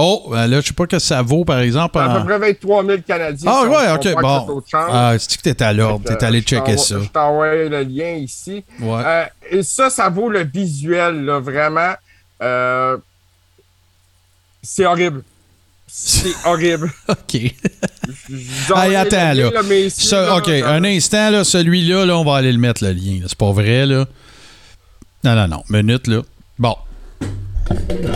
Oh, 0.00 0.28
ben 0.30 0.46
là, 0.46 0.60
je 0.60 0.68
sais 0.68 0.74
pas 0.74 0.86
que 0.86 1.00
ça 1.00 1.22
vaut, 1.22 1.44
par 1.44 1.58
exemple. 1.58 1.98
À 1.98 2.08
en- 2.08 2.20
peu 2.20 2.26
près 2.28 2.38
23 2.38 2.84
000 2.86 2.98
Canadiens. 3.04 3.50
Ah, 3.52 3.64
ouais, 3.64 3.90
OK, 3.92 4.22
bon. 4.22 4.62
Ah, 4.72 5.14
c'est 5.18 5.36
que 5.36 5.42
t'es 5.42 5.60
à 5.60 5.72
l'ordre? 5.72 6.04
T'es 6.04 6.24
allé 6.24 6.38
je 6.40 6.44
checker 6.46 6.76
ça. 6.76 7.00
Je 7.02 7.08
t'envoie 7.08 7.52
le 7.64 7.82
lien 7.82 8.12
ici. 8.12 8.62
Ouais. 8.80 9.02
Euh, 9.04 9.24
et 9.50 9.62
ça, 9.64 9.90
ça 9.90 10.08
vaut 10.08 10.28
le 10.28 10.44
visuel, 10.44 11.24
là, 11.24 11.40
vraiment. 11.40 11.94
Euh, 12.40 12.96
c'est 14.62 14.86
horrible. 14.86 15.24
C'est 15.88 16.32
horrible. 16.44 16.92
OK. 17.08 17.40
Le 18.28 18.96
attends, 18.96 19.32
là. 19.32 19.62
messieurs, 19.64 19.90
Ça, 20.10 20.22
là, 20.26 20.36
OK, 20.36 20.48
euh, 20.48 20.64
un 20.64 20.84
instant, 20.84 21.30
là, 21.30 21.42
celui-là, 21.42 22.06
là, 22.06 22.16
on 22.18 22.24
va 22.24 22.36
aller 22.36 22.52
le 22.52 22.58
mettre, 22.58 22.84
le 22.84 22.92
lien. 22.92 23.20
là. 23.22 23.26
C'est 23.26 23.38
pas 23.38 23.50
vrai, 23.50 23.84
là. 23.84 24.06
Non, 25.34 25.34
non, 25.34 25.48
non. 25.48 25.64
Minute, 25.68 26.06
là. 26.06 26.22
Bon. 26.58 26.74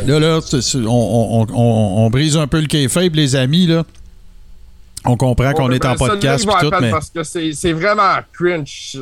Là, 0.07 0.19
là, 0.19 0.41
on, 0.77 0.89
on- 0.89 1.47
on- 1.53 2.05
on 2.07 2.11
brise 2.11 2.37
un 2.37 2.47
peu 2.47 2.61
le 2.61 2.67
kayfabe, 2.67 3.15
les 3.15 3.37
amis, 3.37 3.67
là. 3.67 3.85
On 5.05 5.17
comprend 5.17 5.53
qu'on 5.53 5.71
est 5.73 5.85
en 5.85 5.95
podcast 5.97 6.47
pis 6.47 6.55
tout, 6.61 6.71
mais... 6.81 6.91
Parce 6.91 7.11
que 7.11 7.23
c'est 7.23 7.73
vraiment 7.73 8.19
cringe. 8.33 8.97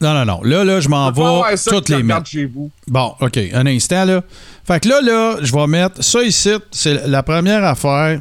Non, 0.00 0.14
non, 0.14 0.24
non. 0.24 0.40
Là, 0.42 0.64
là, 0.64 0.80
je 0.80 0.88
m'en 0.88 1.10
vais 1.10 1.56
toutes 1.66 1.88
les 1.88 2.02
mettre. 2.02 2.26
chez 2.26 2.46
vous. 2.46 2.70
Bon, 2.86 3.14
OK. 3.20 3.38
Un 3.52 3.66
instant, 3.66 4.04
là. 4.04 4.22
Fait 4.64 4.80
que 4.80 4.88
là, 4.88 5.00
là, 5.00 5.36
je 5.42 5.52
vais 5.52 5.66
mettre 5.66 6.02
ça 6.02 6.22
ici. 6.22 6.50
C'est 6.70 7.06
la 7.06 7.22
première 7.22 7.64
affaire. 7.64 8.20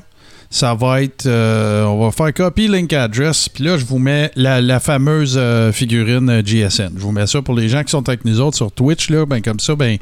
Ça 0.50 0.74
va 0.74 1.02
être. 1.04 1.26
euh, 1.26 1.84
on 1.86 2.06
va 2.06 2.12
faire 2.12 2.34
copy 2.34 2.68
link 2.68 2.93
address. 2.93 3.50
Puis 3.50 3.64
là, 3.66 3.78
je 3.78 3.86
vous 3.86 4.00
mets 4.00 4.32
la, 4.36 4.62
la 4.62 4.80
fameuse 4.80 5.36
euh, 5.38 5.72
figurine 5.72 6.30
euh, 6.30 6.41
GSN. 6.41 6.91
Je 6.95 7.02
vous 7.02 7.12
mets 7.12 7.28
ça 7.28 7.41
pour 7.41 7.54
les 7.56 7.68
gens 7.68 7.84
qui 7.84 7.91
sont 7.91 8.08
avec 8.08 8.24
nous 8.24 8.39
autres 8.39 8.56
sur 8.58 8.72
Twitch. 8.72 9.10
Là, 9.10 9.26
ben, 9.26 9.41
comme 9.41 9.60
ça, 9.60 9.76
ben, 9.76 9.98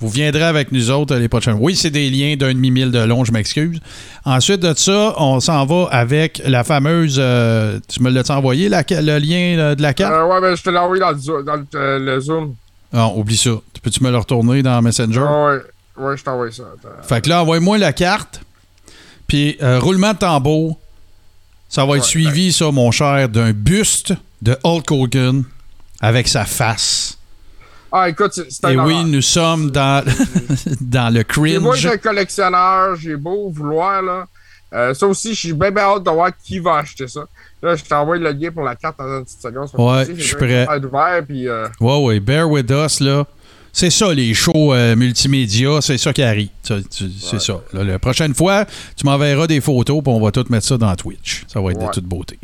vous 0.00 0.08
viendrez 0.08 0.42
avec 0.42 0.72
nous 0.72 0.90
autres 0.90 1.14
euh, 1.14 1.18
les 1.18 1.28
prochaines. 1.28 1.58
Oui, 1.60 1.76
c'est 1.76 1.90
des 1.90 2.08
liens 2.08 2.34
d'un 2.36 2.54
demi-mille 2.54 2.90
de 2.90 2.98
long, 3.00 3.24
je 3.24 3.32
m'excuse. 3.32 3.78
Ensuite 4.24 4.60
de 4.60 4.72
ça, 4.74 5.14
on 5.18 5.38
s'en 5.40 5.66
va 5.66 5.88
avec 5.90 6.40
la 6.46 6.64
fameuse. 6.64 7.16
euh, 7.18 7.78
tu 7.86 8.02
me 8.02 8.10
l'as 8.10 8.28
envoyé, 8.30 8.70
la, 8.70 8.82
le 8.88 9.18
lien 9.18 9.58
euh, 9.58 9.74
de 9.74 9.82
la 9.82 9.92
carte? 9.92 10.14
Euh, 10.14 10.24
ouais, 10.26 10.40
ben, 10.40 10.56
je 10.56 10.62
te 10.62 10.70
l'ai 10.70 10.78
envoyé 10.78 11.00
dans, 11.02 11.10
le, 11.10 11.18
zo- 11.18 11.42
dans 11.42 11.56
le, 11.56 11.66
euh, 11.74 11.98
le 11.98 12.20
Zoom. 12.20 12.54
Non, 12.92 13.18
oublie 13.18 13.36
ça. 13.36 13.50
Peux-tu 13.82 14.02
me 14.02 14.10
le 14.10 14.16
retourner 14.16 14.62
dans 14.62 14.80
Messenger? 14.80 15.20
Ah 15.28 15.46
ouais, 15.46 16.04
ouais, 16.06 16.16
je 16.16 16.24
t'envoie 16.24 16.50
ça. 16.50 16.62
Fait 17.02 17.22
que 17.22 17.28
là, 17.28 17.42
envoie-moi 17.42 17.76
la 17.76 17.92
carte. 17.92 18.40
Puis, 19.34 19.56
euh, 19.60 19.80
roulement 19.80 20.12
de 20.12 20.18
tambour. 20.18 20.78
Ça 21.68 21.84
va 21.84 21.96
être 21.96 22.04
suivi, 22.04 22.52
ça, 22.52 22.70
mon 22.70 22.92
cher, 22.92 23.28
d'un 23.28 23.50
buste 23.50 24.12
de 24.40 24.56
Hulk 24.62 24.88
Hogan 24.92 25.42
avec 26.00 26.28
sa 26.28 26.44
face. 26.44 27.18
Ah, 27.90 28.08
écoute, 28.08 28.30
c'est 28.32 28.70
Et 28.72 28.78
oui, 28.78 29.02
nous 29.04 29.22
sommes 29.22 29.72
dans, 29.72 30.04
dans 30.80 31.12
le 31.12 31.18
J'ai 31.18 31.24
cringe. 31.24 31.84
être 31.86 31.94
un 31.94 31.96
collectionneur, 31.96 32.94
j'ai 32.94 33.16
beau 33.16 33.50
vouloir, 33.50 34.02
là. 34.02 34.26
Euh, 34.72 34.94
ça 34.94 35.04
aussi, 35.08 35.34
je 35.34 35.40
suis 35.40 35.52
bien, 35.52 35.72
bien 35.72 35.82
hâte 35.82 36.04
de 36.04 36.10
voir 36.10 36.30
qui 36.44 36.60
va 36.60 36.76
acheter 36.76 37.08
ça. 37.08 37.22
Là, 37.60 37.74
je 37.74 37.82
t'envoie 37.82 38.16
le 38.18 38.30
lien 38.30 38.52
pour 38.52 38.62
la 38.62 38.76
carte 38.76 38.98
dans 38.98 39.18
une 39.18 39.24
petite 39.24 39.42
seconde. 39.42 39.68
Ouais, 39.74 40.04
je 40.10 40.12
suis 40.12 40.22
j'ai 40.22 40.36
prêt. 40.36 40.66
ouvert, 40.78 41.22
puis 41.26 41.48
euh, 41.48 41.66
Ouais, 41.80 42.04
ouais, 42.04 42.20
bear 42.20 42.48
with 42.48 42.70
us, 42.70 43.00
là. 43.00 43.26
C'est 43.76 43.90
ça, 43.90 44.14
les 44.14 44.34
shows 44.34 44.72
euh, 44.72 44.94
multimédia, 44.94 45.80
c'est 45.80 45.98
ça 45.98 46.12
qui 46.12 46.22
arrive. 46.22 46.48
C'est 46.62 47.40
ça. 47.40 47.60
Là, 47.72 47.82
la 47.82 47.98
prochaine 47.98 48.32
fois, 48.32 48.64
tu 48.96 49.04
m'enverras 49.04 49.48
des 49.48 49.60
photos, 49.60 50.00
puis 50.00 50.12
on 50.12 50.20
va 50.20 50.30
tout 50.30 50.44
mettre 50.48 50.64
ça 50.64 50.78
dans 50.78 50.94
Twitch. 50.94 51.42
Ça 51.48 51.60
va 51.60 51.72
être 51.72 51.84
de 51.84 51.90
toute 51.90 52.04
beauté. 52.04 52.38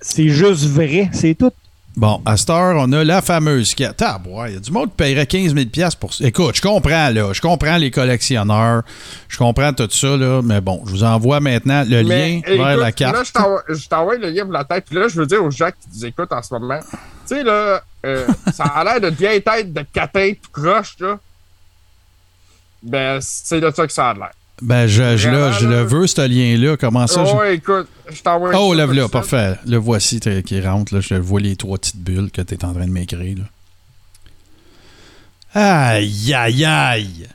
C'est 0.00 0.28
juste 0.28 0.64
vrai, 0.64 1.08
c'est 1.12 1.36
tout. 1.36 1.52
Bon, 1.96 2.20
à 2.26 2.36
cette 2.36 2.50
heure, 2.50 2.76
on 2.78 2.92
a 2.92 3.04
la 3.04 3.22
fameuse 3.22 3.74
carte. 3.74 4.02
Ah, 4.02 4.20
il 4.48 4.54
y 4.54 4.56
a 4.56 4.60
du 4.60 4.70
monde 4.70 4.90
qui 4.90 4.96
paierait 4.96 5.24
15 5.26 5.54
000 5.54 5.66
pour 5.98 6.12
ça. 6.12 6.26
Écoute, 6.26 6.56
je 6.56 6.60
comprends, 6.60 7.08
là. 7.08 7.32
Je 7.32 7.40
comprends 7.40 7.76
les 7.78 7.90
collectionneurs. 7.90 8.82
Je 9.28 9.38
comprends 9.38 9.72
tout 9.72 9.88
ça, 9.90 10.16
là. 10.16 10.42
Mais 10.42 10.60
bon, 10.60 10.82
je 10.84 10.90
vous 10.90 11.04
envoie 11.04 11.40
maintenant 11.40 11.84
le 11.88 12.02
Mais, 12.04 12.28
lien 12.28 12.40
vers 12.44 12.70
écoute, 12.72 12.82
la 12.82 12.92
carte. 12.92 13.14
Là, 13.16 13.22
je 13.24 13.32
t'envoie- 13.32 13.62
je 13.68 13.88
t'envoie 13.88 14.18
le 14.18 14.28
lien 14.30 14.42
pour 14.42 14.52
la 14.52 14.64
tête. 14.64 14.84
Puis 14.84 14.96
là, 14.96 15.08
je 15.08 15.14
veux 15.18 15.26
dire 15.26 15.42
aux 15.42 15.50
gens 15.50 15.68
qui 15.70 15.88
nous 15.96 16.04
écoutent 16.06 16.32
en 16.32 16.42
ce 16.42 16.52
moment, 16.52 16.80
tu 16.80 17.34
sais, 17.34 17.42
là, 17.42 17.82
euh, 18.06 18.26
ça 18.52 18.64
a 18.64 18.84
l'air 18.84 19.00
de 19.00 19.08
vieille 19.08 19.42
tête 19.42 19.72
de 19.72 19.82
catin 19.92 20.32
tout 20.40 20.50
croche, 20.60 20.96
là. 21.00 21.18
Ben, 22.82 23.18
c'est 23.20 23.60
de 23.60 23.70
ça 23.70 23.86
que 23.86 23.92
ça 23.92 24.10
a 24.10 24.14
l'air. 24.14 24.30
Ben, 24.62 24.86
je, 24.86 25.16
je, 25.16 25.28
là, 25.28 25.52
je 25.52 25.66
le 25.66 25.82
veux, 25.82 26.06
ce 26.06 26.26
lien-là. 26.26 26.76
Comment 26.76 27.06
ça? 27.06 27.24
je- 27.24 27.30
Oh, 27.34 27.42
écoute, 27.44 27.88
je 28.10 28.22
t'envoie 28.22 28.52
Oh, 28.54 28.74
ça. 29.02 29.08
parfait. 29.08 29.54
Le 29.66 29.76
voici 29.76 30.18
qui 30.20 30.60
rentre. 30.60 30.94
Là. 30.94 31.00
Je 31.00 31.14
vois 31.14 31.40
les 31.40 31.56
trois 31.56 31.76
petites 31.78 31.98
bulles 31.98 32.30
que 32.30 32.40
tu 32.42 32.54
es 32.54 32.64
en 32.64 32.72
train 32.72 32.86
de 32.86 32.90
m'écrire. 32.90 33.36
Aïe, 35.54 36.32
aïe, 36.34 36.64
aïe. 36.64 37.26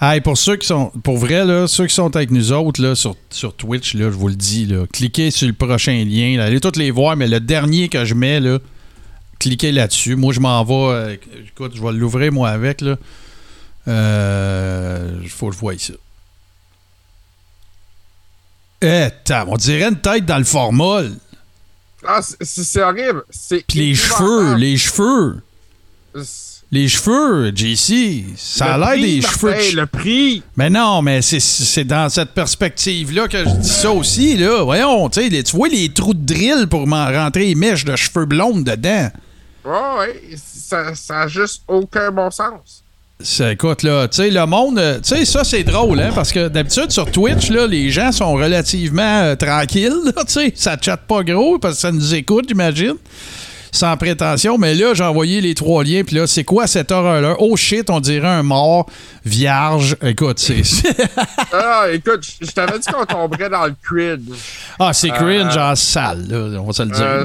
Aïe, 0.00 0.20
pour 0.20 0.36
ceux 0.36 0.56
qui 0.56 0.66
sont. 0.66 0.90
Pour 1.02 1.16
vrai, 1.18 1.44
là, 1.44 1.66
ceux 1.66 1.86
qui 1.86 1.94
sont 1.94 2.14
avec 2.14 2.30
nous 2.30 2.52
autres 2.52 2.82
là, 2.82 2.94
sur, 2.94 3.16
sur 3.30 3.54
Twitch, 3.54 3.94
là, 3.94 4.10
je 4.10 4.16
vous 4.16 4.28
le 4.28 4.34
dis, 4.34 4.66
là, 4.66 4.84
cliquez 4.92 5.30
sur 5.30 5.46
le 5.46 5.54
prochain 5.54 6.04
lien. 6.04 6.36
là. 6.36 6.44
allez 6.44 6.60
tous 6.60 6.76
les 6.76 6.90
voir, 6.90 7.16
mais 7.16 7.26
le 7.28 7.40
dernier 7.40 7.88
que 7.88 8.04
je 8.04 8.14
mets, 8.14 8.40
là, 8.40 8.58
cliquez 9.44 9.72
là-dessus. 9.72 10.16
Moi, 10.16 10.32
je 10.32 10.40
m'en 10.40 10.64
vais. 10.64 10.74
euh, 10.74 11.16
écoute, 11.48 11.72
je 11.74 11.82
vais 11.82 11.92
l'ouvrir, 11.92 12.32
moi, 12.32 12.48
avec. 12.50 12.80
Là. 12.80 12.96
Euh. 13.88 15.20
Faut 15.28 15.48
que 15.48 15.54
je 15.54 15.58
voie 15.60 15.74
ça. 15.78 15.92
Eh, 18.82 19.08
on 19.46 19.56
dirait 19.56 19.88
une 19.88 20.00
tête 20.00 20.26
dans 20.26 20.38
le 20.38 20.44
formol. 20.44 21.10
Ah, 22.06 22.20
c'est- 22.22 22.82
horrible. 22.82 23.22
Puis 23.66 23.78
les 23.78 23.94
cheveux, 23.94 24.54
les 24.56 24.76
cheveux. 24.76 25.40
Les 26.70 26.88
cheveux, 26.88 27.52
JC, 27.54 28.24
ça 28.36 28.74
a 28.74 28.78
l'air 28.78 29.00
des 29.02 29.20
Martin, 29.20 29.38
cheveux. 29.38 29.72
de 29.72 29.76
Le 29.76 29.86
prix. 29.86 30.42
Mais 30.56 30.68
non, 30.70 31.02
mais 31.02 31.22
c'est- 31.22 31.84
dans 31.84 32.08
cette 32.08 32.30
perspective-là 32.32 33.28
que 33.28 33.44
je 33.44 33.50
dis 33.60 33.68
ça 33.68 33.90
aussi, 33.92 34.36
là. 34.36 34.62
Voyons, 34.64 35.08
les- 35.16 35.44
tu 35.44 35.56
vois 35.56 35.68
les 35.68 35.88
trous 35.90 36.14
de 36.14 36.24
drill 36.26 36.66
pour 36.68 36.86
m'en 36.86 37.06
rentrer 37.06 37.46
les 37.46 37.54
mèches 37.54 37.84
de 37.84 37.94
cheveux 37.96 38.26
blondes 38.26 38.64
dedans. 38.64 39.10
Ouais, 39.64 39.98
ouais. 39.98 40.22
Ça, 40.36 40.94
ça 40.94 41.20
a 41.22 41.28
juste 41.28 41.62
aucun 41.68 42.10
bon 42.10 42.30
sens. 42.30 42.82
Ça, 43.20 43.52
écoute, 43.52 43.82
là, 43.84 44.08
tu 44.08 44.16
sais, 44.16 44.30
le 44.30 44.44
monde, 44.44 44.78
euh, 44.78 44.96
tu 45.00 45.16
sais, 45.16 45.24
ça, 45.24 45.44
c'est 45.44 45.62
drôle, 45.62 46.00
hein, 46.00 46.10
parce 46.14 46.32
que 46.32 46.48
d'habitude, 46.48 46.90
sur 46.90 47.10
Twitch, 47.10 47.48
là, 47.48 47.66
les 47.66 47.88
gens 47.90 48.10
sont 48.12 48.32
relativement 48.34 49.02
euh, 49.22 49.36
tranquilles, 49.36 50.12
tu 50.16 50.22
sais, 50.26 50.52
ça 50.56 50.76
chatte 50.80 51.02
pas 51.06 51.22
gros, 51.22 51.58
parce 51.58 51.76
que 51.76 51.80
ça 51.80 51.92
nous 51.92 52.12
écoute, 52.14 52.46
j'imagine, 52.48 52.94
sans 53.70 53.96
prétention, 53.96 54.58
mais 54.58 54.74
là, 54.74 54.94
j'ai 54.94 55.04
envoyé 55.04 55.40
les 55.40 55.54
trois 55.54 55.84
liens, 55.84 56.02
puis 56.04 56.16
là, 56.16 56.26
c'est 56.26 56.42
quoi 56.44 56.66
cette 56.66 56.90
horreur-là? 56.90 57.36
Oh 57.38 57.56
shit, 57.56 57.88
on 57.88 58.00
dirait 58.00 58.26
un 58.28 58.42
mort 58.42 58.86
vierge. 59.24 59.96
Écoute, 60.02 60.40
c'est... 60.40 60.62
Ah, 61.52 61.86
écoute, 61.92 62.26
je 62.40 62.46
je 62.46 62.50
t'avais 62.50 62.78
dit 62.80 62.86
qu'on 62.92 63.06
tomberait 63.06 63.48
dans 63.48 63.66
le 63.66 63.74
cringe. 63.80 64.36
ah, 64.80 64.92
c'est 64.92 65.10
cringe 65.10 65.56
Euh, 65.56 65.70
en 65.72 65.76
salle, 65.76 66.26
là, 66.28 66.60
on 66.60 66.64
va 66.66 66.72
se 66.72 66.82
le 66.82 66.90
dire. 66.90 67.00
Euh, 67.04 67.24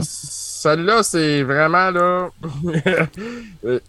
Celle-là, 0.62 1.04
c'est 1.04 1.42
vraiment 1.44 1.90
là. 1.90 2.28
Euh, 3.66 3.80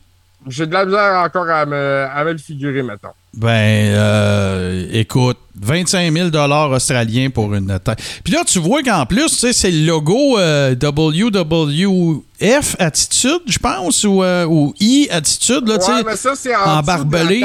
J'ai 0.47 0.67
de 0.67 0.73
la 0.73 0.85
misère 0.85 1.23
encore 1.25 1.51
à 1.51 1.67
me, 1.67 2.07
à 2.09 2.25
me 2.25 2.33
le 2.33 2.39
figurer, 2.39 2.83
mettons. 2.83 3.09
Ben, 3.35 3.93
euh, 3.93 4.87
écoute, 4.93 5.37
25 5.61 6.13
000 6.13 6.29
australiens 6.73 7.29
pour 7.31 7.53
une 7.55 7.79
tête. 7.81 7.99
Puis 8.25 8.33
là, 8.33 8.45
tu 8.47 8.59
vois 8.61 8.83
qu'en 8.83 9.05
plus, 9.05 9.27
tu 9.27 9.37
sais, 9.37 9.53
c'est 9.53 9.71
le 9.71 9.85
logo 9.85 10.39
euh, 10.39 10.75
WWF 10.81 12.77
Attitude, 12.79 13.43
je 13.47 13.59
pense, 13.59 14.05
ou, 14.05 14.23
euh, 14.23 14.47
ou 14.47 14.73
I 14.81 15.09
Attitude, 15.11 15.69
là, 15.69 15.79
tu 15.79 15.85
sais. 15.87 15.93
Ouais, 15.93 16.03
mais 16.07 16.17
ça, 16.17 16.35
c'est 16.37 16.55
en, 16.55 16.83
barbelé. 16.83 17.45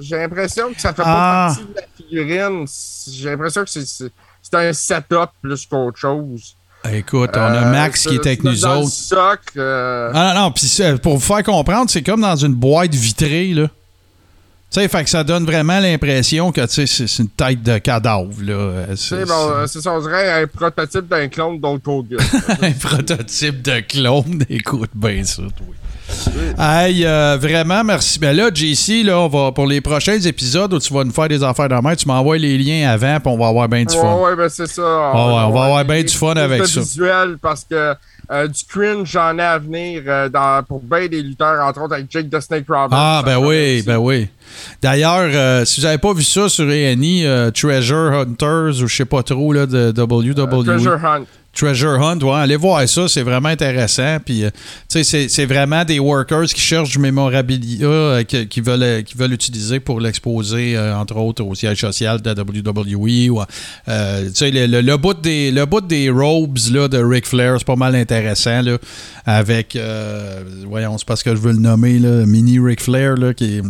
J'ai 0.00 0.16
l'impression 0.16 0.72
que 0.72 0.80
ça 0.80 0.92
fait 0.92 1.02
Ah. 1.04 1.54
pas 1.54 1.62
partie 1.62 1.72
de 1.72 1.76
la 1.76 1.86
figurine. 1.96 2.66
J'ai 3.10 3.30
l'impression 3.30 3.64
que 3.64 3.70
c'est 3.70 4.54
un 4.54 4.72
setup 4.72 5.30
plus 5.40 5.64
qu'autre 5.66 5.98
chose. 5.98 6.56
Écoute, 6.92 7.30
on 7.34 7.38
a 7.40 7.66
Euh, 7.66 7.72
Max 7.72 8.06
qui 8.06 8.14
est 8.14 8.26
avec 8.26 8.44
nous 8.44 8.54
dans 8.56 8.74
le 8.74 8.80
autres. 8.80 8.90
socle, 8.92 9.58
euh, 9.58 10.10
Ah 10.14 10.32
non, 10.34 10.40
non, 10.42 10.50
puis 10.52 10.66
c'est- 10.66 10.98
pour 11.00 11.14
vous 11.16 11.20
faire 11.34 11.42
comprendre, 11.42 11.90
c'est 11.90 12.02
comme 12.02 12.20
dans 12.20 12.36
une 12.36 12.54
boîte 12.54 12.94
vitrée, 12.94 13.48
là. 13.54 13.68
Tu 14.70 14.80
sais, 14.80 14.88
fait 14.88 15.02
que 15.04 15.08
ça 15.08 15.24
donne 15.24 15.46
vraiment 15.46 15.80
l'impression 15.80 16.52
que, 16.52 16.60
tu 16.66 16.86
sais, 16.86 17.06
c'est 17.06 17.22
une 17.22 17.28
tête 17.30 17.62
de 17.62 17.78
cadavre, 17.78 18.34
là. 18.42 18.52
Euh, 18.52 18.86
tu 18.90 18.96
C'est 18.98 19.18
sais, 19.20 19.24
bon, 19.24 19.50
euh, 19.50 19.66
c'est 19.66 19.80
ça, 19.80 19.92
on 19.92 20.00
dirait 20.02 20.42
un 20.42 20.46
prototype 20.46 21.08
d'un 21.08 21.28
clone 21.28 21.58
d'Old 21.58 21.80
Hogan. 21.86 22.18
c'est 22.20 22.62
un 22.64 22.72
prototype 22.72 23.62
de 23.62 23.80
clone. 23.80 24.44
Écoute 24.50 24.90
bien 24.94 25.24
ça, 25.24 25.42
toi. 25.56 25.66
Hey, 26.58 27.04
euh, 27.04 27.36
vraiment, 27.40 27.84
merci. 27.84 28.18
Ben 28.18 28.34
là, 28.34 28.50
JC, 28.52 29.04
là, 29.04 29.20
on 29.20 29.28
va, 29.28 29.52
pour 29.52 29.66
les 29.66 29.80
prochains 29.80 30.18
épisodes 30.18 30.72
où 30.72 30.78
tu 30.78 30.92
vas 30.92 31.04
nous 31.04 31.12
faire 31.12 31.28
des 31.28 31.42
affaires 31.42 31.68
de 31.68 31.94
tu 31.94 32.08
m'envoies 32.08 32.38
les 32.38 32.58
liens 32.58 32.90
avant, 32.90 33.20
puis 33.20 33.32
on 33.32 33.38
va 33.38 33.48
avoir 33.48 33.68
bien 33.68 33.84
du 33.84 33.94
fun. 33.94 34.16
Ouais, 34.16 34.30
ouais, 34.30 34.36
ben 34.36 34.48
c'est 34.48 34.66
ça. 34.66 34.82
ouais, 34.82 35.10
on 35.14 35.50
va 35.50 35.64
avoir 35.64 35.84
bien 35.84 36.02
du 36.02 36.14
fun 36.14 36.34
avec 36.34 36.66
ça. 36.66 36.80
visuel 36.80 37.38
parce 37.40 37.64
que 37.64 37.94
euh, 38.30 38.46
du 38.46 38.62
cringe, 38.68 39.10
j'en 39.10 39.38
ai 39.38 39.42
à 39.42 39.58
venir 39.58 40.02
euh, 40.06 40.28
dans, 40.28 40.62
pour 40.62 40.82
bien 40.82 41.06
des 41.06 41.22
lutteurs, 41.22 41.64
entre 41.64 41.80
autres 41.80 41.94
avec 41.94 42.10
Jake 42.10 42.28
the 42.28 42.40
Snake 42.40 42.66
Roberts. 42.68 42.90
Ah, 42.92 43.22
ben 43.24 43.38
oui, 43.38 43.82
ben 43.82 43.96
oui. 43.96 44.28
D'ailleurs, 44.82 45.30
euh, 45.32 45.64
si 45.64 45.80
vous 45.80 45.86
n'avez 45.86 45.98
pas 45.98 46.12
vu 46.12 46.22
ça 46.22 46.48
sur 46.50 46.66
euh, 46.68 47.50
Treasure 47.50 48.12
Hunters, 48.12 48.82
ou 48.82 48.86
je 48.86 48.96
sais 48.96 49.06
pas 49.06 49.22
trop, 49.22 49.54
là, 49.54 49.64
de 49.64 49.94
WWE. 49.98 50.34
Treasure 50.64 51.02
Hunt. 51.02 51.24
Treasure 51.58 52.00
Hunt, 52.00 52.18
allez 52.34 52.56
voir 52.56 52.88
ça, 52.88 53.08
c'est 53.08 53.22
vraiment 53.22 53.48
intéressant. 53.48 54.18
Puis, 54.24 54.44
euh, 54.44 54.50
c'est- 54.88 55.46
vraiment 55.46 55.84
des 55.84 55.98
workers 55.98 56.44
qui 56.46 56.60
cherchent 56.60 56.90
du 56.90 56.98
mémorabilia 57.00 57.86
euh, 57.86 58.22
qui, 58.22 58.60
veulent, 58.60 58.82
euh, 58.82 59.02
qui 59.02 59.16
veulent 59.16 59.32
utiliser 59.32 59.80
pour 59.80 60.00
l'exposer, 60.00 60.78
entre 60.78 61.16
autres, 61.16 61.42
au 61.42 61.54
siège 61.54 61.80
social 61.80 62.20
de 62.22 62.28
la 62.30 62.34
WWE. 62.34 63.44
Le, 63.86 64.80
le- 64.80 64.96
bout 64.96 65.14
des, 65.20 65.50
le 65.50 65.64
bout 65.66 65.80
des 65.80 66.10
robes 66.10 66.58
là, 66.72 66.86
de 66.88 66.98
Ric 66.98 67.26
Flair, 67.26 67.56
c'est 67.58 67.66
pas 67.66 67.76
mal 67.76 67.94
intéressant. 67.96 68.62
Là, 68.62 68.78
avec, 69.26 69.76
voyons, 70.66 70.96
c'est 70.98 71.06
parce 71.06 71.22
que 71.22 71.30
je 71.34 71.40
veux 71.40 71.52
le 71.52 71.58
nommer, 71.58 71.98
là, 71.98 72.24
Mini 72.26 72.58
Ric 72.60 72.80
Flair, 72.82 73.16
là, 73.16 73.34
qui 73.34 73.58
est 73.58 73.62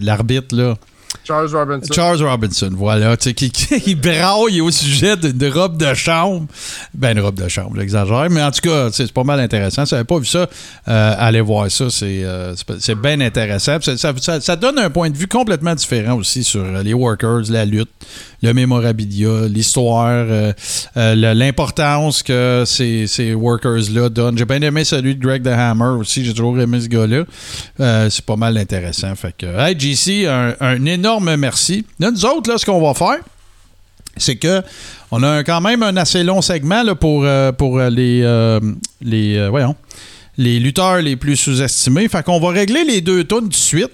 l'arbitre, 0.00 0.54
là. 0.56 0.76
Charles 1.24 1.54
Robinson. 1.54 1.92
Charles 1.92 2.22
Robinson, 2.22 2.70
voilà, 2.72 3.16
tu 3.16 3.30
sais, 3.30 3.34
qui, 3.34 3.94
braille 3.94 4.60
au 4.62 4.70
sujet 4.70 5.16
d'une 5.16 5.52
robe 5.52 5.76
de 5.76 5.92
chambre. 5.92 6.46
Ben, 6.94 7.16
une 7.16 7.22
robe 7.22 7.38
de 7.38 7.48
chambre, 7.48 7.72
j'exagère, 7.76 8.28
mais 8.30 8.42
en 8.42 8.50
tout 8.50 8.60
cas, 8.62 8.88
c'est 8.92 9.12
pas 9.12 9.24
mal 9.24 9.38
intéressant. 9.40 9.84
Si 9.84 9.90
vous 9.90 9.96
n'avez 9.96 10.06
pas 10.06 10.18
vu 10.18 10.24
ça, 10.24 10.48
euh, 10.88 11.14
allez 11.18 11.42
voir 11.42 11.70
ça, 11.70 11.90
c'est 11.90 12.22
euh, 12.24 12.54
bien 12.96 13.20
intéressant. 13.20 13.78
Ça 13.80 14.56
donne 14.56 14.78
un 14.78 14.88
point 14.88 15.10
de 15.10 15.16
vue 15.16 15.28
complètement 15.28 15.74
différent 15.74 16.14
aussi 16.14 16.44
sur 16.44 16.62
euh, 16.64 16.82
les 16.82 16.94
workers, 16.94 17.42
la 17.50 17.66
lutte, 17.66 17.90
le 18.42 18.52
mémorabilia, 18.52 19.48
l'histoire, 19.48 20.26
euh, 20.28 20.52
euh, 20.96 21.34
l'importance 21.34 22.22
que 22.22 22.62
ces, 22.66 23.06
ces 23.06 23.34
workers-là 23.34 24.08
donnent. 24.08 24.38
J'ai 24.38 24.44
bien 24.44 24.62
aimé 24.62 24.84
celui 24.84 25.16
de 25.16 25.20
Greg 25.20 25.42
the 25.42 25.48
Hammer 25.48 25.98
aussi, 25.98 26.24
j'ai 26.24 26.32
toujours 26.32 26.58
aimé 26.60 26.80
ce 26.80 26.88
gars-là. 26.88 27.24
Euh, 27.80 28.10
c'est 28.10 28.24
pas 28.24 28.36
mal 28.36 28.56
intéressant. 28.56 29.14
Fait 29.16 29.34
que, 29.36 29.46
hey, 29.46 29.78
JC, 29.78 30.26
un, 30.26 30.54
un 30.60 30.84
énorme 30.84 31.36
merci. 31.36 31.84
Là, 31.98 32.10
nous 32.10 32.24
autres, 32.24 32.50
là, 32.50 32.58
ce 32.58 32.66
qu'on 32.66 32.80
va 32.80 32.94
faire, 32.94 33.18
c'est 34.16 34.36
que 34.36 34.62
on 35.10 35.22
a 35.22 35.42
quand 35.42 35.60
même 35.60 35.82
un 35.82 35.96
assez 35.96 36.22
long 36.22 36.42
segment 36.42 36.82
là, 36.82 36.94
pour, 36.94 37.26
pour 37.56 37.78
les, 37.80 38.60
les, 39.00 39.48
voyons, 39.48 39.74
les 40.36 40.60
lutteurs 40.60 40.98
les 40.98 41.16
plus 41.16 41.36
sous-estimés. 41.36 42.08
Fait 42.08 42.22
qu'on 42.24 42.38
va 42.38 42.50
régler 42.50 42.84
les 42.84 43.00
deux 43.00 43.24
tonnes 43.24 43.44
tout 43.44 43.48
de 43.50 43.54
suite. 43.54 43.92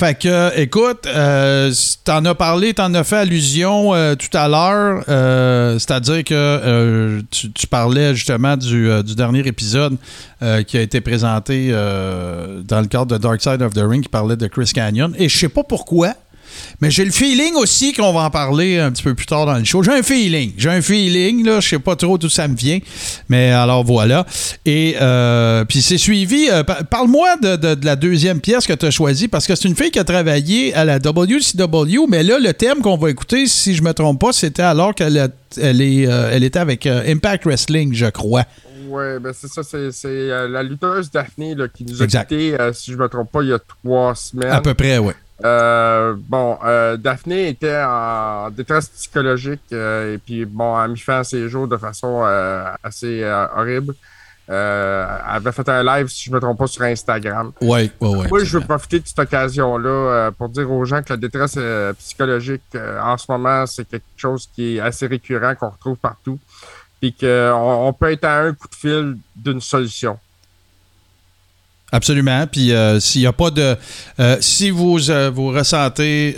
Fait 0.00 0.18
que, 0.18 0.58
écoute, 0.58 1.06
euh, 1.06 1.70
t'en 2.04 2.24
as 2.24 2.34
parlé, 2.34 2.72
t'en 2.72 2.94
as 2.94 3.04
fait 3.04 3.18
allusion 3.18 3.94
euh, 3.94 4.14
tout 4.14 4.34
à 4.34 4.48
l'heure. 4.48 5.04
euh, 5.10 5.78
C'est-à-dire 5.78 6.24
que 6.24 7.20
tu, 7.30 7.66
parlais 7.66 8.14
justement 8.14 8.56
du, 8.56 8.88
du 9.04 9.14
dernier 9.14 9.46
épisode 9.46 9.98
qui 10.66 10.78
a 10.78 10.80
été 10.80 11.02
présenté 11.02 11.70
dans 11.70 12.80
le 12.80 12.86
cadre 12.86 13.08
de 13.08 13.18
Dark 13.18 13.42
Side 13.42 13.60
of 13.60 13.74
the 13.74 13.82
Ring 13.82 14.02
qui 14.02 14.08
parlait 14.08 14.36
de 14.36 14.46
Chris 14.46 14.70
Canyon. 14.74 15.14
Et 15.18 15.28
je 15.28 15.36
sais 15.36 15.50
pas 15.50 15.64
pourquoi, 15.64 16.14
mais 16.80 16.90
j'ai 16.90 17.04
le 17.04 17.10
feeling 17.10 17.54
aussi 17.56 17.92
qu'on 17.92 18.12
va 18.12 18.20
en 18.22 18.30
parler 18.30 18.78
un 18.78 18.90
petit 18.90 19.02
peu 19.02 19.14
plus 19.14 19.26
tard 19.26 19.46
dans 19.46 19.54
le 19.56 19.64
show. 19.64 19.82
J'ai 19.82 19.92
un 19.92 20.02
feeling. 20.02 20.52
J'ai 20.56 20.70
un 20.70 20.82
feeling, 20.82 21.44
là. 21.44 21.60
Je 21.60 21.68
sais 21.68 21.78
pas 21.78 21.96
trop 21.96 22.18
d'où 22.18 22.28
ça 22.28 22.48
me 22.48 22.56
vient. 22.56 22.78
Mais 23.28 23.50
alors 23.50 23.84
voilà. 23.84 24.26
Et 24.64 24.96
euh, 25.00 25.64
puis 25.64 25.82
c'est 25.82 25.98
suivi. 25.98 26.48
euh, 26.50 26.62
par- 26.64 26.84
Parle-moi 26.86 27.36
de, 27.36 27.56
de- 27.56 27.74
de 27.74 27.84
la 27.86 27.96
deuxième 27.96 28.40
pièce 28.40 28.66
que 28.66 28.72
tu 28.72 28.86
as 28.86 28.90
choisie 28.90 29.28
parce 29.28 29.46
que 29.46 29.54
c'est 29.54 29.68
une 29.68 29.76
fille 29.76 29.90
qui 29.90 29.98
a 29.98 30.04
travaillé 30.04 30.74
à 30.74 30.84
la 30.84 30.98
WCW. 30.98 32.06
Mais 32.08 32.22
là, 32.22 32.38
le 32.38 32.52
thème 32.52 32.80
qu'on 32.80 32.96
va 32.96 33.10
écouter, 33.10 33.46
si 33.46 33.74
je 33.74 33.82
me 33.82 33.92
trompe 33.92 34.20
pas, 34.20 34.32
c'était 34.32 34.62
alors 34.62 34.94
qu'elle 34.94 35.30
elle 35.60 35.80
euh, 35.82 36.30
elle 36.32 36.44
était 36.44 36.58
avec 36.58 36.86
euh, 36.86 37.02
Impact 37.06 37.44
Wrestling, 37.44 37.92
je 37.94 38.06
crois. 38.06 38.44
Ouais, 38.88 39.18
ben 39.20 39.32
c'est 39.38 39.46
ça, 39.48 39.62
c'est 39.62 40.48
la 40.48 40.62
lutteuse 40.62 41.10
Daphné 41.12 41.54
là, 41.54 41.68
qui 41.68 41.84
nous 41.84 42.00
a 42.00 42.04
Exact. 42.04 42.28
quittés, 42.28 42.56
si 42.72 42.90
je 42.92 42.96
me 42.96 43.08
trompe 43.08 43.30
pas, 43.30 43.42
il 43.42 43.50
y 43.50 43.52
a 43.52 43.58
trois 43.60 44.14
semaines. 44.16 44.50
À 44.50 44.60
peu 44.60 44.74
près, 44.74 44.98
oui. 44.98 45.12
Euh, 45.44 46.14
bon, 46.18 46.58
euh, 46.64 46.96
Daphné 46.96 47.48
était 47.48 47.82
en 47.82 48.50
détresse 48.50 48.88
psychologique 48.88 49.62
euh, 49.72 50.14
et 50.14 50.18
puis 50.18 50.44
bon, 50.44 50.76
a 50.76 50.86
mis 50.86 50.98
fin 50.98 51.20
à 51.20 51.24
ses 51.24 51.48
jours 51.48 51.66
de 51.66 51.76
façon 51.76 52.22
euh, 52.24 52.64
assez 52.82 53.22
euh, 53.22 53.46
horrible. 53.56 53.94
Euh, 54.50 55.06
elle 55.28 55.36
avait 55.36 55.52
fait 55.52 55.68
un 55.68 55.84
live, 55.84 56.08
si 56.08 56.24
je 56.24 56.34
me 56.34 56.40
trompe 56.40 56.58
pas, 56.58 56.66
sur 56.66 56.82
Instagram. 56.82 57.52
Oui, 57.60 57.90
oui, 58.00 58.08
oui. 58.18 58.26
Moi, 58.28 58.42
je 58.42 58.58
veux 58.58 58.64
profiter 58.64 58.98
de 58.98 59.06
cette 59.06 59.18
occasion-là 59.18 59.88
euh, 59.88 60.30
pour 60.32 60.48
dire 60.48 60.70
aux 60.70 60.84
gens 60.84 61.02
que 61.02 61.10
la 61.12 61.16
détresse 61.16 61.54
euh, 61.56 61.92
psychologique 61.92 62.62
euh, 62.74 63.00
en 63.00 63.16
ce 63.16 63.30
moment, 63.30 63.64
c'est 63.66 63.88
quelque 63.88 64.02
chose 64.16 64.48
qui 64.52 64.76
est 64.76 64.80
assez 64.80 65.06
récurrent, 65.06 65.54
qu'on 65.54 65.70
retrouve 65.70 65.96
partout. 65.96 66.38
Puis 67.00 67.14
qu'on 67.14 67.86
on 67.86 67.92
peut 67.92 68.10
être 68.10 68.24
à 68.24 68.40
un 68.40 68.52
coup 68.52 68.68
de 68.68 68.74
fil 68.74 69.16
d'une 69.36 69.60
solution. 69.60 70.18
Absolument. 71.92 72.46
Puis 72.46 72.72
euh, 72.72 73.00
s'il 73.00 73.22
n'y 73.22 73.26
a 73.26 73.32
pas 73.32 73.50
de. 73.50 73.76
euh, 74.20 74.36
si 74.40 74.70
vous, 74.70 75.10
euh, 75.10 75.30
vous 75.34 75.48
ressentez 75.48 76.36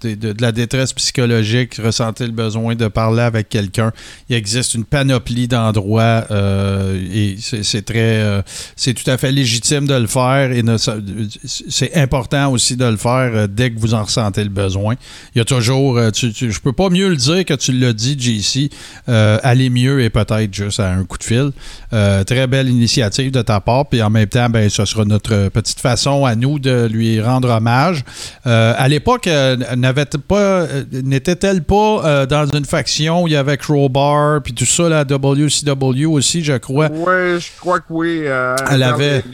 des- 0.00 0.16
de, 0.16 0.32
de 0.32 0.42
la 0.42 0.52
détresse 0.52 0.92
psychologique, 0.92 1.76
ressentez 1.82 2.24
le 2.26 2.32
besoin 2.32 2.74
de 2.74 2.88
parler 2.88 3.22
avec 3.22 3.48
quelqu'un, 3.48 3.92
il 4.28 4.36
existe 4.36 4.74
une 4.74 4.84
panoplie 4.84 5.48
d'endroits 5.48 6.24
et 6.30 7.36
c'est 7.40 7.84
très. 7.84 8.42
c'est 8.76 8.94
tout 8.94 9.08
à 9.10 9.16
fait 9.18 9.32
légitime 9.32 9.86
de 9.86 9.94
le 9.94 10.06
faire 10.06 10.52
et 10.52 10.62
c'est 11.46 11.94
important 11.96 12.50
aussi 12.52 12.76
de 12.76 12.84
le 12.84 12.96
faire 12.96 13.48
dès 13.48 13.70
que 13.70 13.78
vous 13.78 13.94
en 13.94 14.04
ressentez 14.04 14.42
le 14.42 14.50
besoin. 14.50 14.94
Il 15.34 15.38
y 15.38 15.40
a 15.40 15.44
toujours. 15.44 16.00
tu, 16.12 16.32
tu- 16.32 16.50
je 16.52 16.60
peux 16.60 16.72
pas 16.72 16.88
mieux 16.90 17.08
le 17.10 17.16
dire 17.16 17.44
que 17.44 17.54
tu 17.54 17.72
l'as 17.72 17.92
dit, 17.92 18.16
JC. 18.18 18.70
Aller 19.06 19.70
mieux 19.70 20.02
et 20.02 20.10
peut-être 20.10 20.52
juste 20.54 20.80
à 20.80 20.90
un 20.92 21.04
coup 21.04 21.18
de 21.18 21.24
fil. 21.24 21.50
Très 21.90 22.46
belle 22.46 22.68
initiative 22.68 23.30
de 23.30 23.42
ta 23.42 23.60
part. 23.60 23.86
Puis 23.88 24.02
en 24.02 24.10
même 24.10 24.26
temps, 24.28 24.48
ben, 24.48 24.68
ce 24.78 24.84
sera 24.92 25.04
notre 25.04 25.48
petite 25.48 25.80
façon 25.80 26.24
à 26.24 26.34
nous 26.36 26.58
de 26.58 26.86
lui 26.86 27.20
rendre 27.20 27.48
hommage. 27.50 28.04
Euh, 28.46 28.74
à 28.76 28.86
l'époque, 28.88 29.26
euh, 29.26 29.56
n'avait 29.76 30.04
pas, 30.06 30.38
euh, 30.38 30.84
n'était-elle 30.92 31.62
pas 31.64 32.02
euh, 32.04 32.26
dans 32.26 32.46
une 32.46 32.64
faction 32.64 33.22
où 33.24 33.26
il 33.28 33.32
y 33.32 33.36
avait 33.36 33.56
Crowbar 33.56 34.40
puis 34.42 34.52
tout 34.54 34.64
ça, 34.66 34.88
la 34.88 35.02
WCW 35.04 36.06
aussi, 36.06 36.44
je 36.44 36.54
crois? 36.58 36.88
Oui, 36.92 37.40
je 37.40 37.48
crois 37.60 37.80
que 37.80 37.86
oui. 37.90 38.20
euh, 38.24 38.54
Elle 38.70 38.82
avait- 38.84 39.24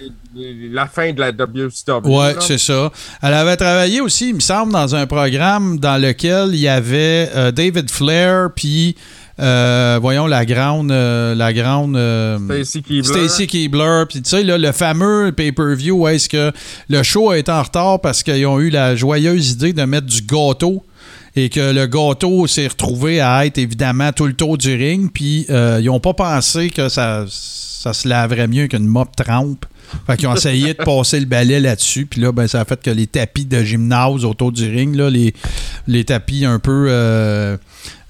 la 0.72 0.86
fin 0.86 1.12
de 1.12 1.20
la 1.20 1.30
WCW. 1.30 2.10
Là. 2.10 2.34
c'est 2.40 2.58
ça. 2.58 2.90
Elle 3.22 3.34
avait 3.34 3.56
travaillé 3.56 4.00
aussi, 4.00 4.30
il 4.30 4.34
me 4.34 4.40
semble, 4.40 4.72
dans 4.72 4.94
un 4.96 5.06
programme 5.06 5.78
dans 5.78 6.00
lequel 6.00 6.48
il 6.54 6.60
y 6.60 6.66
avait 6.68 7.30
euh, 7.36 7.52
David 7.52 7.88
Flair 7.90 8.48
puis 8.54 8.96
euh, 9.40 9.98
voyons 10.00 10.26
la 10.26 10.46
grande 10.46 10.92
euh, 10.92 11.34
la 11.34 11.52
grande 11.52 11.96
euh, 11.96 12.38
Stacy 12.62 13.46
Keibler, 13.46 14.04
puis 14.08 14.22
tu 14.22 14.30
sais, 14.30 14.42
là, 14.44 14.58
le 14.58 14.70
fameux 14.70 15.32
pay-per-view 15.32 16.02
où 16.02 16.08
est-ce 16.08 16.28
que 16.28 16.52
le 16.88 17.02
show 17.02 17.30
a 17.30 17.38
été 17.38 17.50
en 17.50 17.62
retard 17.62 18.00
parce 18.00 18.22
qu'ils 18.22 18.46
ont 18.46 18.60
eu 18.60 18.70
la 18.70 18.94
joyeuse 18.94 19.52
idée 19.52 19.72
de 19.72 19.82
mettre 19.82 20.06
du 20.06 20.22
gâteau 20.22 20.84
et 21.34 21.48
que 21.48 21.72
le 21.72 21.86
gâteau 21.86 22.46
s'est 22.46 22.68
retrouvé 22.68 23.20
à 23.20 23.44
être 23.44 23.58
évidemment 23.58 24.12
tout 24.12 24.26
le 24.26 24.34
tour 24.34 24.56
du 24.56 24.72
ring, 24.72 25.10
puis 25.12 25.46
ils 25.48 25.84
n'ont 25.86 25.98
pas 25.98 26.14
pensé 26.14 26.70
que 26.70 26.88
ça, 26.88 27.24
ça 27.28 27.92
se 27.92 28.06
laverait 28.06 28.46
mieux 28.46 28.68
qu'une 28.68 28.86
mop 28.86 29.16
trempe. 29.16 29.66
Fait 30.06 30.16
qu'ils 30.16 30.28
ont 30.28 30.34
essayé 30.34 30.74
de 30.74 30.82
passer 30.82 31.20
le 31.20 31.26
balai 31.26 31.60
là-dessus, 31.60 32.06
puis 32.06 32.20
là, 32.20 32.32
ben, 32.32 32.46
ça 32.46 32.60
a 32.60 32.64
fait 32.64 32.80
que 32.80 32.90
les 32.90 33.06
tapis 33.06 33.44
de 33.44 33.62
gymnase 33.62 34.24
autour 34.24 34.52
du 34.52 34.68
ring, 34.68 34.94
là, 34.94 35.10
les, 35.10 35.34
les 35.86 36.04
tapis 36.04 36.44
un 36.44 36.58
peu... 36.58 36.86
euh, 36.88 37.56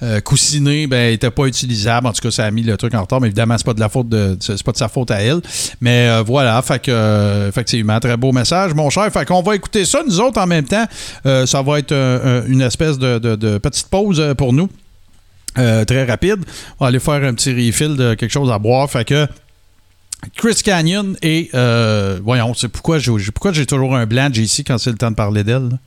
euh, 0.04 0.20
coussiné, 0.20 0.86
ben, 0.86 1.10
n'était 1.10 1.30
pas 1.30 1.46
utilisable. 1.46 2.06
En 2.06 2.12
tout 2.12 2.20
cas, 2.20 2.30
ça 2.30 2.44
a 2.44 2.50
mis 2.50 2.62
le 2.62 2.76
truc 2.76 2.94
en 2.94 3.00
retard. 3.00 3.20
Mais 3.22 3.28
évidemment, 3.28 3.56
c'est 3.56 3.64
pas 3.64 3.72
de 3.74 3.80
la 3.80 3.88
faute 3.88 4.08
de, 4.08 4.36
c'est 4.38 4.62
pas 4.62 4.72
de 4.72 4.76
sa 4.76 4.88
faute 4.88 5.10
à 5.10 5.22
elle. 5.22 5.40
Mais 5.80 6.08
euh, 6.08 6.22
voilà, 6.22 6.60
fait 6.62 6.78
que, 6.80 6.90
euh, 6.90 7.48
effectivement, 7.48 7.98
très 8.00 8.16
beau 8.16 8.30
message, 8.30 8.74
mon 8.74 8.90
cher. 8.90 9.10
Fait 9.10 9.24
qu'on 9.24 9.42
va 9.42 9.56
écouter 9.56 9.84
ça, 9.86 10.02
nous 10.06 10.20
autres, 10.20 10.38
en 10.40 10.46
même 10.46 10.66
temps. 10.66 10.84
Euh, 11.24 11.46
ça 11.46 11.62
va 11.62 11.78
être 11.78 11.92
euh, 11.92 12.42
un- 12.42 12.46
une 12.46 12.60
espèce 12.60 12.98
de, 12.98 13.58
petite 13.58 13.88
pause 13.88 14.22
pour 14.36 14.52
nous. 14.52 14.68
Très 15.54 16.04
rapide. 16.04 16.44
On 16.78 16.84
va 16.84 16.88
aller 16.88 16.98
faire 17.00 17.22
un 17.24 17.32
petit 17.32 17.52
refill 17.52 17.96
de 17.96 18.14
quelque 18.14 18.32
chose 18.32 18.50
à 18.50 18.58
boire. 18.58 18.90
Fait 18.90 19.04
que 19.04 19.26
Chris 20.36 20.56
Canyon 20.64 21.16
et 21.22 21.48
voyons, 22.22 22.52
c'est 22.54 22.68
pourquoi 22.68 22.98
j'ai 22.98 23.12
pourquoi 23.32 23.52
j'ai 23.52 23.64
toujours 23.64 23.96
un 23.96 24.04
blanc 24.04 24.28
JC 24.32 24.64
quand 24.66 24.78
c'est 24.78 24.90
le 24.90 24.96
temps 24.98 25.10
de 25.10 25.16
parler 25.16 25.44
d'elle. 25.44 25.78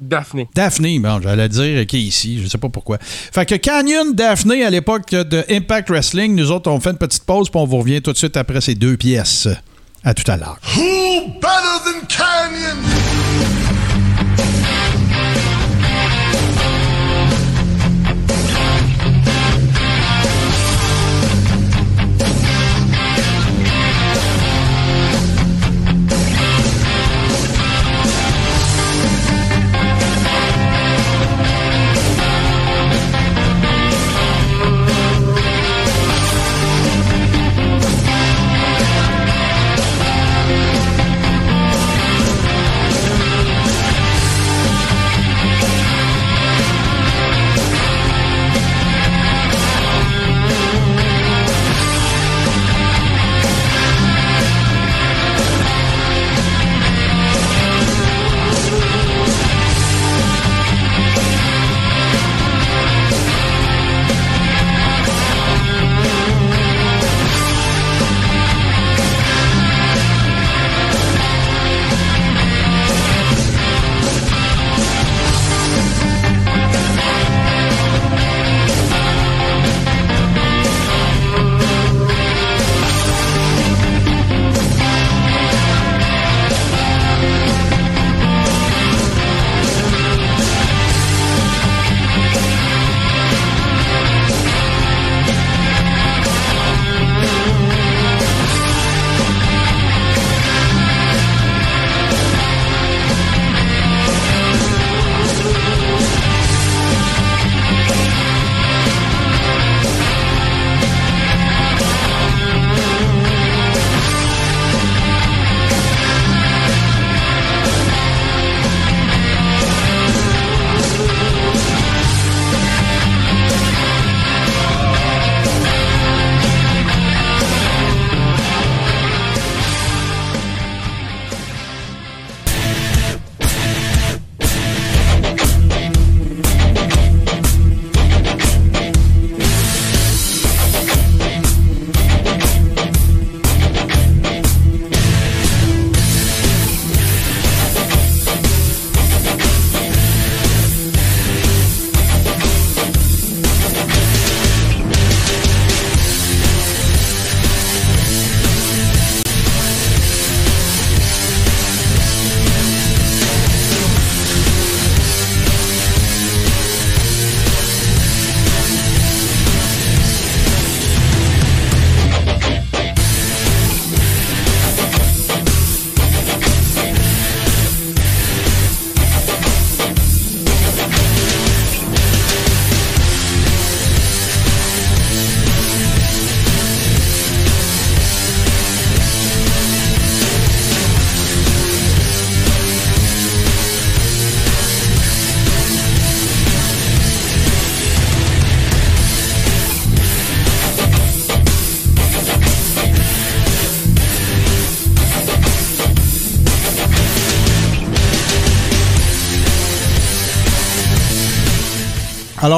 Là? 0.00 0.06
Daphne. 0.08 0.46
Daphne, 0.54 1.00
bon, 1.00 1.20
j'allais 1.20 1.48
dire 1.48 1.86
qui 1.86 1.96
est 1.96 2.02
ici, 2.02 2.40
je 2.42 2.48
sais 2.48 2.58
pas 2.58 2.68
pourquoi. 2.68 2.98
Fait 3.00 3.46
que 3.46 3.54
Canyon, 3.56 4.14
Daphne, 4.14 4.62
à 4.62 4.70
l'époque 4.70 5.10
de 5.10 5.44
Impact 5.50 5.90
Wrestling, 5.90 6.34
nous 6.34 6.50
autres, 6.50 6.70
on 6.70 6.80
fait 6.80 6.90
une 6.90 6.98
petite 6.98 7.24
pause, 7.24 7.50
puis 7.50 7.60
on 7.60 7.66
vous 7.66 7.78
revient 7.78 8.00
tout 8.02 8.12
de 8.12 8.18
suite 8.18 8.36
après 8.36 8.60
ces 8.60 8.74
deux 8.74 8.96
pièces. 8.96 9.48
À 10.04 10.14
tout 10.14 10.30
à 10.30 10.36
l'heure. 10.36 10.58
Who 10.76 11.26
better 11.40 11.82
than 11.84 12.06
Canyon? 12.08 13.27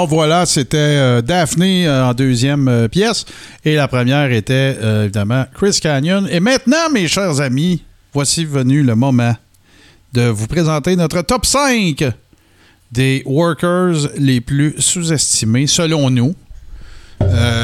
Voilà, 0.06 0.46
c'était 0.46 0.76
euh, 0.78 1.22
Daphne 1.22 1.62
euh, 1.62 2.04
en 2.04 2.14
deuxième 2.14 2.68
euh, 2.68 2.88
pièce. 2.88 3.26
Et 3.64 3.74
la 3.74 3.88
première 3.88 4.30
était 4.32 4.76
évidemment 5.04 5.44
Chris 5.54 5.78
Canyon. 5.80 6.28
Et 6.30 6.40
maintenant, 6.40 6.88
mes 6.92 7.08
chers 7.08 7.40
amis, 7.40 7.82
voici 8.12 8.44
venu 8.44 8.82
le 8.82 8.94
moment 8.94 9.34
de 10.12 10.22
vous 10.22 10.46
présenter 10.46 10.96
notre 10.96 11.22
top 11.22 11.44
5 11.44 12.04
des 12.90 13.22
workers 13.26 14.10
les 14.16 14.40
plus 14.40 14.74
sous-estimés, 14.78 15.66
selon 15.66 16.10
nous. 16.10 16.34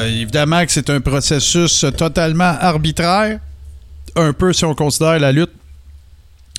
Évidemment 0.06 0.64
que 0.64 0.70
c'est 0.70 0.90
un 0.90 1.00
processus 1.00 1.84
totalement 1.96 2.54
arbitraire, 2.60 3.40
un 4.14 4.32
peu 4.32 4.52
si 4.52 4.64
on 4.64 4.74
considère 4.74 5.18
la 5.18 5.32
lutte 5.32 5.52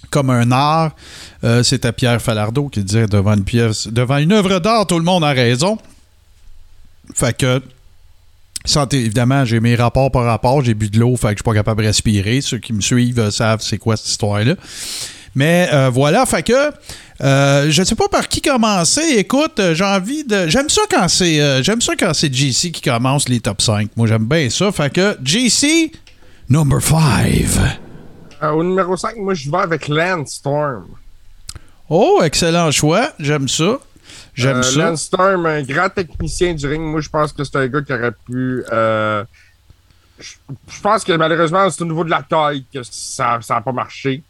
comme 0.10 0.30
un 0.30 0.52
art. 0.52 0.92
Euh, 1.44 1.64
C'était 1.64 1.92
Pierre 1.92 2.22
Falardeau 2.22 2.70
qui 2.70 2.84
disait 2.84 3.08
devant 3.08 3.34
une 3.34 3.44
pièce, 3.44 3.88
devant 3.88 4.18
une 4.18 4.32
œuvre 4.32 4.60
d'art, 4.60 4.88
tout 4.88 4.98
le 4.98 5.06
monde 5.06 5.24
a 5.24 5.32
raison. 5.32 5.78
Fait 7.14 7.36
que, 7.36 7.62
évidemment, 8.92 9.46
j'ai 9.46 9.60
mes 9.60 9.76
rapports 9.76 10.12
par 10.12 10.26
rapport, 10.26 10.64
j'ai 10.64 10.74
bu 10.74 10.90
de 10.90 11.00
l'eau, 11.00 11.16
fait 11.16 11.28
que 11.28 11.34
je 11.34 11.38
suis 11.38 11.44
pas 11.44 11.54
capable 11.54 11.82
de 11.84 11.88
respirer. 11.88 12.42
Ceux 12.42 12.58
qui 12.58 12.74
me 12.74 12.82
suivent 12.82 13.20
euh, 13.20 13.32
savent 13.32 13.62
c'est 13.62 13.78
quoi 13.78 13.98
cette 13.98 14.10
histoire-là. 14.10 14.56
Mais 15.36 15.70
euh, 15.72 15.90
voilà, 15.90 16.26
fait 16.26 16.44
que 16.44 16.72
euh, 17.22 17.68
je 17.70 17.84
sais 17.84 17.96
pas 17.96 18.08
par 18.08 18.28
qui 18.28 18.42
commencer. 18.42 19.16
Écoute, 19.18 19.62
j'ai 19.74 19.84
envie 19.84 20.24
de. 20.24 20.48
J'aime 20.48 20.70
ça 20.70 20.82
quand 20.90 21.08
c'est. 21.08 21.64
j'aime 21.64 21.82
ça 21.82 21.96
quand 21.96 22.14
c'est 22.14 22.34
JC 22.34 22.72
qui 22.72 22.82
commence 22.82 23.30
les 23.30 23.40
top 23.40 23.62
5. 23.62 23.90
Moi 23.96 24.08
j'aime 24.08 24.26
bien 24.26 24.50
ça. 24.50 24.72
Fait 24.72 24.92
que 24.92 25.18
JC, 25.24 25.92
number 26.50 26.82
5. 26.82 27.87
Euh, 28.44 28.52
au 28.52 28.64
numéro 28.64 28.96
5, 28.96 29.16
moi, 29.18 29.34
je 29.34 29.50
vais 29.50 29.58
avec 29.58 29.88
Landstorm. 29.88 30.86
Oh, 31.90 32.20
excellent 32.24 32.70
choix. 32.72 33.12
J'aime 33.20 33.48
ça. 33.48 33.80
J'aime 34.34 34.58
Euh, 34.58 34.64
ça. 34.64 34.78
Lance 34.90 35.02
Storm, 35.04 35.46
un 35.46 35.64
grand 35.64 35.90
technicien 35.90 36.54
du 36.54 36.68
ring. 36.68 36.82
Moi, 36.82 37.02
je 37.02 37.10
pense 37.10 37.34
que 37.34 37.44
c'est 37.44 37.56
un 37.56 37.68
gars 37.68 37.82
qui 37.82 37.94
aurait 37.94 38.12
pu. 38.26 38.64
euh, 38.72 39.24
je 40.20 40.82
pense 40.82 41.04
que 41.04 41.14
malheureusement, 41.14 41.70
c'est 41.70 41.82
au 41.82 41.86
niveau 41.86 42.04
de 42.04 42.10
la 42.10 42.24
taille 42.24 42.66
que 42.74 42.80
ça 42.84 43.40
n'a 43.50 43.62
pas 43.62 43.72
marché. 43.72 44.24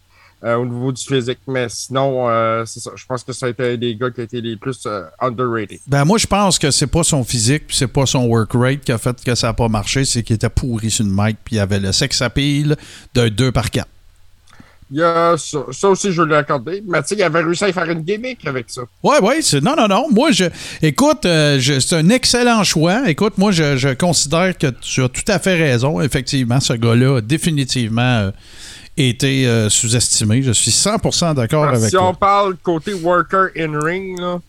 au 0.43 0.65
niveau 0.65 0.91
du 0.91 1.03
physique. 1.03 1.39
Mais 1.47 1.67
sinon, 1.69 2.27
c'est 2.65 2.79
ça. 2.79 2.91
Je 2.95 3.05
pense 3.05 3.23
que 3.23 3.33
ça 3.33 3.47
a 3.47 3.49
été 3.49 3.73
un 3.73 3.77
des 3.77 3.95
gars 3.95 4.11
qui 4.11 4.21
a 4.21 4.23
été 4.25 4.39
les 4.39 4.55
plus 4.55 4.85
underrated. 5.19 5.79
Ben 5.87 6.05
moi, 6.05 6.17
je 6.19 6.27
pense 6.27 6.59
que 6.59 6.69
c'est 6.71 6.87
pas 6.87 7.03
son 7.03 7.23
physique 7.23 7.65
puis 7.67 7.75
c'est 7.75 7.87
pas 7.87 8.05
son 8.05 8.25
work 8.27 8.51
rate 8.53 8.81
qui 8.81 8.91
a 8.91 8.97
fait 8.99 9.23
que 9.23 9.33
ça 9.33 9.47
n'a 9.47 9.53
pas 9.53 9.67
marché, 9.67 10.05
c'est 10.05 10.21
qu'il 10.23 10.35
était 10.35 10.49
pourri 10.49 10.91
sur 10.91 11.05
une 11.05 11.11
mic 11.11 11.37
puis 11.43 11.55
il 11.55 11.59
avait 11.59 11.79
le 11.79 11.91
sex 11.91 12.21
appeal 12.21 12.75
d'un 13.15 13.29
2 13.29 13.51
par 13.51 13.71
4. 13.71 13.87
Il 14.89 14.99
y 14.99 15.03
a 15.03 15.35
ça, 15.37 15.59
ça 15.71 15.89
aussi, 15.89 16.11
je 16.11 16.21
vais 16.21 16.27
lui 16.29 16.35
accorder. 16.35 16.81
Mais 16.87 17.01
tu 17.01 17.09
sais, 17.09 17.15
il 17.15 17.23
avait 17.23 17.41
réussi 17.41 17.65
à 17.65 17.73
faire 17.73 17.89
une 17.89 18.01
gimmick 18.01 18.45
avec 18.47 18.69
ça. 18.69 18.81
Ouais, 19.03 19.19
ouais, 19.19 19.41
c'est 19.41 19.61
non, 19.61 19.75
non, 19.75 19.87
non. 19.87 20.07
Moi, 20.11 20.31
je, 20.31 20.45
écoute, 20.81 21.25
euh, 21.25 21.59
c'est 21.59 21.95
un 21.95 22.09
excellent 22.09 22.63
choix. 22.63 23.09
Écoute, 23.09 23.37
moi, 23.37 23.51
je, 23.51 23.75
je 23.75 23.89
considère 23.89 24.57
que 24.57 24.67
tu 24.81 25.03
as 25.03 25.09
tout 25.09 25.25
à 25.27 25.39
fait 25.39 25.55
raison. 25.55 25.99
Effectivement, 25.99 26.59
ce 26.59 26.73
gars-là 26.73 27.17
a 27.17 27.21
définitivement 27.21 28.01
euh, 28.01 28.31
été 28.95 29.45
euh, 29.45 29.69
sous-estimé. 29.69 30.41
Je 30.41 30.51
suis 30.51 30.71
100% 30.71 31.35
d'accord 31.35 31.65
avec 31.65 31.89
si 31.89 31.91
toi. 31.91 32.09
on 32.09 32.13
parle 32.13 32.55
côté 32.63 32.93
worker 32.93 33.49
in 33.57 33.79
ring, 33.79 34.19
là, 34.19 34.39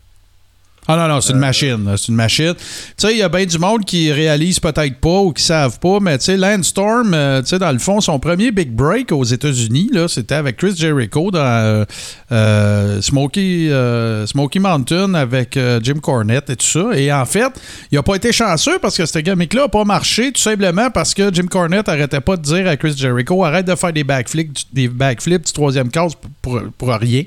Ah 0.90 0.96
non, 0.96 1.06
non, 1.06 1.20
c'est 1.20 1.34
une 1.34 1.38
machine. 1.38 1.84
là, 1.84 1.96
C'est 1.98 2.08
une 2.08 2.14
machine. 2.14 2.54
Tu 2.56 2.64
sais, 2.96 3.12
il 3.12 3.18
y 3.18 3.22
a 3.22 3.28
bien 3.28 3.44
du 3.44 3.58
monde 3.58 3.84
qui 3.84 4.10
réalise 4.10 4.58
peut-être 4.58 4.96
pas 5.00 5.20
ou 5.20 5.32
qui 5.34 5.42
savent 5.42 5.78
pas, 5.78 5.98
mais 6.00 6.16
tu 6.16 6.24
sais, 6.24 6.36
Lance 6.38 6.68
Storm, 6.68 7.12
euh, 7.12 7.42
tu 7.42 7.48
sais, 7.48 7.58
dans 7.58 7.70
le 7.72 7.78
fond, 7.78 8.00
son 8.00 8.18
premier 8.18 8.50
big 8.52 8.70
break 8.72 9.12
aux 9.12 9.22
États-Unis, 9.24 9.90
là, 9.92 10.08
c'était 10.08 10.36
avec 10.36 10.56
Chris 10.56 10.74
Jericho 10.76 11.30
dans 11.30 11.38
euh, 11.40 11.84
euh, 12.32 13.02
Smoky, 13.02 13.70
euh, 13.70 14.26
Smoky 14.26 14.58
Mountain 14.60 15.12
avec 15.14 15.56
euh, 15.56 15.78
Jim 15.82 15.98
Cornette 16.00 16.50
et 16.50 16.56
tout 16.56 16.64
ça. 16.66 16.86
Et 16.96 17.12
en 17.12 17.26
fait, 17.26 17.52
il 17.92 17.98
a 17.98 18.02
pas 18.02 18.14
été 18.16 18.32
chanceux 18.32 18.78
parce 18.80 18.96
que 18.96 19.04
ce 19.04 19.18
gimmick-là 19.18 19.64
a 19.64 19.68
pas 19.68 19.84
marché, 19.84 20.32
tout 20.32 20.40
simplement 20.40 20.90
parce 20.90 21.12
que 21.12 21.32
Jim 21.32 21.46
Cornette 21.50 21.88
arrêtait 21.88 22.20
pas 22.20 22.36
de 22.36 22.42
dire 22.42 22.66
à 22.66 22.76
Chris 22.76 22.94
Jericho 22.96 23.44
arrête 23.44 23.66
de 23.66 23.74
faire 23.74 23.92
des 23.92 24.04
backflips, 24.04 24.52
du- 24.54 24.62
des 24.72 24.88
backflips 24.88 25.44
du 25.46 25.52
troisième 25.52 25.90
case 25.90 26.12
pour, 26.14 26.30
pour, 26.60 26.62
pour 26.78 26.88
rien. 26.94 27.24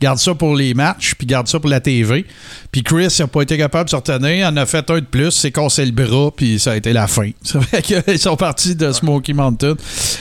Garde 0.00 0.18
ça 0.18 0.34
pour 0.34 0.54
les 0.54 0.74
matchs, 0.74 1.14
puis 1.16 1.26
garde 1.26 1.48
ça 1.48 1.58
pour 1.58 1.70
la 1.70 1.80
TV. 1.80 2.24
Puis 2.70 2.82
Chris 2.92 3.16
n'a 3.20 3.26
pas 3.26 3.40
été 3.40 3.56
capable 3.56 3.86
de 3.86 3.90
se 3.90 3.96
retenir, 3.96 4.46
en 4.46 4.54
a 4.58 4.66
fait 4.66 4.90
un 4.90 4.96
de 4.96 5.06
plus, 5.06 5.30
s'est 5.30 5.50
cassé 5.50 5.86
le 5.86 5.92
bras, 5.92 6.30
puis 6.30 6.58
ça 6.58 6.72
a 6.72 6.76
été 6.76 6.92
la 6.92 7.06
fin. 7.06 7.30
Ça 7.42 7.58
fait 7.62 7.80
qu'ils 7.80 8.18
sont 8.18 8.36
partis 8.36 8.76
de 8.76 8.92
Smoky 8.92 9.32
Mountain. 9.32 9.76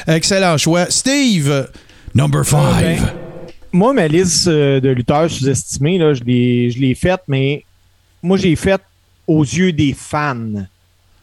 Excellent 0.08 0.58
choix. 0.58 0.86
Steve, 0.90 1.68
number 2.16 2.46
5. 2.46 2.82
ben, 2.82 2.98
Moi, 3.74 3.92
ma 3.92 4.08
liste 4.08 4.48
euh, 4.48 4.80
de 4.80 4.88
lutteurs 4.88 5.30
sous-estimés, 5.30 6.00
je 6.00 6.24
l'ai 6.24 6.72
je 6.72 6.80
l'ai 6.80 6.96
faite, 6.96 7.20
mais 7.28 7.66
moi, 8.24 8.38
j'ai 8.38 8.56
faite 8.56 8.82
aux 9.28 9.44
yeux 9.44 9.74
des 9.74 9.94
fans. 9.94 10.66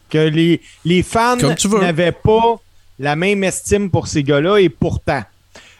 Que 0.07 0.19
les, 0.19 0.61
les 0.85 1.01
fans 1.01 1.35
n'avaient 1.81 2.11
pas 2.11 2.59
la 2.99 3.15
même 3.15 3.43
estime 3.43 3.89
pour 3.89 4.07
ces 4.07 4.21
gars-là, 4.21 4.57
et 4.57 4.69
pourtant. 4.69 5.23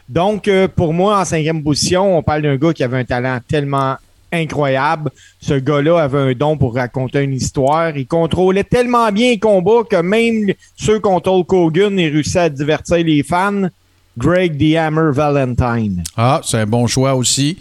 Donc, 0.08 0.48
euh, 0.48 0.68
pour 0.68 0.94
moi, 0.94 1.20
en 1.20 1.26
cinquième 1.26 1.62
position, 1.62 2.18
on 2.18 2.24
parle 2.24 2.42
d'un 2.42 2.56
gars 2.56 2.74
qui 2.74 2.84
avait 2.84 2.98
un 2.98 3.06
talent 3.06 3.40
tellement 3.48 3.98
incroyable. 4.32 5.12
Ce 5.42 5.54
gars-là 5.54 6.00
avait 6.00 6.32
un 6.32 6.34
don 6.34 6.58
pour 6.58 6.76
raconter 6.76 7.22
une 7.22 7.34
histoire. 7.34 7.96
Il 7.98 8.08
contrôlait 8.08 8.64
tellement 8.64 9.12
bien 9.12 9.32
les 9.32 9.40
combats 9.40 9.84
que 9.90 10.02
même 10.02 10.54
ceux 10.76 11.00
contre 11.00 11.32
Hulk 11.32 11.52
Hogan, 11.54 12.00
il 12.00 12.10
réussit 12.10 12.38
à 12.38 12.50
divertir 12.50 12.98
les 12.98 13.24
fans. 13.24 13.70
Greg 14.18 14.58
the 14.58 14.76
Hammer 14.76 15.12
Valentine. 15.14 16.04
Ah, 16.18 16.42
c'est 16.44 16.58
un 16.58 16.66
bon 16.66 16.88
choix 16.88 17.16
aussi. 17.16 17.58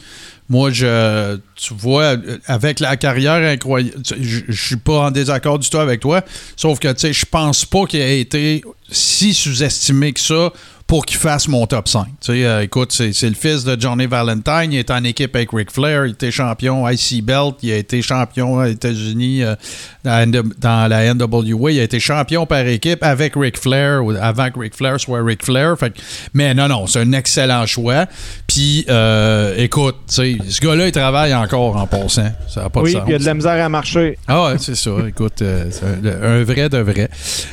Moi, 0.49 0.71
je, 0.71 1.39
tu 1.55 1.75
vois, 1.75 2.17
avec 2.47 2.81
la 2.81 2.97
carrière 2.97 3.35
incroyable, 3.35 4.03
je, 4.03 4.41
je 4.49 4.67
suis 4.67 4.77
pas 4.77 5.07
en 5.07 5.11
désaccord 5.11 5.59
du 5.59 5.69
tout 5.69 5.77
avec 5.77 6.01
toi, 6.01 6.23
sauf 6.57 6.79
que, 6.79 6.89
tu 6.89 7.01
sais, 7.01 7.13
je 7.13 7.27
pense 7.27 7.67
pas 7.67 7.85
qu'il 7.85 8.01
ait 8.01 8.21
été 8.21 8.65
si 8.91 9.35
sous-estimé 9.35 10.15
que 10.15 10.21
ça 10.21 10.51
pour 10.89 11.05
qu'il 11.05 11.19
fasse 11.19 11.49
mon 11.49 11.67
top 11.67 11.87
5. 11.87 12.07
Tu 12.07 12.33
sais, 12.33 12.47
euh, 12.47 12.63
écoute, 12.63 12.93
c'est 12.93 13.13
c'est 13.13 13.29
le 13.29 13.35
fils 13.35 13.63
de 13.63 13.79
Johnny 13.79 14.07
Valentine, 14.07 14.73
il 14.73 14.79
est 14.79 14.91
en 14.91 15.05
équipe 15.05 15.37
avec 15.37 15.51
Ric 15.53 15.71
Flair, 15.71 16.07
il 16.07 16.13
était 16.13 16.31
champion 16.31 16.89
IC 16.89 17.23
Belt, 17.23 17.57
il 17.63 17.73
a 17.73 17.77
été 17.77 18.01
champion 18.01 18.55
aux 18.55 18.65
États-Unis 18.65 19.43
euh, 19.45 19.55
dans, 20.03 20.89
la 20.89 21.13
NWA, 21.13 21.73
il 21.73 21.81
a 21.81 21.83
été 21.83 22.01
champion 22.01 22.47
par 22.47 22.67
équipe 22.67 23.03
avec 23.03 23.35
Ric 23.37 23.59
Flair, 23.59 24.01
avant 24.23 24.51
que 24.51 24.61
Ric 24.61 24.75
Flair 24.75 24.99
soit 24.99 25.23
Ric 25.23 25.45
Flair. 25.45 25.79
Fait 25.79 25.91
que- 25.91 25.99
mais 26.33 26.55
non, 26.55 26.69
non, 26.69 26.87
c'est 26.87 27.01
un 27.01 27.13
excellent 27.13 27.67
choix. 27.67 28.07
Puis, 28.47 28.87
euh, 28.89 29.57
écoute, 29.59 29.97
tu 30.09 30.15
sais, 30.15 30.39
ce 30.49 30.61
gars-là, 30.63 30.87
il 30.87 30.93
travaille 30.93 31.35
encore 31.35 31.77
en 31.77 31.87
passant. 31.87 32.33
Ça 32.49 32.63
n'a 32.63 32.71
pas 32.71 32.81
Oui, 32.81 32.95
de 32.95 32.99
sens. 32.99 33.05
il 33.09 33.13
y 33.13 33.15
a 33.15 33.19
de 33.19 33.25
la 33.27 33.35
misère 33.35 33.63
à 33.63 33.69
marcher. 33.69 34.17
Ah 34.27 34.45
ouais, 34.47 34.55
c'est 34.59 34.75
ça. 34.75 34.93
Écoute, 35.07 35.35
c'est 35.37 35.85
un, 35.85 36.23
un 36.23 36.45
vrai 36.45 36.71
de 36.71 36.79
vrai. 36.79 37.11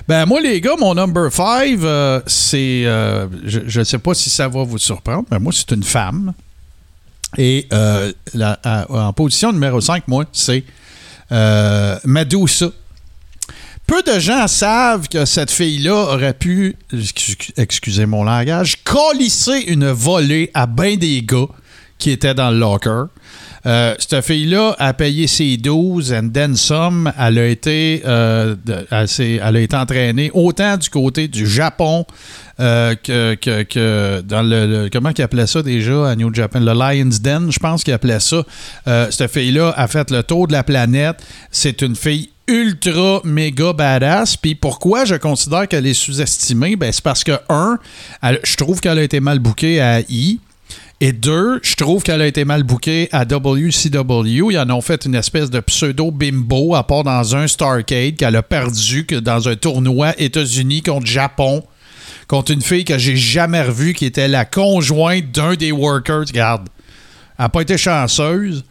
Ben 0.08 0.26
moi, 0.26 0.40
les 0.40 0.62
gars, 0.62 0.76
mon 0.80 0.96
number 0.96 1.30
5, 1.34 1.80
c'est... 2.28 2.86
euh, 3.26 3.62
je 3.68 3.80
ne 3.80 3.84
sais 3.84 3.98
pas 4.00 4.14
si 4.14 4.30
ça 4.30 4.48
va 4.48 4.64
vous 4.64 4.78
surprendre, 4.78 5.26
mais 5.32 5.40
moi, 5.40 5.52
c'est 5.54 5.72
une 5.72 5.84
femme. 5.84 6.34
Et 7.38 7.68
euh, 7.74 8.12
en 8.90 9.12
position 9.14 9.52
numéro 9.52 9.82
5, 9.82 10.08
moi, 10.08 10.26
c'est 10.32 10.64
euh. 11.32 11.98
Peu 13.88 14.02
de 14.02 14.20
gens 14.20 14.48
savent 14.48 15.08
que 15.08 15.26
cette 15.26 15.52
fille-là 15.52 15.94
aurait 16.14 16.34
pu, 16.34 16.76
excu- 16.92 17.52
excusez 17.56 18.08
mon 18.08 18.24
langage, 18.24 18.84
colisser 18.84 19.60
une 19.68 19.92
volée 19.92 20.50
à 20.56 20.66
ben 20.66 20.98
des 20.98 21.22
gars 21.22 21.46
qui 22.00 22.10
étaient 22.10 22.34
dans 22.34 22.50
le 22.50 22.58
locker. 22.58 23.06
Euh, 23.66 23.96
cette 23.98 24.22
fille-là 24.24 24.76
a 24.78 24.94
payé 24.94 25.28
ses 25.28 25.58
12 25.58 26.14
and 26.14 26.30
then 26.34 26.56
some. 26.56 27.12
Elle 27.20 27.40
a 27.40 27.48
été, 27.48 28.04
euh, 28.06 28.56
elle, 28.92 29.56
a 29.56 29.60
été 29.60 29.76
entraînée 29.76 30.30
autant 30.34 30.78
du 30.78 30.90
côté 30.90 31.28
du 31.28 31.48
Japon 31.48 32.06
euh, 32.60 32.96
que, 32.96 33.36
que- 33.36 34.22
dans 34.22 34.42
le, 34.44 34.90
Comment 34.92 35.12
qu'ils 35.14 35.24
appelaient 35.26 35.48
ça 35.48 35.62
déjà 35.64 36.10
à 36.10 36.16
New 36.16 36.34
Japan? 36.34 36.60
Le 36.60 36.74
Lion's 36.74 37.22
Den, 37.22 37.52
je 37.52 37.60
pense 37.60 37.84
qu'ils 37.84 37.94
appelaient 37.94 38.20
ça. 38.20 38.44
Cette 39.10 39.32
fille-là 39.32 39.74
a 39.76 39.88
fait 39.88 40.12
le 40.12 40.22
tour 40.24 40.48
de 40.48 40.54
la 40.54 40.64
planète. 40.64 41.18
C'est 41.52 41.82
une 41.82 41.96
fille 41.96 42.30
ultra 42.48 43.22
méga 43.24 43.74
badass. 43.74 44.38
Puis 44.38 44.56
pourquoi 44.56 45.06
je 45.06 45.16
considère 45.16 45.68
qu'elle 45.68 45.88
est 45.88 45.94
sous-estimée? 45.94 46.76
Ben, 46.76 46.92
c'est 46.92 47.04
parce 47.04 47.24
que, 47.24 47.32
un, 47.50 47.80
je 48.44 48.56
trouve 48.56 48.80
qu'elle 48.80 49.00
a 49.00 49.04
été 49.04 49.20
mal 49.20 49.40
bookée 49.40 49.82
à 49.82 50.02
I. 50.02 50.40
Et 51.02 51.12
deux, 51.12 51.60
je 51.62 51.76
trouve 51.76 52.04
qu'elle 52.04 52.22
a 52.22 52.28
été 52.28 52.46
mal 52.46 52.64
bookée 52.64 53.10
à 53.12 53.26
WCW. 53.26 54.52
Ils 54.52 54.58
en 54.58 54.70
ont 54.70 54.82
fait 54.82 55.06
une 55.06 55.16
espèce 55.16 55.50
de 55.50 55.60
pseudo-bimbo, 55.60 56.74
à 56.74 56.88
part 56.88 57.04
dans 57.04 57.36
un 57.36 57.48
Starcade 57.48 58.16
qu'elle 58.16 58.36
a 58.36 58.44
perdu 58.44 59.06
dans 59.22 59.50
un 59.50 59.56
tournoi 59.58 60.14
États-Unis 60.18 60.84
contre 60.84 61.06
Japon, 61.06 61.64
contre 62.28 62.52
une 62.52 62.62
fille 62.62 62.86
que 62.86 62.98
j'ai 62.98 63.18
jamais 63.18 63.62
revue, 63.62 63.94
qui 63.94 64.06
était 64.06 64.30
la 64.30 64.46
conjointe 64.46 65.32
d'un 65.32 65.56
des 65.56 65.74
workers. 65.74 66.26
Regarde, 66.28 66.70
elle 67.38 67.44
n'a 67.44 67.50
pas 67.50 67.62
été 67.62 67.78
chanceuse. 67.78 68.64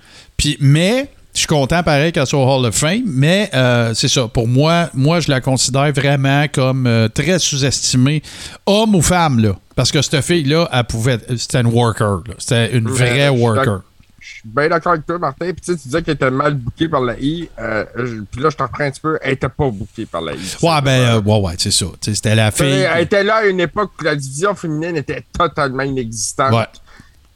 Mais, 0.61 1.11
je 1.35 1.41
suis 1.41 1.47
content 1.49 1.83
pareil 1.83 2.13
qu'elle 2.13 2.27
soit 2.27 2.39
au 2.39 2.49
Hall 2.49 2.67
of 2.67 2.77
Fame, 2.77 3.03
mais 3.07 3.51
euh, 3.55 3.93
c'est 3.93 4.09
ça. 4.09 4.29
Pour 4.29 4.47
moi, 4.47 4.89
moi, 4.95 5.19
je 5.19 5.29
la 5.29 5.41
considère 5.41 5.93
vraiment 5.93 6.47
comme 6.53 6.87
euh, 6.87 7.09
très 7.09 7.41
sous-estimée, 7.41 8.23
homme 8.67 8.95
ou 8.95 9.03
femme, 9.03 9.41
là. 9.41 9.57
Parce 9.75 9.91
que 9.91 10.01
cette 10.01 10.21
fille-là, 10.21 10.69
elle 10.73 10.85
pouvait. 10.85 11.19
C'était 11.37 11.61
une 11.61 11.67
worker. 11.67 12.23
C'était 12.39 12.77
une 12.77 12.89
vraie 12.89 13.27
je 13.27 13.33
suis 13.33 13.43
worker. 13.43 13.81
Je 14.21 14.29
suis 14.29 14.43
bien 14.45 14.69
d'accord 14.69 14.93
avec 14.93 15.05
toi, 15.05 15.19
Martin. 15.19 15.47
Puis 15.47 15.57
tu 15.57 15.73
sais, 15.73 15.77
tu 15.77 15.89
disais 15.89 16.03
qu'elle 16.03 16.15
était 16.15 16.31
mal 16.31 16.55
bookée 16.55 16.89
par 16.89 17.03
la 17.03 17.19
I. 17.19 17.49
Euh, 17.59 17.85
puis 18.31 18.41
là, 18.41 18.51
je 18.51 18.57
t'en 18.57 18.65
reprends 18.65 18.85
un 18.85 18.91
petit 18.91 19.01
peu. 19.01 19.19
Elle 19.21 19.33
était 19.33 19.49
pas 19.49 19.69
bookée 19.71 20.07
par 20.07 20.23
la 20.23 20.35
I. 20.35 20.57
Ouais, 20.63 20.81
ben, 20.83 20.91
euh, 20.91 21.21
ouais, 21.21 21.41
ouais, 21.41 21.55
c'est 21.59 21.73
ça. 21.73 21.87
Tu 22.01 22.11
sais, 22.11 22.15
C'était 22.15 22.35
la 22.35 22.51
fille. 22.51 22.65
Elle 22.67 23.03
était 23.03 23.25
là 23.25 23.37
à 23.37 23.45
une 23.45 23.61
époque 23.61 23.91
où 24.01 24.05
la 24.05 24.15
division 24.15 24.55
féminine 24.55 24.97
était 24.97 25.25
totalement 25.37 25.83
inexistante. 25.83 26.55
Ouais. 26.55 26.67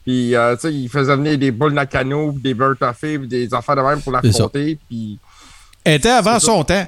Puis, 0.09 0.35
euh, 0.35 0.55
tu 0.55 0.63
sais, 0.63 0.73
il 0.73 0.89
faisait 0.89 1.15
venir 1.17 1.37
des 1.37 1.51
boules 1.51 1.75
Nakano, 1.75 2.33
des 2.43 2.55
puis 3.19 3.29
des 3.29 3.53
affaires 3.53 3.77
de 3.77 3.83
même 3.83 4.01
pour 4.01 4.15
C'est 4.23 4.33
ça. 4.33 4.39
l'affronter. 4.39 4.79
Puis, 4.89 5.19
Elle 5.85 5.97
était 5.97 6.09
avant 6.09 6.39
ça. 6.39 6.47
son 6.47 6.65
temps. 6.65 6.87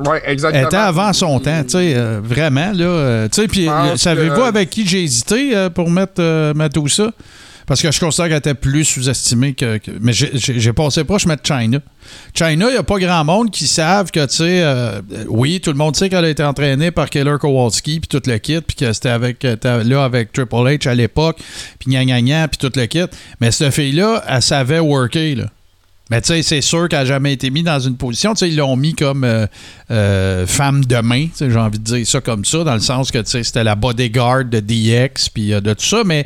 ouais, 0.00 0.20
exactement. 0.26 0.60
Elle 0.60 0.66
était 0.66 0.76
avant 0.76 1.12
son 1.14 1.40
temps, 1.40 1.62
tu 1.62 1.70
sais, 1.70 1.94
euh, 1.96 2.20
vraiment, 2.22 2.72
là. 2.74 2.84
euh, 2.84 3.28
tu 3.32 3.40
sais, 3.40 3.48
puis 3.48 3.66
savez-vous 3.96 4.36
que- 4.36 4.40
avec 4.42 4.68
qui 4.68 4.86
j'ai 4.86 5.02
hésité 5.02 5.68
pour 5.74 5.88
mettre, 5.90 6.52
mettre 6.52 6.74
tout 6.74 6.88
ça? 6.88 7.10
Parce 7.66 7.82
que 7.82 7.90
je 7.90 7.98
considère 7.98 8.28
qu'elle 8.28 8.38
était 8.38 8.54
plus 8.54 8.84
sous-estimée 8.84 9.54
que, 9.54 9.80
Mais 10.00 10.12
j'ai- 10.12 10.72
passé 10.72 11.02
proche 11.02 11.26
mettre 11.26 11.42
China. 11.44 11.78
China, 12.32 12.66
il 12.68 12.72
n'y 12.72 12.76
a 12.76 12.82
pas 12.84 12.98
grand 13.00 13.24
monde 13.24 13.50
qui 13.50 13.66
savent 13.66 14.12
que, 14.12 14.24
tu 14.26 14.36
sais, 14.36 14.62
euh, 14.62 15.00
oui, 15.28 15.60
tout 15.60 15.70
le 15.72 15.76
monde 15.76 15.96
sait 15.96 16.08
qu'elle 16.08 16.24
a 16.24 16.28
été 16.28 16.44
entraînée 16.44 16.92
par 16.92 17.10
Keller 17.10 17.36
Kowalski, 17.40 17.98
puis 17.98 18.08
tout 18.08 18.22
le 18.30 18.38
kit, 18.38 18.60
puis 18.60 18.76
que 18.76 18.92
c'était 18.92 19.08
avec, 19.08 19.44
euh, 19.44 19.56
là 19.82 20.04
avec 20.04 20.32
Triple 20.32 20.54
H 20.54 20.88
à 20.88 20.94
l'époque, 20.94 21.38
puis 21.80 21.90
gna 21.90 22.04
gna 22.04 22.22
gna, 22.22 22.46
puis 22.46 22.58
tout 22.58 22.72
le 22.78 22.86
kit. 22.86 23.00
Mais 23.40 23.50
cette 23.50 23.74
fille-là, 23.74 24.22
elle 24.28 24.42
savait 24.42 24.78
worker, 24.78 25.34
là. 25.36 25.46
Mais 26.10 26.20
tu 26.20 26.28
sais, 26.28 26.42
c'est 26.42 26.60
sûr 26.60 26.88
qu'elle 26.88 27.00
n'a 27.00 27.04
jamais 27.04 27.32
été 27.32 27.50
mise 27.50 27.64
dans 27.64 27.80
une 27.80 27.96
position. 27.96 28.32
Tu 28.34 28.38
sais, 28.38 28.48
ils 28.48 28.56
l'ont 28.56 28.76
mis 28.76 28.94
comme 28.94 29.24
euh, 29.24 29.46
euh, 29.90 30.46
femme 30.46 30.84
de 30.84 30.96
main. 30.98 31.26
J'ai 31.38 31.56
envie 31.56 31.80
de 31.80 31.84
dire 31.84 32.06
ça 32.06 32.20
comme 32.20 32.44
ça, 32.44 32.62
dans 32.62 32.74
le 32.74 32.80
sens 32.80 33.10
que 33.10 33.24
c'était 33.24 33.64
la 33.64 33.74
bodyguard 33.74 34.44
de 34.44 34.60
DX 34.60 35.28
puis 35.34 35.52
euh, 35.52 35.60
de 35.60 35.74
tout 35.74 35.84
ça. 35.84 36.02
Mais 36.04 36.24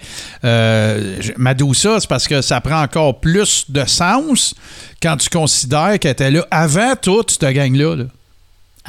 Madusa, 1.39 1.99
c'est 2.01 2.09
parce 2.09 2.29
que 2.29 2.43
ça 2.43 2.61
prend 2.61 2.83
encore 2.83 3.21
plus 3.21 3.71
de 3.71 3.85
sens 3.87 4.55
quand 5.03 5.17
tu 5.17 5.31
considères 5.31 5.99
qu'elle 5.99 6.13
était 6.13 6.31
là 6.31 6.47
avant 6.51 6.95
toute 7.01 7.31
cette 7.31 7.55
gang-là. 7.55 7.97
là. 7.97 8.05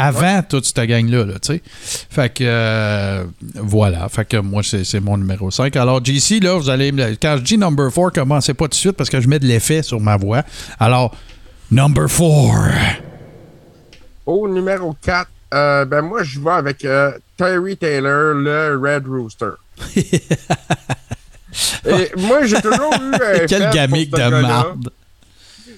Avant 0.01 0.41
toute 0.41 0.65
cette 0.65 0.79
gang-là, 0.79 1.25
là, 1.25 1.33
tu 1.39 1.53
sais. 1.53 1.61
Fait 2.09 2.33
que, 2.33 2.43
euh, 2.43 3.23
voilà. 3.55 4.09
Fait 4.09 4.25
que 4.25 4.37
moi, 4.37 4.63
c'est 4.63 4.99
mon 4.99 5.17
numéro 5.17 5.51
5. 5.51 5.75
Alors, 5.75 6.03
JC, 6.03 6.39
là, 6.41 6.55
vous 6.55 6.69
allez... 6.69 6.91
Quand 7.21 7.35
je 7.37 7.43
dis 7.43 7.57
number 7.57 7.93
4, 7.93 8.13
commencez 8.15 8.53
pas 8.55 8.65
tout 8.65 8.71
de 8.71 8.75
suite 8.75 8.93
parce 8.93 9.09
que 9.09 9.21
je 9.21 9.27
mets 9.27 9.39
de 9.39 9.45
l'effet 9.45 9.83
sur 9.83 9.99
ma 9.99 10.17
voix. 10.17 10.43
Alors, 10.79 11.15
number 11.69 12.07
4. 12.07 13.01
Au 14.25 14.47
numéro 14.47 14.95
4, 15.03 15.29
euh, 15.53 15.85
ben 15.85 16.01
moi, 16.01 16.23
je 16.23 16.39
vais 16.39 16.49
avec 16.49 16.83
euh, 16.85 17.11
Terry 17.37 17.77
Taylor, 17.77 18.33
le 18.33 18.79
Red 18.81 19.05
Rooster. 19.07 19.51
Et 21.85 22.11
moi, 22.17 22.45
j'ai 22.45 22.61
toujours 22.61 22.93
eu 22.93 23.13
un 23.15 23.45
Quel 23.47 23.69
gamique 23.71 24.11
de 24.11 24.41
marde. 24.41 24.89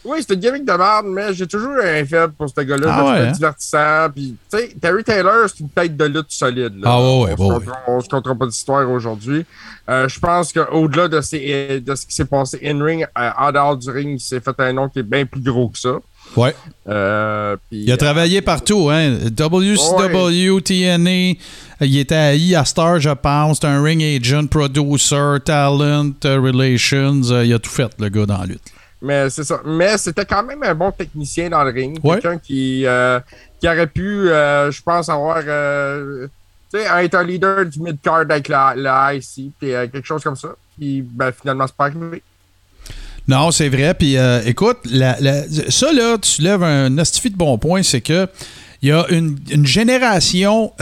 Oui, 0.06 0.18
c'est 0.20 0.34
une 0.34 0.40
gimmick 0.42 0.66
de 0.66 0.74
merde, 0.74 1.06
mais 1.08 1.34
j'ai 1.34 1.48
toujours 1.48 1.72
eu 1.74 1.82
un 1.82 2.06
faible 2.06 2.34
pour 2.38 2.50
ce 2.50 2.62
gars-là. 2.62 2.88
Ah 2.90 3.06
ouais, 3.06 3.20
hein? 3.28 3.32
divertissant. 3.32 4.10
Puis, 4.14 4.36
tu 4.52 4.58
sais, 4.58 4.76
Terry 4.82 5.04
Taylor, 5.04 5.48
c'est 5.48 5.60
une 5.62 5.70
tête 5.70 5.96
de 5.96 6.06
lutte 6.06 6.26
solide. 6.30 6.74
Là. 6.82 6.82
Ah 6.92 7.00
ouais, 7.02 7.06
ouais, 7.06 7.36
on, 7.38 7.48
ouais, 7.54 7.60
se 7.60 7.60
comptera- 7.66 7.80
on 7.88 8.02
se 8.02 8.10
comptera 8.10 8.36
pas 8.36 8.46
d'histoire 8.48 8.90
aujourd'hui. 8.92 9.46
Euh, 9.90 10.08
je 10.10 10.20
pense 10.20 10.52
qu'au-delà 10.52 11.08
de, 11.08 11.22
ces- 11.22 11.80
de 11.80 11.96
ce 11.96 12.06
qui 12.06 12.14
s'est 12.16 12.26
passé 12.26 12.60
in-ring, 12.66 13.06
euh, 13.18 13.30
en 13.38 13.52
dehors 13.52 13.78
du 13.78 13.90
ring, 13.90 14.18
il 14.18 14.20
s'est 14.20 14.40
fait 14.42 14.56
un 14.60 14.74
nom 14.74 14.90
qui 14.90 15.00
est 15.00 15.04
bien 15.04 15.26
plus 15.26 15.42
gros 15.42 15.70
que 15.70 15.78
ça. 15.80 15.94
Ouais. 16.36 16.56
Euh, 16.90 17.56
Il 17.72 17.92
a 17.92 17.98
travaillé 17.98 18.42
partout, 18.42 18.90
hein. 18.92 19.18
WCW, 19.30 20.62
TNA. 20.62 21.34
Il 21.82 21.98
était 21.98 22.16
à 22.16 22.34
I 22.36 22.56
à 22.56 22.66
Star, 22.66 23.00
je 23.00 23.10
pense. 23.10 23.60
C'est 23.62 23.68
un 23.68 23.82
ring 23.84 24.02
agent, 24.02 24.48
producer, 24.48 25.38
talent, 25.46 26.12
relations. 26.24 27.22
Il 27.44 27.54
a 27.54 27.60
tout 27.60 27.70
fait, 27.70 27.92
le 28.00 28.10
gars, 28.10 28.26
dans 28.26 28.38
la 28.40 28.46
lutte. 28.46 28.62
Mais 29.04 29.30
c'est 29.30 29.44
ça. 29.44 29.60
Mais 29.66 29.98
c'était 29.98 30.26
quand 30.26 30.44
même 30.44 30.64
un 30.64 30.74
bon 30.74 30.92
technicien 30.92 31.50
dans 31.50 31.64
le 31.64 31.72
ring. 31.72 32.00
Ouais. 32.04 32.14
Quelqu'un 32.22 32.38
qui, 32.40 32.86
euh, 32.86 33.20
qui 33.60 33.68
aurait 33.68 33.88
pu, 33.88 34.30
euh, 34.30 34.72
je 34.72 34.82
pense, 34.82 35.10
avoir. 35.10 35.42
euh, 35.46 36.28
tu 36.74 36.80
sais, 36.80 36.86
être 37.04 37.16
un 37.16 37.24
leader 37.24 37.66
du 37.66 37.80
mid-card 37.82 38.20
avec 38.30 38.48
la, 38.48 38.74
la 38.76 39.14
IC, 39.14 39.52
puis 39.60 39.70
quelque 39.92 40.06
chose 40.06 40.24
comme 40.24 40.38
ça. 40.38 40.50
Puis 40.78 41.02
ben, 41.02 41.32
finalement, 41.32 41.68
c'est 41.68 41.76
pas 41.76 41.86
arrivé. 41.86 42.24
Non, 43.28 43.52
c'est 43.52 43.70
vrai. 43.70 43.94
Puis 43.94 44.18
euh, 44.18 44.42
écoute, 44.46 44.78
la- 44.86 45.18
la- 45.20 45.44
ça 45.70 45.92
là, 45.94 46.18
tu 46.18 46.42
lèves 46.42 46.64
un 46.64 46.98
astifi 46.98 47.30
de 47.30 47.38
bon 47.38 47.58
point, 47.58 47.84
c'est 47.84 48.02
que 48.02 48.28
il 48.82 48.90
y 48.90 48.92
a 48.92 49.06
une, 49.12 49.38
une 49.50 49.66
génération 49.66 50.74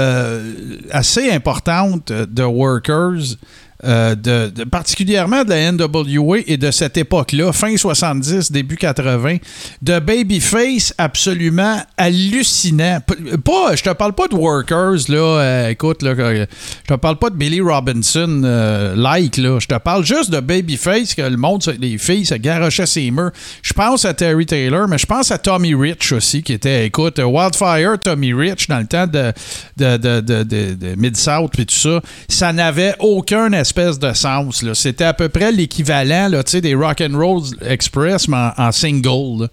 assez 0.92 1.30
importante 1.32 2.12
de 2.12 2.44
workers, 2.44 3.36
euh, 3.84 4.16
de, 4.16 4.64
particulièrement 4.66 5.44
de 5.44 5.50
la 5.50 5.72
NWA 5.72 6.40
et 6.48 6.58
de 6.58 6.72
cette 6.72 6.98
époque-là, 6.98 7.52
fin 7.52 7.76
70, 7.76 8.52
début 8.52 8.78
80, 8.78 9.38
de 9.82 10.00
babyface 10.00 10.94
absolument 10.98 11.78
hallucinant. 11.98 13.00
Pas, 13.44 13.76
je 13.76 13.84
te 13.84 13.90
parle 13.94 14.14
pas 14.14 14.28
de 14.28 14.36
workers, 14.36 15.10
là, 15.10 15.18
euh, 15.18 15.70
écoute, 15.70 16.02
là, 16.04 16.16
que- 16.16 16.48
je 16.84 16.94
te 16.94 17.00
parle 17.00 17.18
pas 17.18 17.30
de 17.30 17.36
Billy 17.36 17.62
Robinson 17.62 18.42
euh, 18.44 18.96
like, 18.96 19.38
là. 19.38 19.60
Je 19.60 19.68
te 19.68 19.78
parle 19.78 20.06
juste 20.06 20.30
de 20.32 20.40
babyface 20.40 21.16
que 21.16 21.22
le 21.22 21.38
monde, 21.38 21.64
les 21.80 21.98
filles 21.98 22.26
se 22.26 22.36
garochaient 22.36 22.86
ses 22.86 23.12
murs. 23.12 23.32
Je 23.62 23.74
pense 23.74 24.06
à 24.06 24.14
Terry 24.14 24.46
Taylor, 24.46 24.88
mais 24.88 24.98
je 24.98 25.06
pense 25.06 25.32
à 25.32 25.38
Tommy 25.38 25.74
Rich 25.74 26.12
aussi, 26.12 26.44
qui 26.44 26.54
était, 26.54 26.86
écoute, 26.86 27.20
euh, 27.20 27.24
Wildfire, 27.26 27.98
Tommy 28.02 28.34
Rich, 28.34 28.68
dans 28.68 28.80
le 28.80 28.88
temps 28.88 29.08
de, 29.08 29.34
de, 29.78 29.98
de, 29.98 30.44
de, 30.44 30.96
Mid-South 30.96 31.58
et 31.60 31.66
tout 31.66 31.76
ça, 31.76 32.02
ça 32.28 32.54
n'avait 32.54 32.96
aucun 33.00 33.54
espèce 33.72 33.98
de 34.00 34.12
sens. 34.14 34.64
C'était 34.74 35.06
à 35.06 35.14
peu 35.14 35.30
près 35.30 35.52
l'équivalent, 35.52 36.30
des 36.30 36.76
Rock'n'Roll 36.76 37.44
Express, 37.66 38.28
mais 38.28 38.38
en, 38.38 38.52
en 38.68 38.72
single. 38.72 39.44
là. 39.44 39.48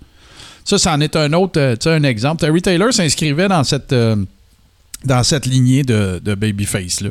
Ça, 0.64 0.76
c'en 0.76 1.00
est 1.00 1.16
un 1.16 1.32
autre, 1.32 1.58
euh, 1.60 1.76
un 1.86 2.02
exemple. 2.02 2.40
Terry 2.40 2.60
Taylor 2.60 2.92
s'inscrivait 2.92 3.48
dans 3.48 3.64
cette, 3.64 3.92
euh, 3.92 4.16
dans 5.04 5.22
cette 5.22 5.46
lignée 5.46 5.82
de, 5.82 6.20
de 6.22 6.34
Babyface. 6.34 7.00
Là. 7.00 7.10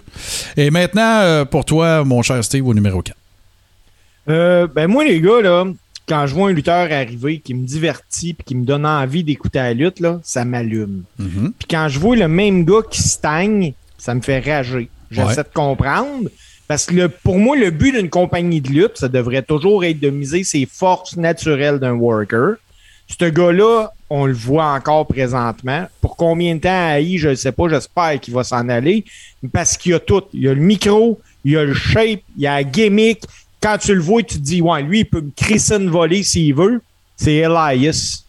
Et 0.56 0.70
maintenant, 0.70 1.20
euh, 1.22 1.46
pour 1.46 1.66
toi, 1.66 2.04
mon 2.04 2.22
cher 2.22 2.44
Steve, 2.44 2.68
au 2.68 2.74
numéro 2.74 3.02
4. 3.02 3.16
Euh, 4.30 4.68
ben 4.68 4.88
moi, 4.88 5.06
les 5.06 5.22
gars, 5.22 5.42
là, 5.42 5.66
quand 6.08 6.28
je 6.28 6.36
vois 6.36 6.50
un 6.50 6.54
lutteur 6.54 6.92
arriver 6.92 7.40
qui 7.40 7.54
me 7.54 7.66
divertit 7.66 8.34
puis 8.34 8.44
qui 8.46 8.56
me 8.56 8.66
donne 8.66 8.86
envie 8.86 9.24
d'écouter 9.24 9.60
la 9.60 9.74
lutte, 9.74 10.00
là, 10.02 10.20
ça 10.24 10.46
m'allume. 10.46 11.04
Mhm. 11.18 11.54
Puis 11.58 11.68
quand 11.70 11.88
je 11.90 12.00
vois 12.00 12.16
le 12.16 12.28
même 12.28 12.66
gars 12.66 12.82
qui 12.92 13.02
stagne, 13.02 13.74
ça 13.98 14.14
me 14.14 14.22
fait 14.22 14.40
rager. 14.40 14.90
J'essaie 15.10 15.28
Ouais. 15.30 15.36
de 15.38 15.54
comprendre. 15.54 16.30
Parce 16.68 16.86
que 16.86 17.08
pour 17.08 17.38
moi, 17.38 17.56
le 17.56 17.72
but 17.72 17.94
d'une 17.94 18.10
compagnie 18.10 18.60
de 18.60 18.70
lutte, 18.70 18.98
ça 18.98 19.08
devrait 19.08 19.42
toujours 19.42 19.86
être 19.86 20.00
de 20.00 20.10
miser 20.10 20.44
ses 20.44 20.66
forces 20.66 21.16
naturelles 21.16 21.80
d'un 21.80 21.94
worker. 21.94 22.56
Ce 23.08 23.26
gars-là, 23.26 23.92
on 24.10 24.26
le 24.26 24.34
voit 24.34 24.74
encore 24.74 25.08
présentement. 25.08 25.88
Pour 26.02 26.18
combien 26.18 26.56
de 26.56 26.62
temps 26.62 26.90
à 26.90 27.00
I, 27.00 27.18
je 27.18 27.30
ne 27.30 27.36
sais 27.36 27.54
pas, 27.54 27.70
j'espère 27.70 28.20
qu'il 28.20 28.34
va 28.34 28.44
s'en 28.44 28.68
aller. 28.68 29.06
Parce 29.54 29.78
qu'il 29.78 29.94
y 29.94 29.96
a 29.96 30.00
tout. 30.00 30.24
Il 30.34 30.42
y 30.42 30.50
a 30.50 30.54
le 30.54 30.62
micro, 30.62 31.20
il 31.46 31.54
y 31.54 31.58
a 31.58 31.64
le 31.64 31.74
shape, 31.74 32.22
il 32.36 32.44
y 32.44 32.48
a 32.48 32.56
la 32.56 32.64
gimmick. 32.64 33.22
Quand 33.62 33.78
tu 33.78 33.96
le 33.96 34.02
vois, 34.02 34.22
tu 34.24 34.36
te 34.36 34.44
dis, 34.44 34.62
ouais, 34.62 34.84
lui, 34.84 35.00
il 35.00 35.06
peut 35.06 35.22
me 35.22 35.32
crisser 35.36 35.76
une 35.76 35.90
volée 35.90 36.24
s'il 36.24 36.54
veut. 36.54 36.82
C'est 37.16 37.36
Elias. 37.36 38.24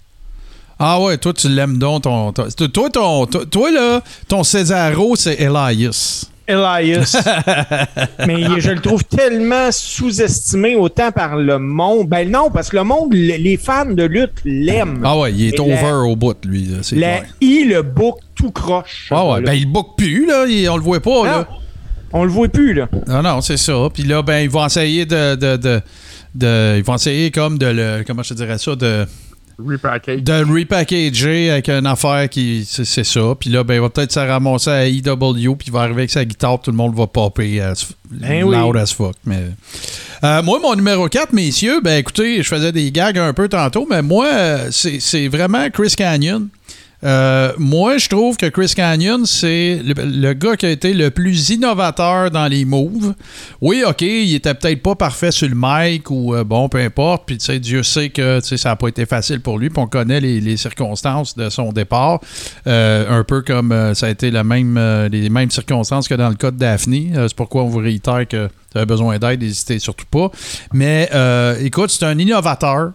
Ah 0.79 1.01
ouais, 1.01 1.19
toi, 1.19 1.33
tu 1.33 1.49
l'aimes 1.49 1.77
donc. 1.77 2.05
Ton, 2.05 2.33
toi, 2.33 2.91
ton, 2.91 3.27
toi, 3.27 3.71
là, 3.73 4.01
ton 4.29 4.45
Cesaro, 4.45 5.17
c'est 5.17 5.35
Elias. 5.41 6.27
Elias. 6.49 7.17
Mais 8.27 8.43
je 8.61 8.71
le 8.71 8.81
trouve 8.81 9.05
tellement 9.05 9.71
sous-estimé 9.71 10.75
autant 10.77 11.13
par 11.13 11.37
le 11.37 11.59
monde. 11.59 12.09
Ben 12.09 12.31
non, 12.31 12.51
parce 12.51 12.71
que 12.71 12.77
le 12.77 12.85
monde, 12.85 13.13
le- 13.13 13.37
les 13.37 13.57
fans 13.57 13.85
de 13.87 14.03
lutte 14.05 14.41
l'aiment. 14.45 15.03
Ah 15.05 15.19
ouais, 15.19 15.33
il 15.33 15.49
est 15.49 15.57
Et 15.57 15.61
over 15.61 15.75
la- 15.83 15.97
au 15.99 16.17
bout, 16.17 16.37
lui. 16.45 16.65
là, 16.65 16.79
C'est 16.83 16.97
La 16.97 17.19
clair. 17.19 17.27
I, 17.41 17.65
le 17.65 17.83
book, 17.83 18.19
tout 18.35 18.51
croche. 18.51 19.09
Ah 19.11 19.27
ouais, 19.27 19.41
Là. 19.41 19.47
ben 19.47 19.53
il 19.55 19.67
book 19.71 19.89
plus, 19.97 20.27
là. 20.27 20.45
il- 20.49 20.69
on 20.69 20.77
le 20.77 20.83
voit 20.83 21.01
pas, 21.01 21.25
là. 21.25 21.49
On 22.13 22.25
le 22.25 22.31
voit 22.31 22.49
plus, 22.49 22.73
là. 22.73 22.89
Non, 23.07 23.21
non, 23.23 23.41
c'est 23.43 23.59
ça. 23.59 23.89
Puis 23.93 24.03
là, 24.05 24.23
ben, 24.23 24.39
ils 24.39 24.49
vont 24.49 24.65
essayer 24.65 25.05
de, 25.05 25.35
de, 25.35 25.57
de, 25.57 25.81
de- 26.35 26.75
Ils 26.79 26.83
vont 26.85 26.95
essayer 26.95 27.31
comme 27.31 27.59
de 27.59 27.67
le. 27.67 28.05
Comment 28.07 28.23
je 28.23 28.31
te 28.31 28.35
dirais 28.35 28.57
ça? 28.59 28.75
De, 28.75 29.07
Repackage. 29.59 30.23
de 30.23 30.45
repackager 30.45 31.51
avec 31.51 31.69
une 31.69 31.87
affaire 31.87 32.29
qui. 32.29 32.65
C'est 32.65 33.05
ça. 33.05 33.35
Puis 33.39 33.51
là, 33.51 33.65
ben, 33.65 33.75
il 33.75 33.81
va 33.81 33.91
peut-être 33.91 34.13
se 34.13 34.21
ramasser 34.21 34.71
à 34.71 34.87
EW, 34.87 35.55
puis 35.57 35.67
il 35.67 35.73
va 35.73 35.81
arriver 35.81 36.03
avec 36.03 36.11
sa 36.11 36.25
guitare, 36.25 36.61
tout 36.61 36.71
le 36.71 36.77
monde 36.77 36.95
va 36.95 37.07
popper 37.09 37.61
as, 37.61 37.87
Ben 38.11 38.45
oui. 38.45 38.57
loud 38.57 38.77
as 38.77 38.93
fuck. 38.93 39.17
Mais. 39.25 39.43
Euh, 40.25 40.43
moi, 40.43 40.59
mon 40.61 40.75
numéro 40.75 41.09
4, 41.09 41.33
messieurs, 41.33 41.81
ben 41.81 41.99
écoutez, 41.99 42.43
je 42.43 42.49
faisais 42.49 42.73
des 42.73 42.91
gags 42.91 43.19
un 43.19 43.33
peu 43.33 43.49
tantôt, 43.49 43.87
mais 43.89 44.03
moi, 44.03 44.27
euh, 44.27 44.69
c'est 44.71 45.01
c'est 45.01 45.29
vraiment 45.29 45.69
Chris 45.71 45.95
Canyon. 45.97 46.49
Euh, 47.05 47.53
moi, 47.59 47.99
je 47.99 48.09
trouve 48.09 48.37
que 48.37 48.47
Chris 48.47 48.73
Canyon, 48.75 49.25
c'est 49.25 49.81
le, 49.85 50.33
gars 50.33 50.57
qui 50.57 50.67
a 50.67 50.71
été 50.71 50.93
le 50.95 51.11
plus 51.11 51.51
innovateur 51.51 52.31
dans 52.31 52.47
les 52.47 52.65
moves. 52.65 53.15
Oui, 53.61 53.85
OK, 53.87 54.03
il 54.03 54.35
était 54.35 54.55
peut-être 54.55 54.83
pas 54.83 54.97
parfait 54.97 55.31
sur 55.31 55.49
le 55.49 55.55
mic 55.57 56.11
ou 56.11 56.35
euh, 56.35 56.43
bon, 56.43 56.69
peu 56.69 56.79
importe. 56.79 57.25
Puis, 57.27 57.39
tu 57.39 57.45
sais, 57.45 57.61
Dieu 57.61 57.83
sait 57.83 58.11
que 58.11 58.41
ça 58.41 58.71
n'a 58.71 58.77
pas 58.77 58.89
été 58.89 59.07
facile 59.07 59.41
pour 59.41 59.59
lui. 59.59 59.71
Puis, 59.71 59.81
on 59.81 59.87
connaît 59.87 60.21
les, 60.21 60.57
circonstances 60.57 61.37
de 61.37 61.51
son 61.51 61.73
départ. 61.73 62.21
Euh, 62.67 63.21
un 63.21 63.23
peu 63.23 63.43
comme 63.43 63.93
ça 63.95 64.07
a 64.07 64.11
été 64.11 64.31
même, 64.31 65.09
les 65.11 65.29
mêmes 65.29 65.51
circonstances 65.51 66.09
que 66.09 66.15
dans 66.15 66.31
le 66.31 66.35
cas 66.35 66.51
de 66.51 66.57
Daphne. 66.57 67.13
C'est 67.15 67.35
pourquoi 67.35 67.63
on 67.63 67.69
vous 67.69 67.79
réitère 67.79 68.27
que 68.27 68.49
tu 68.73 68.79
as 68.79 68.85
besoin 68.85 69.19
d'aide, 69.19 69.41
n'hésitez 69.41 69.79
surtout 69.79 70.07
pas. 70.11 70.31
Mais 70.73 71.09
écoute, 71.61 71.91
c'est 71.91 72.07
un 72.07 72.19
innovateur. 72.19 72.93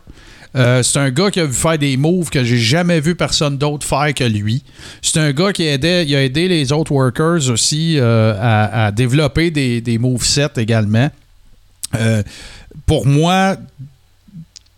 Euh, 0.55 0.83
c'est 0.83 0.99
un 0.99 1.09
gars 1.09 1.31
qui 1.31 1.39
a 1.39 1.45
vu 1.45 1.53
faire 1.53 1.77
des 1.79 1.97
moves 1.97 2.29
que 2.29 2.43
j'ai 2.43 2.57
jamais 2.57 2.99
vu 2.99 3.15
personne 3.15 3.57
d'autre 3.57 3.85
faire 3.85 4.13
que 4.13 4.23
lui. 4.23 4.63
C'est 5.01 5.19
un 5.19 5.31
gars 5.31 5.51
qui 5.51 5.63
il 5.63 6.15
a 6.15 6.23
aidé 6.23 6.47
les 6.47 6.71
autres 6.71 6.91
workers 6.91 7.49
aussi 7.49 7.97
euh, 7.97 8.35
à, 8.39 8.85
à 8.85 8.91
développer 8.91 9.49
des, 9.49 9.81
des 9.81 9.97
movesets 9.97 10.57
également. 10.57 11.09
Euh, 11.95 12.21
pour 12.85 13.07
moi, 13.07 13.57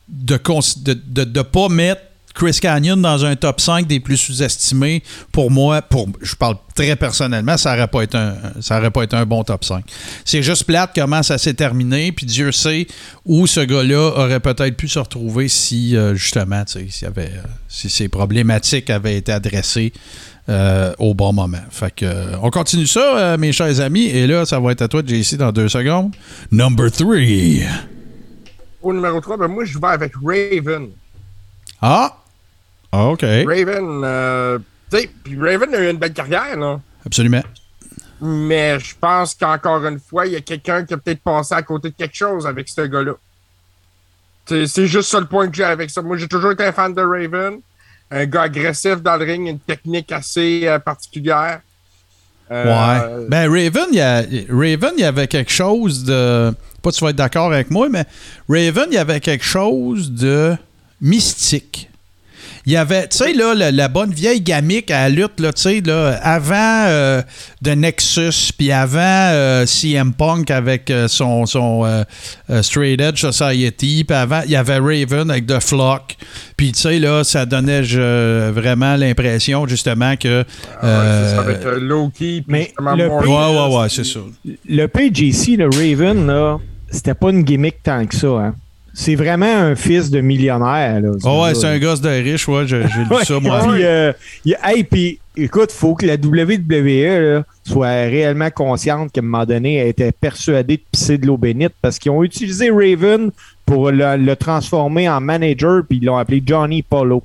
de 0.08 0.38
ne 0.38 0.84
de, 0.84 0.94
de, 0.94 1.24
de 1.24 1.42
pas 1.42 1.68
mettre 1.70 2.02
Chris 2.36 2.60
Canyon 2.62 3.02
dans 3.02 3.24
un 3.26 3.36
top 3.36 3.62
5 3.62 3.88
des 3.88 4.00
plus 4.02 4.18
sous-estimés, 4.18 5.02
pour 5.32 5.50
moi, 5.50 5.82
pour, 5.82 6.10
je 6.22 6.36
parle 6.36 6.58
très 6.76 6.96
personnellement, 6.98 7.56
ça 7.56 7.74
n'aurait 7.74 7.88
pas, 7.88 8.02
été 8.04 8.18
un- 8.18 8.36
ça 8.60 8.78
aurait 8.78 8.92
pas 8.92 9.04
été 9.04 9.16
un 9.16 9.26
bon 9.26 9.44
top 9.44 9.64
5. 9.64 9.86
C'est 10.26 10.44
juste 10.44 10.66
plate 10.66 10.92
comment 10.94 11.24
ça 11.24 11.38
s'est 11.38 11.54
terminé, 11.54 12.12
puis 12.12 12.26
Dieu 12.26 12.52
sait 12.52 12.88
où 13.24 13.48
ce 13.48 13.62
gars-là 13.62 14.12
aurait 14.18 14.42
peut-être 14.42 14.76
pu 14.76 14.90
se 14.90 15.00
retrouver 15.00 15.48
si, 15.48 15.96
euh, 15.96 16.14
justement, 16.16 16.64
y 16.76 17.06
avait, 17.06 17.32
euh, 17.34 17.42
si 17.70 17.90
ces 17.90 18.10
problématiques 18.10 18.90
avaient 18.90 19.16
été 19.18 19.32
adressées 19.32 19.94
euh, 20.50 20.94
au 21.00 21.14
bon 21.16 21.34
moment. 21.34 21.58
Fait 21.72 21.90
que, 21.96 22.06
euh, 22.06 22.38
on 22.44 22.52
continue 22.52 22.86
ça, 22.86 23.18
euh, 23.18 23.38
mes 23.38 23.52
chers 23.52 23.80
amis, 23.80 24.06
et 24.06 24.28
là, 24.28 24.46
ça 24.46 24.60
va 24.60 24.74
être 24.74 24.82
à 24.84 24.88
toi, 24.88 25.02
JC, 25.04 25.38
dans 25.38 25.52
deux 25.52 25.70
secondes. 25.70 26.14
Number 26.52 26.92
3. 26.92 27.16
Au 28.82 28.94
numéro 28.94 29.20
3, 29.22 29.38
ben 29.38 29.48
moi, 29.48 29.66
je 29.66 29.80
vais 29.80 29.88
avec 29.88 30.12
Raven. 30.24 30.90
Ah! 31.82 32.18
Ah, 32.98 33.08
OK. 33.10 33.22
Raven, 33.22 34.02
euh, 34.04 34.60
tu 34.90 34.98
sais, 35.00 35.10
puis 35.24 35.38
Raven 35.38 35.74
a 35.76 35.80
eu 35.80 35.90
une 35.90 35.98
belle 35.98 36.14
carrière, 36.14 36.58
là. 36.58 36.80
Absolument. 37.06 37.44
Mais 38.22 38.80
je 38.80 38.96
pense 39.00 39.36
qu'encore 39.36 39.86
une 39.86 40.00
fois, 40.00 40.26
il 40.26 40.34
y 40.34 40.36
a 40.38 40.42
quelqu'un 40.42 40.86
qui 40.86 40.94
a 40.94 40.98
peut-être 40.98 41.22
passé 41.22 41.54
à 41.54 41.62
côté 41.62 41.90
de 41.90 41.96
quelque 41.96 42.16
chose 42.16 42.48
avec 42.48 42.70
ce 42.70 42.82
gars-là. 42.82 43.14
C'est 44.48 44.86
juste 44.88 45.10
ça 45.10 45.20
le 45.20 45.26
point 45.26 45.50
que 45.50 45.56
j'ai 45.56 45.64
avec 45.64 45.90
ça. 45.90 46.02
Moi, 46.02 46.18
j'ai 46.18 46.28
toujours 46.28 46.52
été 46.52 46.64
un 46.64 46.72
fan 46.72 46.94
de 46.94 47.02
Raven. 47.02 47.60
Un 48.12 48.26
gars 48.26 48.44
agressif 48.44 49.02
dans 49.02 49.18
le 49.18 49.26
ring, 49.26 49.48
une 49.48 49.60
technique 49.60 50.12
assez 50.12 50.62
euh, 50.68 50.80
particulière. 50.80 51.62
Euh, 52.52 52.64
Ouais. 52.64 53.26
Ben, 53.28 53.50
Raven, 53.50 53.88
il 53.92 53.98
y 53.98 54.02
a, 54.02 54.18
Raven, 54.50 54.94
il 54.98 55.02
y 55.02 55.04
avait 55.04 55.28
quelque 55.28 55.52
chose 55.52 56.04
de. 56.04 56.54
Pas 56.84 56.92
tu 56.92 57.04
vas 57.04 57.10
être 57.10 57.16
d'accord 57.16 57.52
avec 57.52 57.72
moi, 57.72 57.90
mais 57.90 58.06
Raven, 58.48 58.86
il 58.92 58.94
y 58.94 59.00
avait 59.00 59.20
quelque 59.20 59.44
chose 59.44 60.12
de 60.12 60.56
mystique. 61.02 61.90
Il 62.68 62.74
y 62.74 62.78
avait, 62.78 63.08
tu 63.08 63.18
sais, 63.18 63.34
là, 63.34 63.54
la, 63.54 63.72
la 63.72 63.88
bonne 63.88 64.12
vieille 64.12 64.42
gamique 64.42 64.90
à 64.90 65.04
la 65.04 65.10
lutte, 65.10 65.40
là, 65.40 65.54
tu 65.54 65.62
sais, 65.62 65.82
là, 65.86 66.18
avant 66.24 66.86
euh, 66.88 67.22
The 67.64 67.76
Nexus, 67.76 68.52
puis 68.58 68.72
avant 68.72 69.00
euh, 69.02 69.66
CM 69.68 70.14
Punk 70.14 70.50
avec 70.50 70.90
euh, 70.90 71.08
son, 71.08 71.46
son 71.46 71.86
euh, 71.86 72.04
Straight 72.64 73.00
Edge 73.00 73.22
Society, 73.22 74.04
puis 74.04 74.18
avant, 74.18 74.42
il 74.46 74.52
y 74.52 74.56
avait 74.56 74.78
Raven 74.80 75.30
avec 75.30 75.46
The 75.46 75.60
Flock, 75.60 76.16
puis 76.58 76.72
tu 76.72 76.80
sais, 76.82 76.98
là, 77.00 77.24
ça 77.24 77.46
donnait 77.46 77.84
je- 77.84 78.50
vraiment 78.50 78.96
l'impression, 78.96 79.68
justement, 79.68 80.16
que. 80.16 80.44
Ah 80.82 81.32
ça, 81.36 81.40
avec 81.42 81.64
Loki. 81.64 82.42
puis 82.42 82.46
mais 82.48 82.64
justement 82.66 82.96
le 82.96 83.08
Morbius, 83.08 83.30
ouais, 83.30 83.36
ouais, 83.70 83.78
ouais, 83.82 83.90
c'est 83.90 84.06
ça. 84.06 84.20
Le 84.68 84.86
PJC, 84.88 85.56
le 85.58 85.66
Raven, 85.70 86.26
là, 86.26 86.58
c'était 86.90 87.14
pas 87.14 87.30
une 87.30 87.44
gimmick 87.44 87.84
tant 87.84 88.06
que 88.06 88.16
ça. 88.16 88.28
Hein. 88.28 88.56
C'est 88.98 89.16
vraiment 89.16 89.46
un 89.46 89.76
fils 89.76 90.10
de 90.10 90.22
millionnaire. 90.22 91.02
Là, 91.02 91.10
Oh 91.26 91.44
ouais, 91.44 91.54
c'est 91.54 91.68
un 91.68 91.78
gosse 91.80 92.00
de 92.00 92.08
riche, 92.10 92.48
ouais, 92.48 92.66
j'ai 92.66 92.82
lu 92.84 92.88
ça, 93.26 93.40
moi. 93.42 93.60
puis, 93.62 93.84
euh, 93.84 94.14
il 94.46 94.52
y 94.52 94.56
a- 94.56 94.72
hey, 94.74 94.86
puis, 94.86 95.20
écoute, 95.36 95.72
faut 95.74 95.96
que 95.96 96.06
la 96.06 96.16
WWE 96.16 97.36
là, 97.36 97.44
soit 97.68 97.88
réellement 97.88 98.50
consciente 98.50 99.12
qu'à 99.12 99.20
un 99.20 99.24
moment 99.26 99.46
donné, 99.46 99.76
elle 99.76 99.88
était 99.90 100.14
persuadée 100.14 100.78
de 100.78 100.84
pisser 100.92 101.18
de 101.18 101.28
l'eau 101.28 101.36
bénite 101.38 101.74
parce 101.82 102.00
qu'ils 102.00 102.12
ont 102.12 102.24
utilisé 102.24 102.70
Raven 102.70 103.32
pour 103.66 103.92
le, 103.92 104.16
le 104.16 104.36
transformer 104.38 105.10
en 105.10 105.20
manager, 105.20 105.82
puis 105.88 106.00
ils 106.02 106.06
l'ont 106.06 106.18
appelé 106.18 106.42
Johnny 106.46 106.82
Polo. 106.82 107.22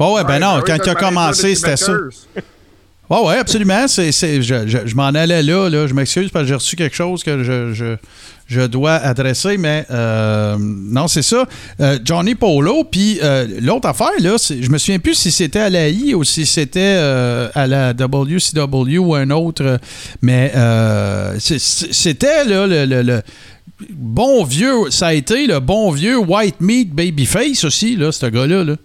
Oh 0.00 0.14
ouais, 0.16 0.24
ben 0.24 0.40
non, 0.40 0.56
oui, 0.56 0.62
quand 0.66 0.76
il 0.84 0.90
a 0.90 0.94
commencé, 0.96 1.54
c'était 1.54 1.76
ça. 1.76 1.92
Betters. 1.92 2.42
Oh 3.10 3.28
ouais, 3.28 3.36
absolument. 3.36 3.86
C'est, 3.86 4.10
c'est- 4.12 4.40
je 4.42 4.66
je, 4.66 4.78
je 4.86 4.94
m'en 4.96 5.04
allais 5.08 5.42
là, 5.42 5.68
là. 5.68 5.86
Je 5.86 5.94
m'excuse 5.94 6.30
parce 6.30 6.44
que 6.44 6.48
j'ai 6.48 6.54
reçu 6.54 6.74
quelque 6.74 6.96
chose 6.96 7.22
que 7.22 7.44
je, 7.44 7.72
je, 7.74 7.96
je 8.46 8.60
dois 8.60 8.92
adresser, 8.94 9.56
mais 9.56 9.86
euh, 9.90 10.56
non, 10.60 11.08
c'est 11.08 11.22
ça. 11.22 11.46
Euh, 11.80 11.98
Johnny 12.04 12.34
Polo, 12.34 12.84
puis 12.84 13.18
euh, 13.22 13.46
l'autre 13.60 13.88
affaire, 13.88 14.10
là, 14.20 14.36
je 14.38 14.68
me 14.68 14.78
souviens 14.78 14.98
plus 14.98 15.14
si 15.14 15.30
c'était 15.30 15.60
à 15.60 15.70
la 15.70 15.88
I 15.88 16.14
ou 16.14 16.24
si 16.24 16.44
c'était 16.46 16.96
à 17.54 17.66
la 17.66 17.92
WCW 17.94 18.98
ou 18.98 19.14
un 19.14 19.30
autre, 19.30 19.78
mais 20.22 20.52
c'était 21.38 22.44
là, 22.44 22.66
le, 22.66 22.84
le- 22.86 23.02
le 23.02 23.22
bon 23.90 24.44
vieux, 24.44 24.90
ça 24.90 25.08
a 25.08 25.14
été 25.14 25.46
le 25.46 25.58
bon 25.60 25.90
vieux 25.90 26.18
White 26.18 26.60
Meat 26.60 26.90
Babyface 26.94 27.64
aussi, 27.64 27.96
là, 27.96 28.12
ce 28.12 28.26
gars-là. 28.26 28.64
Là. 28.64 28.76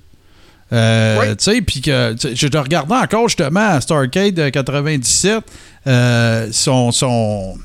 Euh, 0.72 1.18
Oui. 1.22 1.27
Tu 1.38 1.44
sais, 1.44 1.61
puis 1.61 1.81
que 1.81 2.15
je 2.34 2.48
te 2.48 2.57
regardais 2.57 2.95
encore 2.95 3.27
justement 3.27 3.68
à 3.72 3.81
Starcade 3.81 4.34
de 4.36 4.49
97, 4.49 5.44
euh, 5.88 6.48
son. 6.52 6.91
son 6.91 7.56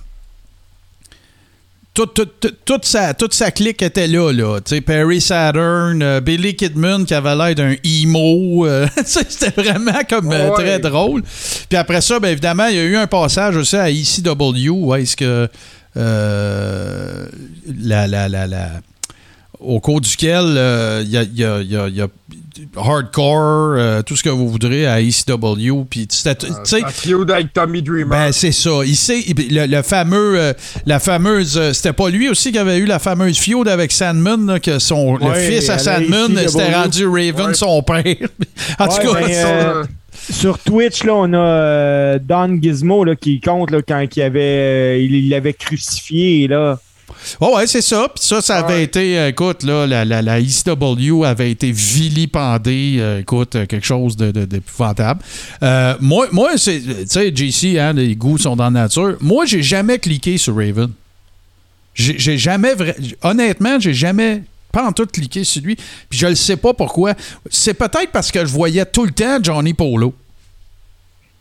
toute, 1.94 2.12
toute, 2.14 2.40
toute- 2.40 2.64
toute 2.64 2.84
sa, 2.84 3.14
toute 3.14 3.32
sa 3.34 3.50
clique 3.52 3.80
était 3.80 4.08
là, 4.08 4.32
là. 4.32 4.58
Tu 4.60 4.74
sais, 4.74 4.80
Perry 4.80 5.20
Saturn, 5.20 6.02
euh, 6.02 6.20
Billy 6.20 6.56
Kidman 6.56 7.04
qui 7.06 7.14
avait 7.14 7.36
l'air 7.36 7.54
d'un 7.54 7.74
emo. 7.84 8.66
euh, 8.66 8.86
C'était 9.04 9.50
vraiment 9.62 10.00
comme 10.08 10.32
euh, 10.32 10.50
Ouais. 10.50 10.54
très 10.64 10.78
drôle. 10.80 11.22
Puis 11.68 11.78
après 11.78 12.00
ça, 12.00 12.18
ben, 12.18 12.28
évidemment, 12.30 12.66
il 12.66 12.74
y 12.76 12.78
a 12.80 12.84
eu 12.84 12.96
un 12.96 13.06
passage 13.06 13.56
aussi 13.56 13.76
à 13.76 13.88
ECW 13.90 14.68
où 14.70 14.94
est-ce 14.94 15.16
que 15.16 15.48
euh, 15.96 17.26
la, 17.82 18.06
la, 18.08 18.28
la, 18.28 18.46
la- 18.48 18.70
au 19.60 19.80
cours 19.80 20.00
duquel 20.00 20.44
il 21.04 21.10
y, 21.10 21.16
a, 21.16 21.22
il 21.22 21.36
y 21.38 21.44
a- 21.44 21.60
il 21.60 21.70
y 21.70 21.76
a- 21.76 21.88
il 21.88 21.94
y 21.96 22.02
a 22.02 22.08
hardcore, 22.76 23.74
euh, 23.76 24.02
tout 24.02 24.16
ce 24.16 24.22
que 24.22 24.28
vous 24.28 24.48
voudrez 24.48 24.86
à 24.86 25.00
ECW. 25.00 25.84
Puis 25.88 26.06
c'était- 26.10 26.34
tu 26.36 26.46
sais, 26.64 26.84
Un 26.84 26.88
feud 26.88 27.30
avec 27.30 27.52
Tommy 27.52 27.82
Dreamer. 27.82 28.06
ben, 28.08 28.32
c'est 28.32 28.52
ça. 28.52 28.70
Il 28.84 28.96
sait, 28.96 29.22
le, 29.50 29.66
le 29.66 29.82
fameux, 29.82 30.38
euh, 30.38 30.52
la 30.86 30.98
fameuse, 31.00 31.56
euh, 31.58 31.72
c'était 31.72 31.92
pas 31.92 32.10
lui 32.10 32.28
aussi 32.28 32.52
qui 32.52 32.58
avait 32.58 32.78
eu 32.78 32.86
la 32.86 32.98
fameuse 32.98 33.38
feud 33.38 33.68
avec 33.68 33.92
Sandman, 33.92 34.46
là, 34.46 34.60
que 34.60 34.78
son, 34.78 35.16
le 35.16 35.34
fils 35.34 35.68
à 35.70 35.78
Sandman, 35.78 36.32
ECW. 36.32 36.48
c'était 36.48 36.74
rendu 36.74 37.06
Raven, 37.06 37.46
Ouais. 37.48 37.54
son 37.54 37.82
père. 37.82 38.04
en 38.78 38.88
tout 38.88 38.96
cas, 39.12 39.20
ben, 39.20 39.30
euh. 39.30 39.84
Sur 40.30 40.58
Twitch, 40.58 41.02
là, 41.04 41.14
on 41.14 41.32
a 41.34 41.38
euh, 41.38 42.18
Don 42.22 42.58
Gizmo 42.62 43.04
là, 43.04 43.14
qui 43.14 43.40
compte 43.40 43.70
là, 43.70 43.80
quand 43.86 44.06
il 44.16 44.22
avait, 44.22 44.40
euh, 44.40 44.98
il 44.98 45.14
il 45.16 45.28
l'avait 45.28 45.52
crucifié. 45.52 46.46
Là. 46.48 46.78
Oh 47.40 47.56
ouais, 47.56 47.66
c'est 47.66 47.80
ça. 47.82 48.08
Puis 48.14 48.24
ça, 48.26 48.40
ça 48.42 48.58
avait 48.58 48.74
Ouais. 48.74 48.82
été, 48.84 49.18
euh, 49.18 49.28
écoute, 49.28 49.62
là, 49.62 49.86
la, 49.86 50.04
la, 50.04 50.22
la 50.22 50.40
ECW 50.40 51.24
avait 51.24 51.50
été 51.50 51.70
vilipendée, 51.72 52.96
euh, 52.98 53.20
écoute, 53.20 53.56
euh, 53.56 53.66
quelque 53.66 53.86
chose 53.86 54.16
de, 54.16 54.30
de- 54.30 54.44
d'épouvantable. 54.44 55.20
Euh, 55.62 55.94
moi, 56.00 56.26
moi 56.32 56.50
c'est, 56.56 56.80
tu 56.80 57.06
sais, 57.06 57.32
JC, 57.34 57.78
hein, 57.78 57.92
les 57.92 58.14
goûts 58.16 58.38
sont 58.38 58.56
dans 58.56 58.64
la 58.64 58.70
nature. 58.82 59.16
Moi, 59.20 59.46
j'ai 59.46 59.62
jamais 59.62 59.98
cliqué 59.98 60.38
sur 60.38 60.54
Raven. 60.56 60.90
J'ai, 61.94 62.38
jamais, 62.38 62.74
vra- 62.74 63.14
honnêtement, 63.22 63.78
j'ai 63.78 63.94
jamais 63.94 64.42
pas 64.72 64.84
en 64.88 64.92
tout 64.92 65.06
cliqué 65.06 65.44
sur 65.44 65.62
lui. 65.62 65.76
Puis 66.08 66.18
je 66.18 66.26
le 66.26 66.34
sais 66.34 66.56
pas 66.56 66.74
pourquoi. 66.74 67.14
C'est 67.50 67.74
peut-être 67.74 68.10
parce 68.12 68.32
que 68.32 68.40
je 68.40 68.50
voyais 68.50 68.84
tout 68.84 69.04
le 69.04 69.12
temps 69.12 69.38
Johnny 69.40 69.72
Polo. 69.74 70.12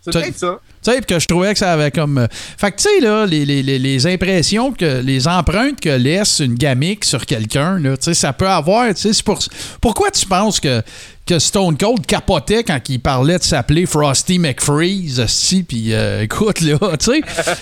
C'est 0.02 0.12
peut-être 0.12 0.38
ça. 0.38 0.60
Tu 0.84 0.92
sais, 0.92 1.02
que 1.02 1.20
je 1.20 1.28
trouvais 1.28 1.54
que 1.54 1.60
ça 1.60 1.74
avait 1.74 1.92
comme. 1.92 2.18
euh, 2.18 2.28
Fait 2.58 2.72
que, 2.72 2.78
tu 2.78 2.84
sais, 2.84 3.00
là, 3.00 3.26
les, 3.26 3.46
les- 3.46 3.64
les- 3.64 4.08
impressions, 4.08 4.72
que 4.74 5.02
les 5.02 5.28
empreintes 5.28 5.80
que 5.80 5.90
laisse 5.90 6.40
une 6.40 6.56
gamique 6.56 7.06
sur 7.06 7.26
quelqu'un, 7.26 7.80
là, 7.80 7.96
tu 7.98 8.04
sais, 8.06 8.14
ça 8.14 8.34
peut 8.34 8.50
avoir. 8.50 8.88
Tu 8.94 9.02
sais, 9.02 9.14
c'est 9.14 9.24
pour... 9.24 9.40
Pourquoi 9.80 10.12
tu 10.12 10.26
penses 10.26 10.60
que, 10.60 10.82
que 11.26 11.40
Stone 11.40 11.78
Cold 11.78 12.06
capotait 12.06 12.64
quand 12.66 12.80
il 12.90 13.00
parlait 13.00 13.38
de 13.38 13.44
s'appeler 13.44 13.86
Frosty 13.86 14.40
McFreeze, 14.40 15.26
si, 15.28 15.64
puis 15.64 15.94
euh, 15.94 16.22
écoute, 16.24 16.60
là, 16.62 16.78
tu 17.00 17.06
sais, 17.06 17.22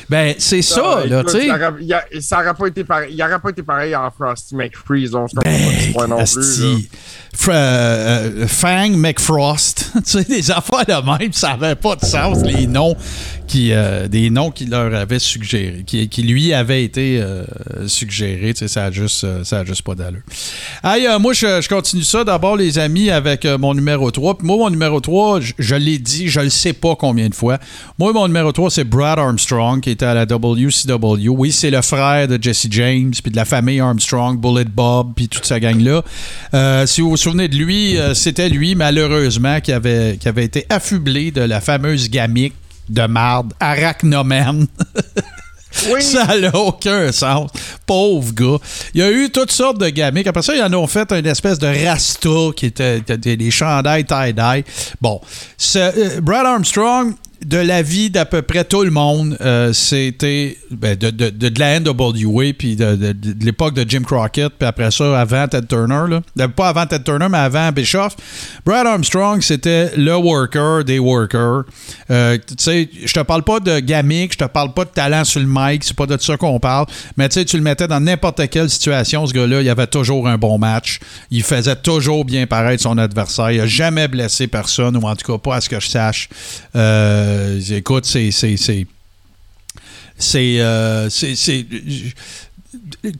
ben, 0.09 0.33
c'est 0.39 0.63
ça, 0.63 1.03
là, 1.05 1.23
tu 1.23 1.31
sais. 1.31 1.47
ça 1.47 1.55
aurait- 2.39 2.45
n'aurait 2.45 2.53
pas 2.57 2.67
été 2.67 2.83
pareil. 2.83 3.09
Il 3.13 3.17
n'aurait 3.17 3.39
pas 3.39 3.49
été 3.49 3.61
pareil 3.61 3.95
en 3.95 4.09
Frosty 4.09 4.55
McFreeze. 4.55 5.13
On 5.13 5.27
se 5.27 5.35
comprend 5.35 5.99
pas 5.99 6.07
non 6.07 6.23
plus. 6.25 6.59
Ben. 6.61 6.79
Fra- 7.33 7.53
euh, 7.53 8.47
Fang 8.47 8.89
McFrost. 8.89 9.91
tu 9.95 10.01
sais, 10.05 10.23
des 10.23 10.49
affaires 10.51 10.85
de 10.85 11.19
même, 11.23 11.31
ça 11.33 11.55
n'avait 11.55 11.75
pas 11.75 11.95
de 11.95 12.05
sens, 12.05 12.39
les 12.43 12.67
noms 12.67 12.95
qui, 13.51 13.73
euh, 13.73 14.07
des 14.07 14.29
noms 14.29 14.49
qui 14.49 14.65
leur 14.65 14.93
avaient 14.95 15.19
suggéré, 15.19 15.83
qui, 15.85 16.07
qui 16.07 16.23
lui 16.23 16.53
avaient 16.53 16.83
été 16.83 17.19
euh, 17.21 17.43
suggérés. 17.87 18.53
Tu 18.53 18.59
sais, 18.59 18.67
ça 18.69 18.85
a 18.85 18.91
juste, 18.91 19.25
euh, 19.25 19.65
juste 19.65 19.81
pas 19.81 19.93
d'allure. 19.93 20.21
Hey, 20.83 21.05
euh, 21.05 21.19
moi, 21.19 21.33
je, 21.33 21.61
je 21.61 21.67
continue 21.67 22.03
ça. 22.03 22.23
D'abord, 22.23 22.55
les 22.55 22.79
amis, 22.79 23.09
avec 23.09 23.45
mon 23.45 23.73
numéro 23.73 24.09
3. 24.09 24.37
Puis 24.37 24.47
moi, 24.47 24.55
mon 24.57 24.69
numéro 24.69 25.01
3, 25.01 25.39
je, 25.57 25.75
l'ai 25.75 25.97
dit, 25.97 26.29
je 26.29 26.39
le 26.39 26.49
sais 26.49 26.71
pas 26.71 26.95
combien 26.95 27.27
de 27.27 27.35
fois. 27.35 27.57
Moi, 27.99 28.13
mon 28.13 28.25
numéro 28.27 28.51
3, 28.53 28.71
c'est 28.71 28.83
Brad 28.85 29.19
Armstrong, 29.19 29.81
qui 29.81 29.89
était 29.89 30.05
à 30.05 30.13
la 30.13 30.25
WCW. 30.25 31.27
Oui, 31.27 31.51
c'est 31.51 31.71
le 31.71 31.81
frère 31.81 32.29
de 32.29 32.41
Jesse 32.41 32.67
James, 32.69 33.11
puis 33.21 33.31
de 33.31 33.35
la 33.35 33.45
famille 33.45 33.81
Armstrong, 33.81 34.39
Bullet 34.39 34.65
Bob, 34.65 35.11
puis 35.15 35.27
toute 35.27 35.45
sa 35.45 35.59
gang-là. 35.59 36.03
Si 36.85 37.01
vous 37.01 37.09
vous 37.09 37.17
souvenez 37.17 37.49
de 37.49 37.57
lui, 37.57 37.97
c'était 38.13 38.47
lui, 38.47 38.75
malheureusement, 38.75 39.59
qui 39.59 39.73
avait, 39.73 40.17
qui 40.17 40.29
avait 40.29 40.45
été 40.45 40.65
affublé 40.69 41.31
de 41.31 41.41
la 41.41 41.59
fameuse 41.59 42.09
gamique 42.09 42.53
de 42.91 43.07
marde, 43.07 43.53
Arachnoman. 43.59 44.67
Oui, 45.89 46.01
Ça 46.03 46.37
n'a 46.37 46.53
aucun 46.55 47.11
sens. 47.11 47.49
Pauvre 47.85 48.33
gars. 48.33 48.57
Il 48.93 48.99
y 48.99 49.03
a 49.03 49.11
eu 49.11 49.29
toutes 49.29 49.51
sortes 49.51 49.79
de 49.79 49.89
gamiques. 49.89 50.27
Après 50.27 50.41
ça, 50.41 50.55
ils 50.55 50.61
en 50.61 50.73
ont 50.73 50.87
fait 50.87 51.11
une 51.11 51.25
espèce 51.25 51.57
de 51.59 51.67
rasta 51.67 52.29
qui 52.55 52.67
était 52.67 52.99
des 53.01 53.51
chandails 53.51 54.05
tie-dye. 54.05 54.65
Bon. 54.99 55.21
Euh, 55.75 56.19
Brad 56.21 56.45
Armstrong, 56.45 57.13
de 57.45 57.57
la 57.57 57.81
vie 57.81 58.09
d'à 58.09 58.25
peu 58.25 58.41
près 58.41 58.63
tout 58.63 58.83
le 58.83 58.91
monde, 58.91 59.35
euh, 59.41 59.73
c'était 59.73 60.57
ben, 60.69 60.95
de, 60.95 61.09
de, 61.09 61.29
de, 61.29 61.49
de 61.49 61.59
la 61.59 61.79
NWA, 61.79 62.53
puis 62.57 62.75
de, 62.75 63.15
l'époque 63.41 63.73
de 63.73 63.89
Jim 63.89 64.03
Crockett, 64.03 64.53
puis 64.57 64.67
après 64.67 64.91
ça, 64.91 65.19
avant 65.19 65.47
Ted 65.47 65.67
Turner. 65.67 66.03
Là. 66.07 66.21
Euh, 66.39 66.47
Pas 66.47 66.69
avant 66.69 66.85
Ted 66.85 67.03
Turner, 67.03 67.27
mais 67.29 67.39
avant 67.39 67.71
Bischoff. 67.71 68.15
Brad 68.65 68.85
Armstrong, 68.85 69.41
c'était 69.41 69.91
le 69.97 70.15
worker 70.15 70.83
des 70.83 70.99
workers. 70.99 71.63
Euh, 72.11 72.37
tu 72.47 72.55
sais, 72.59 72.89
je 73.03 73.13
te 73.13 73.21
parle 73.21 73.43
pas 73.43 73.59
de 73.59 73.79
gamique, 73.79 74.33
je 74.33 74.39
te 74.39 74.45
parle 74.45 74.73
pas 74.73 74.85
de 74.85 74.91
talent 74.91 75.23
sur 75.23 75.39
le 75.39 75.47
mic, 75.49 75.83
c'est 75.83 75.95
pas 75.95 76.05
de 76.05 76.17
ça 76.21 76.37
qu'on 76.37 76.59
parle, 76.59 76.85
mais 77.17 77.27
tu 77.29 77.35
sais, 77.35 77.45
tu 77.45 77.57
le 77.57 77.63
mettais 77.63 77.87
dans 77.87 77.99
n'importe 77.99 78.47
quelle 78.49 78.69
situation, 78.69 79.25
ce 79.25 79.33
gars-là, 79.33 79.61
il 79.61 79.69
avait 79.69 79.87
toujours 79.87 80.27
un 80.27 80.37
bon 80.37 80.59
match. 80.59 80.99
Il 81.31 81.43
faisait 81.43 81.75
toujours 81.75 82.25
bien 82.25 82.45
paraître 82.45 82.83
son 82.83 82.97
adversaire. 82.97 83.51
Il 83.51 83.59
a 83.61 83.67
jamais 83.67 84.07
blessé 84.07 84.47
personne, 84.47 84.95
ou 84.97 85.07
en 85.07 85.15
tout 85.15 85.31
cas 85.31 85.39
pas 85.39 85.55
à 85.55 85.61
ce 85.61 85.69
que 85.69 85.79
je 85.79 85.87
sache. 85.87 86.29
Euh, 86.75 87.30
écoute, 87.71 88.05
c'est. 88.05 88.31
c'est- 88.31 88.57
c'est- 88.57 88.85
c'est. 90.17 90.59
euh, 90.59 91.09
c'est- 91.09 91.35
c'est- 91.35 91.65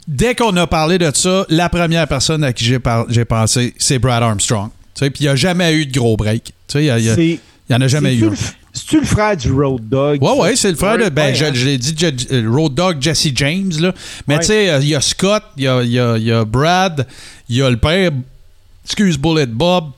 dès 0.08 0.36
qu'on 0.36 0.56
a 0.58 0.68
parlé 0.68 0.98
de 0.98 1.12
ça, 1.14 1.46
la 1.50 1.70
première 1.70 2.08
personne 2.08 2.44
à 2.44 2.54
qui 2.54 2.64
j'ai 2.66 2.80
par- 2.80 3.06
pensé, 3.28 3.74
c'est 3.78 4.00
Brad 4.00 4.24
Armstrong. 4.24 4.70
Tu 4.94 5.00
sais, 5.06 5.10
Puis 5.10 5.24
il 5.24 5.28
n'y 5.28 5.30
a 5.30 5.36
jamais 5.36 5.74
eu 5.74 5.86
de 5.86 5.98
gros 5.98 6.16
break. 6.18 6.44
Tu 6.46 6.52
sais, 6.68 6.84
Il 6.84 6.86
y, 6.86 6.90
a- 6.90 7.00
il 7.00 7.06
y 7.06 7.10
a- 7.10 7.16
C'est- 7.16 7.26
il 7.70 7.74
y 7.74 7.76
en 7.76 7.82
a 7.82 7.88
jamais 7.88 8.16
eu. 8.16 8.30
C'est-tu 8.74 9.02
le 9.02 9.06
frère 9.06 9.36
du 9.36 9.52
Road 9.52 9.82
Dog? 9.90 10.22
Ouais, 10.24 10.40
ouais, 10.40 10.56
c'est 10.56 10.70
le 10.72 10.78
frère 10.78 10.98
de. 10.98 11.10
Ben, 11.10 11.28
Ouais, 11.32 11.36
je, 11.36 11.44
hein. 11.46 11.52
je 11.54 11.66
l'ai 11.66 11.78
dit, 11.78 11.94
Je- 11.98 12.34
euh, 12.36 12.50
Road 12.50 12.74
Dog 12.74 12.98
Jesse 13.02 13.28
James, 13.36 13.72
là. 13.80 13.94
Mais 14.28 14.36
Ouais. 14.36 14.40
tu 14.40 14.48
sais, 14.48 14.70
euh, 14.70 14.80
il 14.82 14.88
y 14.90 14.96
a 14.96 15.02
Scott, 15.02 15.44
il 15.58 15.64
y 15.64 15.68
a, 15.68 15.84
y 15.84 16.32
a 16.32 16.46
Brad, 16.46 17.06
il 17.50 17.58
y 17.58 17.62
a 17.62 17.70
le 17.70 17.76
père, 17.78 18.12
excuse 18.86 19.18
Bullet 19.18 19.46
Bob, 19.48 19.92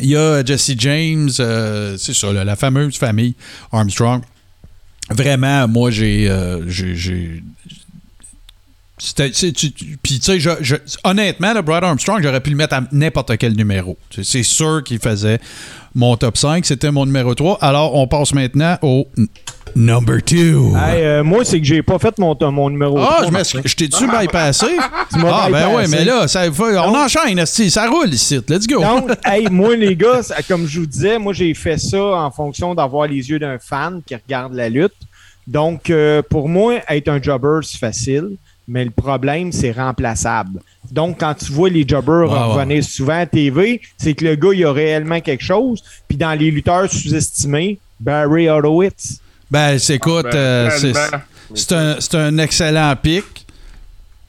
il 0.00 0.06
y 0.08 0.16
a 0.16 0.44
Jesse 0.44 0.72
James, 0.78 1.30
euh, 1.40 1.96
c'est 1.98 2.14
ça, 2.14 2.32
la 2.32 2.56
fameuse 2.56 2.96
famille 2.96 3.34
Armstrong. 3.72 4.22
Vraiment, 5.10 5.68
moi, 5.68 5.90
j'ai. 5.90 6.28
euh, 6.28 6.62
tu- 9.14 9.70
Puis, 10.02 10.18
tu 10.18 10.22
sais, 10.22 10.40
je- 10.40 10.50
je- 10.60 10.74
honnêtement, 11.04 11.52
le 11.54 11.62
Brad 11.62 11.84
Armstrong, 11.84 12.20
j'aurais 12.22 12.40
pu 12.40 12.50
le 12.50 12.56
mettre 12.56 12.74
à 12.74 12.80
n'importe 12.92 13.36
quel 13.36 13.54
numéro. 13.54 13.96
C'est- 14.10 14.42
sûr 14.42 14.82
qu'il 14.84 14.98
faisait 14.98 15.38
mon 15.94 16.16
top 16.16 16.36
5. 16.36 16.64
C'était 16.64 16.90
mon 16.90 17.06
numéro 17.06 17.34
3. 17.34 17.58
Alors, 17.60 17.94
on 17.94 18.06
passe 18.06 18.32
maintenant 18.34 18.76
au 18.82 19.06
number 19.74 20.18
2. 20.26 20.36
Hey, 20.76 21.02
euh, 21.04 21.24
moi, 21.24 21.44
c'est 21.44 21.60
que 21.60 21.66
j'ai 21.66 21.82
pas 21.82 21.98
fait 21.98 22.18
mon, 22.18 22.36
mon 22.50 22.70
numéro. 22.70 22.98
Ah, 22.98 23.18
3, 23.22 23.42
je. 23.42 23.58
Je 23.64 23.74
t'ai-tu 23.76 24.06
bypassé? 24.08 24.66
Tu 25.12 25.20
Ah, 25.24 25.48
ben 25.50 25.68
ouais, 25.74 25.86
mais 25.88 26.04
là, 26.04 26.26
ça, 26.28 26.42
on 26.48 26.72
Donc- 26.72 26.96
enchaîne, 26.96 27.44
ça 27.46 27.88
roule 27.88 28.12
ici. 28.12 28.40
Let's 28.48 28.66
go. 28.66 28.80
Donc, 28.82 29.10
hey, 29.24 29.46
moi, 29.50 29.76
les 29.76 29.94
gars, 29.94 30.22
ça- 30.22 30.42
comme 30.46 30.66
je 30.66 30.80
vous 30.80 30.86
disais, 30.86 31.18
moi, 31.18 31.32
j'ai 31.32 31.52
fait 31.54 31.78
ça 31.78 31.98
en 32.02 32.30
fonction 32.30 32.74
d'avoir 32.74 33.06
les 33.06 33.28
yeux 33.30 33.38
d'un 33.38 33.58
fan 33.58 34.00
qui 34.04 34.14
regarde 34.14 34.52
la 34.54 34.68
lutte. 34.68 34.92
Donc, 35.46 35.90
euh, 35.90 36.22
pour 36.28 36.48
moi, 36.48 36.80
être 36.88 37.08
un 37.08 37.22
jobber, 37.22 37.60
c'est 37.62 37.78
facile, 37.78 38.30
mais 38.68 38.84
le 38.84 38.90
problème, 38.90 39.52
c'est 39.52 39.72
remplaçable. 39.72 40.60
Donc, 40.90 41.18
quand 41.20 41.34
tu 41.34 41.52
vois 41.52 41.68
les 41.68 41.86
jobbers 41.86 42.30
ouais. 42.30 42.38
revenir 42.54 42.84
souvent 42.84 43.20
à 43.20 43.26
TV, 43.26 43.80
c'est 43.96 44.14
que 44.14 44.24
le 44.24 44.34
gars, 44.36 44.50
il 44.54 44.64
a 44.64 44.72
réellement 44.72 45.20
quelque 45.20 45.44
chose. 45.44 45.82
Puis 46.08 46.16
dans 46.16 46.32
les 46.38 46.50
lutteurs 46.50 46.90
sous-estimés, 46.90 47.78
Barry 48.00 48.48
Horowitz. 48.48 49.20
Ben, 49.50 49.78
c'est- 49.78 49.94
écoute, 49.96 50.24
Ben, 50.24 50.36
euh, 50.36 50.70
c'est 51.54 51.72
un, 51.72 51.96
c'est 52.00 52.14
un 52.16 52.38
excellent 52.38 52.94
pic. 53.00 53.24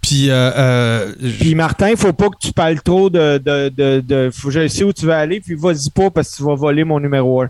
Puis, 0.01 0.29
euh, 0.29 0.51
euh, 0.55 1.13
Puis 1.39 1.53
Martin, 1.55 1.93
faut 1.97 2.13
pas 2.13 2.29
que 2.29 2.37
tu 2.39 2.53
parles 2.53 2.81
trop 2.81 3.09
de... 3.09 3.39
de, 3.43 3.69
de, 3.75 3.99
de- 3.99 4.29
faut, 4.33 4.51
je 4.51 4.67
sais 4.67 4.83
où 4.83 4.93
tu 4.93 5.05
vas 5.05 5.17
aller, 5.19 5.41
puis 5.41 5.55
vas-y 5.55 5.89
pas 5.89 6.09
parce 6.09 6.31
que 6.31 6.37
tu 6.37 6.43
vas 6.43 6.55
voler 6.55 6.83
mon 6.83 6.99
numéro 6.99 7.41
1. 7.41 7.49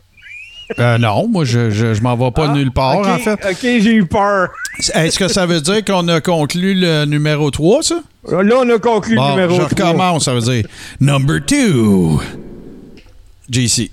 Euh, 0.80 0.98
non, 0.98 1.28
moi, 1.28 1.46
je, 1.46 1.70
je, 1.70 1.94
je 1.94 2.02
m'en 2.02 2.16
vais 2.16 2.32
pas 2.32 2.50
nulle 2.50 2.72
part, 2.72 2.98
en 2.98 3.18
fait. 3.18 3.34
OK, 3.34 3.58
j'ai 3.62 3.94
eu 3.94 4.06
peur. 4.06 4.50
Est-ce 4.94 5.18
que 5.18 5.28
ça 5.28 5.46
veut 5.46 5.62
dire 5.62 5.84
qu'on 5.86 6.08
a 6.08 6.22
conclu 6.22 6.74
le 6.76 7.06
numéro 7.06 7.50
3, 7.52 7.84
ça? 7.84 8.02
Là, 8.30 8.56
on 8.60 8.70
a 8.70 8.78
conclu 8.80 9.16
Bon, 9.16 9.26
le 9.28 9.32
numéro 9.42 9.56
je 9.62 9.74
3. 9.74 9.88
recommence, 9.88 10.26
ça 10.26 10.34
veut 10.34 10.42
dire 10.42 10.66
number 11.00 11.40
2. 11.48 12.18
JC. 13.50 13.92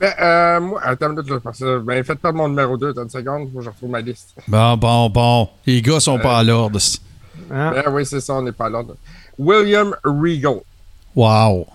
Ben, 0.00 0.12
euh, 0.20 0.60
moi, 0.60 0.80
attends 0.84 1.10
une 1.10 1.22
minute, 1.22 1.42
parce 1.42 1.58
que, 1.58 1.78
ben, 1.80 2.04
faites 2.04 2.20
pas 2.20 2.30
mon 2.30 2.48
numéro 2.48 2.76
2, 2.76 2.90
attends 2.90 3.02
une 3.02 3.10
seconde, 3.10 3.48
faut 3.52 3.58
que 3.58 3.64
je 3.64 3.70
retrouve 3.70 3.90
ma 3.90 4.00
liste. 4.00 4.34
Bon, 4.46 4.76
bon, 4.76 5.10
bon. 5.10 5.48
Les 5.66 5.82
gars 5.82 5.98
sont 5.98 6.18
pas 6.18 6.38
à 6.38 6.44
l'ordre. 6.44 6.78
Hein? 7.50 7.72
Ben 7.72 7.84
oui, 7.92 8.06
c'est 8.06 8.20
ça, 8.20 8.34
on 8.34 8.42
n'est 8.42 8.52
pas 8.52 8.68
là. 8.68 8.82
William 9.38 9.94
Regal. 10.04 10.60
Wow. 11.16 11.66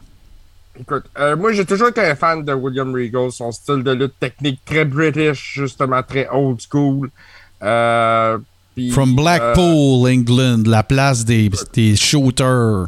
Écoute, 0.79 1.05
euh, 1.19 1.35
moi, 1.35 1.51
j'ai 1.53 1.65
toujours 1.65 1.89
été 1.89 2.01
un 2.01 2.15
fan 2.15 2.43
de 2.43 2.53
William 2.53 2.93
Regal, 2.93 3.31
son 3.31 3.51
style 3.51 3.83
de 3.83 3.91
lutte 3.91 4.19
technique 4.19 4.59
très 4.65 4.85
british, 4.85 5.53
justement 5.55 6.01
très 6.01 6.27
old 6.31 6.59
school. 6.59 7.09
Euh, 7.61 8.37
From 8.91 9.11
euh, 9.11 9.15
Blackpool, 9.15 10.09
England, 10.09 10.63
la 10.65 10.81
place 10.83 11.23
des, 11.25 11.49
des 11.73 11.95
shooters. 11.95 12.87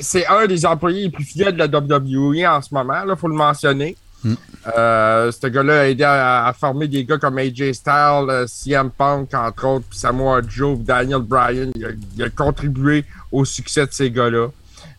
C'est 0.00 0.26
un 0.26 0.46
des 0.46 0.66
employés 0.66 1.04
les 1.04 1.10
plus 1.10 1.24
fidèles 1.24 1.54
de 1.54 1.58
la 1.58 1.66
WWE 1.66 2.44
en 2.46 2.60
ce 2.60 2.74
moment, 2.74 3.02
il 3.08 3.16
faut 3.16 3.28
le 3.28 3.34
mentionner. 3.34 3.96
Hmm. 4.22 4.34
Euh, 4.76 5.32
ce 5.32 5.46
gars-là 5.46 5.80
a 5.80 5.88
aidé 5.88 6.04
à, 6.04 6.46
à 6.46 6.52
former 6.52 6.86
des 6.86 7.04
gars 7.04 7.16
comme 7.16 7.38
AJ 7.38 7.72
Styles, 7.72 8.28
euh, 8.28 8.46
CM 8.46 8.90
Punk, 8.90 9.32
entre 9.34 9.66
autres, 9.66 9.86
puis 9.88 9.98
Samoa 9.98 10.42
Joe, 10.46 10.78
Daniel 10.78 11.22
Bryan. 11.22 11.70
Il 11.74 11.84
a, 11.86 11.88
il 12.16 12.22
a 12.22 12.28
contribué 12.28 13.04
au 13.32 13.44
succès 13.46 13.86
de 13.86 13.92
ces 13.92 14.10
gars-là. 14.10 14.48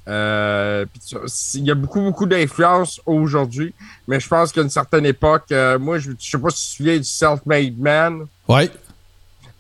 Euh, 0.08 0.86
il 1.56 1.64
y 1.66 1.72
a 1.72 1.76
beaucoup, 1.76 2.02
beaucoup 2.02 2.26
d'influence 2.26 3.00
aujourd'hui, 3.06 3.74
mais 4.08 4.20
je 4.20 4.28
pense 4.28 4.52
qu'à 4.52 4.62
une 4.62 4.70
certaine 4.70 5.06
époque, 5.06 5.46
euh, 5.52 5.80
moi, 5.80 5.98
je, 5.98 6.12
je 6.20 6.30
sais 6.32 6.38
pas 6.38 6.50
si 6.50 6.58
tu 6.58 6.72
te 6.72 6.78
souviens 6.78 6.98
du 6.98 7.04
Self-Made 7.06 7.78
Man. 7.78 8.26
Ouais. 8.48 8.70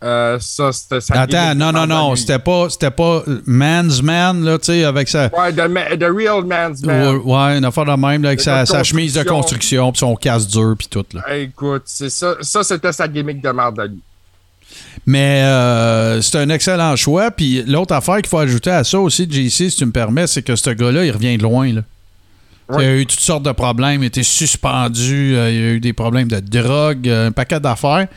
Euh, 0.04 0.38
ça, 0.42 0.74
c'était 0.74 1.00
Attends, 1.18 1.56
non, 1.56 1.72
non, 1.72 1.88
non. 1.88 2.16
C'était 2.18 2.40
pas, 2.40 2.70
c'était 2.70 2.92
pas 2.92 3.24
Man's 3.46 4.02
Man, 4.02 4.44
là, 4.44 4.60
tu 4.60 4.66
sais, 4.66 4.84
avec 4.84 5.08
sa. 5.08 5.28
Ouais, 5.28 5.54
the, 5.54 5.70
ma- 5.70 5.96
the 5.96 6.12
Real 6.14 6.44
Man's 6.44 6.84
Man. 6.84 7.16
Ouais, 7.16 7.22
ouais, 7.24 7.58
une 7.58 7.64
affaire 7.64 7.86
de 7.86 7.96
même, 7.96 8.22
là, 8.22 8.30
avec 8.30 8.42
sa, 8.42 8.66
sa 8.66 8.84
chemise 8.84 9.14
de 9.14 9.24
construction. 9.24 9.94
puis 9.94 10.00
son 10.00 10.16
casse 10.18 10.46
dur, 10.46 10.76
puis 10.78 10.88
tout, 10.90 11.06
là. 11.14 11.38
Écoute, 11.38 11.84
c'est 11.86 12.10
ça, 12.10 12.36
ça 12.42 12.64
c'était 12.66 12.92
sa 12.92 13.08
gimmick 13.08 13.42
de 13.42 13.50
lui. 13.88 14.02
Mais 15.06 15.42
euh, 15.44 16.22
c'est 16.22 16.38
un 16.38 16.50
excellent 16.50 16.96
choix. 16.96 17.32
Puis 17.32 17.64
l'autre 17.64 17.94
affaire 17.94 18.18
qu'il 18.18 18.28
faut 18.28 18.40
ajouter 18.40 18.72
à 18.72 18.84
ça 18.84 19.00
aussi, 19.00 19.28
JC, 19.30 19.70
si 19.70 19.76
tu 19.76 19.86
me 19.86 19.92
permets, 19.92 20.28
c'est 20.28 20.42
que 20.42 20.56
ce 20.56 20.70
gars-là, 20.70 21.06
il 21.06 21.12
revient 21.12 21.38
de 21.38 21.44
loin. 21.44 21.74
Là. 21.74 21.82
Ouais. 22.70 22.84
Il 22.84 22.88
a 22.88 22.96
eu 22.96 23.06
toutes 23.06 23.20
sortes 23.20 23.44
de 23.44 23.52
problèmes, 23.52 24.04
il 24.04 24.08
était 24.08 24.24
suspendu, 24.24 25.36
euh, 25.36 25.52
il 25.52 25.56
y 25.56 25.60
a 25.60 25.72
eu 25.74 25.80
des 25.80 25.94
problèmes 25.94 26.30
de 26.30 26.40
drogue, 26.40 27.08
euh, 27.08 27.28
un 27.28 27.32
paquet 27.32 27.60
d'affaires. 27.60 28.08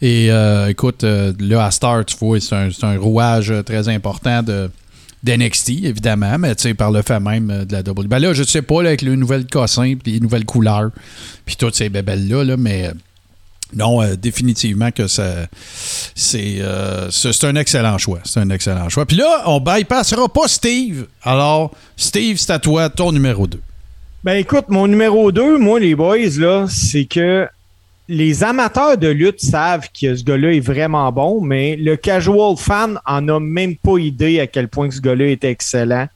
Et 0.00 0.30
euh, 0.30 0.68
écoute, 0.68 1.02
là, 1.02 1.64
à 1.64 1.70
Star, 1.70 2.04
tu 2.04 2.16
vois, 2.18 2.38
c'est 2.40 2.54
un, 2.54 2.70
c'est 2.70 2.84
un 2.84 2.98
rouage 2.98 3.52
très 3.64 3.88
important 3.88 4.42
de 4.42 4.70
d'NXT, 5.24 5.70
évidemment, 5.82 6.38
mais 6.38 6.54
tu 6.54 6.62
sais, 6.62 6.74
par 6.74 6.92
le 6.92 7.02
fait 7.02 7.18
même 7.18 7.64
de 7.64 7.72
la 7.72 7.80
WWE. 7.80 8.06
Ben 8.06 8.20
là, 8.20 8.32
je 8.32 8.44
sais 8.44 8.62
pas, 8.62 8.80
là, 8.82 8.90
avec 8.90 9.02
le 9.02 9.16
nouvel 9.16 9.46
cossin, 9.46 9.94
puis 10.00 10.12
les 10.12 10.20
nouvelles 10.20 10.44
couleurs, 10.44 10.90
puis 11.44 11.56
toutes 11.56 11.74
ces 11.74 11.88
bébelles-là, 11.88 12.44
là, 12.44 12.56
mais 12.56 12.92
non, 13.74 14.02
euh, 14.02 14.14
définitivement 14.14 14.90
que 14.90 15.06
ça, 15.08 15.46
c'est, 16.14 16.56
euh, 16.60 17.10
c'est 17.10 17.44
un 17.44 17.56
excellent 17.56 17.98
choix. 17.98 18.20
C'est 18.24 18.40
un 18.40 18.50
excellent 18.50 18.88
choix. 18.88 19.06
Puis 19.06 19.16
là, 19.16 19.42
on 19.46 19.60
bypassera 19.60 20.28
pas 20.28 20.46
Steve. 20.46 21.06
Alors, 21.22 21.72
Steve, 21.96 22.36
c'est 22.38 22.52
à 22.52 22.58
toi, 22.58 22.88
ton 22.88 23.12
numéro 23.12 23.46
2. 23.46 23.60
Ben 24.24 24.34
écoute, 24.34 24.66
mon 24.68 24.86
numéro 24.86 25.32
2, 25.32 25.58
moi, 25.58 25.80
les 25.80 25.94
boys, 25.94 26.38
là, 26.38 26.66
c'est 26.68 27.04
que 27.04 27.48
les 28.08 28.44
amateurs 28.44 28.96
de 28.96 29.08
lutte 29.08 29.40
savent 29.40 29.88
que 29.88 30.14
ce 30.14 30.22
gars-là 30.22 30.52
est 30.52 30.60
vraiment 30.60 31.10
bon, 31.10 31.40
mais 31.40 31.76
le 31.76 31.96
casual 31.96 32.56
fan 32.56 33.00
en 33.04 33.28
a 33.28 33.40
même 33.40 33.76
pas 33.76 33.98
idée 33.98 34.38
à 34.40 34.46
quel 34.46 34.68
point 34.68 34.90
ce 34.90 35.00
gars-là 35.00 35.26
est 35.26 35.44
excellent. 35.44 36.06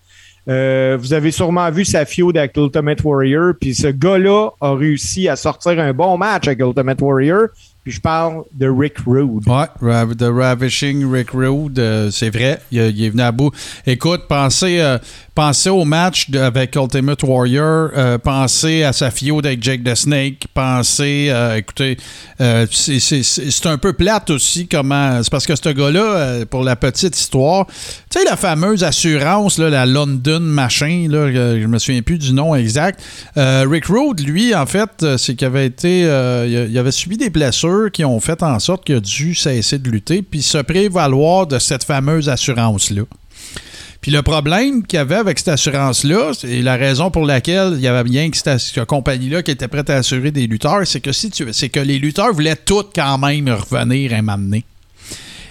Euh, 0.50 0.96
vous 0.98 1.12
avez 1.12 1.30
sûrement 1.30 1.70
vu 1.70 1.84
sa 1.84 2.04
feud 2.04 2.36
avec 2.36 2.56
Ultimate 2.56 3.04
Warrior, 3.04 3.52
puis 3.60 3.72
ce 3.72 3.86
gars-là 3.86 4.50
a 4.60 4.74
réussi 4.74 5.28
à 5.28 5.36
sortir 5.36 5.78
un 5.78 5.92
bon 5.92 6.18
match 6.18 6.48
avec 6.48 6.58
Ultimate 6.58 7.00
Warrior, 7.00 7.48
je 7.90 8.00
parle 8.00 8.44
de 8.54 8.68
Rick 8.68 8.98
Rude. 9.06 9.46
Ouais, 9.46 10.14
The 10.16 10.28
Ravishing 10.30 11.10
Rick 11.10 11.30
Rude, 11.32 11.78
euh, 11.78 12.10
c'est 12.10 12.30
vrai, 12.30 12.60
il, 12.70 12.78
est 12.78 13.10
venu 13.10 13.22
à 13.22 13.32
bout. 13.32 13.52
Écoute, 13.86 14.22
pensez, 14.28 14.80
euh, 14.80 14.98
pensez 15.34 15.70
au 15.70 15.84
match 15.84 16.28
avec 16.34 16.76
Ultimate 16.76 17.22
Warrior, 17.22 17.90
euh, 17.96 18.18
pensez 18.18 18.84
à 18.84 18.92
sa 18.92 19.10
feud 19.10 19.44
avec 19.44 19.62
Jake 19.62 19.82
the 19.82 19.94
Snake, 19.94 20.46
pensez, 20.54 21.32
écoutez, 21.56 21.96
c'est- 22.70 23.66
un 23.66 23.78
peu 23.78 23.92
plate 23.92 24.30
aussi 24.30 24.66
comment. 24.66 25.22
C'est 25.22 25.30
parce 25.30 25.46
que 25.46 25.54
ce 25.54 25.68
gars-là, 25.68 26.44
pour 26.46 26.64
la 26.64 26.76
petite 26.76 27.16
histoire, 27.16 27.66
tu 27.66 28.18
sais, 28.18 28.24
la 28.24 28.36
fameuse 28.36 28.82
assurance, 28.82 29.58
là, 29.58 29.68
la 29.68 29.86
London 29.86 30.40
machin, 30.40 31.06
là, 31.08 31.30
je 31.30 31.66
me 31.66 31.78
souviens 31.78 32.02
plus 32.02 32.18
du 32.18 32.32
nom 32.32 32.54
exact. 32.54 33.00
Rick 33.36 33.86
Rude, 33.86 34.20
lui, 34.20 34.54
en 34.54 34.66
fait, 34.66 35.16
c'est 35.18 35.34
qu'il 35.34 35.46
avait 35.46 35.66
été. 35.66 36.00
il 36.00 36.78
avait 36.78 36.90
subi 36.90 37.16
des 37.16 37.30
blessures 37.30 37.79
qui 37.88 38.04
ont 38.04 38.20
fait 38.20 38.42
en 38.42 38.58
sorte 38.58 38.84
qu'il 38.84 38.96
a 38.96 39.00
dû 39.00 39.34
cesser 39.34 39.78
de 39.78 39.88
lutter 39.88 40.22
puis 40.22 40.42
se 40.42 40.58
prévaloir 40.58 41.46
de 41.46 41.58
cette 41.58 41.84
fameuse 41.84 42.28
assurance-là. 42.28 43.02
Puis 44.00 44.10
le 44.10 44.22
problème 44.22 44.86
qu'il 44.86 44.96
y 44.96 45.00
avait 45.00 45.16
avec 45.16 45.38
cette 45.38 45.48
assurance-là, 45.48 46.32
et 46.44 46.62
la 46.62 46.76
raison 46.76 47.10
pour 47.10 47.26
laquelle 47.26 47.74
il 47.74 47.80
y 47.80 47.86
avait 47.86 48.08
bien 48.08 48.30
que 48.30 48.36
cette, 48.36 48.84
compagnie-là 48.84 49.42
qui 49.42 49.50
était 49.50 49.68
prête 49.68 49.90
à 49.90 49.96
assurer 49.96 50.30
des 50.30 50.46
lutteurs, 50.46 50.86
c'est 50.86 51.00
que 51.00 51.12
si 51.12 51.30
tu 51.30 51.46
c'est 51.52 51.68
que 51.68 51.80
les 51.80 51.98
lutteurs 51.98 52.32
voulaient 52.32 52.56
tous 52.56 52.86
quand 52.94 53.18
même 53.18 53.48
revenir 53.48 54.14
un 54.14 54.22
moment 54.22 54.38
donné. 54.38 54.64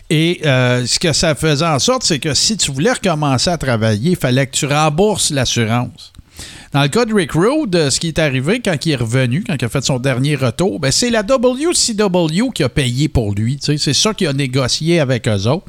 Et 0.09 0.41
euh, 0.45 0.87
ce 0.87 0.97
que 0.97 1.13
ça 1.13 1.35
faisait 1.35 1.65
en 1.65 1.77
sorte, 1.77 2.03
c'est 2.03 2.17
que 2.17 2.33
si 2.33 2.57
tu 2.57 2.71
voulais 2.71 2.93
recommencer 2.93 3.51
à 3.51 3.57
travailler, 3.59 4.11
il 4.11 4.17
fallait 4.17 4.47
que 4.47 4.55
tu 4.55 4.65
rembourses 4.65 5.29
l'assurance. 5.29 6.11
Dans 6.71 6.83
le 6.83 6.87
cas 6.87 7.03
de 7.05 7.13
Rick 7.15 7.31
Rude, 7.31 7.75
euh, 7.75 7.89
ce 7.89 7.99
qui 7.99 8.09
est 8.09 8.19
arrivé 8.19 8.59
quand 8.63 8.85
il 8.85 8.91
est 8.91 8.95
revenu, 8.95 9.43
quand 9.43 9.55
il 9.59 9.65
a 9.65 9.69
fait 9.69 9.83
son 9.83 9.97
dernier 9.97 10.35
retour, 10.35 10.79
ben, 10.79 10.91
c'est 10.91 11.09
la 11.09 11.23
WCW 11.23 12.51
qui 12.53 12.61
a 12.63 12.69
payé 12.69 13.07
pour 13.07 13.33
lui. 13.33 13.57
C'est 13.59 13.93
ça 13.93 14.13
qu'il 14.13 14.27
a 14.27 14.33
négocié 14.33 14.99
avec 14.99 15.27
eux 15.27 15.47
autres. 15.47 15.65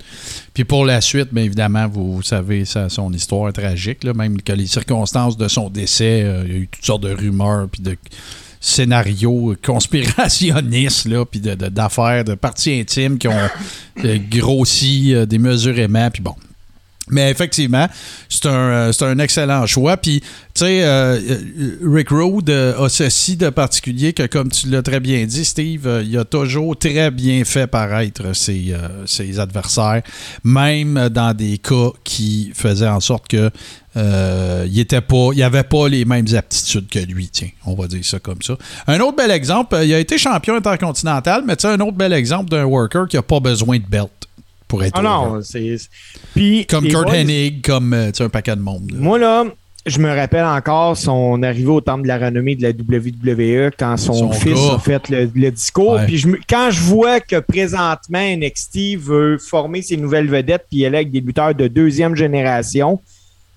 Puis 0.52 0.64
pour 0.64 0.84
la 0.84 1.00
suite, 1.00 1.32
bien 1.32 1.44
évidemment, 1.44 1.88
vous, 1.88 2.20
savez 2.22 2.66
sa- 2.66 2.90
son 2.90 3.10
histoire 3.14 3.50
tragique, 3.52 4.04
même 4.04 4.42
que 4.42 4.52
les 4.52 4.66
circonstances 4.66 5.38
de 5.38 5.48
son 5.48 5.70
décès, 5.70 6.22
euh, 6.22 6.42
il 6.46 6.52
y 6.52 6.56
a 6.56 6.58
eu 6.58 6.68
toutes 6.70 6.84
sortes 6.84 7.02
de 7.02 7.14
rumeurs, 7.14 7.68
puis 7.72 7.80
de 7.82 7.96
scénarios 8.60 9.54
conspirationnistes, 9.64 11.06
là, 11.08 11.24
puis 11.24 11.40
de- 11.40 11.54
de- 11.54 11.68
d'affaires, 11.68 12.24
de, 12.24 12.34
parties 12.34 12.78
intimes 12.78 13.16
qui 13.16 13.26
ont 13.28 13.48
euh, 14.04 14.18
grossi 14.30 15.14
euh, 15.14 15.24
démesurément, 15.24 16.10
puis 16.10 16.22
bon. 16.22 16.34
Mais 17.10 17.30
effectivement, 17.30 17.86
c'est 18.28 18.46
un, 18.46 18.90
euh, 18.90 18.92
un 19.00 19.18
excellent 19.18 19.66
choix. 19.66 19.96
Puis, 19.96 20.20
tu 20.20 20.26
sais, 20.54 20.82
euh, 20.84 21.18
euh, 21.18 21.78
Rick 21.84 22.08
euh, 22.12 22.84
a 22.84 22.88
ceci 22.88 23.36
de 23.36 23.50
particulier 23.50 24.12
que, 24.12 24.26
comme 24.26 24.50
tu 24.50 24.68
l'as 24.68 24.82
très 24.82 25.00
bien 25.00 25.24
dit, 25.24 25.44
Steve, 25.44 26.02
il 26.04 26.18
a 26.18 26.24
toujours 26.24 26.76
très 26.76 27.10
bien 27.10 27.44
fait 27.44 27.66
paraître 27.66 28.34
ses, 28.34 28.74
ses 29.06 29.38
adversaires, 29.38 30.02
même 30.44 31.08
dans 31.08 31.34
des 31.34 31.58
cas 31.58 31.90
qui 32.04 32.52
faisaient 32.54 32.88
en 32.88 33.00
sorte 33.00 33.28
que 33.28 33.50
euh, 33.96 34.66
pas, 35.08 35.30
il 35.34 35.42
avait 35.42 35.62
pas 35.64 35.88
les 35.88 36.04
mêmes 36.04 36.26
aptitudes 36.36 36.88
que 36.88 36.98
lui. 36.98 37.28
Tiens, 37.28 37.48
on 37.66 37.74
va 37.74 37.86
dire 37.86 38.04
ça 38.04 38.18
comme 38.18 38.42
ça. 38.42 38.56
Un 38.86 39.00
autre 39.00 39.16
bel 39.16 39.30
exemple, 39.30 39.78
il 39.82 39.92
a 39.92 39.98
été 39.98 40.18
champion 40.18 40.54
intercontinental, 40.54 41.42
mais 41.46 41.56
tu 41.56 41.62
sais, 41.62 41.68
un 41.68 41.80
autre 41.80 41.96
bel 41.96 42.12
exemple 42.12 42.50
d'un 42.50 42.64
worker 42.64 43.08
qui 43.08 43.16
a 43.16 43.22
pas 43.22 43.40
besoin 43.40 43.78
de 43.78 43.86
belt 43.86 44.10
pour 44.70 44.82
être 44.84 44.94
Ah 44.96 45.02
non, 45.02 45.40
c'est. 45.42 45.76
Puis, 46.34 46.64
Comme 46.66 46.86
Kurt 46.88 47.04
boys, 47.06 47.16
Hennig, 47.16 47.60
comme 47.62 47.92
euh, 47.92 48.06
tu 48.10 48.18
sais, 48.18 48.24
un 48.24 48.28
paquet 48.28 48.54
de 48.56 48.60
monde. 48.62 48.90
là. 48.92 48.98
Moi, 48.98 49.18
là, 49.18 49.44
je 49.86 49.98
me 49.98 50.08
rappelle 50.14 50.44
encore 50.44 50.96
son 50.96 51.42
arrivée 51.42 51.68
au 51.70 51.80
temple 51.80 52.02
de 52.02 52.08
la 52.08 52.18
renommée 52.18 52.54
de 52.54 52.62
la 52.62 52.70
WWE 52.70 53.70
quand 53.78 53.96
son, 53.96 54.12
Son 54.14 54.32
fils 54.32 54.54
gars. 54.54 54.74
a 54.74 54.78
fait 54.78 55.08
le, 55.08 55.30
le 55.34 55.50
discours. 55.50 55.94
Ouais. 55.94 56.06
Puis 56.06 56.18
je 56.18 56.28
quand 56.48 56.70
je 56.70 56.80
vois 56.80 57.18
que 57.20 57.40
présentement 57.40 58.20
NXT 58.36 58.96
veut 58.98 59.38
former 59.38 59.82
ses 59.82 59.96
nouvelles 59.96 60.28
vedettes 60.28 60.66
puis 60.70 60.82
elle 60.82 60.94
est 60.94 60.98
avec 60.98 61.10
des 61.10 61.20
lutteurs 61.20 61.54
de 61.54 61.66
deuxième 61.66 62.14
génération, 62.14 63.00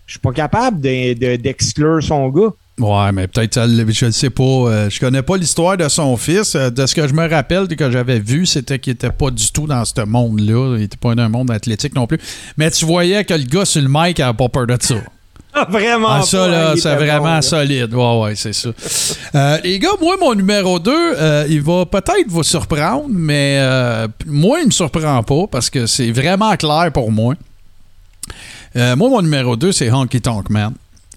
je 0.06 0.14
suis 0.14 0.20
pas 0.20 0.32
capable 0.32 0.80
de- 0.82 1.14
de- 1.14 1.36
d'exclure 1.36 2.02
son 2.02 2.30
gars. 2.30 2.50
Ouais, 2.80 3.12
mais 3.12 3.28
peut-être, 3.28 3.68
je 3.68 4.06
ne 4.06 4.12
sais 4.12 4.32
pas. 4.32 4.44
euh, 4.44 4.90
je 4.90 5.00
connais 5.00 5.22
pas 5.22 5.38
l'histoire 5.38 5.78
de 5.78 5.88
son 5.90 6.18
fils. 6.18 6.56
Euh, 6.56 6.72
de 6.72 6.86
ce 6.88 6.96
que 6.96 7.08
je 7.08 7.14
me 7.14 7.30
rappelle, 7.30 7.68
que 7.68 7.92
j'avais 7.92 8.20
vu, 8.20 8.48
c'était 8.48 8.80
qu'il 8.80 8.94
était 8.94 9.12
pas 9.12 9.30
du 9.30 9.52
tout 9.52 9.68
dans 9.68 9.86
ce 9.86 10.02
monde-là. 10.02 10.78
Il 10.78 10.84
était 10.84 10.98
pas 10.98 11.14
dans 11.14 11.24
un 11.24 11.30
monde 11.30 11.52
athlétique 11.52 11.94
non 11.94 12.08
plus. 12.08 12.20
Mais 12.58 12.72
tu 12.72 12.86
voyais 12.86 13.24
que 13.26 13.36
le 13.36 13.44
gars 13.44 13.66
sur 13.66 13.82
le 13.82 13.90
mic 13.90 14.20
avait 14.20 14.34
pas 14.36 14.50
peur 14.50 14.66
de 14.66 14.78
ça. 14.80 14.96
vraiment. 15.70 16.10
Ah, 16.10 16.22
ça, 16.24 16.48
là, 16.48 16.72
il 16.76 16.82
c'est 16.82 16.96
vraiment 16.96 17.36
bon, 17.36 17.42
solide. 17.44 17.94
Ouais, 17.94 18.22
ouais, 18.22 18.36
c'est 18.36 18.54
ça. 18.54 18.70
Euh, 19.36 19.60
les 19.64 19.78
gars, 19.78 19.92
moi, 20.02 20.16
mon 20.20 20.34
numéro 20.34 20.80
2, 20.80 21.46
il 21.50 21.62
va 21.62 21.86
peut-être 21.86 22.28
vous 22.28 22.42
surprendre, 22.42 23.06
mais 23.08 23.58
euh, 23.60 24.08
moi, 24.26 24.62
il 24.62 24.66
me 24.66 24.72
surprend 24.72 25.22
pas 25.22 25.46
parce 25.52 25.70
que 25.70 25.86
c'est 25.86 26.12
vraiment 26.12 26.56
clair 26.56 26.90
pour 26.92 27.12
moi. 27.12 27.36
Euh, 28.76 28.96
moi, 28.96 29.10
mon 29.10 29.22
numéro 29.22 29.56
2, 29.56 29.72
c'est 29.72 29.92
Honky 29.92 30.22
Tonk 30.22 30.50
Man. 30.50 30.74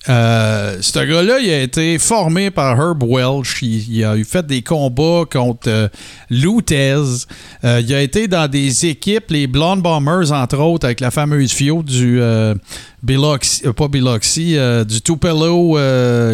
Euh, 0.09 0.79
ce 0.81 0.99
gars-là, 0.99 1.39
il 1.41 1.51
a 1.51 1.63
été 1.63 1.99
formé 1.99 2.51
par 2.51 2.79
Herb 2.81 3.03
Welch. 3.03 3.63
Il, 3.63 4.05
a 4.05 4.17
eu 4.17 4.25
fait 4.25 4.47
des 4.47 4.63
combats 4.63 5.25
contre 5.31 5.69
euh. 5.69 5.89
Euh, 6.31 7.81
il 7.81 7.95
a 7.95 8.01
été 8.01 8.29
dans 8.29 8.49
des 8.49 8.87
équipes, 8.87 9.31
les 9.31 9.47
Blonde 9.47 9.83
Bombers, 9.83 10.33
entre 10.33 10.59
autres, 10.59 10.87
avec 10.87 11.01
la 11.01 11.11
fameuse 11.11 11.53
FIO 11.53 11.83
du 11.83 12.21
euh, 12.21 12.55
Biloxi, 13.03 13.67
euh, 13.67 13.73
pas 13.73 13.89
Biloxi, 13.89 14.57
du 14.87 15.01
Tupelo 15.01 15.79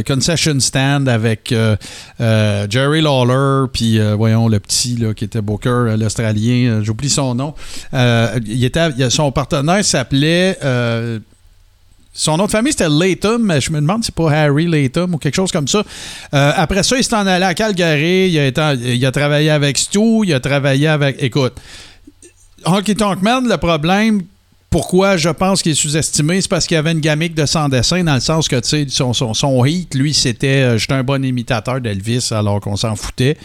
Concession 0.06 0.60
Stand 0.60 1.08
avec 1.08 1.54
Jerry 2.18 3.00
Lawler, 3.00 3.68
puis 3.72 3.98
voyons 4.16 4.48
le 4.48 4.60
petit 4.60 4.96
là, 4.96 5.14
qui 5.14 5.24
était 5.24 5.40
Booker, 5.40 5.94
l'Australien, 5.98 6.80
j'oublie 6.82 7.10
son 7.10 7.34
nom. 7.34 7.54
Il 7.92 8.64
était, 8.64 9.10
son 9.10 9.32
partenaire 9.32 9.84
s'appelait. 9.84 10.58
Son 12.14 12.36
nom 12.36 12.44
de 12.46 12.50
famille, 12.50 12.72
c'était 12.72 12.88
Latham, 12.90 13.42
mais 13.42 13.60
je 13.60 13.70
me 13.72 13.80
demande 13.80 14.02
si 14.04 14.06
c'est 14.06 14.14
pas 14.14 14.30
Harry 14.30 14.66
Latham 14.66 15.14
ou 15.14 15.18
quelque 15.18 15.34
chose 15.34 15.50
comme 15.50 15.66
ça. 15.68 15.82
Euh, 16.34 16.52
après 16.56 16.82
ça, 16.82 16.96
il 16.98 17.04
s'est 17.04 17.14
en 17.14 17.26
allé 17.26 17.44
à 17.44 17.54
Calgary. 17.54 18.28
Il 18.30 18.38
a, 18.38 18.46
été- 18.46 18.94
il 18.96 19.06
a 19.06 19.10
travaillé 19.12 19.48
avec 19.50 19.78
Stu. 19.78 20.24
Il 20.24 20.34
a 20.34 20.40
travaillé 20.40 20.88
avec. 20.88 21.16
Écoute, 21.22 21.54
Honky 22.64 22.94
Tonk 22.94 23.22
Man, 23.22 23.48
le 23.48 23.56
problème, 23.56 24.22
pourquoi 24.72 25.18
je 25.18 25.28
pense 25.28 25.62
qu'il 25.62 25.72
est 25.72 25.76
sous-estimé, 25.76 26.40
c'est 26.40 26.48
parce 26.48 26.66
qu'il 26.66 26.78
avait 26.78 26.92
une 26.92 27.00
gamique 27.00 27.34
de 27.34 27.44
sans 27.44 27.68
dessin, 27.68 28.02
dans 28.02 28.14
le 28.14 28.20
sens 28.20 28.48
que, 28.48 28.56
son, 28.88 29.12
son, 29.12 29.34
son 29.34 29.62
lui, 29.62 30.14
c'était 30.14 30.62
euh, 30.62 30.78
un 30.88 31.02
bon 31.02 31.22
imitateur 31.22 31.78
d'Elvis, 31.80 32.30
alors 32.30 32.58
qu'on 32.60 32.76
s'en 32.76 32.96
foutait, 32.96 33.36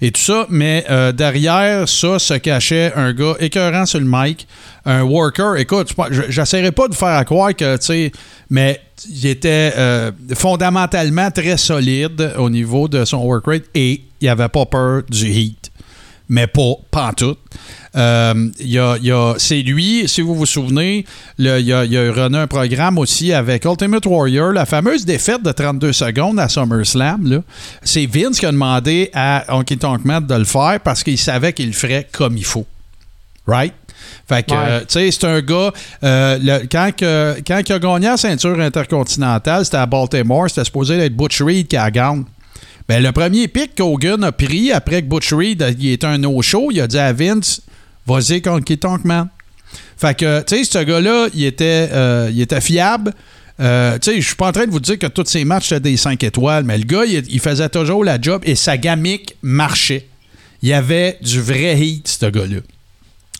et 0.00 0.10
tout 0.10 0.20
ça. 0.20 0.46
Mais 0.50 0.84
euh, 0.90 1.12
derrière 1.12 1.88
ça 1.88 2.18
se 2.18 2.34
cachait 2.34 2.92
un 2.96 3.12
gars 3.12 3.36
écœurant 3.38 3.86
sur 3.86 4.00
le 4.00 4.06
mic, 4.08 4.48
un 4.84 5.02
worker. 5.02 5.56
Écoute, 5.56 5.94
j'essaierai 6.28 6.72
pas 6.72 6.88
de 6.88 6.94
faire 6.94 7.24
croire 7.24 7.54
que, 7.54 7.76
tu 7.76 7.86
sais, 7.86 8.12
mais 8.50 8.80
il 9.08 9.26
était 9.26 9.72
euh, 9.76 10.10
fondamentalement 10.34 11.30
très 11.30 11.56
solide 11.56 12.32
au 12.38 12.50
niveau 12.50 12.88
de 12.88 13.04
son 13.04 13.18
work 13.18 13.46
rate 13.46 13.64
et 13.74 14.02
il 14.20 14.28
avait 14.28 14.48
pas 14.48 14.66
peur 14.66 15.02
du 15.08 15.28
heat 15.28 15.71
mais 16.32 16.46
pas 16.46 16.72
pantoute. 16.90 17.38
Euh, 17.94 18.48
il 18.58 18.68
y 18.70 18.78
a, 18.78 18.96
y 18.96 19.12
c'est 19.36 19.60
lui, 19.60 20.04
si 20.08 20.22
vous 20.22 20.34
vous 20.34 20.46
souvenez, 20.46 21.04
il, 21.38 21.46
a, 21.46 21.58
il 21.58 21.96
a 21.96 22.24
un 22.40 22.46
programme 22.46 22.96
aussi 22.96 23.34
avec 23.34 23.66
Ultimate 23.66 24.06
Warrior, 24.06 24.52
la 24.52 24.64
fameuse 24.64 25.04
défaite 25.04 25.42
de 25.42 25.52
32 25.52 25.92
secondes 25.92 26.40
à 26.40 26.48
SummerSlam. 26.48 27.28
là. 27.30 27.38
C'est 27.82 28.06
Vince 28.06 28.38
qui 28.40 28.46
a 28.46 28.52
demandé 28.52 29.10
à 29.12 29.44
Honky 29.54 29.76
Tonk 29.76 30.06
Man 30.06 30.24
de 30.26 30.34
le 30.34 30.44
faire 30.44 30.80
parce 30.82 31.02
qu'il 31.02 31.18
savait 31.18 31.52
qu'il 31.52 31.66
le 31.66 31.72
ferait 31.74 32.08
comme 32.10 32.38
il 32.38 32.46
faut. 32.46 32.64
Right? 33.46 33.74
Fait 34.26 34.46
que, 34.46 34.52
Ouais. 34.54 34.58
euh, 34.68 34.80
tu 34.80 34.86
sais, 34.88 35.10
c'est 35.10 35.24
un 35.26 35.40
gars, 35.42 35.70
euh, 36.02 36.38
le- 36.40 36.66
quand, 36.70 36.90
que- 36.96 37.36
quand 37.46 37.60
il 37.68 37.72
a 37.74 37.78
gagné 37.78 38.06
la 38.06 38.16
ceinture 38.16 38.58
intercontinentale, 38.58 39.64
c'était 39.66 39.76
à 39.76 39.86
Baltimore, 39.86 40.48
c'était 40.48 40.64
supposé 40.64 40.96
être 40.96 41.14
Butch 41.14 41.42
Reed 41.42 41.66
qui 41.68 41.76
a 41.76 41.90
gagné. 41.90 42.22
Ben, 42.88 43.02
le 43.02 43.12
premier 43.12 43.48
pic 43.48 43.74
qu'Hogan 43.76 44.22
a 44.24 44.32
pris 44.32 44.72
après 44.72 45.02
que 45.02 45.06
Butch 45.06 45.32
Reed 45.32 45.76
il 45.78 45.90
était 45.90 46.06
un 46.06 46.18
no-show, 46.18 46.70
il 46.70 46.80
a 46.80 46.86
dit 46.86 46.98
à 46.98 47.12
Vince 47.12 47.62
Vas-y 48.06 48.42
Kid 48.42 48.80
Tonk 48.80 49.04
Man. 49.04 49.28
Fait 49.96 50.16
que, 50.16 50.40
tu 50.42 50.56
sais, 50.56 50.64
ce 50.64 50.78
gars-là, 50.82 51.28
il 51.32 51.44
était, 51.44 51.88
euh, 51.92 52.28
il 52.32 52.40
était 52.40 52.60
fiable. 52.60 53.14
Euh, 53.60 53.98
tu 54.00 54.10
sais, 54.10 54.20
je 54.20 54.26
suis 54.26 54.36
pas 54.36 54.48
en 54.48 54.52
train 54.52 54.66
de 54.66 54.70
vous 54.70 54.80
dire 54.80 54.98
que 54.98 55.06
tous 55.06 55.26
ses 55.26 55.44
matchs 55.44 55.70
étaient 55.70 55.80
des 55.90 55.96
5 55.96 56.22
étoiles, 56.24 56.64
mais 56.64 56.76
le 56.76 56.84
gars, 56.84 57.04
il, 57.06 57.22
il 57.28 57.40
faisait 57.40 57.68
toujours 57.68 58.04
la 58.04 58.20
job 58.20 58.42
et 58.44 58.56
sa 58.56 58.76
gamique 58.76 59.36
marchait. 59.42 60.08
Il 60.62 60.68
y 60.68 60.72
avait 60.72 61.18
du 61.22 61.40
vrai 61.40 61.78
heat, 61.78 62.08
ce 62.08 62.26
gars-là. 62.26 62.58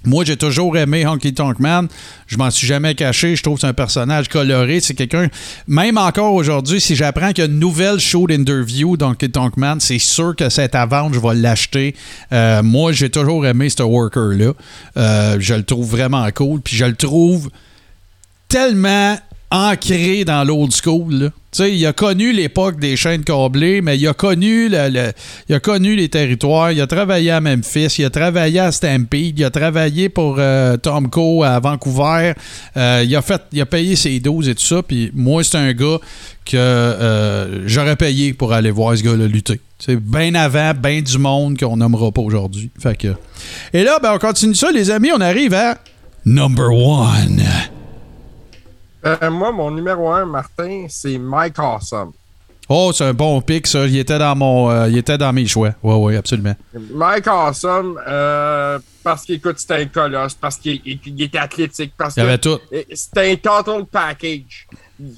Moi, 0.05 0.25
j'ai 0.25 0.37
toujours 0.37 0.77
aimé 0.77 1.07
Honky 1.07 1.33
Tonk 1.33 1.59
Man. 1.59 1.89
Je 2.27 2.37
m'en 2.37 2.51
suis 2.51 2.67
jamais 2.67 2.95
caché. 2.95 3.37
Je 3.37 3.43
trouve 3.43 3.55
que 3.55 3.61
c'est 3.61 3.67
un 3.69 3.73
personnage 3.73 4.29
coloré. 4.29 4.81
C'est 4.81 4.95
quelqu'un. 4.95 5.29
Même 5.69 5.99
encore 5.99 6.35
aujourd'hui, 6.35 6.81
si 6.81 6.97
j'apprends 6.97 7.29
qu'il 7.29 7.45
y 7.45 7.47
a 7.47 7.51
une 7.51 7.59
nouvelle 7.59 8.01
show 8.01 8.27
d'interview 8.27 8.97
d'Honky 8.97 9.31
Tonk 9.31 9.57
Man, 9.57 9.81
c'est 9.81 9.99
sûr 9.99 10.35
que 10.37 10.45
à 10.77 10.87
vendre. 10.87 11.15
Je 11.15 11.21
vais 11.21 11.35
l'acheter. 11.35 11.95
Euh, 12.33 12.63
moi, 12.63 12.93
j'ai 12.93 13.11
toujours 13.11 13.47
aimé 13.47 13.69
ce 13.69 13.83
worker-là. 13.83 14.53
Euh, 14.97 15.37
je 15.39 15.55
le 15.55 15.63
trouve 15.63 15.91
vraiment 15.91 16.29
cool. 16.33 16.61
Puis 16.61 16.77
je 16.77 16.85
le 16.85 16.95
trouve 16.95 17.51
tellement 18.49 19.17
ancré 19.53 20.25
dans 20.25 20.45
l'old 20.45 20.73
school. 20.73 21.31
il 21.59 21.87
a 21.87 21.93
connu 21.93 22.33
l'époque 22.33 22.81
des 22.81 22.97
chaînes 22.97 23.23
câblées, 23.23 23.83
mais 23.83 23.99
il 23.99 24.09
a 24.09 24.15
connu 24.15 24.71
le, 24.71 25.13
il 25.49 25.55
a 25.55 25.61
connu 25.61 25.95
les 25.95 26.09
territoires. 26.09 26.73
Il 26.73 26.81
a 26.81 26.87
travaillé 26.87 27.31
à 27.31 27.41
Memphis, 27.41 27.97
il 27.99 28.07
a 28.07 28.11
travaillé 28.11 28.61
à 28.61 28.73
Stampede, 28.73 29.39
il 29.39 29.45
a 29.45 29.51
travaillé 29.51 30.09
pour 30.09 30.37
euh, 30.39 30.79
Tomco 30.79 31.45
à 31.45 31.61
Vancouver. 31.61 32.33
Euh, 32.79 33.05
il 33.07 33.15
a 33.15 33.21
fait, 33.21 33.43
il 33.53 33.61
a 33.61 33.67
payé 33.67 33.95
ses 33.95 34.19
doses 34.21 34.49
et 34.49 34.55
tout 34.55 34.65
ça. 34.65 34.83
Puis 34.83 35.11
moi, 35.15 35.45
c'est 35.45 35.59
un 35.59 35.73
gars 35.75 35.99
que 36.47 36.57
euh, 36.57 37.69
j'aurais 37.69 37.97
payé 37.97 38.33
pour 38.33 38.55
aller 38.55 38.71
voir 38.71 38.97
ce 38.97 39.03
gars-là 39.03 39.27
lutter. 39.27 39.61
C'est 39.79 39.97
bien 39.97 40.35
avant, 40.35 40.73
bien 40.75 41.03
du 41.03 41.19
monde 41.19 41.59
qu'on 41.59 41.77
nommera 41.77 42.11
pas 42.11 42.23
aujourd'hui. 42.23 42.71
Fait 42.81 42.97
que. 42.97 43.09
Et 43.75 43.85
là, 43.85 43.99
ben, 44.03 44.15
on 44.15 44.19
continue 44.19 44.55
ça, 44.55 44.73
les 44.73 44.91
amis. 44.91 45.11
On 45.15 45.21
arrive 45.21 45.53
à 45.53 45.77
number 46.25 46.73
one. 46.73 47.43
Euh, 49.05 49.31
moi, 49.31 49.51
mon 49.53 49.71
numéro 49.71 50.11
1, 50.11 50.27
Martin, 50.27 50.87
c'est 50.89 51.19
Mike 51.19 51.59
Awesome. 51.59 52.13
Oh, 52.69 52.93
c'est 52.95 53.05
un 53.05 53.13
bon 53.13 53.41
pic, 53.43 53.67
ça. 53.67 53.85
Il 53.87 53.99
était 53.99 54.19
dans 54.19 54.37
mon, 54.37 54.71
euh, 54.71 54.89
il 54.89 54.97
était 54.97 55.19
dans 55.19 55.33
mes 55.33 55.47
choix. 55.47 55.75
Oui, 55.83 55.95
oui, 55.97 56.17
absolument. 56.17 56.55
Mike 56.95 57.27
Awesome, 57.27 58.01
euh, 58.07 58.79
parce 59.03 59.25
qu'écoute, 59.25 59.59
c'était 59.59 59.75
un 59.83 59.87
colosse, 59.87 60.35
parce 60.35 60.57
qu'il 60.57 60.81
il- 60.87 61.01
il 61.05 61.23
était 61.23 61.39
athlétique, 61.39 61.93
parce 61.99 62.17
Il 62.17 62.21
avait 62.23 62.39
que 62.39 62.57
tout. 62.57 62.61
c'était 62.95 63.33
un 63.33 63.37
total 63.37 63.85
package. 63.91 64.69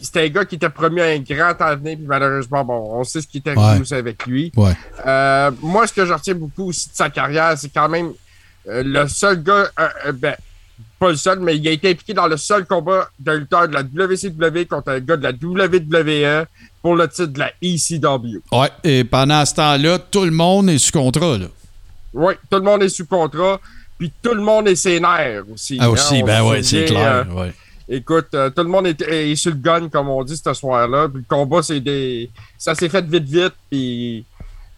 C'était 0.00 0.22
un 0.24 0.28
gars 0.30 0.44
qui 0.46 0.54
était 0.54 0.70
promis 0.70 1.02
à 1.02 1.04
un 1.04 1.18
grand 1.18 1.54
avenir, 1.60 1.96
puis 1.98 2.06
malheureusement, 2.06 2.64
bon, 2.64 2.98
on 2.98 3.04
sait 3.04 3.20
ce 3.20 3.26
qui 3.26 3.42
est 3.44 3.48
arrivé 3.48 3.84
Ouais. 3.90 3.98
avec 3.98 4.24
lui. 4.26 4.50
Ouais. 4.56 4.72
Euh, 5.06 5.50
moi, 5.60 5.86
ce 5.86 5.92
que 5.92 6.06
je 6.06 6.12
retiens 6.14 6.34
beaucoup 6.34 6.68
aussi 6.70 6.88
de 6.88 6.94
sa 6.96 7.10
carrière, 7.10 7.52
c'est 7.58 7.68
quand 7.72 7.90
même 7.90 8.12
le 8.66 9.06
seul 9.06 9.42
gars, 9.42 9.68
ben, 10.14 10.34
pas 11.04 11.10
le 11.10 11.16
seul, 11.16 11.40
mais 11.40 11.56
il 11.56 11.68
a 11.68 11.70
été 11.70 11.90
impliqué 11.90 12.14
dans 12.14 12.26
le 12.26 12.38
seul 12.38 12.64
combat 12.64 13.10
d'un 13.18 13.34
lutteur 13.34 13.68
de 13.68 13.74
la 13.74 13.82
WCW 13.82 14.64
contre 14.64 14.90
un 14.92 15.00
gars 15.00 15.16
de 15.18 15.22
la 15.22 15.32
WWE 15.32 16.46
pour 16.80 16.96
le 16.96 17.06
titre 17.08 17.26
de 17.26 17.38
la 17.40 17.50
ECW. 17.62 18.40
Ouais. 18.52 18.70
Et 18.82 19.04
pendant 19.04 19.44
ce 19.44 19.54
temps-là, 19.54 19.98
tout 19.98 20.24
le 20.24 20.30
monde 20.30 20.70
est 20.70 20.78
sous 20.78 20.92
contrat, 20.92 21.36
là. 21.36 21.46
Oui, 22.14 22.34
tout 22.50 22.56
le 22.56 22.62
monde 22.62 22.82
est 22.82 22.88
sous 22.88 23.04
contrat, 23.06 23.60
puis 23.98 24.10
tout 24.22 24.32
le 24.34 24.40
monde 24.40 24.66
est 24.68 24.76
sénère 24.76 25.42
aussi. 25.52 25.76
Ah, 25.78 25.84
hein, 25.84 25.88
aussi, 25.88 26.20
on 26.22 26.26
ben 26.26 26.42
ouais, 26.44 26.62
c'est 26.62 26.86
clair. 26.86 27.26
euh, 27.28 27.34
ouais. 27.34 27.54
Écoute, 27.86 28.28
euh, 28.32 28.48
tout 28.48 28.62
le 28.62 28.68
monde 28.70 28.86
est, 28.86 29.02
est 29.02 29.36
sur 29.36 29.50
le 29.50 29.58
gun, 29.58 29.88
comme 29.90 30.08
on 30.08 30.24
dit 30.24 30.40
ce 30.42 30.54
soir-là. 30.54 31.08
Puis 31.08 31.18
le 31.18 31.26
combat, 31.28 31.62
c'est 31.62 31.80
des. 31.80 32.30
Ça 32.56 32.74
s'est 32.74 32.88
fait 32.88 33.04
vite, 33.04 33.24
vite. 33.24 33.52
Puis 33.70 34.24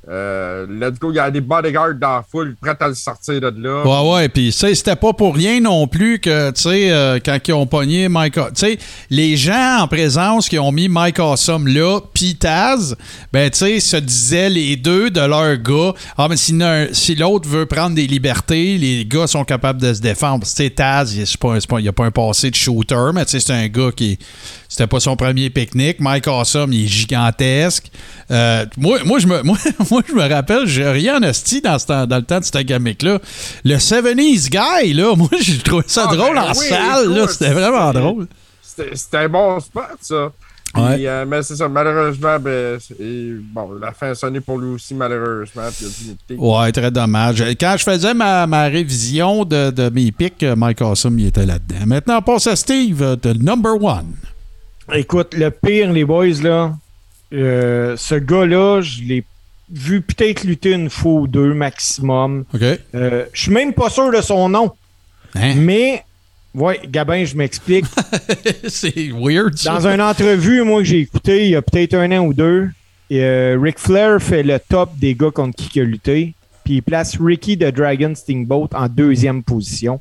euh, 0.08 0.66
let's 0.68 1.00
go, 1.00 1.10
il 1.10 1.16
y 1.16 1.18
a 1.18 1.30
des 1.30 1.40
bodyguards 1.40 1.94
dans 1.94 2.16
la 2.16 2.24
foule 2.28 2.54
prêts 2.60 2.76
à 2.78 2.88
le 2.88 2.94
sortir 2.94 3.40
de 3.40 3.52
là. 3.56 3.84
Ouais, 3.84 4.12
ouais, 4.12 4.28
puis 4.28 4.52
sais, 4.52 4.74
c'était 4.74 4.94
pas 4.94 5.12
pour 5.12 5.34
rien 5.34 5.60
non 5.60 5.88
plus 5.88 6.20
que, 6.20 6.50
tu 6.50 6.62
sais, 6.62 6.90
euh, 6.90 7.18
quand 7.24 7.38
ils 7.46 7.52
ont 7.52 7.66
pogné 7.66 8.08
Mike... 8.08 8.34
Tu 8.34 8.40
sais, 8.54 8.78
les 9.10 9.36
gens 9.36 9.80
en 9.80 9.88
présence 9.88 10.48
qui 10.48 10.58
ont 10.58 10.70
mis 10.70 10.88
Mike 10.88 11.18
Awesome 11.18 11.66
là, 11.66 12.00
pis 12.14 12.36
Taz, 12.36 12.96
ben, 13.32 13.50
tu 13.50 13.58
sais, 13.58 13.80
se 13.80 13.96
disaient 13.96 14.50
les 14.50 14.76
deux 14.76 15.10
de 15.10 15.20
leur 15.20 15.56
gars, 15.56 15.92
ah, 16.16 16.28
mais 16.28 16.36
si, 16.36 17.14
l'autre 17.16 17.48
veut 17.48 17.66
prendre 17.66 17.96
des 17.96 18.06
libertés, 18.06 18.78
les 18.78 19.04
gars 19.04 19.26
sont 19.26 19.44
capables 19.44 19.80
de 19.80 19.92
se 19.92 20.00
défendre. 20.00 20.46
Sais, 20.46 20.70
Taz, 20.70 21.14
il 21.16 21.26
c'est 21.26 21.36
c'est 21.36 21.80
il 21.80 21.88
a 21.88 21.92
pas 21.92 22.04
un 22.04 22.10
passé 22.12 22.50
de 22.50 22.54
shooter, 22.54 23.10
mais 23.12 23.24
tu 23.24 23.32
sais, 23.32 23.40
c'est 23.40 23.52
un 23.52 23.66
gars 23.66 23.90
qui... 23.94 24.18
C'était 24.68 24.86
pas 24.86 25.00
son 25.00 25.16
premier 25.16 25.48
pique-nique. 25.50 26.00
Mike 26.00 26.26
Awesome, 26.28 26.72
il 26.72 26.84
est 26.84 26.88
gigantesque. 26.88 27.90
Euh, 28.30 28.66
moi, 28.76 28.98
moi, 29.04 29.18
je 29.18 29.26
me, 29.26 29.42
moi, 29.44 29.56
moi, 29.90 30.02
je 30.08 30.12
me 30.14 30.28
rappelle, 30.28 30.66
j'ai 30.66 30.88
rien 30.88 31.18
en 31.18 31.22
hostie 31.28 31.60
dans, 31.60 31.78
ce 31.78 31.86
temps- 31.86 32.06
dans 32.06 32.16
le 32.16 32.22
temps 32.24 32.40
de 32.40 32.44
cette 32.44 32.56
gamique-là. 32.66 33.18
Le 33.64 33.76
70s 33.76 34.48
guy, 34.50 34.92
là, 34.94 35.14
moi, 35.16 35.28
j'ai 35.40 35.58
trouvé 35.58 35.84
ça 35.86 36.08
Ah, 36.10 36.16
drôle 36.16 36.34
ben 36.34 36.42
en 36.42 36.48
oui, 36.50 36.66
salle. 36.68 37.08
là. 37.10 37.16
écoute, 37.18 37.30
C'était 37.30 37.52
vraiment 37.52 37.92
drôle. 37.92 38.26
C'était 38.62 39.16
un 39.18 39.28
bon 39.28 39.58
spot, 39.60 39.84
ça. 40.00 40.30
Ouais. 40.76 41.06
euh, 41.06 41.24
mais 41.26 41.42
c'est 41.42 41.56
ça, 41.56 41.68
malheureusement, 41.70 42.38
ben, 42.38 42.78
et, 43.00 43.30
bon, 43.40 43.70
la 43.80 43.92
fin 43.92 44.10
a 44.10 44.14
sonné 44.14 44.40
pour 44.40 44.58
lui 44.58 44.74
aussi, 44.74 44.92
malheureusement. 44.94 45.62
Puis. 46.26 46.36
Ouais, 46.36 46.70
très 46.72 46.90
dommage. 46.90 47.42
Quand 47.58 47.76
je 47.78 47.82
faisais 47.84 48.12
ma, 48.12 48.46
ma 48.46 48.64
révision 48.64 49.46
de, 49.46 49.70
de 49.70 49.88
mes 49.88 50.12
pics, 50.12 50.44
Mike 50.54 50.82
Awesome, 50.82 51.18
il 51.18 51.28
était 51.28 51.46
là-dedans. 51.46 51.86
Maintenant, 51.86 52.18
on 52.18 52.22
passe 52.22 52.48
à 52.48 52.56
Steve, 52.56 53.00
euh, 53.02 53.16
de 53.16 53.32
number 53.32 53.82
one. 53.82 54.12
Écoute, 54.94 55.34
le 55.34 55.50
pire, 55.50 55.92
les 55.92 56.04
boys, 56.04 56.42
là, 56.42 56.74
euh, 57.32 57.96
ce 57.96 58.14
gars-là, 58.14 58.80
je 58.80 59.02
l'ai 59.02 59.24
vu 59.70 60.00
peut-être 60.00 60.44
lutter 60.44 60.72
une 60.72 60.90
fois 60.90 61.12
ou 61.12 61.26
deux 61.26 61.52
maximum. 61.54 62.44
OK? 62.54 62.62
Euh, 62.94 63.24
je 63.32 63.40
suis 63.40 63.52
même 63.52 63.72
pas 63.72 63.90
sûr 63.90 64.12
de 64.12 64.20
son 64.20 64.48
nom. 64.48 64.72
Hein? 65.34 65.54
Mais, 65.56 66.04
ouais, 66.54 66.80
Gabin, 66.86 67.24
je 67.24 67.36
m'explique. 67.36 67.84
C'est 68.68 69.10
weird, 69.12 69.56
ça. 69.56 69.74
Dans 69.74 69.88
une 69.88 70.00
entrevue, 70.00 70.62
moi, 70.62 70.80
que 70.80 70.84
j'ai 70.84 71.00
écouté 71.00 71.46
il 71.46 71.50
y 71.50 71.56
a 71.56 71.62
peut-être 71.62 71.94
un 71.94 72.12
an 72.12 72.26
ou 72.26 72.32
deux, 72.32 72.68
et, 73.10 73.22
euh, 73.22 73.58
Ric 73.60 73.78
Flair 73.78 74.20
fait 74.20 74.42
le 74.42 74.58
top 74.58 74.90
des 74.98 75.14
gars 75.14 75.30
contre 75.30 75.56
qui 75.56 75.78
il 75.78 75.82
a 75.82 75.84
lutté. 75.84 76.34
Puis 76.64 76.74
il 76.74 76.82
place 76.82 77.16
Ricky 77.20 77.56
de 77.56 77.70
Dragon 77.70 78.12
Steamboat 78.14 78.70
en 78.74 78.88
deuxième 78.88 79.44
position. 79.44 80.00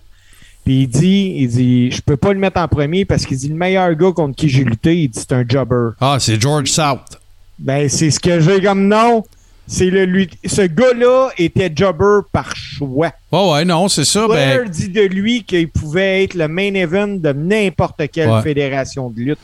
Puis 0.65 0.81
il 0.81 0.87
dit, 0.87 1.33
il 1.37 1.47
dit, 1.47 1.91
je 1.91 2.01
peux 2.01 2.17
pas 2.17 2.33
le 2.33 2.39
mettre 2.39 2.59
en 2.59 2.67
premier 2.67 3.05
parce 3.05 3.25
qu'il 3.25 3.37
dit 3.37 3.49
le 3.49 3.55
meilleur 3.55 3.93
gars 3.95 4.11
contre 4.11 4.35
qui 4.35 4.49
j'ai 4.49 4.63
lutté, 4.63 4.97
il 5.03 5.09
dit 5.09 5.19
c'est 5.19 5.31
un 5.33 5.45
jobber. 5.47 5.91
Ah, 6.01 6.17
c'est 6.19 6.41
George 6.41 6.69
South. 6.69 7.19
Ben 7.59 7.87
c'est 7.87 8.09
ce 8.11 8.19
que 8.19 8.39
j'ai 8.39 8.59
comme 8.61 8.87
nom. 8.87 9.23
C'est 9.67 9.89
le 9.89 10.05
lui. 10.05 10.29
Ce 10.45 10.61
gars-là 10.61 11.29
était 11.39 11.71
jobber 11.75 12.19
par 12.31 12.55
choix. 12.55 13.11
Ouais, 13.31 13.51
ouais, 13.51 13.65
non, 13.65 13.87
c'est 13.87 14.05
ça. 14.05 14.25
Flair 14.25 14.61
Ben, 14.63 14.69
dit 14.69 14.89
de 14.89 15.01
lui 15.01 15.43
qu'il 15.43 15.69
pouvait 15.69 16.23
être 16.23 16.33
le 16.35 16.47
main 16.47 16.73
event 16.75 17.07
de 17.07 17.31
n'importe 17.31 18.01
quelle 18.11 18.29
Ouais. 18.29 18.41
fédération 18.43 19.09
de 19.09 19.19
lutte. 19.21 19.39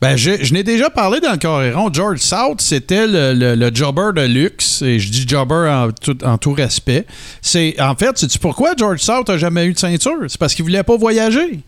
Ben, 0.00 0.16
je, 0.16 0.44
je 0.44 0.52
n'ai 0.52 0.62
déjà 0.62 0.90
parlé 0.90 1.20
dans 1.20 1.32
le 1.32 1.38
Coréron. 1.38 1.90
George 1.90 2.18
South, 2.18 2.60
c'était 2.60 3.06
le, 3.06 3.70
jobber 3.72 4.10
de 4.14 4.26
luxe. 4.26 4.82
Et 4.82 4.98
je 4.98 5.10
dis 5.10 5.26
jobber 5.26 5.68
en 5.70 5.90
tout, 5.90 6.22
en 6.24 6.36
tout 6.36 6.52
respect. 6.52 7.06
C'est, 7.40 7.80
en 7.80 7.94
fait, 7.94 8.18
sais-tu 8.18 8.38
pourquoi 8.38 8.74
George 8.76 9.00
South 9.00 9.30
a 9.30 9.38
jamais 9.38 9.64
eu 9.64 9.72
de 9.72 9.78
ceinture? 9.78 10.18
C'est 10.28 10.38
parce 10.38 10.54
qu'il 10.54 10.64
voulait 10.64 10.82
pas 10.82 10.96
voyager. 10.96 11.60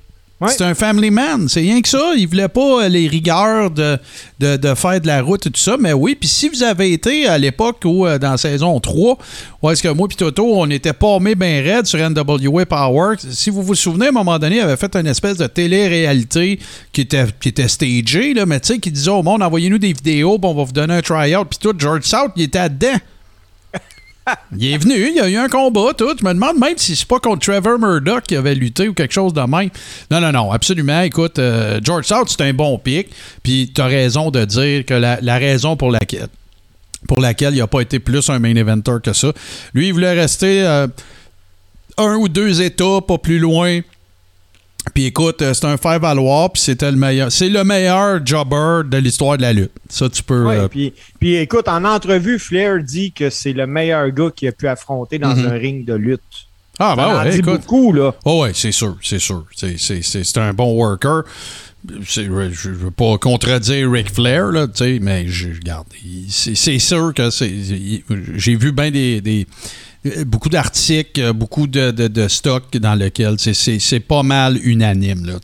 C'est 0.46 0.62
un 0.62 0.74
family 0.74 1.10
man. 1.10 1.48
C'est 1.48 1.60
rien 1.60 1.80
que 1.82 1.88
ça. 1.88 2.12
Il 2.16 2.28
voulait 2.28 2.48
pas 2.48 2.88
les 2.88 3.08
rigueurs 3.08 3.72
de, 3.72 3.98
de, 4.38 4.74
faire 4.74 5.00
de 5.00 5.06
la 5.08 5.20
route 5.20 5.44
et 5.46 5.50
tout 5.50 5.60
ça. 5.60 5.76
Mais 5.78 5.92
oui, 5.92 6.14
puis 6.14 6.28
si 6.28 6.48
vous 6.48 6.62
avez 6.62 6.92
été 6.92 7.26
à 7.26 7.38
l'époque 7.38 7.78
où, 7.84 8.06
euh, 8.06 8.18
dans 8.18 8.36
saison 8.36 8.78
3, 8.78 9.18
où 9.62 9.70
est-ce 9.70 9.82
que 9.82 9.88
moi 9.88 10.06
puis 10.06 10.16
Toto, 10.16 10.46
on 10.46 10.70
était 10.70 10.92
formés 10.98 11.34
bien 11.34 11.60
raide 11.62 11.86
sur 11.86 11.98
NWA 11.98 12.66
Power. 12.66 13.16
Si 13.30 13.50
vous 13.50 13.64
vous 13.64 13.74
souvenez, 13.74 14.06
à 14.06 14.08
un 14.10 14.12
moment 14.12 14.38
donné, 14.38 14.56
il 14.56 14.60
avait 14.60 14.76
fait 14.76 14.94
une 14.94 15.08
espèce 15.08 15.38
de 15.38 15.46
télé-réalité 15.48 16.60
qui 16.92 17.00
était, 17.00 17.26
qui 17.40 17.48
était 17.48 17.68
stagée, 17.68 18.34
mais 18.46 18.60
tu 18.60 18.74
sais, 18.74 18.78
qui 18.78 18.92
disait 18.92 19.10
au 19.10 19.24
monde, 19.24 19.42
envoyez-nous 19.42 19.78
des 19.78 19.92
vidéos, 19.92 20.38
puis 20.38 20.48
on 20.48 20.54
va 20.54 20.62
vous 20.62 20.72
donner 20.72 20.94
un 20.94 21.02
try-out. 21.02 21.48
Puis 21.50 21.58
tout, 21.60 21.74
George 21.76 22.04
South, 22.04 22.30
il 22.36 22.44
était 22.44 22.68
dedans. 22.68 22.98
Il 24.56 24.72
est 24.72 24.78
venu, 24.78 24.94
il 24.94 25.16
y 25.16 25.20
a 25.20 25.28
eu 25.28 25.36
un 25.36 25.48
combat, 25.48 25.92
tout. 25.96 26.14
Je 26.18 26.24
me 26.24 26.32
demande 26.32 26.58
même 26.58 26.76
si 26.76 26.96
c'est 26.96 27.06
pas 27.06 27.18
contre 27.20 27.46
Trevor 27.46 27.78
Murdoch 27.78 28.24
qui 28.24 28.36
avait 28.36 28.54
lutté 28.54 28.88
ou 28.88 28.94
quelque 28.94 29.12
chose 29.12 29.32
de 29.32 29.40
même. 29.40 29.70
Non, 30.10 30.20
non, 30.20 30.32
non, 30.32 30.52
absolument. 30.52 31.02
Écoute, 31.02 31.38
euh, 31.38 31.80
George 31.82 32.06
South, 32.06 32.28
c'est 32.28 32.42
un 32.42 32.52
bon 32.52 32.78
pic. 32.78 33.08
Puis 33.42 33.72
tu 33.74 33.80
as 33.80 33.86
raison 33.86 34.30
de 34.30 34.44
dire 34.44 34.84
que 34.84 34.94
la, 34.94 35.38
raison 35.38 35.76
pour 35.76 35.90
laquelle 35.90 36.28
pour 37.06 37.20
laquelle 37.20 37.54
il 37.54 37.58
n'a 37.58 37.66
pas 37.68 37.80
été 37.80 38.00
plus 38.00 38.28
un 38.28 38.40
main 38.40 38.56
eventer 38.56 38.96
que 39.02 39.12
ça. 39.12 39.32
Lui, 39.72 39.88
il 39.88 39.92
voulait 39.92 40.14
rester 40.14 40.62
euh, 40.62 40.88
un 41.96 42.16
ou 42.16 42.28
deux 42.28 42.60
états, 42.60 43.00
pas 43.06 43.18
plus 43.18 43.38
loin. 43.38 43.80
Puis 44.94 45.06
écoute, 45.06 45.42
euh, 45.42 45.52
c'est 45.54 45.66
un 45.66 45.76
faire 45.76 46.00
valoir, 46.00 46.50
puis 46.50 46.62
c'était 46.62 46.90
le 46.90 46.96
meilleur. 46.96 47.30
C'est 47.30 47.48
le 47.48 47.62
meilleur 47.62 48.24
jobber 48.24 48.82
de 48.88 48.96
l'histoire 48.96 49.36
de 49.36 49.42
la 49.42 49.52
lutte. 49.52 49.72
Ça, 49.88 50.08
tu 50.08 50.22
peux. 50.22 50.46
Ouais, 50.46 50.56
euh, 50.56 50.68
puis, 50.68 50.94
puis 51.20 51.36
écoute, 51.36 51.68
en 51.68 51.84
entrevue, 51.84 52.38
Flair 52.38 52.82
dit 52.82 53.12
que 53.12 53.28
c'est 53.28 53.52
le 53.52 53.66
meilleur 53.66 54.10
gars 54.10 54.30
qu'il 54.34 54.48
a 54.48 54.52
pu 54.52 54.66
affronter 54.66 55.18
dans 55.18 55.34
Mhm. 55.36 55.46
un 55.46 55.50
ring 55.52 55.84
de 55.84 55.94
lutte. 55.94 56.20
ah, 56.78 56.90
Ça 56.90 56.96
ben 56.96 57.06
en 57.08 57.24
ouais, 57.24 57.30
dit 57.32 57.38
écoute. 57.38 57.60
beaucoup, 57.62 57.92
là. 57.92 58.14
Oh 58.24 58.42
ouais, 58.42 58.52
c'est 58.54 58.72
sûr, 58.72 58.96
c'est 59.02 59.18
sûr. 59.18 59.44
C'est- 59.54 60.38
un 60.38 60.52
bon 60.54 60.72
worker. 60.74 61.22
Je 62.00 62.22
ne 62.22 62.74
veux 62.74 62.90
pas 62.90 63.18
contredire 63.18 63.90
Ric 63.90 64.12
Flair, 64.12 64.46
là, 64.46 64.66
tu 64.66 64.72
sais, 64.84 64.98
mais 65.00 65.26
je 65.28 65.48
regarde. 65.54 65.86
C'est 66.28 66.78
sûr 66.78 67.12
que 67.14 67.30
c'est. 67.30 67.52
J'ai 68.36 68.54
vu 68.56 68.72
bien 68.72 68.90
des, 68.90 69.20
des- 69.20 69.46
beaucoup 70.26 70.48
d'articles, 70.48 71.32
beaucoup 71.32 71.66
de, 71.66 71.90
de, 71.90 72.08
dans 72.78 72.94
lequel 72.94 73.34
c'est- 73.38 73.78
pas 74.00 74.22
mal 74.22 74.56
unanime. 74.62 75.26
Là, 75.26 75.34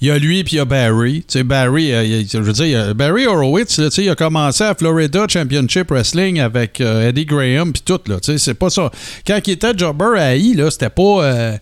il 0.00 0.08
y 0.08 0.10
a 0.10 0.18
lui 0.18 0.44
puis 0.44 0.54
il 0.54 0.56
y 0.56 0.60
a 0.60 0.64
Barry. 0.64 1.24
Barry, 1.44 1.92
euh, 1.92 2.22
je 2.32 2.38
veux 2.38 2.52
dire, 2.52 2.94
Barry 2.94 3.26
Horowitz, 3.26 3.78
là, 3.78 3.88
il 3.98 4.08
a 4.08 4.14
commencé 4.14 4.62
à 4.64 4.74
Florida 4.74 5.26
Championship 5.28 5.90
Wrestling 5.90 6.40
avec 6.40 6.80
euh, 6.80 7.08
Eddie 7.08 7.26
Graham 7.26 7.72
puis 7.72 7.82
tout. 7.84 7.98
C'est 8.36 8.54
pas 8.54 8.70
ça. 8.70 8.90
Quand 9.26 9.38
il 9.46 9.50
était 9.52 9.76
jobber 9.76 10.18
à 10.18 10.36
I, 10.36 10.56
c'était 10.70 10.90
pas. 10.90 11.24
euh, 11.24 11.56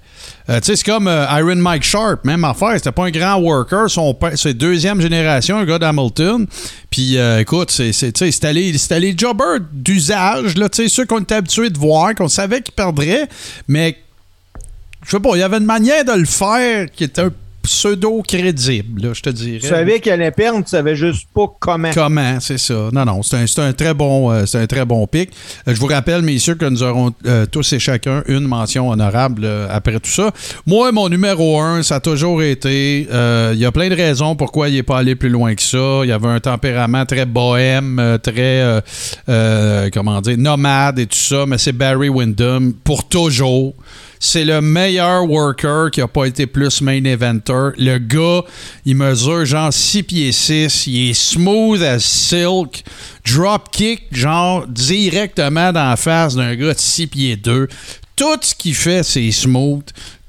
euh, 0.48 0.60
c'est 0.62 0.82
comme 0.82 1.08
euh, 1.08 1.26
Iron 1.38 1.56
Mike 1.56 1.82
Sharp, 1.82 2.24
même 2.24 2.44
affaire. 2.44 2.74
C'était 2.74 2.92
pas 2.92 3.04
un 3.06 3.10
grand 3.10 3.36
worker. 3.36 3.90
Son 3.90 4.16
c'est 4.34 4.54
deuxième 4.54 5.00
génération, 5.00 5.58
un 5.58 5.64
gars 5.64 5.78
d'Hamilton. 5.78 6.46
Puis, 6.90 7.18
euh, 7.18 7.40
écoute, 7.40 7.70
c'est, 7.70 7.92
c'était 7.92 8.52
les, 8.52 8.72
les 8.72 9.14
jobbers 9.16 9.58
d'usage, 9.72 10.56
là, 10.56 10.68
ceux 10.70 11.04
qu'on 11.06 11.20
était 11.20 11.36
habitués 11.36 11.70
de 11.70 11.78
voir, 11.78 12.14
qu'on 12.14 12.28
savait 12.28 12.62
qu'ils 12.62 12.74
perdraient, 12.74 13.28
mais 13.68 13.98
je 15.04 15.10
sais 15.10 15.20
pas, 15.20 15.30
il 15.34 15.40
y 15.40 15.42
avait 15.42 15.58
une 15.58 15.64
manière 15.64 16.04
de 16.04 16.12
le 16.12 16.24
faire 16.24 16.90
qui 16.90 17.04
était 17.04 17.22
un 17.22 17.32
pseudo-crédible, 17.66 19.14
je 19.14 19.20
te 19.20 19.30
dirais. 19.30 19.58
Tu 19.58 19.66
savais 19.66 20.00
qu'il 20.00 20.12
allait 20.12 20.30
perdre, 20.30 20.62
tu 20.62 20.70
savais 20.70 20.96
juste 20.96 21.28
pas 21.34 21.46
comment. 21.58 21.90
Comment, 21.92 22.38
c'est 22.40 22.58
ça. 22.58 22.88
Non, 22.92 23.04
non, 23.04 23.22
c'est 23.22 23.58
un, 23.58 23.72
très 23.72 23.94
bon, 23.94 24.30
euh, 24.30 24.46
c'est 24.46 24.58
un 24.58 24.66
très 24.66 24.84
bon 24.84 25.06
pic. 25.06 25.30
Euh, 25.68 25.74
je 25.74 25.80
vous 25.80 25.86
rappelle, 25.86 26.22
messieurs, 26.22 26.54
que 26.54 26.64
nous 26.64 26.82
aurons 26.82 27.12
euh, 27.26 27.46
tous 27.46 27.72
et 27.72 27.78
chacun 27.78 28.22
une 28.28 28.46
mention 28.46 28.88
honorable 28.88 29.46
après 29.70 29.98
tout 30.00 30.10
ça. 30.10 30.30
Moi, 30.66 30.92
mon 30.92 31.08
numéro 31.08 31.60
un, 31.60 31.82
ça 31.82 31.96
a 31.96 32.00
toujours 32.00 32.42
été. 32.42 33.08
Il 33.52 33.58
y 33.58 33.64
a 33.64 33.72
plein 33.72 33.88
de 33.88 33.94
raisons 33.94 34.36
pourquoi 34.36 34.68
il 34.68 34.74
n'est 34.74 34.82
pas 34.82 34.98
allé 34.98 35.14
plus 35.14 35.28
loin 35.28 35.54
que 35.54 35.62
ça. 35.62 36.00
Il 36.04 36.08
y 36.08 36.12
avait 36.12 36.28
un 36.28 36.40
tempérament 36.40 37.04
très 37.04 37.26
bohème, 37.26 38.18
très, 38.22 38.82
comment 39.92 40.20
dire, 40.20 40.38
nomade 40.38 40.98
et 40.98 41.06
tout 41.06 41.18
ça, 41.18 41.44
mais 41.46 41.58
c'est 41.58 41.72
Barry 41.72 42.08
Windham 42.08 42.72
pour 42.84 43.08
toujours. 43.08 43.74
C'est 44.18 44.44
le 44.44 44.60
meilleur 44.60 45.28
worker 45.28 45.90
qui 45.90 46.00
a 46.00 46.08
pas 46.08 46.24
été 46.24 46.46
plus 46.46 46.80
main 46.80 47.04
eventer. 47.04 47.70
Le 47.78 47.98
gars, 47.98 48.42
il 48.84 48.96
mesure 48.96 49.44
genre 49.44 49.72
6 49.72 50.02
pieds 50.04 50.32
6. 50.32 50.86
Il 50.86 51.10
est 51.10 51.14
smooth 51.14 51.82
as 51.82 52.00
silk. 52.00 52.82
Drop 53.24 53.70
kick, 53.70 54.04
genre 54.12 54.66
directement 54.66 55.72
dans 55.72 55.90
la 55.90 55.96
face 55.96 56.34
d'un 56.34 56.54
gars 56.54 56.74
de 56.74 56.78
6 56.78 57.06
pieds 57.08 57.36
2. 57.36 57.68
Tout 58.14 58.38
ce 58.40 58.54
qu'il 58.54 58.74
fait, 58.74 59.02
c'est 59.02 59.30
smooth. 59.30 59.84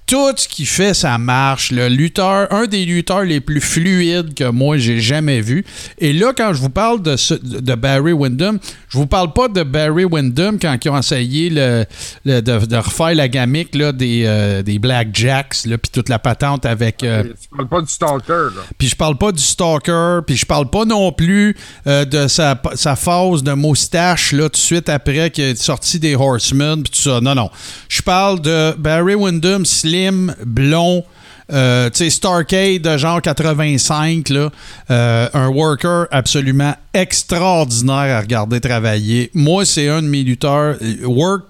Tout 0.07 0.31
ce 0.37 0.47
qu'il 0.47 0.65
fait, 0.65 0.93
ça 0.93 1.17
marche. 1.17 1.69
Le 1.73 1.89
lutteur, 1.89 2.47
un 2.53 2.65
des 2.65 2.85
lutteurs 2.85 3.23
les 3.25 3.41
plus 3.41 3.59
fluides 3.59 4.33
que 4.35 4.45
moi 4.45 4.77
j'ai 4.77 5.01
jamais 5.01 5.41
vu. 5.41 5.65
Et 5.99 6.13
là, 6.13 6.31
quand 6.35 6.53
je 6.53 6.61
vous 6.61 6.69
parle 6.69 7.01
de, 7.03 7.17
ce- 7.17 7.33
de 7.33 7.75
Barry 7.75 8.13
Windham, 8.13 8.57
je 8.87 8.97
vous 8.97 9.05
parle 9.05 9.33
pas 9.33 9.49
de 9.49 9.63
Barry 9.63 10.05
Windham 10.05 10.59
quand 10.59 10.77
ils 10.85 10.89
ont 10.89 10.97
essayé 10.97 11.49
le, 11.49 11.83
le- 12.23 12.39
de, 12.41 12.65
de 12.65 12.75
refaire 12.77 13.15
la 13.15 13.27
gamique 13.27 13.75
là, 13.75 13.91
des, 13.91 14.23
euh, 14.25 14.63
des 14.63 14.79
Blackjacks, 14.79 15.63
puis 15.65 15.91
toute 15.91 16.07
la 16.07 16.19
patente 16.19 16.65
avec. 16.65 17.03
euh, 17.03 17.23
Tu 17.25 17.49
parles 17.57 17.67
pas 17.67 17.81
du 17.81 17.91
stalker, 17.91 18.47
puis 18.77 18.87
je 18.87 18.95
parle 18.95 19.17
pas 19.17 19.31
du 19.33 19.43
stalker, 19.43 20.19
puis 20.25 20.37
je 20.37 20.45
parle 20.45 20.69
pas 20.69 20.85
non 20.85 21.11
plus 21.11 21.53
euh, 21.85 22.05
de 22.05 22.29
sa, 22.29 22.57
sa 22.75 22.95
phase 22.95 23.43
de 23.43 23.51
moustache 23.51 24.31
là 24.31 24.43
tout 24.45 24.51
de 24.51 24.55
suite 24.55 24.87
après 24.87 25.31
qu'il 25.31 25.43
est 25.43 25.61
sorti 25.61 25.99
des 25.99 26.15
Horsemen 26.15 26.81
puis 26.81 26.91
tout 26.93 27.01
ça. 27.09 27.19
Non 27.19 27.35
non. 27.35 27.49
Je 27.89 28.01
parle 28.01 28.39
de 28.41 28.71
Barry 28.77 29.13
Windham 29.15 29.65
slim, 29.65 29.96
blond, 30.45 31.03
euh, 31.51 31.89
tu 31.89 31.97
sais, 31.99 32.09
Starcade 32.09 32.81
de 32.81 32.97
genre 32.97 33.21
85, 33.21 34.29
là, 34.29 34.49
euh, 34.91 35.29
un 35.33 35.47
worker 35.47 36.07
absolument 36.11 36.75
extraordinaire 36.93 38.17
à 38.17 38.19
regarder 38.19 38.59
travailler. 38.59 39.31
Moi, 39.33 39.65
c'est 39.65 39.87
un 39.87 40.01
de 40.01 40.07
mes 40.07 40.23
lutteurs. 40.23 40.77
Work 41.03 41.45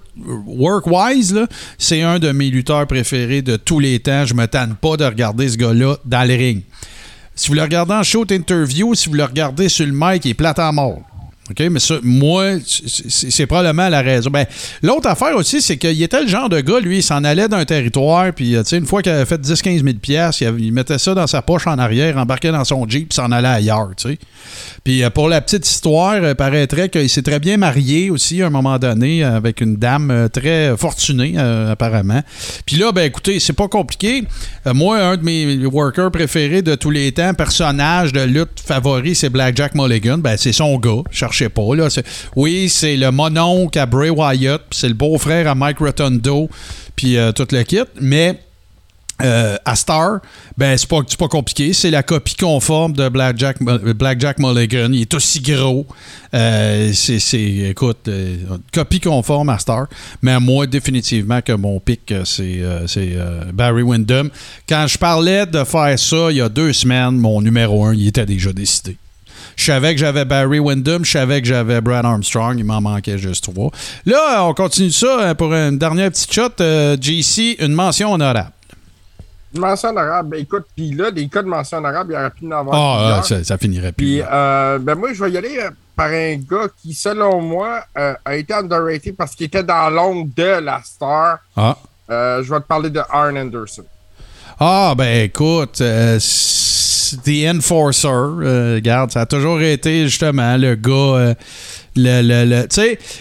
Work-wise, 0.47 1.45
c'est 1.77 2.01
un 2.01 2.17
de 2.17 2.31
mes 2.31 2.49
lutteurs 2.49 2.87
préférés 2.87 3.43
de 3.43 3.55
tous 3.55 3.79
les 3.79 3.99
temps. 3.99 4.25
Je 4.25 4.33
me 4.33 4.47
tanne 4.47 4.75
pas 4.75 4.97
de 4.97 5.05
regarder 5.05 5.47
ce 5.47 5.57
gars-là 5.57 5.97
dans 6.05 6.27
le 6.27 6.33
ring. 6.33 6.63
Si 7.35 7.49
vous 7.49 7.53
le 7.53 7.61
regardez 7.61 7.93
en 7.93 8.01
show 8.01 8.25
interview, 8.31 8.95
si 8.95 9.09
vous 9.09 9.15
le 9.15 9.25
regardez 9.25 9.69
sur 9.69 9.85
le 9.85 9.91
mic, 9.93 10.25
il 10.25 10.31
est 10.31 10.33
plat 10.33 10.55
à 10.57 10.71
mort. 10.71 11.01
OK, 11.49 11.59
mais 11.71 11.79
ça, 11.79 11.95
moi, 12.03 12.55
c'est 12.65 13.45
probablement 13.45 13.89
la 13.89 14.01
raison. 14.01 14.29
Ben, 14.29 14.45
L'autre 14.83 15.09
affaire 15.09 15.35
aussi, 15.35 15.61
c'est 15.61 15.77
qu'il 15.77 16.01
était 16.01 16.21
le 16.21 16.27
genre 16.27 16.49
de 16.49 16.59
gars, 16.59 16.79
lui, 16.79 16.97
il 16.97 17.03
s'en 17.03 17.23
allait 17.23 17.47
d'un 17.47 17.65
territoire, 17.65 18.33
puis 18.33 18.55
euh, 18.55 18.63
une 18.63 18.85
fois 18.85 19.01
qu'il 19.01 19.11
avait 19.11 19.25
fait 19.25 19.41
10-15 19.41 19.83
000 19.83 19.97
piastres, 20.01 20.41
il, 20.41 20.65
il 20.65 20.71
mettait 20.71 20.97
ça 20.97 21.13
dans 21.13 21.27
sa 21.27 21.41
poche 21.41 21.67
en 21.67 21.77
arrière, 21.77 22.17
embarquait 22.17 22.51
dans 22.51 22.65
son 22.65 22.87
Jeep, 22.87 23.09
puis 23.09 23.15
s'en 23.15 23.31
allait 23.31 23.47
ailleurs, 23.47 23.89
tu 23.95 24.09
sais. 24.09 24.17
Puis 24.83 25.03
euh, 25.03 25.09
pour 25.09 25.29
la 25.29 25.41
petite 25.41 25.67
histoire, 25.67 26.15
euh, 26.15 26.35
paraîtrait 26.35 26.89
qu'il 26.89 27.09
s'est 27.09 27.21
très 27.21 27.39
bien 27.39 27.57
marié 27.57 28.09
aussi 28.09 28.41
à 28.41 28.47
un 28.47 28.49
moment 28.49 28.77
donné 28.77 29.23
avec 29.23 29.61
une 29.61 29.75
dame 29.75 30.29
très 30.31 30.75
fortunée, 30.77 31.37
apparemment. 31.37 32.21
Puis 32.65 32.75
là, 32.77 32.91
ben 32.91 33.03
écoutez, 33.03 33.39
c'est 33.39 33.53
pas 33.53 33.67
compliqué. 33.67 34.23
Moi, 34.65 34.99
un 34.99 35.17
de 35.17 35.23
mes 35.23 35.65
workers 35.65 36.11
préférés 36.11 36.61
de 36.61 36.75
tous 36.75 36.91
les 36.91 37.11
temps, 37.11 37.33
personnage 37.33 38.13
de 38.13 38.21
lutte 38.21 38.59
favori, 38.63 39.15
c'est 39.15 39.29
Blackjack 39.29 39.75
Mulligan. 39.75 40.17
Ben, 40.19 40.37
c'est 40.37 40.53
son 40.53 40.77
gars. 40.77 41.03
Cherchez 41.37 41.49
pas. 41.49 41.75
Là. 41.75 41.87
Oui, 42.35 42.69
c'est 42.69 42.97
le 42.97 43.11
mononcle 43.11 43.77
à 43.77 43.85
Bray 43.85 44.09
Wyatt, 44.09 44.61
c'est 44.71 44.87
le 44.87 44.93
beau-frère 44.93 45.47
à 45.47 45.55
Mike 45.55 45.79
Rotundo, 45.79 46.49
puis 46.95 47.17
euh, 47.17 47.31
tout 47.31 47.47
le 47.51 47.63
kit. 47.63 47.79
Mais 48.01 48.39
euh, 49.23 49.57
à 49.65 49.75
Star, 49.75 50.19
ben 50.57 50.77
c'est 50.77 50.87
pas, 50.87 51.27
compliqué. 51.27 51.73
C'est 51.73 51.89
la 51.89 52.03
copie 52.03 52.35
conforme 52.35 52.93
de 52.93 53.09
Blackjack, 53.09 53.57
Blackjack 53.61 54.37
Mulligan. 54.37 54.89
Il 54.91 55.01
est 55.01 55.13
aussi 55.13 55.41
gros. 55.41 55.87
Euh, 56.33 56.91
c'est, 56.93 57.41
écoute, 57.41 58.07
euh, 58.07 58.37
copie 58.71 58.99
conforme 58.99 59.49
à 59.49 59.57
Star. 59.57 59.87
Mais 60.21 60.39
moi, 60.39 60.67
définitivement 60.67 61.41
que 61.41 61.53
mon 61.53 61.79
pic, 61.79 62.11
euh, 62.11 62.25
c'est, 62.25 63.17
Barry 63.53 63.81
Windham. 63.81 64.29
Quand 64.69 64.85
je 64.87 64.97
parlais 64.97 65.45
de 65.45 65.63
faire 65.63 65.97
ça 65.97 66.31
il 66.31 66.37
y 66.37 66.41
a 66.41 66.49
deux 66.49 66.73
semaines, 66.73 67.17
mon 67.17 67.41
numéro 67.41 67.85
un, 67.85 67.95
il 67.95 68.07
était 68.07 68.25
déjà 68.25 68.53
décidé. 68.53 68.97
Je 69.57 69.65
savais 69.65 69.95
que 69.95 69.99
j'avais 69.99 70.23
Barry 70.23 70.59
Windham, 70.59 71.03
je 71.03 71.11
savais 71.11 71.41
que 71.41 71.47
j'avais 71.47 71.81
Brad 71.81 72.05
Armstrong, 72.05 72.57
il 72.57 72.63
m'en 72.63 72.79
manquait 72.79 73.17
juste 73.17 73.43
trois. 73.51 73.71
Là, 74.05 74.45
on 74.45 74.53
continue 74.53 74.91
ça 74.91 75.17
hein, 75.19 75.35
pour 75.35 75.51
une 75.53 75.79
dernière 75.79 76.11
petite 76.11 76.31
shot. 76.31 76.49
Euh, 76.61 76.95
JC, 77.01 77.57
une 77.59 77.73
mention 77.73 78.13
honorable. 78.13 78.51
Une 79.55 79.61
mention 79.61 79.89
honorable, 79.89 80.29
ben 80.29 80.39
écoute, 80.41 80.65
puis 80.75 80.91
là, 80.91 81.09
des 81.09 81.27
cas 81.27 81.41
de 81.41 81.47
mention 81.47 81.79
honorable, 81.79 82.11
il 82.11 82.15
y 82.15 82.17
aurait 82.17 82.29
pu 82.29 82.45
en 82.45 82.51
avoir 82.51 82.75
Ah, 82.75 83.17
ah, 83.17 83.23
ça, 83.23 83.43
ça 83.43 83.57
finirait 83.57 83.93
plus. 83.93 84.05
Puis, 84.05 84.21
euh, 84.21 84.77
ben 84.79 84.93
moi, 84.93 85.11
je 85.11 85.23
vais 85.23 85.31
y 85.31 85.37
aller 85.37 85.57
euh, 85.57 85.71
par 85.95 86.09
un 86.11 86.35
gars 86.35 86.67
qui, 86.79 86.93
selon 86.93 87.41
moi, 87.41 87.81
euh, 87.97 88.13
a 88.23 88.35
été 88.35 88.53
underrated 88.53 89.15
parce 89.15 89.33
qu'il 89.33 89.47
était 89.47 89.63
dans 89.63 89.89
l'ombre 89.89 90.29
de 90.35 90.59
la 90.61 90.81
star. 90.83 91.39
Ah. 91.55 91.75
Je 92.09 92.47
vais 92.47 92.59
te 92.59 92.65
parler 92.65 92.91
de 92.91 93.01
Arn 93.09 93.35
Anderson. 93.35 93.83
Ah, 94.59 94.95
ben 94.97 95.25
écoute, 95.25 95.81
euh, 95.81 96.17
The 96.17 97.55
Enforcer, 97.55 98.07
euh, 98.07 98.75
regarde, 98.75 99.11
ça 99.11 99.21
a 99.21 99.25
toujours 99.27 99.61
été 99.61 100.05
justement 100.05 100.57
le 100.57 100.73
gars. 100.73 101.35
Le, 101.97 102.21
le, 102.21 102.45
le- 102.45 102.67
tu 102.67 102.75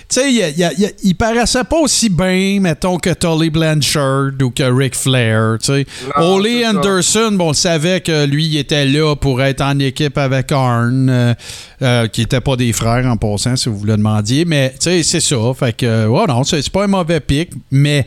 sais, 0.09 0.33
il, 0.33 0.55
il- 0.57 0.93
il- 1.03 1.15
paraissait 1.17 1.65
pas 1.65 1.79
aussi 1.79 2.09
bien, 2.09 2.59
mettons, 2.61 2.99
que 2.99 3.11
Tully 3.11 3.51
Blanchard 3.51 4.33
ou 4.43 4.51
que 4.51 4.63
Ric 4.63 4.95
Flair. 4.95 5.57
tu 5.61 5.67
sais. 5.73 5.87
Ole. 6.17 6.65
Anderson, 6.67 7.33
bon, 7.33 7.47
on 7.47 7.49
le 7.49 7.55
savait 7.55 8.01
que 8.01 8.27
lui, 8.27 8.47
il 8.47 8.57
était 8.59 8.85
là 8.87 9.15
pour 9.17 9.43
être 9.43 9.61
en 9.63 9.79
équipe 9.79 10.19
avec 10.19 10.53
Arn, 10.53 11.09
euh, 11.09 11.35
euh, 11.83 12.07
qui 12.09 12.21
n'étaient 12.23 12.41
pas 12.41 12.57
des 12.57 12.73
frères 12.73 13.07
en 13.07 13.17
passant, 13.17 13.57
si 13.57 13.69
vous 13.69 13.85
le 13.85 13.97
demandiez. 13.97 14.45
Mais, 14.45 14.71
tu 14.71 14.77
sais, 14.91 15.03
c'est 15.03 15.21
ça. 15.21 15.37
Fait 15.59 15.75
que, 15.77 15.87
euh, 15.87 16.07
ouais, 16.09 16.27
non, 16.27 16.45
c'est 16.45 16.69
pas 16.71 16.85
un 16.85 16.89
mauvais 16.89 17.21
pic. 17.21 17.51
Mais, 17.71 18.07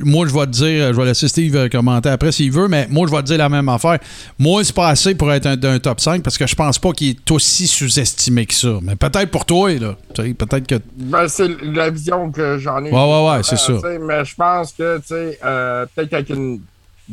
moi, 0.00 0.26
je 0.28 0.32
vais 0.34 0.46
te 0.46 0.50
dire, 0.52 0.92
je 0.92 0.98
vais 1.00 1.04
laisser 1.06 1.28
Steve 1.28 1.68
commenter 1.70 2.08
après 2.08 2.32
s'il 2.32 2.50
veut, 2.52 2.68
mais 2.68 2.86
moi, 2.90 3.06
je 3.08 3.12
vais 3.14 3.22
te 3.22 3.26
dire 3.28 3.38
la 3.38 3.48
même 3.48 3.68
affaire. 3.68 3.98
Moi, 4.38 4.64
c'est 4.64 4.74
pas 4.74 4.88
assez 4.88 5.14
pour 5.14 5.32
être 5.32 5.46
un, 5.46 5.62
un 5.62 5.78
top 5.78 6.00
5 6.00 6.22
parce 6.22 6.38
que 6.38 6.46
je 6.46 6.54
pense 6.54 6.78
pas 6.78 6.92
qu'il 6.92 7.10
est 7.10 7.30
aussi 7.30 7.66
sous-estimé 7.66 8.46
que 8.46 8.54
ça. 8.54 8.78
Mais 8.82 8.96
peut-être 8.96 9.30
pour 9.30 9.44
toi, 9.44 9.70
là. 9.78 9.96
Tu 10.14 10.22
sais, 10.22 10.34
Peut-être 10.34 10.66
que. 10.66 10.76
Ben, 10.96 11.28
c'est 11.28 11.48
la 11.62 11.90
vision 11.90 12.30
que 12.30 12.58
j'en 12.58 12.84
ai. 12.84 12.90
Ouais, 12.90 12.96
ouais, 12.98 13.28
ouais, 13.30 13.42
c'est 13.42 13.54
Euh, 13.70 13.80
ça. 13.80 13.88
Mais 14.00 14.24
je 14.24 14.34
pense 14.34 14.72
que, 14.72 14.98
tu 14.98 15.06
sais, 15.08 15.38
euh, 15.44 15.86
peut-être 15.94 16.12
avec 16.14 16.30
une. 16.30 16.60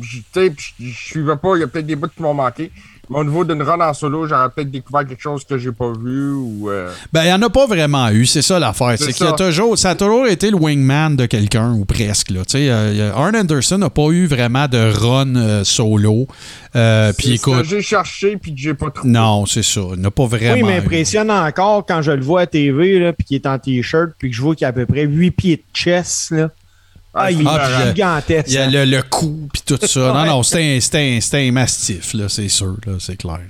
Tu 0.00 0.24
sais, 0.32 0.52
je 0.80 0.92
suivais 0.92 1.36
pas, 1.36 1.56
il 1.56 1.60
y 1.60 1.62
a 1.62 1.68
peut-être 1.68 1.86
des 1.86 1.94
bouts 1.96 2.08
qui 2.08 2.20
m'ont 2.22 2.34
manqué. 2.34 2.72
Mais 3.10 3.18
au 3.18 3.24
niveau 3.24 3.44
d'une 3.44 3.62
run 3.62 3.80
en 3.80 3.92
solo, 3.92 4.26
j'aurais 4.26 4.48
peut-être 4.50 4.70
découvert 4.70 5.06
quelque 5.06 5.20
chose 5.20 5.44
que 5.44 5.58
j'ai 5.58 5.72
pas 5.72 5.92
vu 5.92 6.32
ou. 6.32 6.70
euh, 6.70 6.90
Ben, 7.12 7.22
il 7.22 7.26
n'y 7.26 7.32
en 7.32 7.42
a 7.42 7.50
pas 7.50 7.66
vraiment 7.66 8.08
eu, 8.10 8.24
c'est 8.26 8.42
ça 8.42 8.58
l'affaire. 8.58 8.94
C'est 8.96 9.06
C'est 9.06 9.12
qu'il 9.12 9.26
a 9.26 9.32
toujours, 9.32 9.76
ça 9.76 9.90
a 9.90 9.94
toujours 9.94 10.26
été 10.26 10.50
le 10.50 10.56
wingman 10.56 11.16
de 11.16 11.26
quelqu'un, 11.26 11.72
ou 11.74 11.84
presque. 11.84 12.30
Là. 12.30 12.44
Tu 12.44 12.52
sais, 12.52 12.68
euh, 12.70 13.12
Arn 13.14 13.36
Anderson 13.36 13.78
n'a 13.78 13.90
pas 13.90 14.08
eu 14.10 14.26
vraiment 14.26 14.68
de 14.68 14.78
run 14.92 15.36
euh, 15.36 15.64
solo. 15.64 16.26
Euh, 16.76 17.12
c'est 17.12 17.16
Puis 17.16 17.38
ce 17.38 17.44
que 17.44 17.50
écoute, 17.50 17.64
j'ai 17.66 17.82
cherché 17.82 18.36
puis 18.36 18.54
que 18.54 18.60
j'ai 18.60 18.74
pas 18.74 18.90
trouvé. 18.90 19.10
non, 19.12 19.46
c'est 19.46 19.62
ça. 19.62 19.80
Il 19.94 20.00
n'a 20.00 20.10
pas 20.10 20.26
vraiment. 20.26 20.54
Oui, 20.54 20.60
il 20.60 20.64
eu. 20.64 20.74
m'impressionne 20.74 21.30
encore 21.30 21.84
quand 21.86 22.02
je 22.02 22.10
le 22.12 22.22
vois 22.22 22.42
à 22.42 22.46
TV, 22.46 22.98
là, 22.98 23.12
puis 23.12 23.24
qu'il 23.24 23.36
est 23.36 23.46
en 23.46 23.58
t-shirt, 23.58 24.10
puis 24.18 24.30
que 24.30 24.36
je 24.36 24.42
vois 24.42 24.54
qu'il 24.56 24.64
a 24.64 24.68
à 24.68 24.72
peu 24.72 24.86
près 24.86 25.04
8 25.04 25.30
pieds 25.30 25.56
de 25.56 25.62
chest. 25.72 26.30
Là. 26.32 26.50
Ah, 27.14 27.30
il 27.30 27.42
est 27.42 27.44
Ah, 27.46 27.58
puis, 27.64 27.74
euh, 27.74 27.94
gigantesque. 27.94 28.46
Il 28.48 28.54
y 28.54 28.58
a 28.58 28.64
hein. 28.64 28.70
le, 28.70 28.84
le 28.84 29.02
cou 29.02 29.48
puis 29.52 29.62
tout 29.64 29.78
ça. 29.86 30.12
Non, 30.12 30.24
non, 30.26 30.42
c'était 30.42 30.78
un, 30.98 31.18
un- 31.18 31.48
un 31.48 31.52
mastif, 31.52 32.12
là, 32.14 32.28
c'est 32.28 32.48
sûr, 32.48 32.76
là, 32.86 32.94
c'est 32.98 33.16
clair. 33.16 33.40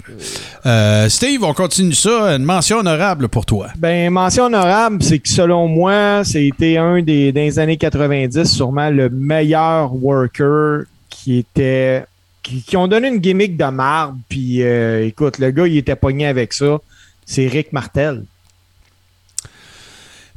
Euh, 0.66 1.08
Steve, 1.08 1.42
on 1.44 1.54
continue 1.54 1.94
ça. 1.94 2.34
Une 2.36 2.44
mention 2.44 2.78
honorable 2.78 3.28
pour 3.28 3.46
toi. 3.46 3.68
Ben, 3.76 4.10
mention 4.10 4.44
honorable, 4.44 5.02
c'est 5.02 5.18
que 5.18 5.28
selon 5.28 5.66
moi, 5.68 6.22
c'était 6.24 6.76
un 6.76 7.00
des, 7.02 7.32
dans 7.32 7.40
les 7.40 7.58
années 7.58 7.76
90, 7.76 8.44
sûrement 8.44 8.90
le 8.90 9.08
meilleur 9.08 9.94
worker 9.94 10.84
qui 11.08 11.38
était. 11.38 12.04
qui, 12.42 12.62
qui 12.62 12.76
ont 12.76 12.86
donné 12.88 13.08
une 13.08 13.18
gimmick 13.18 13.56
de 13.56 13.64
marbre. 13.64 14.18
Puis, 14.28 14.62
euh, 14.62 15.06
écoute, 15.06 15.38
le 15.38 15.50
gars, 15.50 15.66
il 15.66 15.78
était 15.78 15.96
pogné 15.96 16.26
avec 16.26 16.52
ça. 16.52 16.78
C'est 17.24 17.46
Rick 17.46 17.72
Martel. 17.72 18.24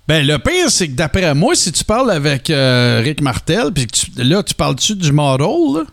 Ben, 0.08 0.26
le 0.26 0.38
pire, 0.38 0.70
c'est 0.70 0.88
que 0.88 0.94
d'après 0.94 1.34
moi, 1.36 1.54
si 1.56 1.72
tu 1.72 1.84
parles 1.84 2.12
avec 2.12 2.50
euh, 2.50 3.02
Rick 3.04 3.22
Martel, 3.22 3.72
puis 3.74 3.88
là, 4.18 4.42
tu 4.42 4.54
parles-tu 4.54 4.96
du 4.96 5.12
model, 5.12 5.48
là? 5.76 5.84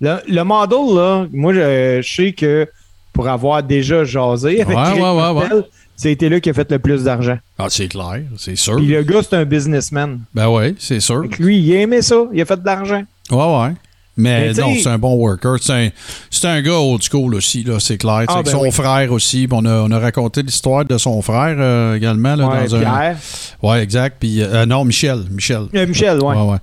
Le, 0.00 0.34
le 0.34 0.42
model, 0.44 0.94
là, 0.96 1.26
moi, 1.30 1.52
je, 1.52 2.00
je 2.02 2.14
sais 2.14 2.32
que 2.32 2.66
pour 3.12 3.28
avoir 3.28 3.62
déjà 3.62 4.02
jasé 4.04 4.62
avec 4.62 4.74
Ouais, 4.76 4.82
Rick 4.92 5.02
ouais, 5.02 5.10
ouais, 5.10 5.34
Martel, 5.34 5.64
c'était 5.94 6.30
là 6.30 6.40
qui 6.40 6.48
a 6.48 6.54
fait 6.54 6.70
le 6.72 6.78
plus 6.78 7.04
d'argent. 7.04 7.36
Ah, 7.58 7.66
c'est 7.68 7.88
clair, 7.88 8.22
c'est 8.38 8.56
sûr. 8.56 8.76
Puis 8.76 8.86
le 8.86 9.02
gars, 9.02 9.20
c'est 9.22 9.36
un 9.36 9.44
businessman. 9.44 10.20
Ben 10.32 10.48
ouais, 10.48 10.74
c'est 10.78 11.00
sûr. 11.00 11.28
Que 11.28 11.42
lui, 11.42 11.58
il 11.58 11.70
aimait 11.72 12.00
ça. 12.00 12.24
Il 12.32 12.40
a 12.40 12.46
fait 12.46 12.58
de 12.58 12.64
l'argent. 12.64 13.02
Ouais, 13.30 13.36
ouais. 13.36 13.74
Mais, 14.20 14.52
non, 14.52 14.74
c'est 14.80 14.88
un 14.88 14.98
bon 14.98 15.14
worker. 15.14 15.56
C'est 15.60 15.72
un, 15.72 16.48
un 16.50 16.62
gars 16.62 16.78
old 16.78 17.02
school 17.02 17.34
aussi, 17.34 17.62
là, 17.64 17.78
c'est 17.80 17.98
clair. 17.98 18.24
Ah, 18.28 18.42
ben 18.44 18.50
son 18.50 18.62
oui. 18.62 18.70
frère 18.70 19.12
aussi. 19.12 19.46
On 19.50 19.64
a, 19.64 19.82
on 19.82 19.90
a 19.90 19.98
raconté 19.98 20.42
l'histoire 20.42 20.84
de 20.84 20.98
son 20.98 21.20
frère 21.22 21.56
euh, 21.58 21.96
également. 21.96 22.36
Là, 22.36 22.48
Ouais, 22.48 22.66
dans 22.66 22.76
un... 22.76 23.14
Ouais, 23.62 23.82
exact. 23.82 24.16
Puis, 24.18 24.42
euh, 24.42 24.66
non, 24.66 24.84
Michel. 24.84 25.24
Michel. 25.30 25.66
Euh, 25.74 25.86
Michel, 25.86 26.18
ouais. 26.20 26.36
Ouais. 26.36 26.56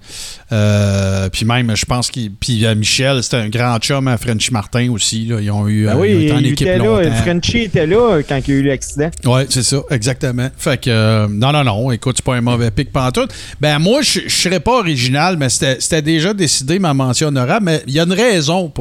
Euh, 0.52 1.30
puis 1.30 1.46
même, 1.46 1.76
je 1.76 1.86
pense 1.86 2.10
qu'il. 2.10 2.32
Puis 2.32 2.66
euh, 2.66 2.76
Michel, 2.76 3.22
c'était 3.22 3.38
un 3.38 3.50
grand 3.50 3.78
chum 3.80 4.08
à 4.08 4.18
Frenchy 4.18 4.52
Martin 4.52 4.90
aussi. 4.92 5.26
Là. 5.26 5.40
Ils 5.42 5.52
ont 5.52 5.68
eu. 5.68 5.86
Ben 5.86 5.96
euh, 5.96 6.00
oui, 6.00 6.10
ils 6.10 6.16
ont 6.16 6.22
été 6.22 6.34
en 6.34 6.38
il 6.40 6.46
équipe 6.48 6.68
était 6.68 6.78
là. 6.78 7.02
était 7.02 7.88
là 7.88 8.22
quand 8.28 8.40
il 8.48 8.54
y 8.54 8.58
a 8.58 8.60
eu 8.60 8.64
l'accident. 8.64 9.10
Oui, 9.26 9.42
c'est 9.50 9.64
ça, 9.64 9.78
exactement. 9.92 10.48
Fait 10.58 10.82
que, 10.82 10.90
euh, 10.90 11.28
non, 11.30 11.52
non, 11.52 11.64
non, 11.64 11.92
écoute, 11.92 12.16
c'est 12.18 12.26
pas 12.26 12.36
un 12.36 12.42
mauvais 12.42 12.72
pic 12.72 12.92
pantoute. 12.92 13.34
Ben, 13.60 13.78
moi, 13.80 14.02
je 14.02 14.22
serais 14.30 14.60
pas 14.62 14.80
original, 14.80 15.36
mais 15.38 15.50
c'était 15.50 15.78
c'était 15.80 16.02
déjà 16.02 16.34
décidé 16.34 16.80
ma 16.80 16.94
mention 16.94 17.28
honorable, 17.28 17.47
mais 17.62 17.84
il 17.88 17.94
y 17.94 18.00
a 18.00 18.04
une 18.04 18.14
raison 18.14 18.72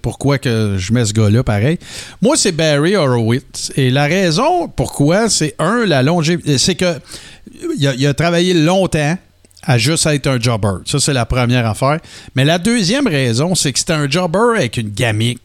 pourquoi 0.00 0.38
que 0.38 0.76
je 0.78 0.92
mets 0.92 1.04
ce 1.04 1.12
gars-là 1.12 1.42
pareil. 1.42 1.78
Moi, 2.22 2.36
c'est 2.36 2.52
Barry 2.52 2.96
Horowitz. 2.96 3.72
Et 3.76 3.90
la 3.90 4.06
raison 4.06 4.68
pourquoi, 4.68 5.28
c'est 5.28 5.54
un, 5.58 5.84
la 5.86 6.02
longévité. 6.02 6.58
C'est 6.58 6.74
que 6.74 6.98
il 7.78 7.86
a, 7.86 7.94
il 7.94 8.06
a 8.06 8.14
travaillé 8.14 8.54
longtemps 8.54 9.16
à 9.62 9.78
juste 9.78 10.06
être 10.06 10.26
un 10.28 10.40
jobber. 10.40 10.82
Ça, 10.84 11.00
c'est 11.00 11.12
la 11.12 11.26
première 11.26 11.66
affaire. 11.66 11.98
Mais 12.34 12.44
la 12.44 12.58
deuxième 12.58 13.06
raison, 13.06 13.54
c'est 13.54 13.72
que 13.72 13.78
c'était 13.78 13.92
un 13.92 14.08
jobber 14.08 14.56
avec 14.56 14.76
une 14.76 14.90
gamique. 14.90 15.40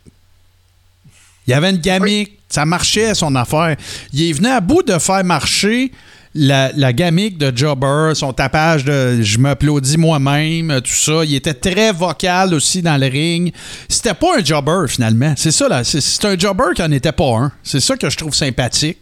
Il 1.47 1.51
y 1.51 1.53
avait 1.53 1.71
une 1.71 1.77
gamique, 1.77 2.38
ça 2.47 2.65
marchait 2.65 3.15
son 3.15 3.35
affaire. 3.35 3.75
Il 4.13 4.29
est 4.29 4.33
venu 4.33 4.47
à 4.47 4.61
bout 4.61 4.83
de 4.83 4.97
faire 4.99 5.23
marcher 5.23 5.91
la, 6.34 6.72
la 6.76 6.94
gamique 6.94 7.38
de 7.38 7.56
Jobber, 7.56 8.14
son 8.16 8.32
tapage 8.34 8.86
de 8.86 9.22
je 9.22 9.38
m'applaudis 9.38 9.98
moi-même, 9.98 10.82
tout 10.82 10.91
ça. 10.91 11.26
Il 11.26 11.36
était 11.36 11.53
très 11.53 11.91
vocal 11.91 12.53
aussi 12.53 12.82
dans 12.82 12.98
le 12.98 13.08
ring. 13.08 13.53
C'était 13.90 14.14
pas 14.14 14.38
un 14.40 14.44
Jobber 14.44 14.86
finalement. 14.88 15.34
C'est 15.36 15.52
ça, 15.52 15.68
là. 15.68 15.84
C'est, 15.84 16.26
un 16.26 16.38
Jobber 16.38 16.74
qui 16.76 16.82
n'en 16.82 16.91
était 16.91 17.12
pas 17.12 17.38
un. 17.38 17.52
C'est 17.64 17.82
ça 17.82 17.98
que 17.98 18.10
je 18.10 18.18
trouve 18.18 18.34
sympathique. 18.34 18.98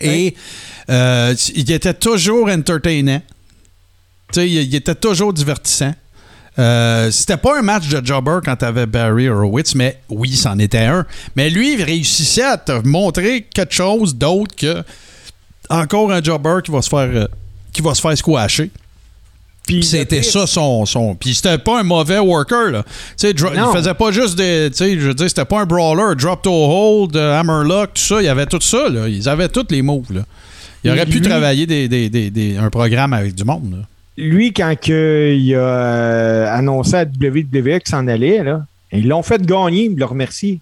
Et 0.00 0.34
euh, 0.90 1.34
il 1.54 1.70
était 1.70 1.94
toujours 1.94 2.48
entertainant. 2.48 3.20
Tu 4.32 4.40
sais, 4.40 4.48
il, 4.48 4.62
il 4.62 4.74
était 4.74 4.94
toujours 4.94 5.32
divertissant. 5.32 5.92
Euh, 6.58 7.10
c'était 7.12 7.36
pas 7.36 7.58
un 7.58 7.62
match 7.62 7.88
de 7.88 8.04
jobber 8.04 8.38
quand 8.44 8.56
t'avais 8.56 8.86
Barry 8.86 9.28
Horowitz, 9.28 9.76
mais 9.76 10.00
oui, 10.08 10.34
c'en 10.34 10.58
était 10.58 10.78
un. 10.78 11.06
Mais 11.36 11.50
lui, 11.50 11.74
il 11.74 11.82
réussissait 11.82 12.42
à 12.42 12.56
te 12.56 12.86
montrer 12.86 13.46
quelque 13.54 13.74
chose 13.74 14.16
d'autre 14.16 14.56
que 14.56 14.82
encore 15.70 16.10
un 16.12 16.22
jobber 16.22 16.56
qui 16.64 16.70
va 16.70 16.82
se 16.82 16.88
faire, 16.88 17.08
euh, 17.12 17.26
qui 17.72 17.82
va 17.82 17.94
se 17.94 18.00
faire 18.00 18.16
squasher. 18.16 18.70
Puis 19.66 19.84
c'était 19.84 20.22
ça 20.22 20.46
son, 20.46 20.86
son. 20.86 21.14
Puis 21.14 21.34
c'était 21.34 21.58
pas 21.58 21.80
un 21.80 21.82
mauvais 21.82 22.18
worker, 22.18 22.70
là. 22.70 22.82
Tu 22.84 22.90
sais, 23.18 23.30
il 23.32 23.38
faisait 23.74 23.92
pas 23.94 24.10
juste 24.12 24.36
des. 24.38 24.70
Tu 24.70 24.76
sais, 24.78 24.94
je 24.98 25.08
veux 25.08 25.14
dire, 25.14 25.28
c'était 25.28 25.44
pas 25.44 25.60
un 25.60 25.66
brawler. 25.66 26.14
Drop 26.16 26.40
to 26.40 26.50
hold, 26.50 27.14
euh, 27.16 27.38
hammerlock, 27.38 27.90
tout 27.92 28.00
ça. 28.02 28.22
Il 28.22 28.24
y 28.24 28.28
avait 28.28 28.46
tout 28.46 28.60
ça, 28.62 28.88
là. 28.88 29.08
Ils 29.08 29.28
avaient 29.28 29.50
tous 29.50 29.66
les 29.70 29.82
moves, 29.82 30.10
là. 30.12 30.22
Il 30.84 30.90
aurait 30.90 31.04
pu 31.06 31.20
travailler 31.20 31.66
des, 31.66 31.86
des- 31.88 32.08
des- 32.08 32.30
des- 32.30 32.56
un 32.56 32.70
programme 32.70 33.12
avec 33.12 33.34
du 33.34 33.44
monde, 33.44 33.72
là. 33.72 33.84
Lui, 34.16 34.52
quand 34.54 34.74
que 34.80 35.36
il 35.38 35.54
a 35.54 35.58
euh, 35.58 36.56
annoncé 36.56 36.94
à 36.94 37.02
WWE 37.04 37.78
qu'il 37.80 37.88
s'en 37.90 38.06
allait, 38.08 38.42
là, 38.42 38.64
ils 38.90 39.06
l'ont 39.06 39.22
fait 39.22 39.40
gagner, 39.44 39.84
ils 39.84 39.96
le 39.98 40.04
remercient. 40.06 40.60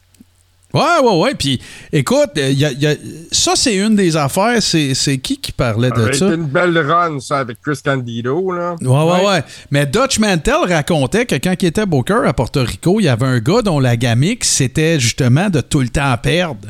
Ouais, 0.76 1.08
ouais, 1.08 1.16
ouais. 1.22 1.34
Puis, 1.34 1.60
écoute, 1.92 2.30
euh, 2.38 2.50
il 2.50 2.58
y 2.58 2.64
a- 2.64 2.72
il 2.72 2.80
y 2.82 2.86
a- 2.86 2.94
ça, 3.32 3.52
c'est 3.56 3.74
une 3.76 3.96
des 3.96 4.16
affaires. 4.16 4.62
C'est 4.62 4.94
c'est 4.94 5.18
qui 5.18 5.38
qui 5.38 5.52
parlait 5.52 5.90
de 5.90 6.00
aurait 6.00 6.12
ça? 6.12 6.26
été 6.26 6.34
une 6.34 6.44
belle 6.46 6.78
run, 6.78 7.18
ça, 7.20 7.38
avec 7.38 7.60
Chris 7.62 7.78
Candido, 7.84 8.52
là. 8.52 8.76
Ouais, 8.80 8.88
ouais, 9.12 9.26
ouais, 9.26 9.42
Mais 9.70 9.86
Dutch 9.86 10.18
Mantel 10.18 10.54
racontait 10.68 11.26
que 11.26 11.34
quand 11.36 11.54
il 11.60 11.66
était 11.66 11.86
Booker 11.86 12.20
à 12.26 12.32
Porto 12.32 12.62
Rico, 12.62 13.00
il 13.00 13.04
y 13.04 13.08
avait 13.08 13.26
un 13.26 13.38
gars 13.38 13.62
dont 13.62 13.80
la 13.80 13.96
gamique, 13.96 14.44
c'était 14.44 15.00
justement 15.00 15.48
de 15.50 15.60
tout 15.60 15.80
le 15.80 15.88
temps 15.88 16.14
perdre. 16.22 16.68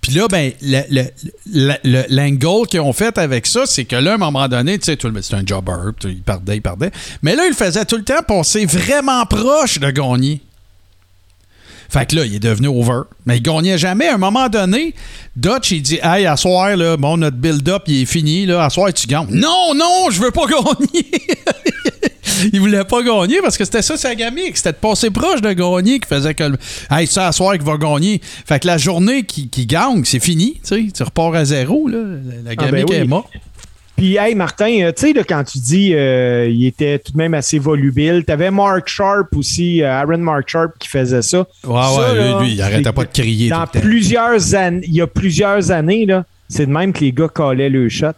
Puis 0.00 0.12
là, 0.12 0.28
ben, 0.28 0.52
le- 0.62 0.82
le- 0.90 1.02
le- 1.52 1.74
le- 1.84 2.04
l'angle 2.08 2.66
qu'ils 2.68 2.80
ont 2.80 2.92
fait 2.92 3.18
avec 3.18 3.46
ça, 3.46 3.62
c'est 3.66 3.84
que 3.84 3.96
là, 3.96 4.12
à 4.12 4.14
un 4.14 4.18
moment 4.18 4.46
donné, 4.46 4.78
tu 4.78 4.84
sais, 4.86 4.96
tout 4.96 5.08
le- 5.08 5.22
c'est 5.22 5.34
un 5.34 5.42
jobber, 5.44 5.72
il 6.04 6.22
perdait, 6.22 6.56
il 6.56 6.62
perdait. 6.62 6.92
Mais 7.22 7.34
là, 7.34 7.46
il 7.46 7.54
faisait 7.54 7.84
tout 7.84 7.96
le 7.96 8.04
temps 8.04 8.22
passer 8.26 8.64
vraiment 8.64 9.26
proche 9.26 9.80
de 9.80 9.90
gagner. 9.90 10.40
Fait 11.90 12.04
que 12.06 12.16
là, 12.16 12.24
il 12.26 12.34
est 12.34 12.38
devenu 12.40 12.68
over. 12.68 13.02
Mais 13.24 13.38
il 13.38 13.42
gagnait 13.42 13.78
jamais. 13.78 14.08
À 14.08 14.14
un 14.14 14.18
moment 14.18 14.48
donné, 14.48 14.94
Dutch, 15.36 15.70
il 15.70 15.80
dit 15.82 15.98
Hey, 16.02 16.26
à 16.26 16.36
soir, 16.36 16.76
là, 16.76 16.96
bon, 16.98 17.16
notre 17.16 17.36
build-up, 17.38 17.84
il 17.86 18.02
est 18.02 18.06
fini. 18.06 18.44
Là, 18.44 18.64
à 18.64 18.70
soir, 18.70 18.92
tu 18.92 19.06
gagnes. 19.06 19.28
Non, 19.30 19.72
non, 19.74 20.10
je 20.10 20.20
veux 20.20 20.30
pas 20.30 20.44
gagner. 20.50 21.06
il 22.52 22.60
voulait 22.60 22.84
pas 22.84 23.02
gagner 23.02 23.40
parce 23.42 23.56
que 23.56 23.64
c'était 23.64 23.82
ça 23.82 23.96
sa 23.96 24.14
gamique. 24.14 24.56
C'était 24.56 24.72
de 24.72 24.76
passer 24.76 25.10
proche 25.10 25.40
de 25.40 25.52
gagner 25.52 25.98
qui 25.98 26.06
faisait 26.08 26.34
que. 26.34 26.44
le- 26.44 26.58
Hey, 26.90 27.06
c'est 27.06 27.20
à 27.20 27.32
soir 27.32 27.54
qu'il 27.54 27.62
va 27.62 27.76
gagner. 27.76 28.20
Fait 28.46 28.60
que 28.60 28.66
la 28.66 28.78
journée 28.78 29.24
qui, 29.24 29.48
qui 29.48 29.66
gagne, 29.66 30.04
c'est 30.04 30.20
fini. 30.22 30.54
Tu 30.62 30.86
sais, 30.86 30.86
tu 30.94 31.02
repars 31.02 31.34
à 31.34 31.44
zéro. 31.44 31.88
Là. 31.88 31.98
La 32.44 32.50
Ah, 32.52 32.54
gamique 32.54 32.86
ben 32.86 32.94
oui. 32.96 32.96
est 32.96 33.04
morte. 33.04 33.30
Puis, 33.98 34.16
hey, 34.16 34.34
Martin, 34.36 34.70
euh, 34.82 34.92
tu 34.96 35.12
sais, 35.12 35.24
quand 35.28 35.42
tu 35.44 35.58
dis 35.58 35.90
euh, 35.92 36.48
il 36.48 36.64
était 36.66 37.00
tout 37.00 37.10
de 37.12 37.18
même 37.18 37.34
assez 37.34 37.58
volubile, 37.58 38.24
t'avais 38.24 38.50
Mark 38.52 38.86
Sharp 38.88 39.34
aussi, 39.36 39.82
euh, 39.82 39.90
Aaron 39.92 40.18
Mark 40.18 40.48
Sharp 40.48 40.70
qui 40.78 40.88
faisait 40.88 41.20
ça. 41.22 41.38
Ouais, 41.66 41.82
Ça, 41.82 42.12
ouais, 42.12 42.16
là, 42.16 42.38
lui, 42.38 42.46
lui, 42.46 42.54
il 42.54 42.62
arrêtait 42.62 42.92
pas 42.92 43.02
de 43.04 43.10
crier. 43.12 43.50
Dans 43.50 43.64
tout 43.66 43.70
le 43.74 43.80
temps. 43.80 43.86
plusieurs 43.88 44.54
années, 44.54 44.84
il 44.86 44.94
y 44.94 45.00
a 45.00 45.06
plusieurs 45.08 45.72
années, 45.72 46.06
là, 46.06 46.24
c'est 46.48 46.66
de 46.66 46.70
même 46.70 46.92
que 46.92 47.00
les 47.00 47.10
gars 47.12 47.26
collaient 47.28 47.68
le 47.68 47.88
shot. 47.88 48.12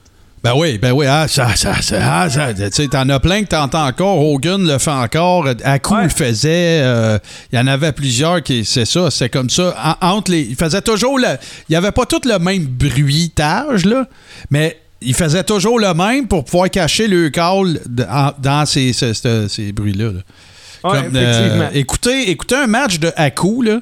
Ben 0.44 0.52
oui, 0.56 0.78
ben 0.78 0.92
oui. 0.92 1.04
Ah, 1.06 1.26
ça, 1.28 1.54
ça, 1.56 1.80
ça, 1.82 1.96
ah, 2.02 2.28
ça, 2.30 2.54
tu 2.54 2.62
sais, 2.70 2.88
t'en 2.88 3.06
as 3.10 3.20
plein 3.20 3.42
que 3.42 3.48
t'entends 3.48 3.86
encore. 3.86 4.18
Hogan 4.22 4.66
le 4.66 4.78
fait 4.78 4.90
encore. 4.90 5.46
Aku 5.64 5.94
Ouais. 5.94 6.04
le 6.04 6.08
faisait. 6.10 6.80
euh, 6.82 7.18
Il 7.52 7.58
y 7.58 7.62
en 7.62 7.66
avait 7.66 7.92
plusieurs 7.92 8.42
qui, 8.42 8.64
c'est 8.64 8.86
ça, 8.86 9.10
c'est 9.10 9.28
comme 9.30 9.50
ça. 9.50 9.74
En- 10.02 10.16
entre 10.16 10.30
les, 10.30 10.40
il 10.42 10.56
faisait 10.56 10.80
toujours 10.82 11.18
le. 11.18 11.26
Il 11.68 11.72
y 11.72 11.76
avait 11.76 11.92
pas 11.92 12.06
tout 12.06 12.20
le 12.24 12.38
même 12.38 12.64
bruitage, 12.64 13.84
là, 13.84 14.06
mais 14.50 14.78
il 15.02 15.14
faisait 15.14 15.44
toujours 15.44 15.78
le 15.80 15.92
même 15.94 16.26
pour 16.28 16.44
pouvoir 16.44 16.68
cacher 16.70 17.06
le 17.08 17.30
call 17.30 17.80
de- 17.86 18.04
en- 18.04 18.32
dans 18.38 18.66
ces, 18.66 18.92
ces, 18.92 19.14
ces- 19.14 19.48
ces 19.48 19.72
bruits-là. 19.72 20.06
là. 20.12 20.90
Ouais, 20.90 21.02
Comme, 21.02 21.16
euh, 21.16 21.30
effectivement. 21.30 21.68
écoutez, 21.74 22.30
écoutez 22.30 22.54
un 22.56 22.66
match 22.66 22.98
de 22.98 23.12
Haku, 23.16 23.62
là. 23.62 23.80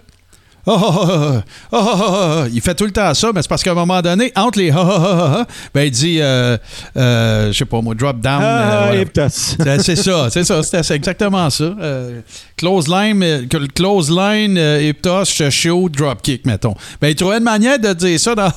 Ah, 0.71 0.73
ah, 0.77 0.91
ah, 0.93 1.09
ah, 1.09 1.43
ah, 1.73 1.79
ah, 1.81 2.05
ah, 2.43 2.45
il 2.53 2.61
fait 2.61 2.75
tout 2.75 2.85
le 2.85 2.91
temps 2.91 3.15
ça, 3.15 3.31
mais 3.35 3.41
c'est 3.41 3.49
parce 3.49 3.63
qu'à 3.63 3.71
un 3.71 3.75
moment 3.75 4.03
donné, 4.03 4.31
entre 4.37 4.59
les 4.59 4.71
ah, 4.71 4.77
ah, 4.79 4.91
ah, 4.91 5.07
ah, 5.09 5.37
ah, 5.41 5.47
ben 5.73 5.83
il 5.85 5.91
dit, 5.91 6.19
euh, 6.21 6.59
euh, 6.97 7.51
je 7.53 7.57
sais 7.57 7.65
pas 7.65 7.81
moi, 7.81 7.95
drop 7.95 8.21
down. 8.21 8.43
Ah, 8.43 8.91
euh. 8.93 9.05
C'est- 9.31 9.97
ça, 9.97 10.29
c'est 10.31 10.45
ça, 10.45 10.63
c'était- 10.63 10.83
c'est 10.83 10.95
exactement 10.97 11.49
ça. 11.49 11.65
Euh, 11.81 12.21
close 12.59 12.87
line, 12.87 13.23
euh, 13.23 13.47
close 13.75 14.11
line, 14.11 14.59
euh, 14.59 14.83
Iptos, 14.91 15.25
show, 15.51 15.89
drop 15.89 16.21
kick, 16.21 16.45
mettons. 16.45 16.75
Ben, 17.01 17.09
il 17.09 17.15
trouvait 17.15 17.39
une 17.39 17.45
manière 17.45 17.79
de 17.79 17.93
dire 17.95 18.21
ça 18.21 18.35
dans. 18.35 18.51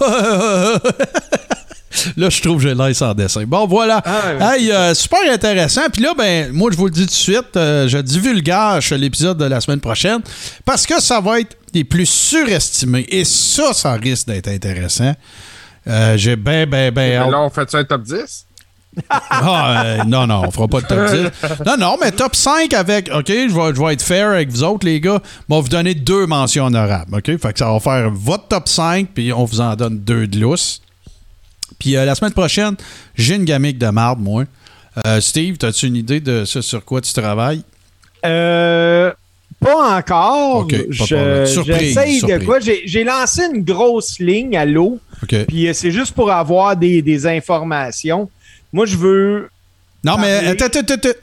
Là, 2.18 2.30
je 2.30 2.42
trouve 2.42 2.58
que 2.58 2.64
j'ai 2.70 2.76
l'air 2.76 2.96
sans 2.96 3.14
dessin. 3.14 3.44
Bon, 3.46 3.68
voilà. 3.68 4.02
Ah, 4.06 4.56
Hey, 4.56 4.72
euh, 4.72 4.94
super 4.94 5.20
intéressant. 5.32 5.90
Puis 5.92 6.02
là, 6.02 6.14
ben, 6.18 6.52
moi, 6.52 6.70
je 6.72 6.78
vous 6.78 6.86
le 6.86 6.92
dis 6.92 7.02
tout 7.02 7.08
de 7.08 7.12
suite, 7.12 7.56
euh, 7.58 7.88
je 7.88 7.98
divulgage 7.98 8.92
l'épisode 8.92 9.38
de 9.38 9.46
la 9.46 9.62
semaine 9.62 9.80
prochaine 9.80 10.20
parce 10.66 10.86
que 10.86 11.02
ça 11.02 11.20
va 11.20 11.40
être 11.42 11.58
les 11.74 11.84
plus 11.84 12.06
surestimés. 12.06 13.06
Et 13.10 13.24
ça, 13.26 13.74
ça 13.74 13.94
risque 13.94 14.28
d'être 14.28 14.48
intéressant. 14.48 15.14
Euh, 15.88 16.18
j'ai 16.18 16.36
ben, 16.36 16.70
ben, 16.70 16.92
ben. 16.94 17.24
Mais 17.26 17.32
là, 17.32 17.42
on 17.42 17.50
fait 17.50 17.70
ça 17.70 17.80
un 17.80 17.84
top 17.84 18.04
10? 18.04 18.46
Ah, 19.10 19.84
euh, 19.86 20.04
non, 20.06 20.28
non, 20.28 20.44
on 20.48 20.52
fera 20.52 20.68
pas 20.68 20.82
de 20.82 20.88
top 20.88 21.10
10. 21.10 21.66
Non, 21.66 21.78
non, 21.78 21.98
mais 22.02 22.12
top 22.12 22.36
5 22.36 22.74
avec. 22.74 23.10
OK, 23.14 23.28
je 23.28 23.56
vais, 23.56 23.74
je 23.76 23.82
vais 23.82 23.94
être 23.94 24.02
fair 24.02 24.30
avec 24.32 24.50
vous 24.50 24.64
autres, 24.64 24.86
les 24.86 25.00
gars. 25.00 25.22
On 25.50 25.56
va 25.56 25.62
vous 25.62 25.70
donner 25.70 25.96
deux 25.96 26.26
mentions 26.28 26.66
honorables. 26.66 27.16
OK? 27.16 27.26
Fait 27.26 27.54
que 27.54 27.60
ça 27.60 27.72
va 27.72 27.80
faire 27.80 28.10
votre 28.12 28.48
top 28.50 28.68
5, 28.68 29.08
puis 29.14 29.32
on 29.32 29.46
vous 29.46 29.62
en 29.62 29.76
donne 29.76 30.00
deux 30.00 30.28
de 30.28 30.40
lousse. 30.40 30.82
Puis 31.82 31.98
euh, 31.98 32.06
la 32.06 32.14
semaine 32.14 32.32
prochaine, 32.32 32.76
j'ai 33.16 33.36
une 33.36 33.44
gamique 33.46 33.80
de 33.80 33.88
marde, 33.88 34.20
moi. 34.20 34.44
Euh, 35.08 35.20
Steve, 35.20 35.56
as-tu 35.64 35.88
une 35.88 35.96
idée 35.96 36.20
de 36.20 36.46
ce 36.46 36.62
sur 36.62 36.86
quoi 36.86 37.02
tu 37.02 37.12
travailles? 37.12 37.64
Euh, 38.24 39.12
pas 39.60 39.98
encore. 39.98 40.58
Ok, 40.60 40.72
pas 40.72 40.78
de 40.84 40.92
Je-. 40.92 41.46
Surprise, 41.48 41.96
de 42.24 42.46
quoi? 42.46 42.60
J'ai 42.60 43.04
lancé 43.04 43.42
une 43.52 43.64
grosse 43.64 44.20
ligne 44.20 44.56
à 44.56 44.66
l'eau, 44.66 45.00
puis 45.48 45.68
euh, 45.68 45.74
c'est 45.74 45.92
juste 45.92 46.14
pour 46.14 46.32
avoir 46.32 46.76
des, 46.76 47.02
des 47.02 47.26
informations. 47.26 48.30
Moi, 48.72 48.86
je 48.86 48.96
veux. 48.98 49.50
Non, 50.04 50.18
mais 50.18 50.36
Parler. 50.36 50.48
attends, 50.62 50.80
attends, 50.80 50.94
attends. 50.94 51.20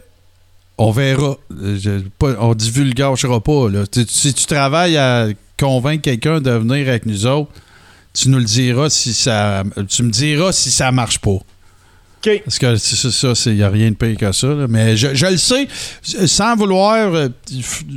On 0.76 0.90
verra. 0.90 1.36
Je- 1.50 2.00
pas- 2.18 2.36
on 2.40 2.54
divulgachera 2.54 3.40
pas. 3.40 3.68
Là. 3.68 3.84
Si 4.08 4.34
tu 4.34 4.44
travailles 4.46 4.96
à 4.96 5.28
convaincre 5.58 6.02
quelqu'un 6.02 6.40
de 6.40 6.50
venir 6.50 6.88
avec 6.88 7.06
nous 7.06 7.26
autres, 7.26 7.50
tu 8.18 8.30
nous 8.30 8.38
le 8.38 8.44
diras 8.44 8.90
si 8.90 9.14
ça. 9.14 9.62
Tu 9.88 10.02
me 10.02 10.10
diras 10.10 10.50
si 10.50 10.70
ça 10.72 10.90
marche 10.90 11.20
pas. 11.20 11.38
OK. 12.26 12.42
Parce 12.44 12.58
que 12.58 12.76
c'est 12.76 13.10
ça, 13.10 13.32
il 13.46 13.54
n'y 13.56 13.62
a 13.62 13.68
rien 13.68 13.90
de 13.90 13.94
pire 13.94 14.16
que 14.16 14.32
ça. 14.32 14.48
là. 14.48 14.66
Mais 14.68 14.96
je, 14.96 15.14
je 15.14 15.26
le 15.26 15.36
sais, 15.36 15.68
sans 16.26 16.56
vouloir 16.56 17.14
euh, 17.14 17.28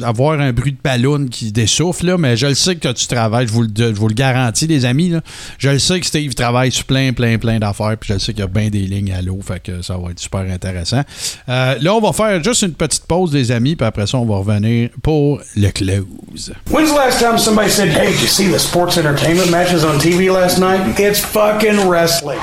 avoir 0.03 0.39
un 0.39 0.53
bruit 0.53 0.73
de 0.73 0.77
ballon 0.83 1.25
qui 1.27 1.51
dessouffle, 1.51 2.05
là, 2.05 2.17
mais 2.17 2.37
je 2.37 2.47
le 2.47 2.53
sais 2.53 2.75
que 2.75 2.89
tu 2.89 3.07
travailles, 3.07 3.47
je 3.47 3.51
vous 3.53 3.63
le, 3.63 3.69
je 3.77 3.85
vous 3.93 4.07
le 4.07 4.13
garantis, 4.13 4.67
les 4.67 4.85
amis. 4.85 5.09
là. 5.09 5.21
Je 5.57 5.69
le 5.69 5.79
sais 5.79 5.99
que 5.99 6.05
Steve 6.05 6.33
travaille 6.35 6.71
sur 6.71 6.85
plein, 6.85 7.13
plein, 7.13 7.37
plein 7.37 7.57
d'affaires, 7.59 7.95
puis 7.99 8.09
je 8.09 8.13
le 8.13 8.19
sais 8.19 8.33
qu'il 8.33 8.41
y 8.41 8.43
a 8.43 8.47
bien 8.47 8.69
des 8.69 8.81
lignes 8.81 9.11
à 9.11 9.21
l'eau, 9.21 9.39
fait 9.45 9.61
que 9.61 9.81
ça 9.81 9.97
va 9.97 10.11
être 10.11 10.19
super 10.19 10.41
intéressant. 10.41 11.01
Euh, 11.49 11.75
là, 11.81 11.95
on 11.95 12.01
va 12.01 12.13
faire 12.13 12.43
juste 12.43 12.61
une 12.61 12.73
petite 12.73 13.05
pause, 13.05 13.33
les 13.33 13.51
amis, 13.51 13.75
puis 13.75 13.85
après 13.87 14.05
ça, 14.07 14.17
on 14.17 14.25
va 14.25 14.37
revenir 14.37 14.89
pour 15.01 15.39
le 15.55 15.69
close. 15.71 16.53
When's 16.69 16.91
the 16.91 16.95
last 16.95 17.19
time 17.19 17.37
somebody 17.37 17.69
said, 17.71 17.89
hey, 17.89 18.11
did 18.11 18.21
you 18.21 18.27
see 18.27 18.51
the 18.51 18.59
sports 18.59 18.97
entertainment 18.97 19.49
matches 19.49 19.83
on 19.83 19.97
TV 19.99 20.31
last 20.31 20.59
night? 20.59 20.81
It's 20.99 21.19
fucking 21.19 21.89
wrestling. 21.89 22.39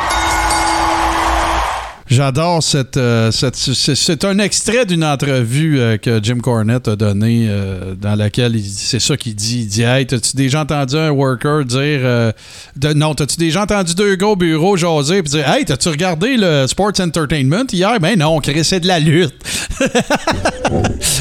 J'adore 2.11 2.63
cette. 2.63 2.97
euh, 2.97 3.31
cette- 3.31 3.55
c'est, 3.57 4.25
un 4.25 4.39
extrait 4.39 4.87
d'une 4.87 5.05
entrevue 5.05 5.79
euh, 5.79 5.99
que 5.99 6.21
Jim 6.23 6.39
Cornette 6.43 6.89
a 6.89 6.97
donnée 6.97 7.47
euh, 7.51 7.95
dans 8.01 8.15
laquelle 8.15 8.59
c'est 8.65 8.99
ça 9.01 9.17
qu'il 9.19 9.35
dit. 9.35 9.61
Il 9.61 9.67
dit 9.67 9.83
Hey, 9.83 10.07
t'as-tu 10.07 10.35
déjà 10.35 10.63
entendu 10.63 10.97
un 10.97 11.11
worker 11.11 11.65
dire. 11.67 12.33
de- 12.77 12.93
non, 12.95 13.15
t'as-tu 13.15 13.37
déjà 13.37 13.63
entendu 13.63 13.95
deux 13.95 14.15
gars 14.17 14.29
au 14.29 14.37
bureau 14.37 14.77
jaser 14.77 15.23
puis 15.23 15.33
dire 15.33 15.47
Hey, 15.49 15.67
t'as-tu 15.67 15.91
regardé 15.91 16.37
le 16.39 16.67
Sports 16.67 16.99
Entertainment? 16.99 17.65
Hier? 17.73 18.01
Ben 18.01 18.19
non, 18.19 18.41
c'est 18.63 18.81
de 18.81 18.87
la 18.89 19.01
lutte. 19.01 19.35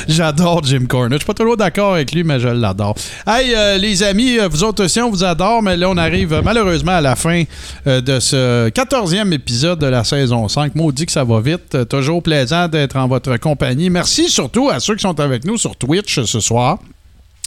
J'adore 0.08 0.64
Jim 0.64 0.86
Cornette. 0.88 1.20
Je 1.20 1.24
suis 1.24 1.28
pas 1.28 1.34
toujours 1.34 1.58
d'accord 1.58 1.96
avec 1.96 2.14
lui, 2.14 2.24
mais 2.24 2.40
je 2.40 2.48
l'adore. 2.48 2.96
Hey, 3.28 3.54
les 3.80 4.04
amis, 4.04 4.38
vous 4.50 4.64
autres 4.64 4.86
aussi, 4.86 5.02
on 5.02 5.10
vous 5.10 5.24
adore, 5.26 5.62
mais 5.62 5.76
là, 5.76 5.90
on 5.90 5.98
arrive 5.98 6.42
malheureusement 6.44 6.94
à 6.94 7.02
la 7.02 7.16
fin 7.18 7.44
de 7.86 8.20
ce 8.20 8.70
14e 8.70 9.34
épisode 9.34 9.80
de 9.80 9.88
la 9.88 10.04
saison 10.06 10.48
5. 10.48 10.76
Maudit 10.78 11.08
que 11.08 11.12
ça 11.12 11.24
va 11.24 11.42
vite. 11.42 11.76
Euh, 11.76 11.86
toujours 11.86 12.24
plaisant 12.24 12.68
d'être 12.68 12.96
en 12.96 13.08
votre 13.08 13.36
compagnie. 13.38 13.90
Merci 13.90 14.30
surtout 14.30 14.70
à 14.70 14.80
ceux 14.80 14.96
qui 14.96 15.02
sont 15.02 15.20
avec 15.20 15.44
nous 15.44 15.58
sur 15.58 15.76
Twitch 15.76 16.20
euh, 16.20 16.26
ce 16.26 16.40
soir. 16.40 16.78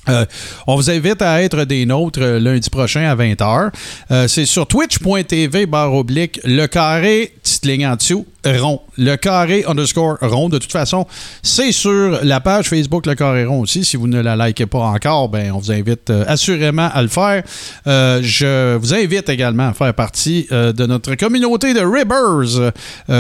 Euh, 0.08 0.24
on 0.66 0.76
vous 0.76 0.90
invite 0.90 1.20
à 1.20 1.42
être 1.42 1.64
des 1.64 1.84
nôtres 1.84 2.20
lundi 2.20 2.70
prochain 2.70 3.02
à 3.02 3.14
20h. 3.14 3.70
Euh, 4.10 4.28
c'est 4.28 4.46
sur 4.46 4.66
twitch.tv 4.66 5.66
barre 5.66 5.92
oblique 5.92 6.40
le 6.44 6.66
carré 6.66 7.34
petite 7.60 7.86
en 7.86 7.96
dessous, 7.96 8.26
rond. 8.46 8.80
Le 8.96 9.16
carré 9.16 9.64
underscore 9.66 10.18
rond. 10.20 10.48
De 10.48 10.58
toute 10.58 10.72
façon, 10.72 11.06
c'est 11.42 11.72
sur 11.72 12.20
la 12.22 12.40
page 12.40 12.68
Facebook 12.68 13.06
Le 13.06 13.14
Carré 13.14 13.44
rond 13.44 13.60
aussi. 13.60 13.84
Si 13.84 13.96
vous 13.96 14.06
ne 14.06 14.20
la 14.20 14.36
likez 14.36 14.66
pas 14.66 14.80
encore, 14.80 15.28
ben, 15.28 15.52
on 15.52 15.58
vous 15.58 15.72
invite 15.72 16.10
euh, 16.10 16.24
assurément 16.26 16.88
à 16.92 17.02
le 17.02 17.08
faire. 17.08 17.42
Euh, 17.86 18.20
je 18.22 18.76
vous 18.76 18.94
invite 18.94 19.28
également 19.28 19.68
à 19.68 19.72
faire 19.72 19.94
partie 19.94 20.46
euh, 20.52 20.72
de 20.72 20.86
notre 20.86 21.14
communauté 21.14 21.74
de 21.74 21.80
Ribbers. 21.80 22.72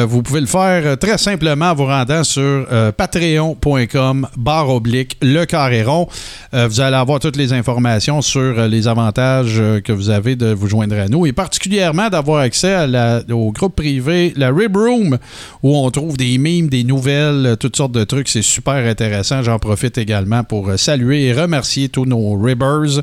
Vous 0.08 0.22
pouvez 0.22 0.40
le 0.40 0.46
faire 0.46 0.98
très 0.98 1.18
simplement 1.18 1.70
en 1.70 1.74
vous 1.74 1.86
rendant 1.86 2.24
sur 2.24 2.66
patreon.com 2.96 4.28
barre 4.36 4.68
oblique 4.68 5.16
Le 5.22 5.44
Carré 5.44 5.82
rond. 5.82 6.08
Vous 6.52 6.80
allez 6.80 6.96
avoir 6.96 7.20
toutes 7.20 7.36
les 7.36 7.52
informations 7.52 8.22
sur 8.22 8.68
les 8.68 8.88
avantages 8.88 9.62
que 9.84 9.92
vous 9.92 10.10
avez 10.10 10.36
de 10.36 10.52
vous 10.52 10.68
joindre 10.68 10.98
à 10.98 11.08
nous 11.08 11.26
et 11.26 11.32
particulièrement 11.32 12.08
d'avoir 12.08 12.40
accès 12.40 12.76
au 13.30 13.52
groupe 13.52 13.76
privé, 13.76 14.29
la 14.36 14.50
Rib 14.50 14.76
Room, 14.76 15.18
où 15.62 15.76
on 15.76 15.90
trouve 15.90 16.16
des 16.16 16.38
mimes, 16.38 16.68
des 16.68 16.84
nouvelles, 16.84 17.46
euh, 17.46 17.56
toutes 17.56 17.76
sortes 17.76 17.92
de 17.92 18.04
trucs. 18.04 18.28
C'est 18.28 18.42
super 18.42 18.74
intéressant. 18.74 19.42
J'en 19.42 19.58
profite 19.58 19.98
également 19.98 20.44
pour 20.44 20.68
euh, 20.68 20.76
saluer 20.76 21.26
et 21.26 21.32
remercier 21.32 21.88
tous 21.88 22.04
nos 22.04 22.40
Ribbers 22.40 23.02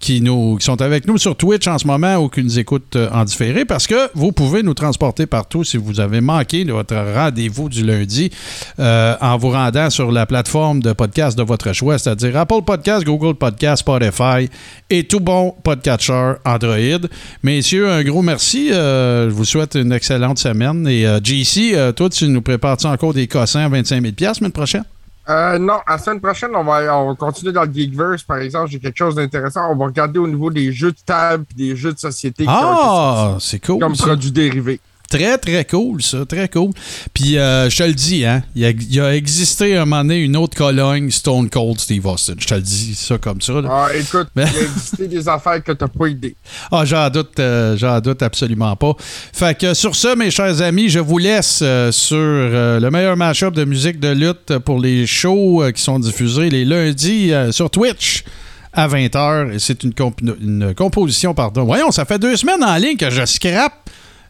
qui, 0.00 0.20
nous, 0.20 0.56
qui 0.56 0.64
sont 0.64 0.80
avec 0.82 1.06
nous 1.06 1.18
sur 1.18 1.36
Twitch 1.36 1.66
en 1.66 1.78
ce 1.78 1.86
moment 1.86 2.16
ou 2.16 2.28
qui 2.28 2.42
nous 2.42 2.58
écoutent 2.58 2.96
euh, 2.96 3.08
en 3.12 3.24
différé 3.24 3.64
parce 3.64 3.86
que 3.86 4.10
vous 4.14 4.32
pouvez 4.32 4.62
nous 4.62 4.74
transporter 4.74 5.26
partout 5.26 5.64
si 5.64 5.76
vous 5.76 6.00
avez 6.00 6.20
manqué 6.20 6.64
votre 6.64 6.96
rendez-vous 7.14 7.68
du 7.68 7.84
lundi 7.84 8.30
en 8.78 9.36
vous 9.38 9.50
rendant 9.50 9.90
sur 9.90 10.10
la 10.12 10.26
plateforme 10.26 10.80
de 10.80 10.92
podcast 10.92 11.36
de 11.36 11.42
votre 11.42 11.72
choix, 11.72 11.98
c'est-à-dire 11.98 12.36
Apple 12.36 12.62
Podcast, 12.64 13.04
Google 13.04 13.34
Podcast, 13.34 13.80
Spotify 13.80 14.48
et 14.90 15.04
tout 15.04 15.20
bon 15.20 15.54
podcatcher 15.62 16.34
Android. 16.44 17.08
Messieurs, 17.42 17.90
un 17.90 18.02
gros 18.02 18.22
merci. 18.22 18.68
Je 18.68 19.30
vous 19.30 19.44
souhaite 19.44 19.74
une 19.74 19.92
excellente 19.92 20.38
semaine. 20.38 20.65
Et 20.86 21.06
euh, 21.06 21.20
JC, 21.22 21.72
euh, 21.74 21.92
toi, 21.92 22.08
tu 22.08 22.28
nous 22.28 22.42
prépares-tu 22.42 22.86
encore 22.86 23.14
des 23.14 23.26
cossins 23.26 23.60
à 23.60 23.68
25 23.68 24.02
000 24.02 24.14
la 24.20 24.34
semaine 24.34 24.52
prochaine? 24.52 24.84
Euh, 25.28 25.58
non, 25.58 25.78
la 25.88 25.98
semaine 25.98 26.20
prochaine, 26.20 26.50
on 26.54 26.62
va, 26.62 26.96
on 26.98 27.08
va 27.08 27.14
continuer 27.16 27.52
dans 27.52 27.64
le 27.64 27.72
Geekverse, 27.72 28.22
par 28.22 28.38
exemple. 28.38 28.70
J'ai 28.70 28.78
quelque 28.78 28.96
chose 28.96 29.16
d'intéressant. 29.16 29.62
On 29.72 29.76
va 29.76 29.86
regarder 29.86 30.18
au 30.20 30.28
niveau 30.28 30.50
des 30.50 30.72
jeux 30.72 30.92
de 30.92 30.98
table 31.04 31.44
et 31.52 31.68
des 31.70 31.76
jeux 31.76 31.92
de 31.92 31.98
société 31.98 32.44
Ah, 32.46 33.36
c'est 33.40 33.64
cool. 33.64 33.80
comme 33.80 33.94
ça. 33.96 34.04
produits 34.06 34.30
dérivés. 34.30 34.80
Très, 35.10 35.38
très 35.38 35.64
cool, 35.64 36.02
ça. 36.02 36.24
Très 36.26 36.48
cool. 36.48 36.70
Puis, 37.14 37.38
euh, 37.38 37.70
je 37.70 37.76
te 37.76 37.82
le 37.84 37.94
dis, 37.94 38.24
hein, 38.24 38.42
il 38.56 38.62
y 38.62 38.66
a, 38.66 38.70
il 38.70 39.00
a 39.00 39.14
existé 39.14 39.76
un 39.76 39.84
moment 39.84 40.02
donné 40.02 40.18
une 40.18 40.36
autre 40.36 40.56
Cologne, 40.56 41.10
Stone 41.10 41.48
Cold 41.48 41.78
Steve 41.78 42.04
Austin. 42.06 42.34
Je 42.38 42.46
te 42.46 42.54
le 42.54 42.60
dis 42.60 42.94
ça 42.94 43.16
comme 43.18 43.40
ça. 43.40 43.60
là. 43.60 43.68
Ah, 43.70 43.88
écoute, 43.96 44.28
il 44.36 44.42
Mais- 44.42 44.44
a 44.44 44.62
existé 44.62 45.06
des 45.06 45.28
affaires 45.28 45.62
que 45.62 45.72
t'as 45.72 45.88
pas 45.88 46.08
idée. 46.08 46.34
Ah, 46.72 46.84
j'en 46.84 47.08
doute, 47.10 47.38
euh, 47.38 47.76
j'en 47.76 48.00
doute 48.00 48.22
absolument 48.22 48.74
pas. 48.76 48.92
Fait 48.98 49.56
que 49.56 49.72
sur 49.74 49.94
ce, 49.94 50.16
mes 50.16 50.30
chers 50.30 50.60
amis, 50.62 50.88
je 50.88 50.98
vous 50.98 51.18
laisse 51.18 51.60
euh, 51.62 51.92
sur 51.92 52.16
le 52.16 52.88
meilleur 52.90 53.16
match-up 53.16 53.54
de 53.54 53.64
musique 53.64 54.00
de 54.00 54.08
lutte 54.08 54.58
pour 54.58 54.80
les 54.80 55.06
shows 55.06 55.62
qui 55.74 55.80
sont 55.82 55.98
diffusés 55.98 56.50
les 56.50 56.64
lundis 56.64 57.30
sur 57.52 57.70
Twitch 57.70 58.24
à 58.72 58.88
20h. 58.88 59.52
Et 59.54 59.58
c'est 59.58 59.84
une, 59.84 59.94
comp- 59.94 60.20
une 60.20 60.74
composition, 60.74 61.32
pardon. 61.34 61.64
Voyons, 61.64 61.90
ça 61.92 62.04
fait 62.04 62.18
deux 62.18 62.36
semaines 62.36 62.62
en 62.64 62.76
ligne 62.76 62.96
que 62.96 63.10
je 63.10 63.24
scrape 63.24 63.85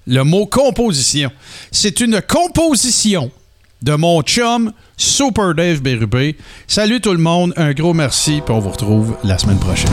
le 0.06 0.22
mot 0.22 0.46
composition. 0.46 1.30
C'est 1.70 2.00
une 2.00 2.20
composition 2.22 3.30
de 3.82 3.94
mon 3.94 4.22
chum 4.22 4.72
Super 4.96 5.54
Dave 5.54 5.80
Bérubé. 5.80 6.36
Salut 6.66 7.00
tout 7.00 7.12
le 7.12 7.18
monde, 7.18 7.52
un 7.56 7.72
gros 7.72 7.94
merci, 7.94 8.40
puis 8.44 8.54
on 8.54 8.60
vous 8.60 8.70
retrouve 8.70 9.16
la 9.24 9.38
semaine 9.38 9.58
prochaine. 9.58 9.92